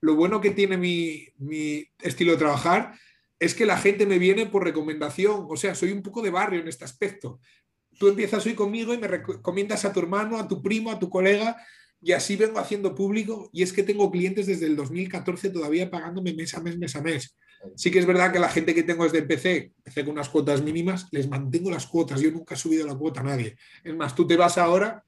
Lo 0.00 0.16
bueno 0.16 0.40
que 0.40 0.50
tiene 0.50 0.76
mi, 0.76 1.28
mi 1.36 1.86
estilo 2.02 2.32
de 2.32 2.38
trabajar 2.38 2.98
es 3.38 3.54
que 3.54 3.66
la 3.66 3.78
gente 3.78 4.04
me 4.04 4.18
viene 4.18 4.46
por 4.46 4.64
recomendación, 4.64 5.46
o 5.48 5.56
sea, 5.56 5.76
soy 5.76 5.92
un 5.92 6.02
poco 6.02 6.22
de 6.22 6.30
barrio 6.30 6.60
en 6.60 6.68
este 6.68 6.84
aspecto 6.84 7.40
tú 7.98 8.08
empiezas 8.08 8.44
hoy 8.46 8.54
conmigo 8.54 8.94
y 8.94 8.98
me 8.98 9.08
recomiendas 9.08 9.84
a 9.84 9.92
tu 9.92 10.00
hermano, 10.00 10.38
a 10.38 10.48
tu 10.48 10.62
primo, 10.62 10.90
a 10.90 10.98
tu 10.98 11.08
colega, 11.08 11.56
y 12.00 12.12
así 12.12 12.36
vengo 12.36 12.58
haciendo 12.58 12.94
público. 12.94 13.48
Y 13.52 13.62
es 13.62 13.72
que 13.72 13.82
tengo 13.82 14.10
clientes 14.10 14.46
desde 14.46 14.66
el 14.66 14.76
2014 14.76 15.50
todavía 15.50 15.90
pagándome 15.90 16.34
mes 16.34 16.54
a 16.54 16.60
mes, 16.60 16.76
mes 16.76 16.94
a 16.96 17.02
mes. 17.02 17.36
Sí 17.76 17.90
que 17.90 17.98
es 17.98 18.06
verdad 18.06 18.30
que 18.30 18.38
la 18.38 18.50
gente 18.50 18.74
que 18.74 18.82
tengo 18.82 19.04
desde 19.04 19.22
PC, 19.22 19.72
PC 19.82 20.04
con 20.04 20.12
unas 20.12 20.28
cuotas 20.28 20.62
mínimas, 20.62 21.06
les 21.12 21.28
mantengo 21.28 21.70
las 21.70 21.86
cuotas. 21.86 22.20
Yo 22.20 22.30
nunca 22.30 22.54
he 22.54 22.58
subido 22.58 22.86
la 22.86 22.94
cuota 22.94 23.20
a 23.20 23.24
nadie. 23.24 23.56
Es 23.82 23.94
más, 23.96 24.14
tú 24.14 24.26
te 24.26 24.36
vas 24.36 24.58
ahora, 24.58 25.02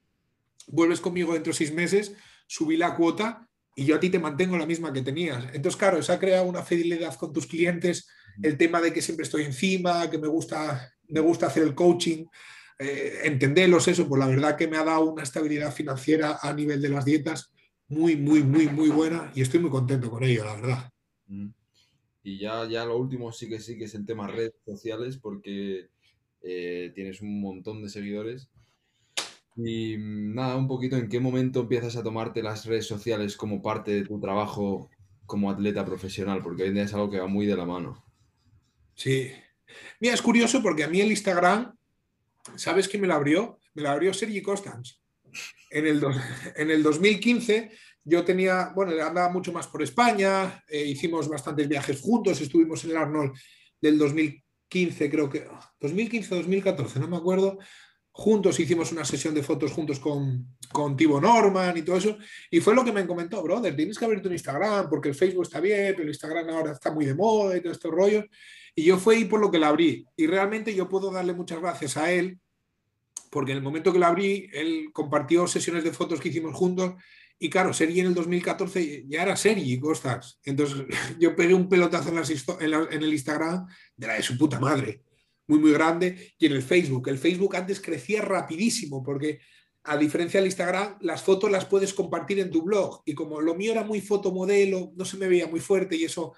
vuelves 0.65 0.99
conmigo 0.99 1.33
dentro 1.33 1.51
de 1.51 1.57
seis 1.57 1.71
meses, 1.71 2.13
subí 2.47 2.77
la 2.77 2.95
cuota 2.95 3.47
y 3.75 3.85
yo 3.85 3.95
a 3.95 3.99
ti 3.99 4.09
te 4.09 4.17
mantengo 4.17 4.57
la 4.57 4.65
misma 4.65 4.91
que 4.91 5.03
tenías. 5.03 5.45
Entonces, 5.53 5.77
claro, 5.77 5.99
eso 5.99 6.11
ha 6.13 6.19
creado 6.19 6.45
una 6.45 6.63
fidelidad 6.63 7.13
con 7.15 7.31
tus 7.31 7.45
clientes, 7.45 8.07
el 8.41 8.57
tema 8.57 8.81
de 8.81 8.91
que 8.91 9.03
siempre 9.03 9.23
estoy 9.23 9.43
encima, 9.43 10.09
que 10.09 10.17
me 10.17 10.27
gusta, 10.27 10.91
me 11.09 11.19
gusta 11.19 11.45
hacer 11.45 11.61
el 11.61 11.75
coaching 11.75 12.25
eh, 12.79 13.21
entenderlos 13.23 13.87
eso, 13.87 14.07
pues 14.07 14.19
la 14.19 14.27
verdad 14.27 14.55
que 14.55 14.67
me 14.67 14.77
ha 14.77 14.83
dado 14.83 15.11
una 15.11 15.23
estabilidad 15.23 15.73
financiera 15.73 16.39
a 16.41 16.53
nivel 16.53 16.81
de 16.81 16.89
las 16.89 17.05
dietas 17.05 17.51
muy, 17.87 18.15
muy, 18.15 18.43
muy, 18.43 18.67
muy 18.67 18.89
buena 18.89 19.31
y 19.33 19.41
estoy 19.41 19.59
muy 19.59 19.71
contento 19.71 20.11
con 20.11 20.23
ello, 20.23 20.45
la 20.45 20.55
verdad. 20.55 20.89
Mm. 21.27 21.49
Y 22.23 22.39
ya, 22.39 22.67
ya 22.67 22.85
lo 22.85 22.97
último 22.97 23.31
sí 23.31 23.47
que 23.47 23.59
sí 23.59 23.77
que 23.77 23.85
es 23.85 23.95
el 23.95 24.05
tema 24.05 24.27
redes 24.27 24.53
sociales 24.65 25.17
porque 25.17 25.87
eh, 26.41 26.91
tienes 26.93 27.21
un 27.21 27.41
montón 27.41 27.81
de 27.81 27.89
seguidores. 27.89 28.49
Y 29.55 29.97
mm, 29.97 30.35
nada, 30.35 30.55
un 30.57 30.67
poquito 30.67 30.97
en 30.97 31.09
qué 31.09 31.19
momento 31.19 31.61
empiezas 31.61 31.95
a 31.95 32.03
tomarte 32.03 32.43
las 32.43 32.65
redes 32.65 32.85
sociales 32.85 33.37
como 33.37 33.61
parte 33.61 33.91
de 33.91 34.03
tu 34.03 34.19
trabajo 34.19 34.89
como 35.25 35.49
atleta 35.49 35.85
profesional, 35.85 36.41
porque 36.43 36.63
hoy 36.63 36.69
en 36.69 36.75
día 36.75 36.83
es 36.83 36.93
algo 36.93 37.09
que 37.09 37.19
va 37.19 37.27
muy 37.27 37.45
de 37.45 37.57
la 37.57 37.65
mano. 37.65 38.03
Sí. 38.93 39.31
Mira, 39.99 40.13
es 40.13 40.21
curioso 40.21 40.61
porque 40.61 40.83
a 40.83 40.87
mí 40.87 41.01
el 41.01 41.11
Instagram 41.11 41.76
¿Sabes 42.55 42.87
quién 42.87 43.01
me 43.01 43.07
la 43.07 43.15
abrió? 43.15 43.59
Me 43.73 43.81
la 43.81 43.91
abrió 43.91 44.13
Sergi 44.13 44.41
Constans. 44.41 45.01
En 45.69 45.85
el, 45.85 46.01
en 46.55 46.71
el 46.71 46.83
2015 46.83 47.71
yo 48.03 48.23
tenía, 48.23 48.71
bueno, 48.73 48.91
andaba 49.03 49.29
mucho 49.29 49.51
más 49.51 49.67
por 49.67 49.83
España, 49.83 50.63
eh, 50.69 50.85
hicimos 50.85 51.27
bastantes 51.27 51.67
viajes 51.67 51.99
juntos, 51.99 52.39
estuvimos 52.39 52.83
en 52.85 52.91
el 52.91 52.97
Arnold 52.97 53.37
del 53.81 53.97
2015, 53.97 55.09
creo 55.09 55.29
que, 55.29 55.45
2015-2014, 55.81 57.01
no 57.01 57.09
me 57.09 57.17
acuerdo. 57.17 57.57
Juntos 58.19 58.59
hicimos 58.59 58.91
una 58.91 59.05
sesión 59.05 59.35
de 59.35 59.43
fotos 59.43 59.71
juntos 59.71 59.99
con, 59.99 60.57
con 60.71 60.97
Tibo 60.97 61.21
Norman 61.21 61.77
y 61.77 61.83
todo 61.83 61.97
eso. 61.97 62.17
Y 62.49 62.59
fue 62.59 62.73
lo 62.73 62.83
que 62.83 62.91
me 62.91 63.05
comentó, 63.05 63.43
brother, 63.43 63.75
tienes 63.75 63.99
que 63.99 64.05
abrirte 64.05 64.27
un 64.27 64.33
Instagram 64.33 64.89
porque 64.89 65.09
el 65.09 65.13
Facebook 65.13 65.43
está 65.43 65.59
bien, 65.59 65.91
pero 65.91 66.01
el 66.01 66.09
Instagram 66.09 66.49
ahora 66.49 66.71
está 66.71 66.91
muy 66.91 67.05
de 67.05 67.13
moda 67.13 67.55
y 67.55 67.61
todo 67.61 67.71
estos 67.71 67.91
rollos. 67.91 68.25
Y 68.73 68.85
yo 68.85 68.97
fue 68.97 69.17
ahí 69.17 69.25
por 69.25 69.39
lo 69.39 69.51
que 69.51 69.59
la 69.59 69.67
abrí. 69.67 70.03
Y 70.15 70.25
realmente 70.25 70.73
yo 70.73 70.89
puedo 70.89 71.11
darle 71.11 71.33
muchas 71.33 71.59
gracias 71.59 71.95
a 71.95 72.11
él, 72.11 72.39
porque 73.29 73.51
en 73.51 73.59
el 73.59 73.63
momento 73.63 73.93
que 73.93 73.99
la 73.99 74.07
abrí, 74.07 74.49
él 74.51 74.89
compartió 74.93 75.45
sesiones 75.45 75.83
de 75.83 75.91
fotos 75.91 76.19
que 76.19 76.29
hicimos 76.29 76.55
juntos. 76.55 76.95
Y 77.37 77.51
claro, 77.51 77.71
Sergi 77.71 77.99
en 77.99 78.07
el 78.07 78.15
2014 78.15 79.05
ya 79.07 79.21
era 79.21 79.35
Sergi 79.35 79.79
Costas. 79.79 80.39
Entonces 80.43 80.85
yo 81.19 81.35
pegué 81.35 81.53
un 81.53 81.69
pelotazo 81.69 82.09
en, 82.09 82.73
en, 82.73 83.03
el 83.03 83.13
Instagram 83.13 83.67
de 83.95 84.07
la 84.07 84.13
de 84.15 84.23
su 84.23 84.35
puta 84.39 84.59
madre, 84.59 85.03
muy, 85.47 85.59
muy 85.59 85.71
grande. 85.71 86.33
Y 86.37 86.45
en 86.45 86.53
el 86.53 86.61
Facebook. 86.61 87.07
El 87.09 87.17
Facebook 87.17 87.55
antes 87.55 87.81
crecía 87.81 88.21
rapidísimo, 88.21 89.03
porque 89.03 89.39
a 89.87 89.97
diferencia 89.97 90.39
del 90.39 90.47
Instagram, 90.47 90.97
las 91.01 91.23
fotos 91.23 91.49
las 91.49 91.65
puedes 91.65 91.93
compartir 91.93 92.39
en 92.39 92.51
tu 92.51 92.61
blog. 92.61 93.01
Y 93.05 93.13
como 93.13 93.39
lo 93.41 93.55
mío 93.55 93.71
era 93.71 93.83
muy 93.83 94.01
fotomodelo, 94.01 94.91
no 94.95 95.05
se 95.05 95.17
me 95.17 95.27
veía 95.27 95.47
muy 95.47 95.61
fuerte 95.61 95.95
y 95.95 96.03
eso 96.03 96.33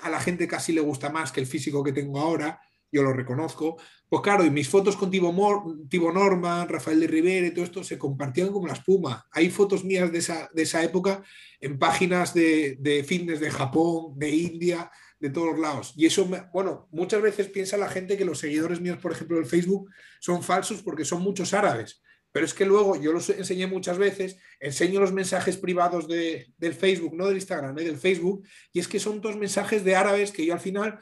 a 0.00 0.10
la 0.10 0.18
gente 0.18 0.48
casi 0.48 0.72
le 0.72 0.80
gusta 0.80 1.10
más 1.10 1.30
que 1.30 1.40
el 1.40 1.46
físico 1.46 1.84
que 1.84 1.92
tengo 1.92 2.18
ahora, 2.18 2.58
yo 2.90 3.02
lo 3.02 3.12
reconozco. 3.12 3.76
Pues 4.08 4.22
claro, 4.22 4.44
y 4.44 4.50
mis 4.50 4.68
fotos 4.68 4.96
con 4.96 5.10
Tibo, 5.10 6.12
Norman, 6.12 6.68
Rafael 6.68 7.00
de 7.00 7.06
Rivera 7.06 7.46
y 7.46 7.50
todo 7.50 7.64
esto 7.64 7.84
se 7.84 7.98
compartían 7.98 8.50
como 8.50 8.66
la 8.66 8.72
espuma. 8.72 9.26
Hay 9.32 9.50
fotos 9.50 9.84
mías 9.84 10.10
de 10.10 10.18
esa, 10.18 10.48
de 10.54 10.62
esa 10.62 10.82
época 10.82 11.22
en 11.60 11.78
páginas 11.78 12.32
de, 12.32 12.76
de 12.80 13.04
fitness 13.04 13.40
de 13.40 13.50
Japón, 13.50 14.14
de 14.16 14.30
India, 14.30 14.90
de 15.24 15.30
todos 15.30 15.58
lados. 15.58 15.94
Y 15.96 16.04
eso, 16.04 16.28
bueno, 16.52 16.86
muchas 16.90 17.22
veces 17.22 17.48
piensa 17.48 17.78
la 17.78 17.88
gente 17.88 18.18
que 18.18 18.26
los 18.26 18.40
seguidores 18.40 18.82
míos, 18.82 18.98
por 19.00 19.10
ejemplo, 19.10 19.38
del 19.38 19.46
Facebook, 19.46 19.88
son 20.20 20.42
falsos 20.42 20.82
porque 20.82 21.06
son 21.06 21.22
muchos 21.22 21.54
árabes. 21.54 22.02
Pero 22.30 22.44
es 22.44 22.52
que 22.52 22.66
luego 22.66 23.00
yo 23.00 23.10
los 23.10 23.30
enseñé 23.30 23.66
muchas 23.66 23.96
veces, 23.96 24.36
enseño 24.60 25.00
los 25.00 25.14
mensajes 25.14 25.56
privados 25.56 26.06
de, 26.08 26.52
del 26.58 26.74
Facebook, 26.74 27.14
no 27.14 27.26
del 27.26 27.36
Instagram, 27.36 27.78
¿eh? 27.78 27.84
del 27.84 27.96
Facebook, 27.96 28.46
y 28.70 28.80
es 28.80 28.86
que 28.86 29.00
son 29.00 29.22
dos 29.22 29.34
mensajes 29.38 29.82
de 29.82 29.96
árabes 29.96 30.30
que 30.30 30.44
yo 30.44 30.52
al 30.52 30.60
final 30.60 30.98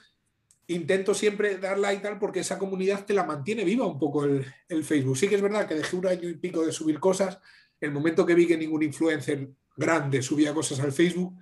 intento 0.69 1.15
siempre 1.15 1.59
dar 1.59 1.81
like 1.81 2.01
tal 2.01 2.21
porque 2.21 2.41
esa 2.41 2.61
comunidad 2.61 3.05
te 3.05 3.15
la 3.15 3.25
mantiene 3.25 3.65
viva 3.65 3.85
un 3.89 3.99
poco 3.99 4.25
el, 4.25 4.47
el, 4.69 4.85
Facebook. 4.85 5.17
Sí 5.17 5.27
que 5.27 5.35
es 5.35 5.43
verdad 5.43 5.67
que 5.67 5.75
dejé 5.75 5.97
un 5.97 6.07
año 6.07 6.29
y 6.29 6.35
pico 6.35 6.65
de 6.65 6.71
subir 6.71 7.01
cosas. 7.01 7.41
El 7.81 7.91
momento 7.91 8.25
que 8.25 8.37
vi 8.37 8.47
que 8.47 8.57
ningún 8.57 8.85
influencer 8.85 9.51
grande 9.77 10.23
subía 10.23 10.55
cosas 10.55 10.79
al 10.79 10.93
Facebook, 10.93 11.37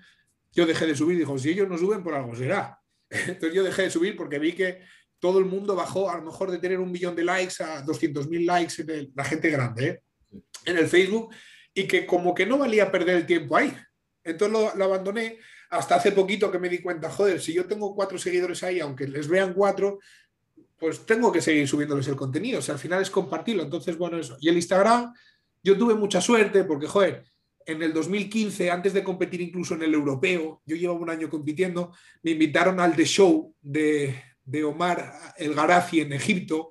yo 0.53 0.67
dejé 0.67 0.87
de 0.87 0.97
subir. 0.97 1.19
Dijo, 1.19 1.39
si 1.39 1.51
ellos 1.51 1.69
no 1.69 1.79
suben, 1.79 2.03
por 2.03 2.15
algo 2.15 2.35
será. 2.35 2.79
Entonces 3.11 3.55
yo 3.55 3.65
dejé 3.65 3.83
de 3.83 3.91
subir 3.91 4.17
porque 4.17 4.39
vi 4.39 4.53
que 4.53 4.81
todo 5.19 5.39
el 5.39 5.45
mundo 5.45 5.77
bajó 5.77 6.11
a 6.11 6.17
lo 6.17 6.23
mejor 6.23 6.51
de 6.51 6.59
tener 6.59 6.81
un 6.81 6.91
millón 6.91 7.15
de 7.15 7.25
likes 7.25 7.63
a 7.63 7.85
200.000 7.85 8.47
likes 8.47 8.83
en 8.83 9.13
la 9.15 9.25
gente 9.25 9.51
grande 9.51 9.87
¿eh? 9.87 10.03
en 10.65 10.79
el 10.79 10.89
Facebook 10.89 11.35
y 11.75 11.87
que 11.87 12.07
como 12.07 12.35
que 12.35 12.47
no 12.47 12.59
valía 12.59 12.91
perder 12.91 13.17
el 13.17 13.27
tiempo 13.27 13.57
ahí. 13.57 13.77
Entonces 14.25 14.75
lo, 14.77 14.85
abandoné 14.85 15.39
hasta 15.71 15.97
hace 15.97 16.13
poquito 16.13 16.51
que 16.51 16.59
me 16.59 16.69
di 16.69 16.81
cuenta, 16.81 17.11
joder, 17.11 17.41
si 17.41 17.53
yo 17.53 17.67
tengo 17.67 17.95
cuatro 17.95 18.19
seguidores 18.19 18.63
ahí, 18.63 18.81
aunque 18.81 19.07
les 19.07 19.29
vean 19.29 19.55
cuatro, 19.55 20.01
pues 20.77 21.05
tengo 21.07 21.31
que 21.31 21.41
seguir 21.41 21.69
subiéndoles 21.69 22.09
el 22.09 22.17
contenido. 22.17 22.59
O 22.59 22.63
sea, 22.63 22.75
al 22.75 22.81
final 22.81 23.03
es 23.03 23.11
compartirlo. 23.11 23.63
Entonces, 23.63 23.97
bueno, 23.97 24.19
eso. 24.19 24.37
Y 24.41 24.49
el 24.49 24.57
Instagram, 24.57 25.13
Yo 25.63 25.77
tuve 25.77 25.95
mucha 25.95 26.21
suerte 26.23 26.65
porque, 26.65 26.87
joder, 26.87 27.30
en 27.66 27.82
el 27.82 27.93
2015, 27.93 28.70
antes 28.70 28.93
de 28.93 29.05
competir 29.05 29.41
incluso 29.41 29.74
en 29.74 29.82
el 29.82 29.95
europeo, 29.95 30.62
yo 30.66 30.77
llevaba 30.77 31.01
un 31.01 31.11
año 31.11 31.28
compitiendo, 31.28 31.93
me 32.23 32.32
invitaron 32.32 32.81
al 32.81 32.97
The 32.97 33.05
Show 33.05 33.55
de, 33.61 34.15
de 34.45 34.65
Omar 34.65 35.12
El 35.37 35.55
Garazi 35.55 36.01
en 36.01 36.12
Egipto. 36.12 36.70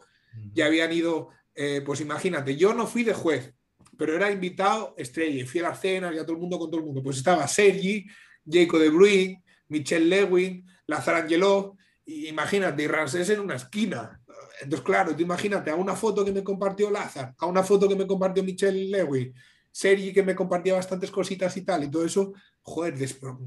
Ya 0.53 0.65
habían 0.65 0.91
ido, 0.91 1.29
eh, 1.55 1.81
pues 1.85 2.01
imagínate, 2.01 2.55
yo 2.55 2.73
no 2.73 2.87
fui 2.87 3.03
de 3.03 3.13
juez, 3.13 3.53
pero 3.97 4.15
era 4.15 4.31
invitado 4.31 4.95
estrella, 4.97 5.45
fui 5.45 5.59
a 5.59 5.69
las 5.69 5.81
cenas 5.81 6.13
y 6.13 6.17
a 6.17 6.23
todo 6.23 6.33
el 6.33 6.41
mundo 6.41 6.59
con 6.59 6.69
todo 6.69 6.79
el 6.79 6.85
mundo. 6.85 7.03
Pues 7.03 7.17
estaba 7.17 7.47
Sergi, 7.47 8.05
Jacob 8.49 8.79
de 8.79 8.89
Bruin, 8.89 9.43
Michelle 9.67 10.05
Lewin, 10.05 10.65
Lazar 10.87 11.15
Angelov, 11.15 11.75
y 12.05 12.27
imagínate, 12.27 12.83
y 12.83 12.87
Ramsés 12.87 13.29
en 13.29 13.39
una 13.39 13.55
esquina. 13.55 14.21
Entonces, 14.61 14.85
claro, 14.85 15.15
tú 15.15 15.21
imagínate 15.21 15.69
a 15.69 15.75
una 15.75 15.95
foto 15.95 16.25
que 16.25 16.31
me 16.31 16.43
compartió 16.43 16.89
Lazar, 16.89 17.35
a 17.37 17.45
una 17.45 17.63
foto 17.63 17.87
que 17.87 17.95
me 17.95 18.07
compartió 18.07 18.43
Michelle 18.43 18.89
Lewin, 18.89 19.33
Sergi 19.71 20.13
que 20.13 20.23
me 20.23 20.35
compartía 20.35 20.73
bastantes 20.73 21.11
cositas 21.11 21.55
y 21.57 21.61
tal, 21.61 21.83
y 21.83 21.91
todo 21.91 22.05
eso, 22.05 22.33
joder, 22.61 22.95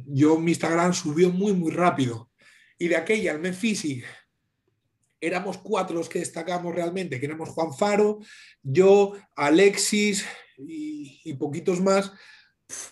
yo 0.06 0.38
mi 0.38 0.52
Instagram 0.52 0.94
subió 0.94 1.30
muy, 1.30 1.52
muy 1.52 1.70
rápido. 1.70 2.30
Y 2.78 2.88
de 2.88 2.96
aquella 2.96 3.32
al 3.32 3.40
Memphis 3.40 4.04
éramos 5.20 5.58
cuatro 5.58 5.96
los 5.96 6.08
que 6.08 6.18
destacamos 6.18 6.74
realmente, 6.74 7.20
que 7.20 7.26
éramos 7.26 7.50
Juan 7.50 7.72
Faro, 7.72 8.18
yo, 8.62 9.12
Alexis 9.36 10.24
y, 10.58 11.32
poquitos 11.34 11.80
más, 11.80 12.12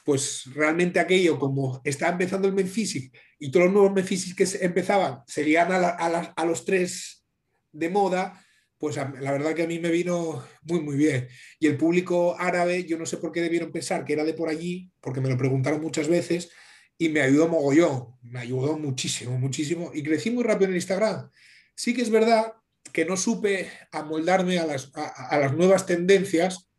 pues 0.05 0.45
realmente 0.55 1.01
aquello, 1.01 1.39
como 1.39 1.81
estaba 1.85 2.13
empezando 2.13 2.47
el 2.47 2.55
Memphis 2.55 3.11
y 3.39 3.51
todos 3.51 3.67
los 3.67 3.73
nuevos 3.73 3.93
Memphis 3.93 4.35
que 4.35 4.47
empezaban 4.65 5.23
seguían 5.27 5.73
a, 5.73 5.89
a 5.89 6.45
los 6.45 6.65
tres 6.65 7.25
de 7.73 7.89
moda, 7.89 8.45
pues 8.81 8.97
la 8.97 9.33
verdad 9.33 9.55
que 9.55 9.65
a 9.65 9.67
mí 9.67 9.79
me 9.79 9.91
vino 9.91 10.43
muy, 10.63 10.81
muy 10.81 10.97
bien. 10.97 11.29
Y 11.59 11.67
el 11.67 11.77
público 11.77 12.35
árabe, 12.39 12.85
yo 12.85 12.97
no 12.97 13.05
sé 13.05 13.19
por 13.19 13.31
qué 13.31 13.43
debieron 13.43 13.71
pensar 13.71 14.07
que 14.07 14.15
era 14.15 14.25
de 14.25 14.33
por 14.33 14.49
allí, 14.49 14.91
porque 15.03 15.21
me 15.21 15.29
lo 15.29 15.37
preguntaron 15.37 15.83
muchas 15.83 16.09
veces, 16.09 16.51
y 16.97 17.11
me 17.11 17.21
ayudó 17.21 17.47
mogollón, 17.47 18.17
me 18.23 18.41
ayudó 18.41 18.79
muchísimo, 18.79 19.39
muchísimo, 19.39 19.91
y 19.93 20.03
crecí 20.03 20.31
muy 20.31 20.45
rápido 20.45 20.71
en 20.71 20.77
Instagram. 20.77 21.31
Sí 21.75 21.93
que 21.93 22.01
es 22.01 22.09
verdad 22.09 22.55
que 22.91 23.05
no 23.05 23.19
supe 23.19 23.71
amoldarme 23.93 24.59
a 24.59 24.65
las, 24.65 24.91
a, 24.95 25.39
las 25.39 25.55
nuevas 25.55 25.85
tendencias, 25.85 26.71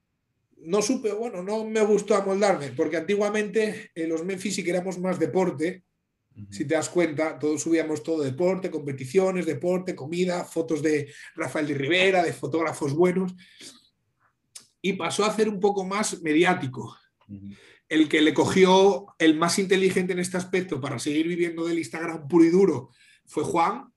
no 0.57 0.81
supe, 0.81 1.11
bueno, 1.11 1.43
no 1.43 1.65
me 1.65 1.81
gustó 1.81 2.15
amoldarme, 2.15 2.69
porque 2.69 2.97
antiguamente 2.97 3.91
en 3.93 4.09
los 4.09 4.25
Memphis 4.25 4.55
sí 4.55 4.63
que 4.63 4.81
más 4.81 5.19
deporte, 5.19 5.83
si 6.49 6.65
te 6.65 6.75
das 6.75 6.89
cuenta, 6.89 7.37
todos 7.37 7.61
subíamos 7.61 8.03
todo 8.03 8.23
deporte, 8.23 8.71
competiciones, 8.71 9.45
deporte, 9.45 9.95
comida, 9.95 10.43
fotos 10.43 10.81
de 10.81 11.11
Rafael 11.35 11.67
de 11.67 11.73
Rivera, 11.73 12.23
de 12.23 12.33
fotógrafos 12.33 12.93
buenos. 12.93 13.33
Y 14.81 14.93
pasó 14.93 15.25
a 15.25 15.35
ser 15.35 15.49
un 15.49 15.59
poco 15.59 15.85
más 15.85 16.21
mediático. 16.21 16.97
El 17.87 18.07
que 18.07 18.21
le 18.21 18.33
cogió 18.33 19.07
el 19.19 19.37
más 19.37 19.59
inteligente 19.59 20.13
en 20.13 20.19
este 20.19 20.37
aspecto 20.37 20.79
para 20.79 20.97
seguir 20.99 21.27
viviendo 21.27 21.65
del 21.65 21.79
Instagram 21.79 22.27
puro 22.27 22.45
y 22.45 22.49
duro 22.49 22.89
fue 23.25 23.43
Juan, 23.43 23.91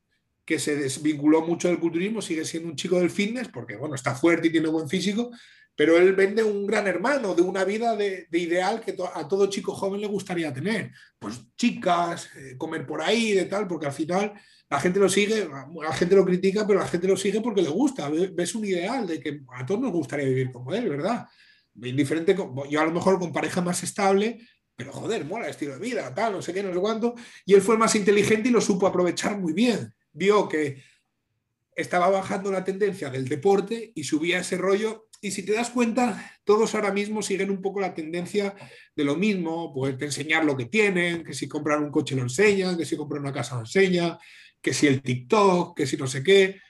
que 0.45 0.59
se 0.59 0.77
desvinculó 0.77 1.43
mucho 1.43 1.69
del 1.69 1.79
culturismo, 1.79 2.21
sigue 2.21 2.45
siendo 2.45 2.69
un 2.69 2.77
chico 2.77 2.99
del 2.99 3.11
fitness, 3.11 3.49
porque 3.49 3.77
bueno, 3.77 3.95
está 3.95 4.15
fuerte 4.15 4.49
y 4.49 4.53
tiene 4.53 4.69
buen 4.69 4.89
físico, 4.89 5.31
pero 5.77 5.97
él 5.97 6.15
vende 6.15 6.43
un 6.43 6.67
gran 6.67 6.87
hermano 6.87 7.35
de 7.35 7.43
una 7.43 7.65
vida 7.65 7.97
de, 7.97 8.27
ideal 8.33 8.81
que 8.81 8.97
a 9.15 9.27
todo 9.27 9.51
chico 9.51 9.75
joven 9.75 10.01
le 10.01 10.07
gustaría 10.07 10.53
tener. 10.53 10.93
Pues 11.19 11.41
chicas, 11.57 12.31
eh, 12.37 12.57
comer 12.57 12.87
por 12.87 13.03
ahí, 13.03 13.33
de 13.33 13.47
tal, 13.47 13.67
porque 13.67 13.87
al 13.87 13.93
final 13.93 14.33
la 14.71 14.81
gente 14.81 15.01
lo 15.01 15.09
sigue, 15.09 15.49
la 15.49 15.93
gente 15.93 16.15
lo 16.15 16.25
critica, 16.25 16.67
pero 16.67 16.79
la 16.79 16.87
gente 16.87 17.09
lo 17.09 17.17
sigue 17.17 17.41
porque 17.41 17.63
le 17.63 17.69
gusta. 17.69 18.09
Ves 18.09 18.55
un 18.55 18.65
ideal 18.65 19.07
de 19.07 19.21
que 19.21 19.41
a 19.53 19.67
todos 19.67 19.81
nos 19.81 19.93
gustaría 19.93 20.27
vivir 20.27 20.53
como 20.53 20.73
él, 20.73 20.89
¿verdad? 20.89 21.27
Indiferente, 21.83 22.37
yo 22.71 22.81
a 22.81 22.85
lo 22.85 22.93
mejor 22.93 23.19
con 23.19 23.33
pareja 23.33 23.61
más 23.61 23.83
estable, 23.83 24.39
pero 24.77 24.93
joder, 24.93 25.25
mola 25.25 25.47
el 25.47 25.51
estilo 25.51 25.75
de 25.75 25.81
vida, 25.81 26.15
tal, 26.15 26.35
no 26.35 26.43
sé 26.43 26.53
qué, 26.53 26.63
no 26.63 26.73
sé 26.73 26.79
cuánto. 26.79 27.15
Y 27.45 27.55
él 27.55 27.63
fue 27.63 27.77
más 27.77 27.95
inteligente 27.97 28.49
y 28.49 28.53
lo 28.53 28.61
supo 28.61 28.87
aprovechar 28.87 29.39
muy 29.39 29.53
bien. 29.53 29.93
Vio 30.13 30.49
que 30.49 30.83
estaba 31.75 32.09
bajando 32.09 32.53
la 32.53 32.65
tendencia 32.65 33.11
del 33.11 33.29
deporte 33.29 33.93
y 33.95 34.05
subía 34.05 34.39
ese 34.39 34.57
rollo 34.57 35.09
y 35.25 35.31
si 35.31 35.43
te 35.43 35.55
das 35.55 35.71
cuenta, 35.71 36.39
todos 36.45 36.75
ahora 36.75 36.93
mismo 36.93 37.23
siguen 37.23 37.51
un 37.51 37.63
poco 37.63 37.81
la 37.81 37.95
tendencia 37.95 38.55
de 38.95 39.05
lo 39.05 39.17
mismo, 39.17 39.73
pues 39.73 39.97
enseñar 39.99 40.45
lo 40.45 40.55
que 40.55 40.67
tienen, 40.67 41.25
que 41.25 41.33
si 41.33 41.49
compran 41.49 41.83
un 41.83 41.91
coche 41.91 42.15
lo 42.15 42.21
enseñan, 42.21 42.77
que 42.77 42.85
si 42.85 42.95
compran 42.95 43.23
una 43.23 43.33
casa 43.33 43.55
lo 43.55 43.63
enseña, 43.63 44.19
que 44.61 44.75
si 44.75 44.87
el 44.87 45.01
TikTok, 45.01 45.75
que 45.75 45.87
si 45.87 45.97
no 45.97 46.07
sé 46.07 46.23
qué. 46.23 46.61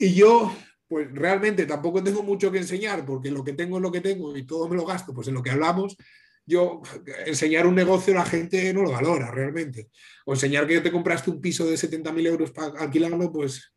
Y 0.00 0.14
yo, 0.14 0.52
pues 0.88 1.12
realmente 1.12 1.64
tampoco 1.64 2.02
tengo 2.02 2.24
mucho 2.24 2.50
que 2.50 2.58
enseñar, 2.58 3.06
porque 3.06 3.30
lo 3.30 3.44
que 3.44 3.52
tengo 3.52 3.76
es 3.76 3.82
lo 3.82 3.92
que 3.92 4.00
tengo 4.00 4.36
y 4.36 4.44
todo 4.44 4.68
me 4.68 4.74
lo 4.74 4.84
gasto, 4.84 5.14
pues 5.14 5.28
en 5.28 5.34
lo 5.34 5.42
que 5.44 5.50
hablamos, 5.50 5.96
yo 6.44 6.82
enseñar 7.24 7.68
un 7.68 7.76
negocio 7.76 8.14
la 8.14 8.24
gente 8.24 8.74
no 8.74 8.82
lo 8.82 8.90
valora 8.90 9.30
realmente. 9.30 9.90
O 10.26 10.34
enseñar 10.34 10.66
que 10.66 10.80
te 10.80 10.90
compraste 10.90 11.30
un 11.30 11.40
piso 11.40 11.64
de 11.66 11.76
70.000 11.76 12.26
euros 12.26 12.50
para 12.50 12.80
alquilarlo, 12.80 13.30
pues 13.30 13.71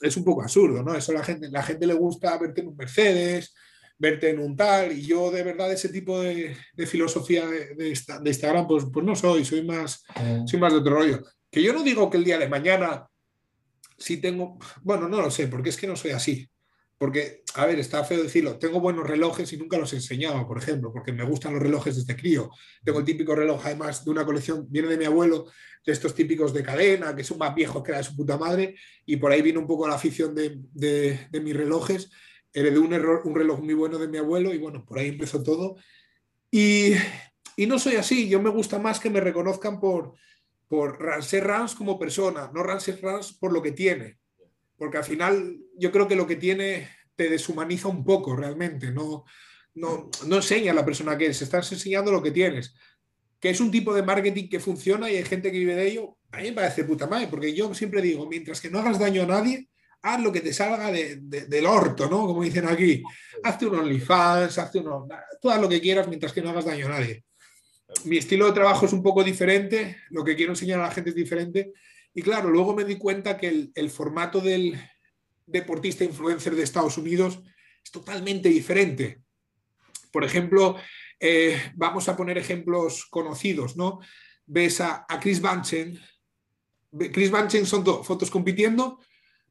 es 0.00 0.16
un 0.16 0.24
poco 0.24 0.42
absurdo, 0.42 0.82
¿no? 0.82 0.94
Eso 0.94 1.12
la 1.12 1.24
gente, 1.24 1.48
la 1.50 1.62
gente 1.62 1.86
le 1.86 1.94
gusta 1.94 2.36
verte 2.38 2.60
en 2.60 2.68
un 2.68 2.76
Mercedes, 2.76 3.54
verte 3.98 4.30
en 4.30 4.38
un 4.38 4.56
tal, 4.56 4.92
y 4.92 5.06
yo 5.06 5.30
de 5.30 5.42
verdad 5.42 5.72
ese 5.72 5.90
tipo 5.90 6.20
de, 6.20 6.56
filosofía 6.86 7.46
de, 7.46 7.94
Instagram, 8.24 8.66
pues, 8.66 8.86
pues 8.92 9.04
no 9.04 9.14
soy, 9.14 9.44
soy 9.44 9.64
más, 9.64 10.04
mm. 10.16 10.46
soy 10.46 10.58
más 10.58 10.72
de 10.72 10.78
otro 10.78 10.94
rollo. 10.94 11.22
Que 11.50 11.62
yo 11.62 11.72
no 11.72 11.82
digo 11.82 12.08
que 12.08 12.16
el 12.16 12.24
día 12.24 12.38
de 12.38 12.48
mañana 12.48 13.10
si 14.00 14.16
tengo, 14.16 14.58
bueno, 14.82 15.08
no 15.08 15.20
lo 15.20 15.30
sé, 15.30 15.46
porque 15.46 15.68
es 15.68 15.76
que 15.76 15.86
no 15.86 15.94
soy 15.94 16.12
así. 16.12 16.50
Porque, 16.96 17.44
a 17.54 17.64
ver, 17.64 17.78
está 17.78 18.04
feo 18.04 18.22
decirlo, 18.22 18.58
tengo 18.58 18.80
buenos 18.80 19.06
relojes 19.06 19.50
y 19.52 19.56
nunca 19.56 19.78
los 19.78 19.92
enseñaba, 19.92 20.46
por 20.46 20.58
ejemplo, 20.58 20.92
porque 20.92 21.12
me 21.12 21.24
gustan 21.24 21.54
los 21.54 21.62
relojes 21.62 21.96
desde 21.96 22.16
crío. 22.16 22.50
Tengo 22.84 22.98
el 22.98 23.04
típico 23.04 23.34
reloj, 23.34 23.60
además, 23.64 24.04
de 24.04 24.10
una 24.10 24.24
colección, 24.24 24.66
viene 24.68 24.88
de 24.88 24.98
mi 24.98 25.04
abuelo, 25.04 25.46
de 25.84 25.92
estos 25.92 26.14
típicos 26.14 26.52
de 26.52 26.62
cadena, 26.62 27.14
que 27.16 27.24
son 27.24 27.38
más 27.38 27.54
viejos 27.54 27.82
que 27.82 27.92
la 27.92 27.98
de 27.98 28.04
su 28.04 28.16
puta 28.16 28.36
madre, 28.36 28.76
y 29.06 29.16
por 29.16 29.32
ahí 29.32 29.42
vino 29.42 29.60
un 29.60 29.66
poco 29.66 29.88
la 29.88 29.94
afición 29.94 30.34
de, 30.34 30.58
de, 30.72 31.40
mis 31.40 31.56
relojes. 31.56 32.10
Heredé 32.52 32.78
un, 32.78 32.92
error, 32.92 33.22
un 33.24 33.34
reloj 33.34 33.60
muy 33.60 33.74
bueno 33.74 33.98
de 33.98 34.08
mi 34.08 34.18
abuelo 34.18 34.52
y 34.52 34.58
bueno, 34.58 34.84
por 34.84 34.98
ahí 34.98 35.08
empezó 35.08 35.42
todo. 35.42 35.76
Y, 36.50 36.92
y 37.56 37.66
no 37.66 37.78
soy 37.78 37.96
así, 37.96 38.28
yo 38.28 38.42
me 38.42 38.50
gusta 38.50 38.78
más 38.78 39.00
que 39.00 39.10
me 39.10 39.20
reconozcan 39.20 39.80
por, 39.80 40.14
por 40.68 41.00
Ramsey 41.00 41.40
Rams 41.40 41.74
como 41.74 41.98
persona, 41.98 42.50
no 42.52 42.62
Ramsey 42.62 42.96
Rams 43.00 43.32
por 43.32 43.52
lo 43.52 43.62
que 43.62 43.72
tiene 43.72 44.20
porque 44.80 44.96
al 44.96 45.04
final 45.04 45.58
yo 45.76 45.92
creo 45.92 46.08
que 46.08 46.16
lo 46.16 46.26
que 46.26 46.36
tiene 46.36 46.88
te 47.14 47.28
deshumaniza 47.28 47.88
un 47.88 48.02
poco 48.02 48.34
realmente, 48.34 48.90
no, 48.90 49.26
no, 49.74 50.08
no 50.26 50.36
enseña 50.36 50.72
a 50.72 50.74
la 50.74 50.86
persona 50.86 51.18
que 51.18 51.26
es, 51.26 51.42
estás 51.42 51.70
enseñando 51.70 52.10
lo 52.10 52.22
que 52.22 52.30
tienes, 52.30 52.74
que 53.40 53.50
es 53.50 53.60
un 53.60 53.70
tipo 53.70 53.94
de 53.94 54.02
marketing 54.02 54.48
que 54.48 54.60
funciona 54.60 55.10
y 55.10 55.16
hay 55.16 55.24
gente 55.24 55.50
que 55.50 55.58
vive 55.58 55.74
de 55.74 55.88
ello, 55.88 56.18
a 56.30 56.38
mí 56.38 56.44
me 56.44 56.52
parece 56.52 56.84
puta 56.84 57.06
madre, 57.06 57.28
porque 57.28 57.54
yo 57.54 57.74
siempre 57.74 58.02
digo, 58.02 58.28
mientras 58.28 58.60
que 58.60 58.70
no 58.70 58.78
hagas 58.78 58.98
daño 58.98 59.22
a 59.22 59.26
nadie, 59.26 59.68
haz 60.02 60.20
lo 60.20 60.32
que 60.32 60.40
te 60.40 60.52
salga 60.52 60.90
del 60.92 61.66
orto, 61.66 62.08
¿no? 62.08 62.26
Como 62.26 62.42
dicen 62.42 62.66
aquí, 62.66 63.02
hazte 63.42 63.66
un 63.66 63.76
OnlyFans, 63.76 64.58
hazte 64.58 64.78
uno, 64.78 65.08
tú 65.40 65.50
haz 65.50 65.60
lo 65.60 65.68
que 65.68 65.80
quieras 65.80 66.08
mientras 66.08 66.32
que 66.32 66.42
no 66.42 66.50
hagas 66.50 66.66
daño 66.66 66.86
a 66.86 66.90
nadie. 66.90 67.24
Mi 68.04 68.18
estilo 68.18 68.46
de 68.46 68.52
trabajo 68.52 68.86
es 68.86 68.92
un 68.92 69.02
poco 69.02 69.24
diferente, 69.24 69.96
lo 70.10 70.22
que 70.22 70.36
quiero 70.36 70.52
enseñar 70.52 70.80
a 70.80 70.84
la 70.84 70.90
gente 70.92 71.10
es 71.10 71.16
diferente, 71.16 71.72
y 72.14 72.22
claro, 72.22 72.50
luego 72.50 72.74
me 72.74 72.84
di 72.84 72.96
cuenta 72.96 73.36
que 73.36 73.70
el, 73.74 73.90
formato 73.90 74.40
del 74.40 74.78
deportista 75.46 76.04
influencer 76.04 76.54
de 76.54 76.62
Estados 76.62 76.98
Unidos 76.98 77.40
es 77.84 77.90
totalmente 77.90 78.48
diferente. 78.48 79.22
Por 80.12 80.24
ejemplo, 80.24 80.76
eh, 81.20 81.72
vamos 81.76 82.08
a 82.08 82.16
poner 82.16 82.38
ejemplos 82.38 83.06
conocidos, 83.10 83.76
¿no? 83.76 84.00
Ves 84.46 84.80
a, 84.80 85.06
Chris 85.20 85.40
Banchen. 85.40 86.00
Chris 87.12 87.30
Banchen 87.30 87.66
son 87.66 87.84
fotos 88.02 88.30
compitiendo. 88.30 88.98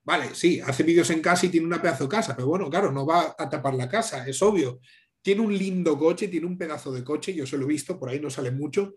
Vale, 0.04 0.34
sí, 0.34 0.60
hace 0.60 0.82
vídeos 0.84 1.10
en 1.12 1.22
casa 1.22 1.46
y 1.46 1.50
tiene 1.50 1.68
una 1.68 1.82
pedazo 1.82 2.06
de 2.06 2.10
casa, 2.10 2.36
pero 2.36 2.48
bueno, 2.48 2.70
claro, 2.70 2.92
no 2.92 3.06
va 3.06 3.36
a 3.38 3.48
tapar 3.48 3.76
la 3.76 3.88
casa, 3.88 4.28
es 4.28 4.42
obvio. 4.42 4.80
Tiene 5.22 5.42
un 5.42 5.56
lindo 5.56 5.98
coche, 5.98 6.28
tiene 6.28 6.48
un 6.48 6.58
pedazo 6.58 6.92
de 6.92 7.04
coche, 7.04 7.34
yo 7.34 7.46
se 7.46 7.58
lo 7.58 7.66
he 7.66 7.68
visto, 7.68 8.00
por 8.00 8.10
ahí 8.10 8.20
no 8.20 8.32
sale 8.32 8.50
mucho. 8.50 8.96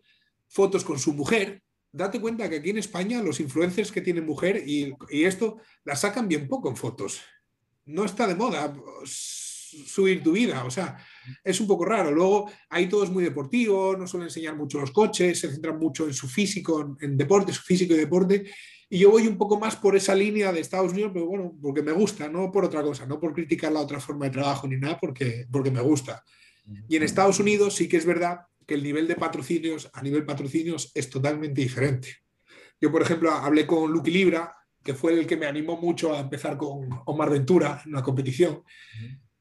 Fotos 0.49 0.85
con 0.85 0.99
su 0.99 1.13
mujer, 1.13 1.63
date 1.93 2.21
cuenta 2.21 2.49
que 2.49 2.57
aquí 2.57 2.71
en 2.71 2.79
España 2.79 3.23
los 3.23 3.41
influencers 3.41 3.93
que 3.93 4.01
tienen 4.01 4.25
mujer 4.25 4.63
y, 4.67 4.95
esto 5.11 5.59
la 5.85 5.95
sacan 5.95 6.29
bien 6.29 6.49
poco 6.49 6.71
en 6.71 6.77
fotos. 6.77 7.21
No 7.85 8.05
está 8.05 8.27
de 8.27 8.35
moda 8.35 8.75
subir 9.05 10.23
tu 10.23 10.33
vida, 10.33 10.65
o 10.65 10.71
sea, 10.71 10.97
es 11.45 11.61
un 11.61 11.67
poco 11.67 11.85
raro. 11.85 12.11
Luego 12.11 12.51
ahí 12.71 12.89
todo 12.89 13.05
es 13.05 13.11
muy 13.11 13.25
deportivo, 13.25 13.97
no 13.97 14.07
suelen 14.07 14.29
enseñar 14.29 14.57
mucho 14.57 14.81
los 14.81 14.91
coches, 14.91 15.39
se 15.41 15.51
centran 15.51 15.79
mucho 15.79 16.07
en 16.07 16.15
su 16.15 16.29
físico, 16.29 16.97
en, 17.01 17.17
deporte, 17.17 17.53
su 17.53 17.63
físico 17.63 17.95
y 17.95 17.99
deporte. 17.99 18.51
Y 18.89 18.99
yo 18.99 19.11
voy 19.11 19.27
un 19.27 19.39
poco 19.39 19.59
más 19.59 19.77
por 19.77 19.97
esa 19.97 20.15
línea 20.15 20.53
de 20.53 20.61
Estados 20.61 20.93
Unidos, 20.93 21.13
pero 21.15 21.27
bueno, 21.27 21.57
porque 21.63 21.83
me 21.83 21.93
gusta, 21.93 22.29
no 22.29 22.53
por 22.53 22.65
otra 22.65 22.83
cosa, 22.83 23.07
no 23.07 23.19
por 23.19 23.33
criticar 23.33 23.73
la 23.73 23.81
otra 23.81 24.01
forma 24.01 24.27
de 24.27 24.33
trabajo 24.33 24.69
ni 24.69 24.77
nada, 24.77 24.99
porque, 25.01 25.47
porque 25.51 25.71
me 25.71 25.81
gusta. 25.81 26.23
Y 26.89 26.97
en 26.97 27.03
Estados 27.03 27.41
Unidos 27.41 27.75
sí 27.75 27.89
que 27.89 27.97
es 27.97 28.05
verdad 28.05 28.41
que 28.67 28.75
el 28.75 28.83
nivel 28.83 29.09
de 29.09 29.17
patrocinios 29.17 29.91
a 29.93 30.03
nivel 30.03 30.25
patrocinios 30.25 30.93
es 30.95 31.09
totalmente 31.11 31.61
diferente. 31.61 32.17
Yo, 32.81 32.91
por 32.91 33.03
ejemplo, 33.03 33.31
hablé 33.31 33.67
con 33.67 33.91
Lucky 33.93 34.11
Libra, 34.11 34.55
que 34.83 34.95
fue 34.95 35.13
el 35.13 35.27
que 35.27 35.37
me 35.37 35.47
animó 35.47 35.77
mucho 35.77 36.13
a 36.15 36.21
empezar 36.21 36.57
con 36.57 36.89
Omar 37.07 37.31
Ventura 37.31 37.81
en 37.85 37.93
una 37.93 38.03
competición. 38.03 38.63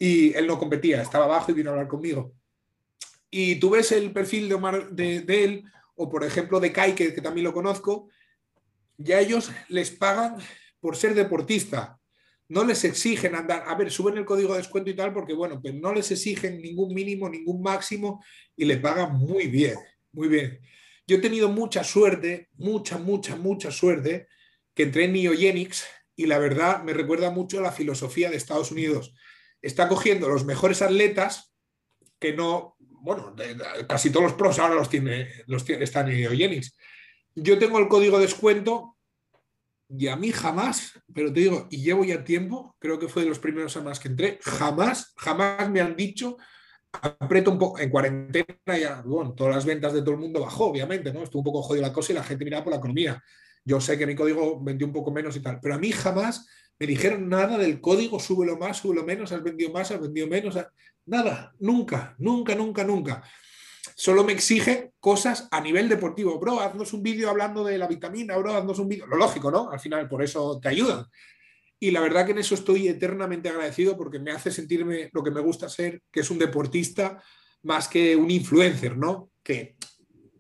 Y 0.04 0.34
él 0.34 0.48
no 0.48 0.58
competía, 0.58 1.00
estaba 1.00 1.26
abajo 1.26 1.52
y 1.52 1.54
vino 1.54 1.70
a 1.70 1.74
hablar 1.74 1.88
conmigo. 1.88 2.34
Y 3.30 3.58
tú 3.58 3.70
ves 3.70 3.92
el 3.92 4.12
perfil 4.12 4.50
de, 4.50 5.22
de, 5.22 5.44
él, 5.44 5.64
o 5.94 6.10
por 6.10 6.24
ejemplo 6.24 6.60
de 6.60 6.72
Kai, 6.72 6.96
que, 6.96 7.12
también 7.12 7.44
lo 7.44 7.54
conozco, 7.54 8.10
ya 8.98 9.20
ellos 9.20 9.52
les 9.70 9.92
pagan 9.92 10.38
por 10.80 10.96
ser 10.96 11.14
deportista. 11.14 12.00
No 12.48 12.64
les 12.64 12.84
exigen 12.84 13.36
andar, 13.36 13.64
a 13.68 13.76
ver, 13.76 13.92
suben 13.92 14.18
el 14.18 14.26
código 14.26 14.54
de 14.54 14.58
descuento 14.58 14.90
y 14.90 14.96
tal, 14.96 15.14
porque 15.14 15.36
bueno, 15.36 15.62
pero 15.62 15.76
no 15.76 15.94
les 15.94 16.10
exigen 16.10 16.64
ningún 16.64 16.96
mínimo, 16.96 17.30
ningún 17.30 17.62
máximo 17.62 18.24
y 18.56 18.66
le 18.66 18.78
pagan 18.78 19.14
muy 19.14 19.46
bien, 19.46 19.76
muy 20.14 20.30
bien. 20.30 20.62
Yo 21.06 21.18
he 21.18 21.20
tenido 21.20 21.48
mucha 21.48 21.84
suerte, 21.84 22.50
mucha, 22.54 22.98
mucha, 22.98 23.36
mucha 23.36 23.70
suerte, 23.70 24.26
que 24.74 24.82
entré 24.82 25.04
en 25.04 25.14
Neogenics 25.14 25.86
y 26.16 26.26
la 26.26 26.40
verdad 26.40 26.82
me 26.82 26.94
recuerda 26.94 27.30
mucho 27.30 27.60
a 27.60 27.62
la 27.62 27.72
filosofía 27.72 28.32
de 28.32 28.38
Estados 28.38 28.72
Unidos. 28.72 29.14
Está 29.62 29.88
cogiendo 29.88 30.28
los 30.28 30.46
mejores 30.46 30.82
atletas 30.82 31.54
que 32.20 32.34
no, 32.34 32.78
bueno, 32.80 33.36
casi 33.88 34.12
todos 34.12 34.26
los 34.26 34.34
pros 34.34 34.60
ahora 34.60 34.76
los 34.76 34.90
tiene, 34.90 35.28
los 35.48 35.66
tiene, 35.66 35.84
están 35.84 36.10
en 36.10 36.22
Neogenics. 36.22 36.76
Yo 37.36 37.58
tengo 37.58 37.80
el 37.80 37.88
código 37.88 38.18
de 38.18 38.26
descuento 38.26 38.98
y 39.90 40.08
a 40.08 40.16
mí 40.16 40.32
jamás, 40.32 40.94
pero 41.14 41.34
te 41.34 41.42
digo, 41.42 41.68
y 41.70 41.82
llevo 41.82 42.06
ya 42.06 42.24
tiempo, 42.24 42.76
creo 42.80 43.00
que 43.00 43.08
fue 43.08 43.24
de 43.24 43.30
los 43.30 43.40
primeros 43.40 43.74
semanas 43.74 44.00
que 44.00 44.08
entré, 44.08 44.40
jamás, 44.42 45.14
jamás 45.18 45.70
me 45.70 45.82
han 45.82 45.96
dicho, 45.96 46.38
aprieto 46.92 47.52
un 47.52 47.58
poco, 47.58 47.80
en 47.80 47.90
cuarentena 47.90 48.78
ya, 48.80 49.02
bueno, 49.06 49.34
todas 49.34 49.56
las 49.56 49.66
ventas 49.66 49.94
de 49.94 50.02
todo 50.02 50.12
el 50.12 50.22
mundo 50.22 50.42
bajó, 50.42 50.66
obviamente, 50.66 51.12
¿no? 51.12 51.24
Estuvo 51.24 51.42
un 51.42 51.46
poco 51.46 51.62
jodido 51.62 51.82
la 51.82 51.94
cosa 51.94 52.12
y 52.12 52.16
la 52.16 52.24
gente 52.24 52.46
miraba 52.46 52.64
por 52.64 52.72
la 52.72 52.80
economía. 52.80 53.22
Yo 53.66 53.82
sé 53.82 53.98
que 53.98 54.08
mi 54.08 54.16
código 54.16 54.62
vendió 54.62 54.88
un 54.88 54.94
poco 54.94 55.12
menos 55.12 55.36
y 55.36 55.42
tal, 55.42 55.60
pero 55.62 55.76
a 55.76 55.78
mí 55.78 55.92
jamás 55.92 56.48
me 56.82 56.88
dijeron 56.88 57.30
nada 57.30 57.60
del 57.60 57.80
código, 57.80 58.20
súbelo 58.20 58.58
más, 58.58 58.78
súbelo 58.78 59.06
menos, 59.06 59.32
has 59.32 59.44
vendido 59.44 59.72
más, 59.72 59.92
has 59.92 60.02
vendido 60.02 60.26
menos, 60.26 60.58
nada, 61.06 61.54
nunca, 61.60 62.16
nunca, 62.18 62.56
nunca, 62.56 62.84
nunca 62.84 63.24
solo 63.96 64.24
me 64.24 64.34
exige 64.34 64.94
cosas 65.00 65.48
a 65.52 65.62
nivel 65.62 65.88
deportivo. 65.88 66.40
Bro, 66.40 66.60
haznos 66.60 66.92
un 66.94 67.04
vídeo 67.04 67.30
hablando 67.30 67.64
de 67.64 67.78
la 67.78 67.86
vitamina, 67.86 68.36
bro, 68.36 68.56
haznos 68.56 68.80
un 68.80 68.88
vídeo. 68.88 69.06
Lo 69.06 69.16
lógico, 69.16 69.52
¿no? 69.52 69.70
Al 69.70 69.80
final, 69.80 70.08
por 70.08 70.24
eso 70.24 70.60
te 70.60 70.70
ayudan. 70.70 71.06
Y 71.80 71.92
la 71.92 72.02
verdad 72.02 72.26
que 72.26 72.32
en 72.32 72.40
eso 72.40 72.56
estoy 72.56 72.88
eternamente 72.88 73.50
agradecido 73.50 73.96
porque 73.96 74.18
me 74.18 74.32
hace 74.32 74.50
sentirme 74.50 75.12
lo 75.14 75.24
que 75.24 75.30
me 75.30 75.40
gusta 75.40 75.70
ser, 75.70 76.02
que 76.12 76.22
es 76.22 76.32
un 76.32 76.40
deportista 76.40 77.22
más 77.62 77.88
que 77.88 78.16
un 78.16 78.32
influencer, 78.32 78.98
¿no? 78.98 79.30
Que 79.44 79.76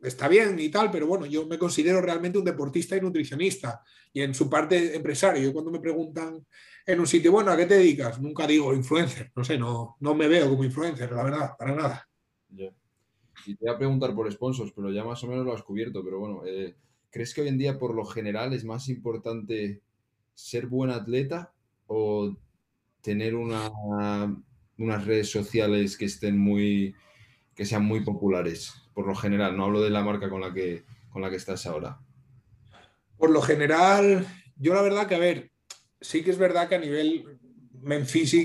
está 0.01 0.27
bien 0.27 0.59
y 0.59 0.69
tal, 0.69 0.89
pero 0.89 1.05
bueno, 1.05 1.27
yo 1.27 1.45
me 1.45 1.59
considero 1.59 2.01
realmente 2.01 2.39
un 2.39 2.45
deportista 2.45 2.95
y 2.97 3.01
nutricionista. 3.01 3.83
Y 4.13 4.21
en 4.21 4.33
su 4.33 4.49
parte 4.49 4.95
empresario, 4.95 5.41
yo 5.41 5.53
cuando 5.53 5.71
me 5.71 5.79
preguntan 5.79 6.45
en 6.85 6.99
un 6.99 7.07
sitio, 7.07 7.31
bueno, 7.31 7.51
¿a 7.51 7.57
qué 7.57 7.65
te 7.65 7.75
dedicas? 7.75 8.19
Nunca 8.19 8.45
digo 8.45 8.73
influencer, 8.73 9.31
no 9.35 9.43
sé, 9.43 9.57
no, 9.57 9.95
no 9.99 10.15
me 10.15 10.27
veo 10.27 10.49
como 10.49 10.63
influencer, 10.63 11.11
la 11.11 11.23
verdad, 11.23 11.51
para 11.57 11.75
nada. 11.75 12.09
Y 13.45 13.55
te 13.55 13.65
voy 13.65 13.73
a 13.73 13.77
preguntar 13.77 14.13
por 14.13 14.31
sponsors, 14.31 14.71
pero 14.75 14.91
ya 14.91 15.03
más 15.03 15.23
o 15.23 15.27
menos 15.27 15.45
lo 15.45 15.53
has 15.53 15.63
cubierto. 15.63 16.03
Pero 16.03 16.19
bueno, 16.19 16.41
eh, 16.45 16.75
¿crees 17.09 17.33
que 17.33 17.41
hoy 17.41 17.47
en 17.47 17.57
día 17.57 17.79
por 17.79 17.95
lo 17.95 18.05
general 18.05 18.53
es 18.53 18.65
más 18.65 18.89
importante 18.89 19.81
ser 20.33 20.67
buen 20.67 20.91
atleta 20.91 21.53
o 21.87 22.35
tener 23.01 23.35
una, 23.35 23.71
unas 24.77 25.05
redes 25.05 25.29
sociales 25.29 25.97
que 25.97 26.05
estén 26.05 26.37
muy, 26.37 26.95
que 27.55 27.65
sean 27.65 27.85
muy 27.85 28.01
populares? 28.01 28.73
Por 28.93 29.07
lo 29.07 29.15
general, 29.15 29.55
no 29.55 29.65
hablo 29.65 29.81
de 29.81 29.89
la 29.89 30.03
marca 30.03 30.29
con 30.29 30.41
la 30.41 30.53
que, 30.53 30.83
con 31.09 31.21
la 31.21 31.29
que 31.29 31.37
estás 31.37 31.65
ahora. 31.65 31.99
Por 33.21 33.29
lo 33.29 33.43
general, 33.43 34.25
yo 34.55 34.73
la 34.73 34.81
verdad 34.81 35.05
que, 35.05 35.13
a 35.13 35.19
ver, 35.19 35.51
sí 36.01 36.23
que 36.23 36.31
es 36.31 36.39
verdad 36.39 36.67
que 36.67 36.73
a 36.73 36.79
nivel 36.79 37.37
Memphis 37.79 38.35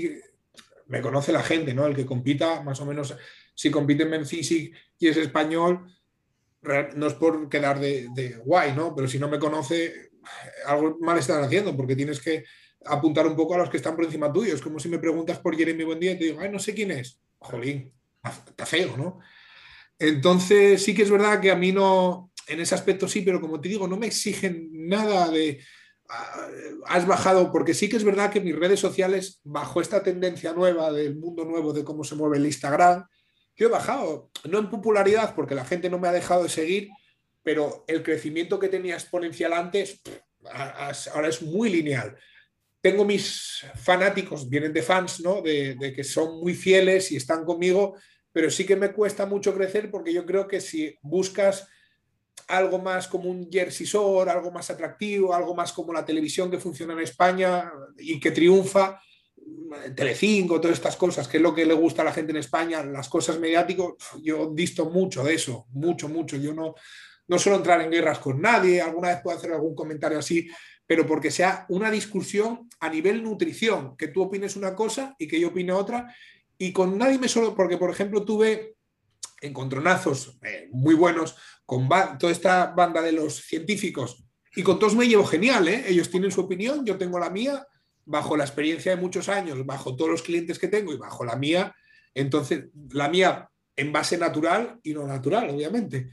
me 0.85 1.01
conoce 1.01 1.31
la 1.31 1.41
gente, 1.41 1.73
¿no? 1.73 1.87
El 1.87 1.95
que 1.95 2.05
compita 2.05 2.61
más 2.61 2.79
o 2.79 2.85
menos 2.85 3.15
si 3.55 3.71
compite 3.71 4.03
en 4.03 4.11
Menfisic 4.11 4.75
y 4.99 5.07
es 5.07 5.17
español, 5.17 5.91
no 6.95 7.07
es 7.07 7.13
por 7.15 7.49
quedar 7.49 7.79
de, 7.79 8.39
guay, 8.45 8.73
¿no? 8.73 8.93
Pero 8.95 9.07
si 9.07 9.17
no 9.17 9.27
me 9.27 9.39
conoce, 9.39 10.11
algo 10.67 10.99
mal 11.01 11.17
están 11.17 11.43
haciendo, 11.43 11.75
porque 11.75 11.95
tienes 11.95 12.21
que 12.21 12.45
apuntar 12.85 13.25
un 13.25 13.35
poco 13.35 13.55
a 13.55 13.57
los 13.57 13.71
que 13.71 13.77
están 13.77 13.95
por 13.95 14.05
encima 14.05 14.31
tuyo. 14.31 14.53
Es 14.53 14.61
como 14.61 14.77
si 14.77 14.89
me 14.89 14.99
preguntas 14.99 15.39
por 15.39 15.57
Jeremy 15.57 15.85
Buendía 15.85 16.11
y 16.11 16.19
te 16.19 16.25
digo, 16.25 16.39
ay, 16.39 16.51
no 16.51 16.59
sé 16.59 16.75
quién 16.75 16.91
es. 16.91 17.19
Jolín, 17.39 17.91
está 18.23 18.67
feo, 18.67 18.95
¿no? 18.95 19.21
Entonces, 19.97 20.83
sí 20.83 20.93
que 20.93 21.01
es 21.01 21.09
verdad 21.09 21.41
que 21.41 21.49
a 21.49 21.55
mí 21.55 21.71
no, 21.71 22.31
en 22.47 22.59
ese 22.59 22.75
aspecto 22.75 23.07
sí, 23.07 23.21
pero 23.21 23.41
como 23.41 23.59
te 23.59 23.69
digo, 23.69 23.87
no 23.87 23.97
me 23.97 24.07
exigen 24.07 24.69
nada 24.71 25.29
de, 25.29 25.63
ah, 26.09 26.47
has 26.85 27.05
bajado, 27.05 27.51
porque 27.51 27.73
sí 27.73 27.89
que 27.89 27.97
es 27.97 28.03
verdad 28.03 28.31
que 28.31 28.41
mis 28.41 28.55
redes 28.55 28.79
sociales, 28.79 29.41
bajo 29.43 29.81
esta 29.81 30.03
tendencia 30.03 30.53
nueva 30.53 30.91
del 30.91 31.17
mundo 31.17 31.45
nuevo 31.45 31.73
de 31.73 31.83
cómo 31.83 32.03
se 32.03 32.15
mueve 32.15 32.37
el 32.37 32.45
Instagram, 32.45 33.05
yo 33.55 33.67
he 33.67 33.71
bajado, 33.71 34.29
no 34.47 34.59
en 34.59 34.69
popularidad 34.69 35.33
porque 35.35 35.55
la 35.55 35.65
gente 35.65 35.89
no 35.89 35.97
me 35.99 36.07
ha 36.07 36.11
dejado 36.11 36.43
de 36.43 36.49
seguir, 36.49 36.89
pero 37.43 37.85
el 37.87 38.03
crecimiento 38.03 38.59
que 38.59 38.69
tenía 38.69 38.93
exponencial 38.93 39.53
antes, 39.53 40.01
ahora 41.13 41.29
es 41.29 41.41
muy 41.41 41.69
lineal. 41.69 42.15
Tengo 42.81 43.03
mis 43.03 43.65
fanáticos, 43.75 44.47
vienen 44.47 44.73
de 44.73 44.83
fans, 44.83 45.21
¿no? 45.21 45.41
De, 45.41 45.93
que 45.95 46.03
son 46.03 46.39
muy 46.39 46.53
fieles 46.53 47.11
y 47.11 47.15
están 47.15 47.45
conmigo, 47.45 47.95
pero 48.31 48.51
sí 48.51 48.65
que 48.65 48.75
me 48.75 48.91
cuesta 48.91 49.25
mucho 49.25 49.55
crecer 49.55 49.89
porque 49.89 50.13
yo 50.13 50.25
creo 50.25 50.47
que 50.47 50.61
si 50.61 50.95
buscas 51.01 51.67
algo 52.47 52.79
más 52.79 53.07
como 53.07 53.29
un 53.29 53.49
Jersey 53.51 53.87
algo 54.27 54.51
más 54.51 54.69
atractivo, 54.69 55.33
algo 55.33 55.53
más 55.53 55.73
como 55.73 55.93
la 55.93 56.05
televisión 56.05 56.49
que 56.49 56.59
funciona 56.59 56.93
en 56.93 56.99
España 56.99 57.71
y 57.97 58.19
que 58.19 58.31
triunfa, 58.31 59.01
Telecinco, 59.95 60.59
todas 60.59 60.77
estas 60.77 60.95
cosas, 60.95 61.27
que 61.27 61.37
es 61.37 61.43
lo 61.43 61.53
que 61.53 61.65
le 61.65 61.73
gusta 61.73 62.01
a 62.01 62.05
la 62.05 62.13
gente 62.13 62.31
en 62.31 62.37
España, 62.37 62.83
las 62.83 63.09
cosas 63.09 63.39
mediáticas, 63.39 63.87
yo 64.21 64.43
he 64.43 64.53
visto 64.53 64.89
mucho 64.89 65.23
de 65.23 65.35
eso, 65.35 65.67
mucho, 65.71 66.09
mucho. 66.09 66.37
Yo 66.37 66.53
no, 66.53 66.75
no 67.27 67.39
suelo 67.39 67.57
entrar 67.57 67.81
en 67.81 67.91
guerras 67.91 68.19
con 68.19 68.41
nadie, 68.41 68.81
alguna 68.81 69.09
vez 69.09 69.19
puedo 69.21 69.37
hacer 69.37 69.51
algún 69.51 69.75
comentario 69.75 70.19
así, 70.19 70.49
pero 70.85 71.05
porque 71.05 71.31
sea 71.31 71.65
una 71.69 71.91
discusión 71.91 72.69
a 72.79 72.89
nivel 72.89 73.23
nutrición, 73.23 73.95
que 73.97 74.07
tú 74.07 74.23
opines 74.23 74.55
una 74.55 74.75
cosa 74.75 75.15
y 75.17 75.27
que 75.27 75.39
yo 75.39 75.49
opine 75.49 75.73
otra, 75.73 76.13
y 76.57 76.71
con 76.71 76.97
nadie 76.97 77.19
me 77.19 77.27
suelo, 77.27 77.55
porque 77.55 77.77
por 77.77 77.89
ejemplo 77.89 78.23
tuve 78.23 78.76
encontronazos 79.41 80.37
eh, 80.41 80.69
muy 80.71 80.95
buenos 80.95 81.35
con 81.65 81.87
toda 82.17 82.31
esta 82.31 82.67
banda 82.67 83.01
de 83.01 83.11
los 83.11 83.35
científicos, 83.35 84.27
y 84.57 84.63
con 84.63 84.79
todos 84.79 84.95
me 84.95 85.07
llevo 85.07 85.23
genial, 85.23 85.67
¿eh? 85.67 85.83
ellos 85.87 86.09
tienen 86.09 86.31
su 86.31 86.41
opinión, 86.41 86.83
yo 86.83 86.97
tengo 86.97 87.19
la 87.19 87.29
mía, 87.29 87.67
bajo 88.05 88.35
la 88.35 88.43
experiencia 88.43 88.95
de 88.95 88.99
muchos 88.99 89.29
años, 89.29 89.63
bajo 89.65 89.95
todos 89.95 90.09
los 90.09 90.23
clientes 90.23 90.57
que 90.57 90.67
tengo 90.67 90.91
y 90.91 90.97
bajo 90.97 91.23
la 91.23 91.35
mía, 91.35 91.75
entonces 92.15 92.65
la 92.89 93.07
mía 93.07 93.51
en 93.75 93.91
base 93.91 94.17
natural 94.17 94.79
y 94.81 94.95
no 94.95 95.05
natural, 95.05 95.51
obviamente. 95.51 96.09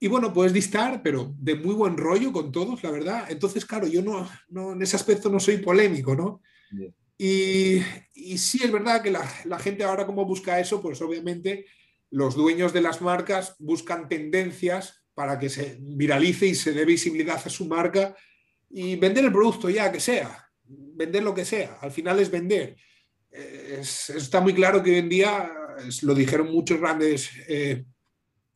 Y 0.00 0.08
bueno, 0.08 0.32
puedes 0.32 0.52
distar, 0.52 1.00
pero 1.00 1.32
de 1.38 1.54
muy 1.54 1.74
buen 1.74 1.96
rollo 1.96 2.32
con 2.32 2.50
todos, 2.50 2.82
la 2.82 2.90
verdad. 2.90 3.26
Entonces, 3.28 3.64
claro, 3.64 3.86
yo 3.86 4.02
no, 4.02 4.28
no 4.48 4.72
en 4.72 4.82
ese 4.82 4.96
aspecto 4.96 5.30
no 5.30 5.38
soy 5.38 5.58
polémico, 5.58 6.16
¿no? 6.16 6.42
Y, 7.16 7.80
y, 8.12 8.36
sí 8.36 8.58
es 8.64 8.72
verdad 8.72 9.00
que 9.00 9.12
la, 9.12 9.24
la, 9.44 9.58
gente 9.58 9.84
ahora 9.84 10.04
como 10.04 10.26
busca 10.26 10.58
eso, 10.58 10.82
pues 10.82 11.00
obviamente 11.00 11.64
los 12.16 12.34
dueños 12.34 12.72
de 12.72 12.80
las 12.80 13.02
marcas 13.02 13.56
buscan 13.58 14.08
tendencias 14.08 15.04
para 15.14 15.38
que 15.38 15.48
se 15.48 15.78
viralice 15.80 16.46
y 16.46 16.54
se 16.54 16.72
dé 16.72 16.84
visibilidad 16.84 17.40
a 17.44 17.50
su 17.50 17.66
marca 17.66 18.14
y 18.70 18.96
vender 18.96 19.24
el 19.24 19.32
producto 19.32 19.68
ya 19.70 19.92
que 19.92 20.00
sea 20.00 20.46
vender 20.68 21.22
lo 21.22 21.34
que 21.34 21.44
sea, 21.44 21.78
al 21.80 21.92
final 21.92 22.18
es 22.20 22.30
vender. 22.30 22.76
está 23.30 24.40
muy 24.40 24.54
claro 24.54 24.82
que 24.82 24.90
hoy 24.90 24.98
en 24.98 25.08
día, 25.08 25.52
lo 26.02 26.14
dijeron 26.14 26.50
muchos 26.50 26.80
grandes 26.80 27.30
eh, 27.48 27.84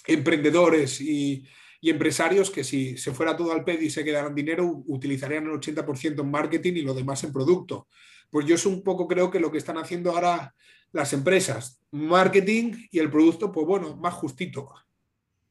emprendedores 0.06 1.00
y, 1.00 1.46
empresarios, 1.82 2.50
que 2.50 2.62
si 2.62 2.98
se 2.98 3.12
fuera 3.12 3.36
todo 3.36 3.52
al 3.52 3.64
PED 3.64 3.80
y 3.80 3.90
se 3.90 4.04
quedaran 4.04 4.34
dinero, 4.34 4.82
utilizarían 4.86 5.44
el 5.44 5.52
80% 5.52 6.20
en 6.20 6.30
marketing 6.30 6.74
y 6.74 6.82
lo 6.82 6.92
demás 6.92 7.24
en 7.24 7.32
producto. 7.32 7.88
Pues 8.30 8.44
yo 8.44 8.54
es 8.54 8.66
un 8.66 8.82
poco 8.82 9.08
creo 9.08 9.30
que 9.30 9.40
lo 9.40 9.50
que 9.50 9.56
están 9.56 9.78
haciendo 9.78 10.10
ahora 10.10 10.54
las 10.92 11.12
empresas, 11.12 11.80
marketing 11.90 12.72
y 12.90 12.98
el 12.98 13.10
producto, 13.10 13.52
pues 13.52 13.66
bueno, 13.66 13.96
más 13.96 14.14
justito. 14.14 14.68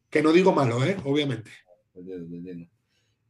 Que 0.09 0.21
no 0.21 0.31
digo 0.31 0.51
malo, 0.51 0.83
¿eh? 0.83 0.97
obviamente. 1.05 1.51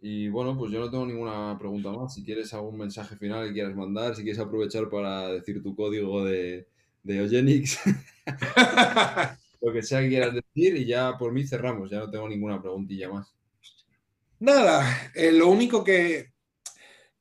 Y 0.01 0.29
bueno, 0.29 0.57
pues 0.57 0.71
yo 0.71 0.79
no 0.79 0.89
tengo 0.89 1.05
ninguna 1.05 1.57
pregunta 1.59 1.91
más. 1.91 2.13
Si 2.13 2.23
quieres 2.23 2.53
algún 2.53 2.77
mensaje 2.77 3.17
final 3.17 3.47
que 3.47 3.53
quieras 3.53 3.75
mandar, 3.75 4.15
si 4.15 4.23
quieres 4.23 4.39
aprovechar 4.39 4.89
para 4.89 5.27
decir 5.29 5.61
tu 5.61 5.75
código 5.75 6.23
de, 6.23 6.67
de 7.03 7.17
Eugenix, 7.17 7.79
lo 9.61 9.73
que 9.73 9.83
sea 9.83 10.01
que 10.01 10.09
quieras 10.09 10.33
decir 10.33 10.77
y 10.77 10.85
ya 10.85 11.17
por 11.17 11.33
mí 11.33 11.45
cerramos, 11.45 11.89
ya 11.89 11.99
no 11.99 12.09
tengo 12.09 12.29
ninguna 12.29 12.61
preguntilla 12.61 13.09
más. 13.09 13.35
Nada, 14.39 15.11
eh, 15.15 15.33
lo 15.33 15.49
único 15.49 15.83
que, 15.83 16.31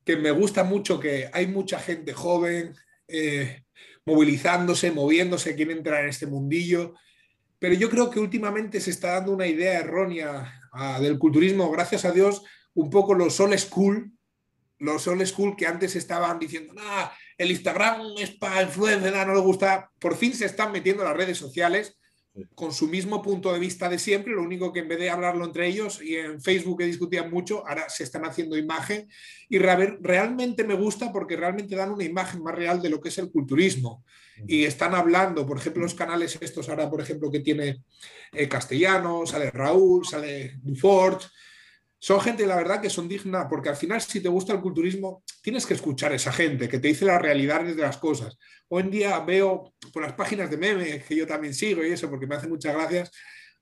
que, 0.04 0.16
me 0.16 0.30
gusta 0.30 0.62
mucho 0.62 1.00
que 1.00 1.28
hay 1.32 1.48
mucha 1.48 1.80
gente 1.80 2.12
joven 2.12 2.74
eh, 3.08 3.64
movilizándose, 4.08 4.90
moviéndose, 4.90 5.54
quiere 5.54 5.72
entrar 5.72 6.02
en 6.02 6.10
este 6.10 6.26
mundillo, 6.26 6.94
pero 7.58 7.74
yo 7.74 7.90
creo 7.90 8.10
que 8.10 8.20
últimamente 8.20 8.80
se 8.80 8.90
está 8.90 9.12
dando 9.12 9.32
una 9.32 9.46
idea 9.46 9.80
errónea 9.80 10.60
ah, 10.72 10.98
del 11.00 11.18
culturismo, 11.18 11.70
gracias 11.70 12.04
a 12.04 12.12
Dios 12.12 12.42
un 12.74 12.88
poco 12.88 13.14
los 13.14 13.38
old 13.40 13.58
school 13.58 14.12
los 14.78 15.06
old 15.08 15.26
school 15.26 15.56
que 15.56 15.66
antes 15.66 15.96
estaban 15.96 16.38
diciendo, 16.38 16.72
nah, 16.74 17.08
el 17.36 17.50
Instagram 17.50 18.00
es 18.18 18.30
para 18.30 18.62
influencer, 18.62 19.12
no 19.26 19.34
le 19.34 19.40
gusta, 19.40 19.90
por 19.98 20.16
fin 20.16 20.32
se 20.34 20.46
están 20.46 20.72
metiendo 20.72 21.04
las 21.04 21.16
redes 21.16 21.36
sociales 21.36 21.97
con 22.54 22.72
su 22.72 22.88
mismo 22.88 23.22
punto 23.22 23.52
de 23.52 23.58
vista 23.58 23.88
de 23.88 23.98
siempre, 23.98 24.32
lo 24.32 24.42
único 24.42 24.72
que 24.72 24.80
en 24.80 24.88
vez 24.88 24.98
de 24.98 25.10
hablarlo 25.10 25.44
entre 25.44 25.66
ellos 25.66 26.00
y 26.02 26.16
en 26.16 26.40
Facebook 26.40 26.78
que 26.78 26.86
discutían 26.86 27.30
mucho, 27.30 27.66
ahora 27.66 27.88
se 27.88 28.04
están 28.04 28.24
haciendo 28.24 28.56
imagen. 28.56 29.08
Y 29.48 29.58
realmente 29.58 30.64
me 30.64 30.74
gusta 30.74 31.12
porque 31.12 31.36
realmente 31.36 31.76
dan 31.76 31.92
una 31.92 32.04
imagen 32.04 32.42
más 32.42 32.54
real 32.54 32.82
de 32.82 32.90
lo 32.90 33.00
que 33.00 33.08
es 33.08 33.18
el 33.18 33.30
culturismo. 33.30 34.04
Y 34.46 34.64
están 34.64 34.94
hablando, 34.94 35.46
por 35.46 35.58
ejemplo, 35.58 35.82
los 35.82 35.94
canales 35.94 36.38
estos 36.40 36.68
ahora, 36.68 36.88
por 36.88 37.00
ejemplo, 37.00 37.30
que 37.30 37.40
tiene 37.40 37.82
eh, 38.32 38.48
Castellano, 38.48 39.26
sale 39.26 39.50
Raúl, 39.50 40.06
sale 40.06 40.58
Dufort, 40.62 41.22
son 42.00 42.20
gente, 42.20 42.46
la 42.46 42.56
verdad, 42.56 42.80
que 42.80 42.90
son 42.90 43.08
dignas, 43.08 43.46
porque 43.50 43.70
al 43.70 43.76
final, 43.76 44.00
si 44.00 44.20
te 44.20 44.28
gusta 44.28 44.52
el 44.52 44.60
culturismo, 44.60 45.22
tienes 45.42 45.66
que 45.66 45.74
escuchar 45.74 46.12
a 46.12 46.16
esa 46.16 46.32
gente 46.32 46.68
que 46.68 46.78
te 46.78 46.88
dice 46.88 47.04
las 47.04 47.20
realidades 47.20 47.76
de 47.76 47.82
las 47.82 47.96
cosas. 47.96 48.38
Hoy 48.68 48.82
en 48.82 48.90
día 48.90 49.18
veo 49.20 49.74
por 49.92 50.02
las 50.02 50.12
páginas 50.12 50.50
de 50.50 50.56
memes, 50.56 51.04
que 51.04 51.16
yo 51.16 51.26
también 51.26 51.54
sigo 51.54 51.84
y 51.84 51.90
eso, 51.90 52.08
porque 52.08 52.26
me 52.26 52.36
hace 52.36 52.46
muchas 52.46 52.74
gracias, 52.74 53.10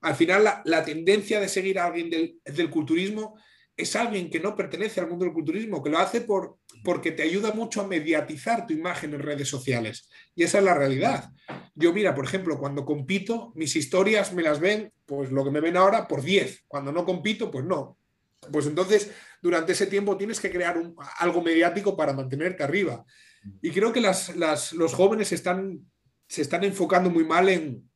al 0.00 0.14
final 0.14 0.62
la, 0.64 0.84
tendencia 0.84 1.40
de 1.40 1.48
seguir 1.48 1.78
a 1.78 1.86
alguien 1.86 2.10
del, 2.10 2.38
del, 2.44 2.70
culturismo 2.70 3.36
es 3.76 3.96
alguien 3.96 4.30
que 4.30 4.40
no 4.40 4.54
pertenece 4.54 5.00
al 5.00 5.08
mundo 5.08 5.24
del 5.24 5.34
culturismo, 5.34 5.82
que 5.82 5.90
lo 5.90 5.98
hace 5.98 6.20
por, 6.20 6.58
porque 6.84 7.12
te 7.12 7.22
ayuda 7.22 7.52
mucho 7.52 7.80
a 7.80 7.86
mediatizar 7.86 8.66
tu 8.66 8.72
imagen 8.72 9.14
en 9.14 9.20
redes 9.20 9.48
sociales. 9.48 10.08
Y 10.34 10.44
esa 10.44 10.58
es 10.58 10.64
la 10.64 10.74
realidad. 10.74 11.30
Yo, 11.74 11.92
mira, 11.92 12.14
por 12.14 12.24
ejemplo, 12.24 12.58
cuando 12.58 12.84
compito, 12.84 13.52
mis 13.54 13.76
historias 13.76 14.32
me 14.32 14.42
las 14.42 14.60
ven, 14.60 14.92
pues 15.04 15.30
lo 15.30 15.44
que 15.44 15.50
me 15.50 15.60
ven 15.60 15.76
ahora, 15.76 16.06
por 16.06 16.22
10. 16.22 16.64
Cuando 16.68 16.92
no 16.92 17.04
compito, 17.04 17.50
pues 17.50 17.64
no. 17.64 17.98
Pues 18.50 18.66
entonces, 18.66 19.10
durante 19.42 19.72
ese 19.72 19.86
tiempo 19.86 20.16
tienes 20.16 20.40
que 20.40 20.50
crear 20.50 20.80
algo 21.18 21.42
mediático 21.42 21.96
para 21.96 22.12
mantenerte 22.12 22.62
arriba. 22.62 23.04
Y 23.62 23.70
creo 23.70 23.92
que 23.92 24.00
los 24.00 24.94
jóvenes 24.94 25.28
se 25.28 25.34
están 26.42 26.64
enfocando 26.64 27.10
muy 27.10 27.24
mal 27.24 27.48
en, 27.48 27.90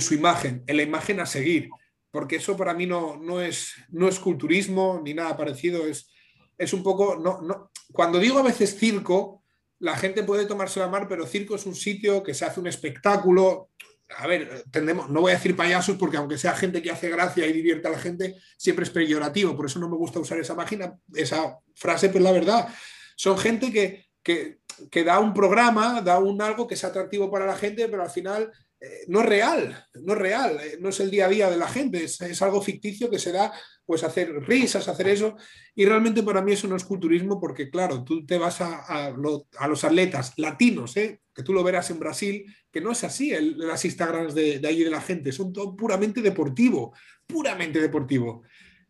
su 0.00 0.14
imagen, 0.14 0.64
en 0.66 0.76
la 0.76 0.82
imagen 0.82 1.20
a 1.20 1.26
seguir, 1.26 1.68
porque 2.10 2.36
eso 2.36 2.56
para 2.56 2.74
mí 2.74 2.86
no, 2.86 3.16
no, 3.16 3.40
es, 3.40 3.74
no 3.90 4.08
es 4.08 4.18
culturismo 4.18 5.00
ni 5.04 5.14
nada 5.14 5.36
parecido, 5.36 5.86
es, 5.86 6.10
es 6.58 6.72
un 6.72 6.82
poco, 6.82 7.16
no, 7.16 7.40
no, 7.42 7.70
cuando 7.92 8.18
digo 8.18 8.38
a 8.38 8.42
veces 8.42 8.78
circo, 8.78 9.42
la 9.78 9.96
gente 9.96 10.22
puede 10.22 10.46
tomarse 10.46 10.80
la 10.80 10.88
mar, 10.88 11.06
pero 11.08 11.26
circo 11.26 11.54
es 11.54 11.66
un 11.66 11.74
sitio 11.74 12.22
que 12.22 12.34
se 12.34 12.44
hace 12.44 12.60
un 12.60 12.66
espectáculo, 12.66 13.70
a 14.08 14.26
ver, 14.26 14.64
tendemos, 14.70 15.08
no 15.08 15.22
voy 15.22 15.32
a 15.32 15.36
decir 15.36 15.56
payasos 15.56 15.96
porque 15.96 16.16
aunque 16.16 16.38
sea 16.38 16.54
gente 16.54 16.82
que 16.82 16.90
hace 16.90 17.08
gracia 17.08 17.46
y 17.46 17.52
divierte 17.52 17.88
a 17.88 17.92
la 17.92 17.98
gente, 17.98 18.36
siempre 18.56 18.84
es 18.84 18.90
peyorativo, 18.90 19.56
por 19.56 19.66
eso 19.66 19.78
no 19.78 19.88
me 19.88 19.96
gusta 19.96 20.20
usar 20.20 20.38
esa 20.38 20.54
máquina, 20.54 20.94
esa 21.14 21.58
frase, 21.74 22.08
pero 22.08 22.24
la 22.24 22.32
verdad, 22.32 22.68
son 23.16 23.38
gente 23.38 23.72
que, 23.72 24.08
que, 24.22 25.04
da 25.04 25.18
un 25.18 25.32
programa, 25.32 26.00
da 26.00 26.18
un 26.18 26.40
algo 26.42 26.66
que 26.66 26.74
es 26.74 26.84
atractivo 26.84 27.30
para 27.30 27.46
la 27.46 27.56
gente, 27.56 27.88
pero 27.88 28.02
al 28.02 28.10
final 28.10 28.52
eh, 28.84 29.04
no 29.08 29.20
es 29.20 29.26
real, 29.26 29.86
no 29.94 30.12
es 30.12 30.18
real, 30.18 30.58
eh, 30.60 30.76
no 30.78 30.90
es 30.90 31.00
el 31.00 31.10
día 31.10 31.24
a 31.24 31.28
día 31.30 31.48
de 31.48 31.56
la 31.56 31.68
gente, 31.68 32.04
es, 32.04 32.42
algo 32.42 32.60
ficticio 32.60 33.08
que 33.08 33.18
se 33.18 33.32
da 33.32 33.50
pues 33.86 34.04
hacer 34.04 34.30
risas, 34.46 34.88
hacer 34.88 35.08
eso, 35.08 35.36
y 35.74 35.86
realmente 35.86 36.22
para 36.22 36.42
mí 36.42 36.52
eso 36.52 36.68
no 36.68 36.76
es 36.76 36.84
culturismo 36.84 37.40
porque 37.40 37.70
claro, 37.70 38.04
tú 38.04 38.26
te 38.26 38.36
vas 38.36 38.60
a, 38.60 39.10
los 39.16 39.84
atletas 39.84 40.34
latinos, 40.36 40.96
¿eh? 40.98 41.20
que 41.34 41.42
tú 41.42 41.54
lo 41.54 41.64
verás 41.64 41.90
en 41.90 41.98
Brasil, 41.98 42.44
que 42.70 42.82
no 42.82 42.92
es 42.92 43.04
así 43.04 43.32
el, 43.32 43.56
las 43.58 43.84
Instagrams 43.84 44.34
de, 44.34 44.58
de 44.58 44.68
allí 44.68 44.84
de 44.84 44.90
la 44.90 45.00
gente, 45.00 45.32
son 45.32 45.52
todo 45.52 45.74
puramente 45.74 46.20
deportivo, 46.20 46.92
puramente 47.26 47.80
deportivo. 47.80 48.42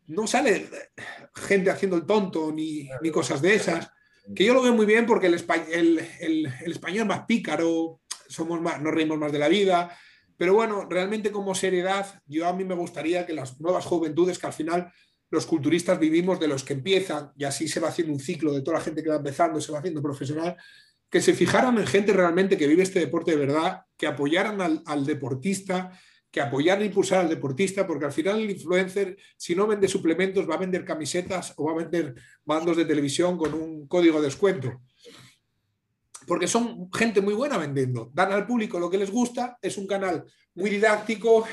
No 0.07 0.27
sale 0.27 0.69
gente 1.35 1.71
haciendo 1.71 1.97
el 1.97 2.05
tonto 2.05 2.53
ni, 2.53 2.89
ni 3.01 3.11
cosas 3.11 3.41
de 3.41 3.55
esas, 3.55 3.91
que 4.35 4.45
yo 4.45 4.55
lo 4.55 4.63
veo 4.63 4.73
muy 4.73 4.87
bien 4.87 5.07
porque 5.07 5.27
el, 5.27 5.35
el, 5.71 5.99
el, 6.21 6.53
el 6.65 6.73
español 6.73 7.07
más 7.07 7.27
pícaro, 7.27 8.01
somos 8.35 8.61
más, 8.61 8.81
nos 8.81 8.93
reímos 8.93 9.19
más 9.19 9.33
de 9.33 9.39
la 9.39 9.49
vida, 9.49 9.97
pero 10.37 10.55
bueno, 10.55 10.87
realmente 10.89 11.31
como 11.31 11.55
seriedad, 11.55 12.21
yo 12.27 12.49
a 12.49 12.53
mí 12.53 12.65
me 12.65 12.75
gustaría 12.75 13.25
que 13.25 13.33
las 13.33 13.61
nuevas 13.61 13.85
juventudes, 13.85 14.39
que 14.39 14.47
al 14.47 14.53
final 14.53 14.93
los 15.31 15.47
culturistas 15.47 15.99
vivimos 15.99 16.41
de 16.41 16.49
los 16.49 16.65
que 16.65 16.75
empiezan 16.75 17.33
y 17.37 17.45
así 17.45 17.69
se 17.69 17.81
va 17.81 17.89
haciendo 17.89 18.13
un 18.13 18.21
ciclo 18.21 18.53
de 18.53 18.63
toda 18.63 18.79
la 18.79 18.85
gente 18.85 19.03
que 19.03 19.11
va 19.11 19.17
empezando, 19.17 19.61
se 19.61 19.73
va 19.73 19.79
haciendo 19.79 20.03
profesional, 20.03 20.57
que 21.09 21.21
se 21.21 21.35
fijaran 21.35 21.79
en 21.79 21.87
gente 21.87 22.13
realmente 22.13 22.57
que 22.57 22.67
vive 22.67 22.83
este 22.83 23.01
deporte 23.01 23.33
de 23.33 23.37
verdad, 23.37 23.83
que 23.97 24.07
apoyaran 24.07 24.83
al, 24.85 25.07
deportista, 25.07 25.93
que 26.31 26.41
apoyaran 26.41 26.83
e 26.83 26.87
impulsar 26.87 27.21
al 27.21 27.29
deportista, 27.29 27.87
porque 27.87 28.07
al 28.07 28.13
final 28.13 28.41
el 28.41 28.51
influencer, 28.51 29.17
si 29.37 29.55
no 29.55 29.69
vende 29.69 29.87
suplementos, 29.87 30.49
va 30.51 30.57
a 30.57 30.59
vender 30.59 30.85
camisetas 30.85 31.55
o 31.57 31.67
va 31.67 31.73
a 31.73 31.85
vender 31.85 32.15
bandos 32.45 32.77
de 32.77 32.85
televisión 32.85 33.39
con 33.39 33.55
un 33.55 33.87
código 33.87 34.21
de 34.21 34.27
descuento 34.27 34.81
porque 36.27 36.47
son 36.47 36.91
gente 36.93 37.21
muy 37.21 37.35
buena 37.35 37.59
vendiendo. 37.59 38.11
Dan 38.13 38.33
al 38.33 38.47
público 38.47 38.79
lo 38.79 38.91
que 38.91 38.99
les 38.99 39.11
gusta, 39.11 39.59
es 39.61 39.77
un 39.77 39.87
canal 39.87 40.25
muy 40.55 40.71
didáctico, 40.71 41.47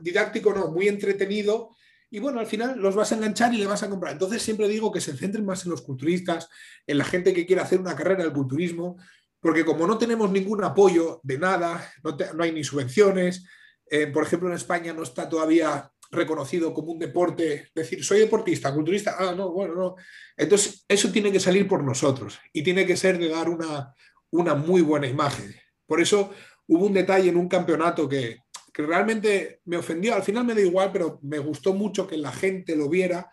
didáctico 0.00 0.52
no, 0.52 0.70
muy 0.70 0.88
entretenido, 0.88 1.70
y 2.10 2.18
bueno, 2.18 2.38
al 2.38 2.46
final 2.46 2.78
los 2.78 2.94
vas 2.94 3.12
a 3.12 3.16
enganchar 3.16 3.52
y 3.52 3.58
le 3.58 3.66
vas 3.66 3.82
a 3.82 3.90
comprar. 3.90 4.12
Entonces 4.12 4.40
siempre 4.42 4.68
digo 4.68 4.92
que 4.92 5.00
se 5.00 5.16
centren 5.16 5.44
más 5.44 5.64
en 5.64 5.70
los 5.70 5.82
culturistas, 5.82 6.48
en 6.86 6.98
la 6.98 7.04
gente 7.04 7.34
que 7.34 7.46
quiere 7.46 7.62
hacer 7.62 7.80
una 7.80 7.96
carrera 7.96 8.22
del 8.22 8.32
culturismo, 8.32 8.96
porque 9.40 9.64
como 9.64 9.86
no 9.86 9.98
tenemos 9.98 10.30
ningún 10.30 10.62
apoyo 10.64 11.20
de 11.22 11.38
nada, 11.38 11.92
no, 12.02 12.42
hay 12.42 12.52
ni 12.52 12.64
subvenciones, 12.64 13.44
eh, 13.90 14.06
por 14.06 14.24
ejemplo 14.24 14.48
en 14.48 14.54
España 14.54 14.92
no 14.92 15.02
está 15.02 15.28
todavía 15.28 15.90
reconocido 16.10 16.72
como 16.72 16.92
un 16.92 16.98
deporte, 16.98 17.68
decir, 17.74 18.04
soy 18.04 18.20
deportista, 18.20 18.72
culturista, 18.72 19.16
ah, 19.18 19.34
no, 19.36 19.50
bueno, 19.50 19.74
no. 19.74 19.96
Entonces, 20.36 20.84
eso 20.88 21.10
tiene 21.10 21.32
que 21.32 21.40
salir 21.40 21.66
por 21.66 21.82
nosotros 21.82 22.38
y 22.52 22.62
tiene 22.62 22.86
que 22.86 22.96
ser 22.96 23.18
de 23.18 23.28
dar 23.28 23.48
una, 23.48 23.92
una 24.30 24.54
muy 24.54 24.82
buena 24.82 25.06
imagen. 25.06 25.54
Por 25.86 26.00
eso 26.00 26.30
hubo 26.66 26.86
un 26.86 26.92
detalle 26.92 27.28
en 27.28 27.36
un 27.36 27.48
campeonato 27.48 28.08
que, 28.08 28.38
realmente 28.78 29.62
me 29.64 29.78
ofendió. 29.78 30.14
Al 30.14 30.22
final 30.22 30.44
me 30.44 30.54
da 30.54 30.60
igual, 30.60 30.90
pero 30.92 31.18
me 31.22 31.38
gustó 31.38 31.72
mucho 31.72 32.06
que 32.06 32.18
la 32.18 32.30
gente 32.30 32.76
lo 32.76 32.90
viera. 32.90 33.30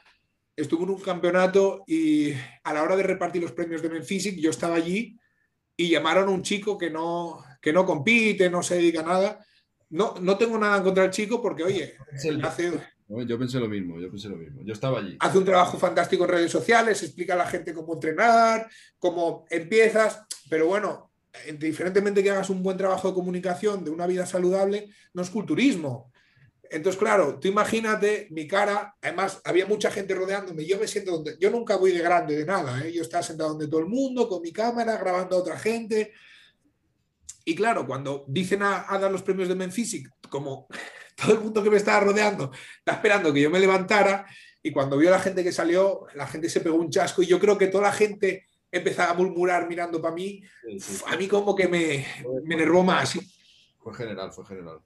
Estuvo 0.55 0.85
en 0.85 0.91
un 0.91 1.01
campeonato 1.01 1.83
y 1.85 2.31
a 2.63 2.73
la 2.73 2.81
hora 2.81 2.95
de 2.95 3.03
repartir 3.03 3.41
los 3.41 3.51
premios 3.51 3.81
de 3.81 3.89
Menfisic, 3.89 4.39
yo 4.39 4.51
estaba 4.51 4.75
allí 4.75 5.19
y 5.75 5.89
llamaron 5.89 6.29
a 6.29 6.31
un 6.31 6.43
chico 6.43 6.77
que 6.77 6.89
no, 6.89 7.43
que 7.61 7.73
no 7.73 7.85
compite, 7.85 8.49
no 8.49 8.63
se 8.63 8.75
dedica 8.75 9.01
a 9.01 9.03
nada. 9.03 9.45
No, 9.89 10.15
no 10.21 10.37
tengo 10.37 10.57
nada 10.57 10.77
en 10.77 10.83
contra 10.83 11.03
del 11.03 11.11
chico 11.11 11.41
porque, 11.41 11.63
oye, 11.63 11.97
hace, 12.41 12.71
yo 13.07 13.37
pensé 13.37 13.59
lo 13.59 13.67
mismo, 13.67 13.99
yo 13.99 14.09
pensé 14.09 14.29
lo 14.29 14.37
mismo. 14.37 14.61
Yo 14.63 14.73
estaba 14.73 14.99
allí. 14.99 15.17
Hace 15.19 15.37
un 15.37 15.45
trabajo 15.45 15.77
fantástico 15.77 16.23
en 16.23 16.31
redes 16.31 16.51
sociales, 16.51 17.03
explica 17.03 17.33
a 17.33 17.37
la 17.37 17.47
gente 17.47 17.73
cómo 17.73 17.93
entrenar, 17.93 18.69
cómo 18.97 19.45
empiezas, 19.49 20.25
pero 20.49 20.67
bueno, 20.67 21.11
diferentemente 21.57 22.23
que 22.23 22.31
hagas 22.31 22.49
un 22.49 22.61
buen 22.61 22.77
trabajo 22.77 23.07
de 23.07 23.13
comunicación, 23.13 23.83
de 23.83 23.91
una 23.91 24.07
vida 24.07 24.25
saludable, 24.25 24.89
no 25.13 25.21
es 25.21 25.29
culturismo. 25.29 26.11
Entonces, 26.69 26.99
claro, 26.99 27.39
tú 27.39 27.47
imagínate 27.47 28.27
mi 28.31 28.47
cara, 28.47 28.95
además 29.01 29.41
había 29.43 29.65
mucha 29.65 29.91
gente 29.91 30.15
rodeándome, 30.15 30.65
yo 30.65 30.79
me 30.79 30.87
siento 30.87 31.11
donde, 31.11 31.37
yo 31.39 31.51
nunca 31.51 31.75
voy 31.75 31.91
de 31.91 31.99
grande 31.99 32.35
de 32.35 32.45
nada, 32.45 32.83
¿eh? 32.83 32.91
yo 32.91 33.03
estaba 33.03 33.21
sentado 33.21 33.49
donde 33.49 33.67
todo 33.67 33.81
el 33.81 33.85
mundo, 33.85 34.27
con 34.27 34.41
mi 34.41 34.51
cámara, 34.51 34.97
grabando 34.97 35.35
a 35.35 35.39
otra 35.39 35.59
gente. 35.59 36.13
Y 37.45 37.55
claro, 37.55 37.85
cuando 37.85 38.25
dicen 38.27 38.63
a, 38.63 38.87
dar 38.99 39.11
los 39.11 39.21
premios 39.21 39.49
de 39.49 39.55
Menfisic, 39.55 40.09
como 40.29 40.67
todo 41.15 41.33
el 41.33 41.41
mundo 41.41 41.61
que 41.61 41.69
me 41.69 41.77
estaba 41.77 41.99
rodeando 41.99 42.51
está 42.79 42.93
esperando 42.93 43.31
que 43.31 43.41
yo 43.41 43.51
me 43.51 43.59
levantara 43.59 44.25
y 44.63 44.71
cuando 44.71 44.97
vio 44.97 45.11
la 45.11 45.19
gente 45.19 45.43
que 45.43 45.51
salió, 45.51 46.07
la 46.15 46.25
gente 46.25 46.49
se 46.49 46.61
pegó 46.61 46.77
un 46.77 46.89
chasco 46.89 47.21
y 47.21 47.27
yo 47.27 47.39
creo 47.39 47.57
que 47.57 47.67
toda 47.67 47.83
la 47.83 47.93
gente 47.93 48.47
empezaba 48.73 49.11
a 49.11 49.13
murmurar 49.13 49.69
mirando 49.69 50.01
para 50.01 50.15
mí, 50.15 50.41
a 51.07 51.15
mí 51.15 51.27
como 51.27 51.55
que 51.55 51.67
me, 51.67 52.05
me 52.43 52.55
enervó 52.55 52.83
más. 52.83 53.17
Fue 53.77 53.93
general, 53.93 54.33
fue 54.33 54.45
general. 54.45 54.79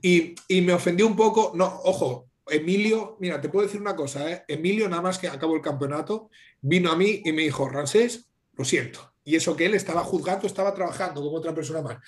Y, 0.00 0.34
y, 0.48 0.62
me 0.62 0.72
ofendió 0.72 1.06
un 1.06 1.14
poco, 1.14 1.52
no, 1.54 1.66
ojo, 1.84 2.30
Emilio, 2.46 3.16
mira, 3.20 3.40
te 3.40 3.48
puedo 3.48 3.66
decir 3.66 3.80
una 3.80 3.94
cosa, 3.94 4.30
¿eh? 4.30 4.44
Emilio 4.48 4.88
nada 4.88 5.02
más 5.02 5.18
que 5.18 5.28
acabó 5.28 5.54
el 5.54 5.62
campeonato, 5.62 6.30
vino 6.60 6.90
a 6.90 6.96
mí 6.96 7.22
y 7.24 7.32
me 7.32 7.42
dijo, 7.42 7.68
Rancés, 7.68 8.30
lo 8.52 8.64
siento. 8.64 9.14
Y 9.22 9.36
eso 9.36 9.56
que 9.56 9.66
él 9.66 9.74
estaba 9.74 10.02
juzgando, 10.02 10.46
estaba 10.46 10.74
trabajando 10.74 11.22
como 11.22 11.36
otra 11.36 11.54
persona 11.54 11.82
más. 11.82 11.98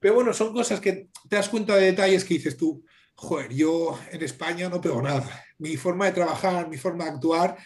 Pero 0.00 0.14
bueno, 0.14 0.32
son 0.32 0.52
cosas 0.52 0.80
que 0.80 1.08
te 1.28 1.36
das 1.36 1.48
cuenta 1.48 1.76
de 1.76 1.86
detalles 1.86 2.24
que 2.24 2.34
dices 2.34 2.56
tú, 2.56 2.84
joder, 3.14 3.52
yo 3.52 3.98
en 4.10 4.22
España 4.22 4.68
no 4.68 4.80
pego 4.80 5.00
nada. 5.00 5.44
Mi 5.58 5.76
forma 5.76 6.06
de 6.06 6.12
trabajar, 6.12 6.68
mi 6.68 6.76
forma 6.76 7.04
de 7.04 7.10
actuar, 7.10 7.56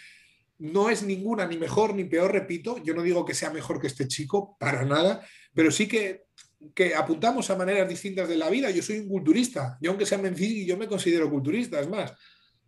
no 0.61 0.91
es 0.91 1.03
ninguna 1.03 1.47
ni 1.47 1.57
mejor 1.57 1.95
ni 1.95 2.05
peor, 2.05 2.33
repito. 2.33 2.83
Yo 2.85 2.95
no 2.95 3.03
digo 3.03 3.25
que 3.25 3.35
sea 3.35 3.51
mejor 3.51 3.81
que 3.81 3.87
este 3.87 4.07
chico, 4.07 4.57
para 4.59 4.85
nada, 4.85 5.27
pero 5.55 5.71
sí 5.71 5.89
que, 5.89 6.27
que 6.75 6.95
apuntamos 6.95 7.51
a 7.51 7.57
maneras 7.57 7.89
distintas 7.89 8.29
de 8.29 8.37
la 8.37 8.49
vida. 8.51 8.71
Yo 8.71 8.83
soy 8.83 8.99
un 8.99 9.09
culturista. 9.09 9.79
Yo, 9.81 9.91
aunque 9.91 10.07
sea 10.07 10.19
mentir, 10.19 10.67
yo 10.67 10.77
me 10.77 10.87
considero 10.87 11.31
culturista, 11.31 11.81
es 11.81 11.89
más. 11.89 12.13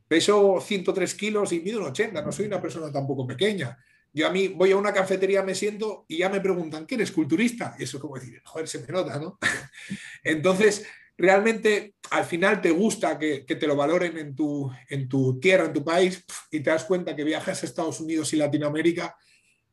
Peso 0.09 0.61
103 0.61 1.15
kilos 1.15 1.53
y 1.53 1.61
mido 1.61 1.81
un 1.81 1.87
80, 1.87 2.23
no 2.23 2.33
soy 2.33 2.47
una 2.47 2.61
persona 2.61 2.91
tampoco 2.91 3.27
pequeña. 3.27 3.79
Yo 4.13 4.27
a 4.27 4.31
mí 4.31 4.49
voy 4.49 4.73
a 4.73 4.77
una 4.77 4.93
cafetería, 4.93 5.43
me 5.43 5.55
siento 5.55 6.05
y 6.09 6.19
ya 6.19 6.29
me 6.29 6.41
preguntan, 6.41 6.87
¿qué 6.87 6.97
eres 6.97 7.13
culturista? 7.13 7.75
Y 7.79 7.85
eso 7.85 7.97
es 7.97 8.01
como 8.01 8.17
decir, 8.17 8.43
joder, 8.45 8.69
se 8.69 8.81
me 8.81 8.89
nota, 8.89 9.19
¿no? 9.19 9.39
Entonces, 10.23 10.85
realmente 11.17 11.95
al 12.11 12.25
final 12.25 12.61
te 12.61 12.71
gusta 12.71 13.19
que, 13.19 13.45
te 13.45 13.67
lo 13.67 13.77
valoren 13.77 14.19
en 14.19 14.35
tu, 14.35 14.71
en 14.89 15.09
tu 15.09 15.39
tierra, 15.39 15.67
en 15.67 15.73
tu 15.73 15.85
país, 15.85 16.25
y 16.51 16.61
te 16.61 16.71
das 16.71 16.85
cuenta 16.85 17.15
que 17.17 17.25
viajas 17.25 17.63
a 17.63 17.67
Estados 17.67 18.01
Unidos 18.01 18.33
y 18.33 18.37
Latinoamérica 18.37 19.17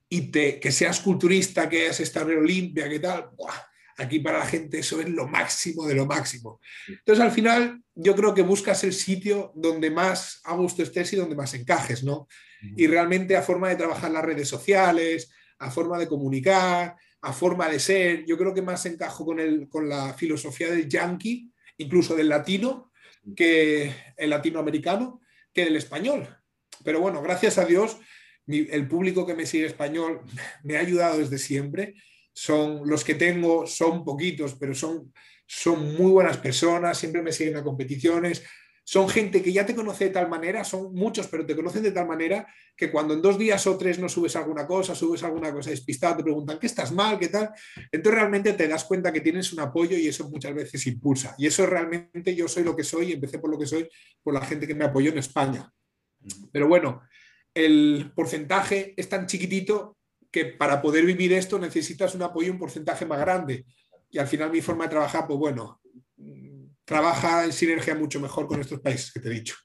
y 0.07 0.31
te, 0.31 0.59
que 0.59 0.71
seas 0.71 0.99
culturista, 0.99 1.69
que 1.69 1.81
hayas 1.81 1.99
estado 1.99 2.31
en 2.31 2.39
Olimpia, 2.39 2.89
que 2.89 2.99
tal, 2.99 3.29
aquí 3.97 4.19
para 4.19 4.39
la 4.39 4.45
gente 4.45 4.79
eso 4.79 4.99
es 4.99 5.09
lo 5.09 5.27
máximo 5.27 5.85
de 5.85 5.95
lo 5.95 6.05
máximo. 6.05 6.59
Entonces, 6.87 7.23
al 7.23 7.31
final, 7.31 7.81
yo 7.93 8.15
creo 8.15 8.33
que 8.33 8.41
buscas 8.41 8.83
el 8.83 8.93
sitio 8.93 9.51
donde 9.55 9.91
más 9.91 10.41
a 10.45 10.55
gusto 10.55 10.81
estés 10.81 11.13
y 11.13 11.17
donde 11.17 11.35
más 11.35 11.53
encajes, 11.53 12.03
¿no? 12.03 12.27
Y 12.75 12.87
realmente 12.87 13.37
a 13.37 13.41
forma 13.41 13.69
de 13.69 13.75
trabajar 13.75 14.11
las 14.11 14.23
redes 14.23 14.47
sociales, 14.47 15.31
a 15.59 15.69
forma 15.69 15.97
de 15.97 16.07
comunicar, 16.07 16.95
a 17.21 17.33
forma 17.33 17.69
de 17.69 17.79
ser, 17.79 18.25
yo 18.25 18.37
creo 18.37 18.53
que 18.53 18.61
más 18.61 18.85
encajo 18.85 19.25
con, 19.25 19.39
el, 19.39 19.67
con 19.67 19.89
la 19.89 20.13
filosofía 20.13 20.69
del 20.69 20.87
yankee, 20.87 21.51
incluso 21.77 22.15
del 22.15 22.29
latino, 22.29 22.91
que 23.35 23.93
el 24.17 24.29
latinoamericano, 24.29 25.21
que 25.53 25.65
del 25.65 25.75
español. 25.75 26.27
Pero 26.83 27.01
bueno, 27.01 27.21
gracias 27.21 27.57
a 27.57 27.65
Dios, 27.65 27.97
el 28.47 28.87
público 28.87 29.25
que 29.25 29.35
me 29.35 29.45
sigue 29.45 29.65
español 29.65 30.21
me 30.63 30.77
ha 30.77 30.81
ayudado 30.81 31.19
desde 31.19 31.37
siempre. 31.37 31.95
Son 32.33 32.87
los 32.87 33.03
que 33.03 33.15
tengo, 33.15 33.67
son 33.67 34.05
poquitos, 34.05 34.55
pero 34.55 34.73
son, 34.73 35.13
son 35.45 35.95
muy 35.95 36.11
buenas 36.11 36.37
personas, 36.37 36.97
siempre 36.97 37.21
me 37.21 37.33
siguen 37.33 37.57
a 37.57 37.63
competiciones, 37.63 38.43
son 38.89 39.07
gente 39.07 39.43
que 39.43 39.53
ya 39.53 39.67
te 39.67 39.75
conoce 39.75 40.05
de 40.05 40.09
tal 40.09 40.27
manera, 40.27 40.63
son 40.63 40.95
muchos, 40.95 41.27
pero 41.27 41.45
te 41.45 41.55
conocen 41.55 41.83
de 41.83 41.91
tal 41.91 42.07
manera 42.07 42.47
que 42.75 42.89
cuando 42.89 43.13
en 43.13 43.21
dos 43.21 43.37
días 43.37 43.67
o 43.67 43.77
tres 43.77 43.99
no 43.99 44.09
subes 44.09 44.35
alguna 44.35 44.65
cosa, 44.65 44.95
subes 44.95 45.21
alguna 45.21 45.53
cosa 45.53 45.69
despistada, 45.69 46.17
te 46.17 46.23
preguntan, 46.23 46.57
¿qué 46.57 46.65
estás 46.65 46.91
mal? 46.91 47.19
¿Qué 47.19 47.27
tal? 47.27 47.51
Entonces 47.91 48.19
realmente 48.19 48.53
te 48.53 48.67
das 48.67 48.85
cuenta 48.85 49.13
que 49.13 49.21
tienes 49.21 49.53
un 49.53 49.59
apoyo 49.59 49.95
y 49.95 50.07
eso 50.07 50.27
muchas 50.27 50.55
veces 50.55 50.87
impulsa. 50.87 51.35
Y 51.37 51.45
eso 51.45 51.67
realmente 51.67 52.33
yo 52.35 52.47
soy 52.47 52.63
lo 52.63 52.75
que 52.75 52.83
soy 52.83 53.11
empecé 53.11 53.37
por 53.37 53.51
lo 53.51 53.59
que 53.59 53.67
soy, 53.67 53.87
por 54.23 54.33
la 54.33 54.43
gente 54.43 54.65
que 54.65 54.73
me 54.73 54.85
apoyó 54.85 55.11
en 55.11 55.19
España. 55.19 55.71
Pero 56.51 56.67
bueno, 56.67 57.03
el 57.53 58.11
porcentaje 58.15 58.95
es 58.97 59.07
tan 59.07 59.27
chiquitito 59.27 59.99
que 60.31 60.45
para 60.45 60.81
poder 60.81 61.05
vivir 61.05 61.33
esto 61.33 61.59
necesitas 61.59 62.15
un 62.15 62.23
apoyo, 62.23 62.51
un 62.51 62.57
porcentaje 62.57 63.05
más 63.05 63.19
grande. 63.19 63.67
Y 64.09 64.17
al 64.17 64.25
final 64.25 64.49
mi 64.49 64.61
forma 64.61 64.85
de 64.85 64.89
trabajar, 64.89 65.27
pues 65.27 65.37
bueno, 65.37 65.79
trabaja 66.89 67.45
en 67.45 67.53
sinergia 67.53 67.93
mucho 67.93 68.19
mejor 68.19 68.47
con 68.47 68.59
estos 68.59 68.79
países 68.79 69.13
que 69.13 69.19
te 69.19 69.29
he 69.29 69.33
dicho. 69.33 69.55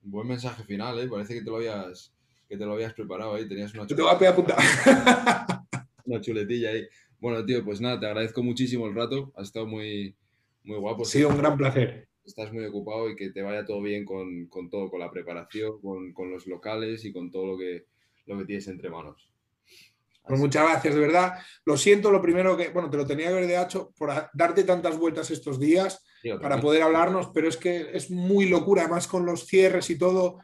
Buen 0.00 0.26
mensaje 0.26 0.64
final, 0.64 0.98
¿eh? 0.98 1.06
Parece 1.08 1.34
que 1.34 1.42
te 1.42 1.48
lo 1.48 1.56
habías, 1.58 2.12
que 2.48 2.56
te 2.56 2.64
lo 2.64 2.72
habías 2.72 2.92
preparado 2.92 3.36
ahí. 3.36 3.48
Tenías 3.48 3.72
una, 3.72 3.86
una 6.06 6.20
chuletilla 6.20 6.70
ahí. 6.70 6.88
Bueno, 7.20 7.46
tío, 7.46 7.64
pues 7.64 7.80
nada, 7.80 8.00
te 8.00 8.06
agradezco 8.06 8.42
muchísimo 8.42 8.88
el 8.88 8.96
rato. 8.96 9.32
Ha 9.36 9.42
estado 9.42 9.68
muy, 9.68 10.16
muy 10.64 10.76
guapo. 10.78 11.02
Ha 11.02 11.06
sido 11.06 11.28
un 11.28 11.38
gran 11.38 11.56
placer. 11.56 12.08
Estás 12.24 12.52
muy 12.52 12.64
ocupado 12.64 13.08
y 13.08 13.14
que 13.14 13.30
te 13.30 13.42
vaya 13.42 13.64
todo 13.64 13.80
bien 13.80 14.04
con, 14.04 14.46
con 14.46 14.68
todo, 14.68 14.90
con 14.90 14.98
la 14.98 15.10
preparación, 15.12 15.80
con, 15.80 16.12
con, 16.12 16.32
los 16.32 16.48
locales 16.48 17.04
y 17.04 17.12
con 17.12 17.30
todo 17.30 17.46
lo 17.46 17.58
que, 17.58 17.86
lo 18.26 18.36
que 18.38 18.44
tienes 18.44 18.66
entre 18.66 18.90
manos. 18.90 19.30
Pues 20.26 20.40
muchas 20.40 20.64
gracias, 20.68 20.96
de 20.96 21.00
verdad. 21.00 21.34
Lo 21.64 21.76
siento, 21.76 22.10
lo 22.10 22.20
primero 22.20 22.56
que, 22.56 22.70
bueno, 22.70 22.90
te 22.90 22.96
lo 22.96 23.06
tenía 23.06 23.28
que 23.28 23.34
haber 23.34 23.46
de 23.46 23.62
hecho 23.62 23.92
por 23.96 24.10
darte 24.34 24.64
tantas 24.64 24.98
vueltas 24.98 25.30
estos 25.30 25.60
días 25.60 26.04
para 26.40 26.60
poder 26.60 26.82
hablarnos, 26.82 27.30
pero 27.34 27.48
es 27.48 27.56
que 27.56 27.90
es 27.92 28.10
muy 28.10 28.48
locura, 28.48 28.82
además 28.82 29.06
con 29.06 29.24
los 29.24 29.46
cierres 29.46 29.90
y 29.90 29.98
todo, 29.98 30.38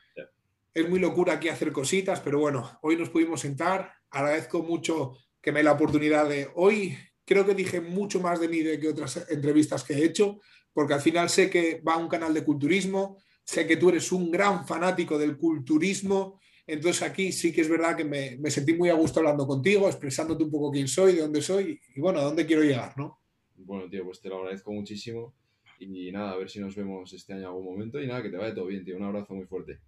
es 0.72 0.88
muy 0.88 0.98
locura 0.98 1.34
aquí 1.34 1.48
hacer 1.48 1.72
cositas, 1.72 2.20
pero 2.20 2.38
bueno, 2.38 2.78
hoy 2.82 2.96
nos 2.96 3.10
pudimos 3.10 3.40
sentar. 3.40 3.92
Agradezco 4.10 4.62
mucho 4.62 5.16
que 5.40 5.52
me 5.52 5.60
dé 5.60 5.64
la 5.64 5.72
oportunidad 5.72 6.28
de 6.28 6.48
hoy. 6.54 6.96
Creo 7.24 7.46
que 7.46 7.54
dije 7.54 7.80
mucho 7.80 8.20
más 8.20 8.40
de 8.40 8.48
mí 8.48 8.60
de 8.60 8.78
que 8.78 8.88
otras 8.88 9.26
entrevistas 9.30 9.84
que 9.84 9.94
he 9.94 10.04
hecho, 10.04 10.40
porque 10.72 10.94
al 10.94 11.00
final 11.00 11.28
sé 11.30 11.48
que 11.48 11.80
va 11.86 11.94
a 11.94 11.98
un 11.98 12.08
canal 12.08 12.34
de 12.34 12.44
culturismo, 12.44 13.18
sé 13.44 13.66
que 13.66 13.76
tú 13.76 13.88
eres 13.88 14.12
un 14.12 14.30
gran 14.30 14.66
fanático 14.66 15.18
del 15.18 15.36
culturismo 15.36 16.38
entonces 16.66 17.02
aquí 17.02 17.30
sí 17.30 17.52
que 17.52 17.60
es 17.60 17.68
verdad 17.68 17.96
que 17.96 18.04
me, 18.04 18.50
sentí 18.50 18.74
muy 18.74 18.88
a 18.88 18.94
gusto 18.94 19.20
hablando 19.20 19.46
contigo, 19.46 19.86
expresándote 19.86 20.42
un 20.42 20.50
poco 20.50 20.72
quién 20.72 20.88
soy, 20.88 21.14
de 21.14 21.20
dónde 21.20 21.40
soy 21.40 21.80
y 21.94 22.00
bueno, 22.00 22.18
a 22.18 22.24
dónde 22.24 22.44
quiero 22.44 22.62
llegar, 22.62 22.98
¿no? 22.98 23.20
Bueno, 23.54 23.88
tío, 23.88 24.04
pues 24.04 24.20
te 24.20 24.28
lo 24.28 24.38
agradezco 24.38 24.72
muchísimo 24.72 25.34
y 25.78 26.12
nada, 26.12 26.32
a 26.32 26.36
ver 26.36 26.48
si 26.48 26.60
nos 26.60 26.74
vemos 26.76 27.12
este 27.12 27.32
año 27.32 27.42
en 27.42 27.48
algún 27.48 27.64
momento 27.64 28.00
y 28.00 28.06
nada, 28.06 28.22
que 28.22 28.30
te 28.30 28.36
vaya 28.36 28.54
todo 28.54 28.66
bien, 28.66 28.84
tío. 28.84 28.96
Un 28.96 29.04
abrazo 29.04 29.34
muy 29.34 29.46
fuerte. 29.46 29.80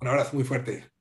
Un 0.00 0.08
abrazo 0.08 0.36
muy 0.36 0.44
fuerte. 0.44 0.92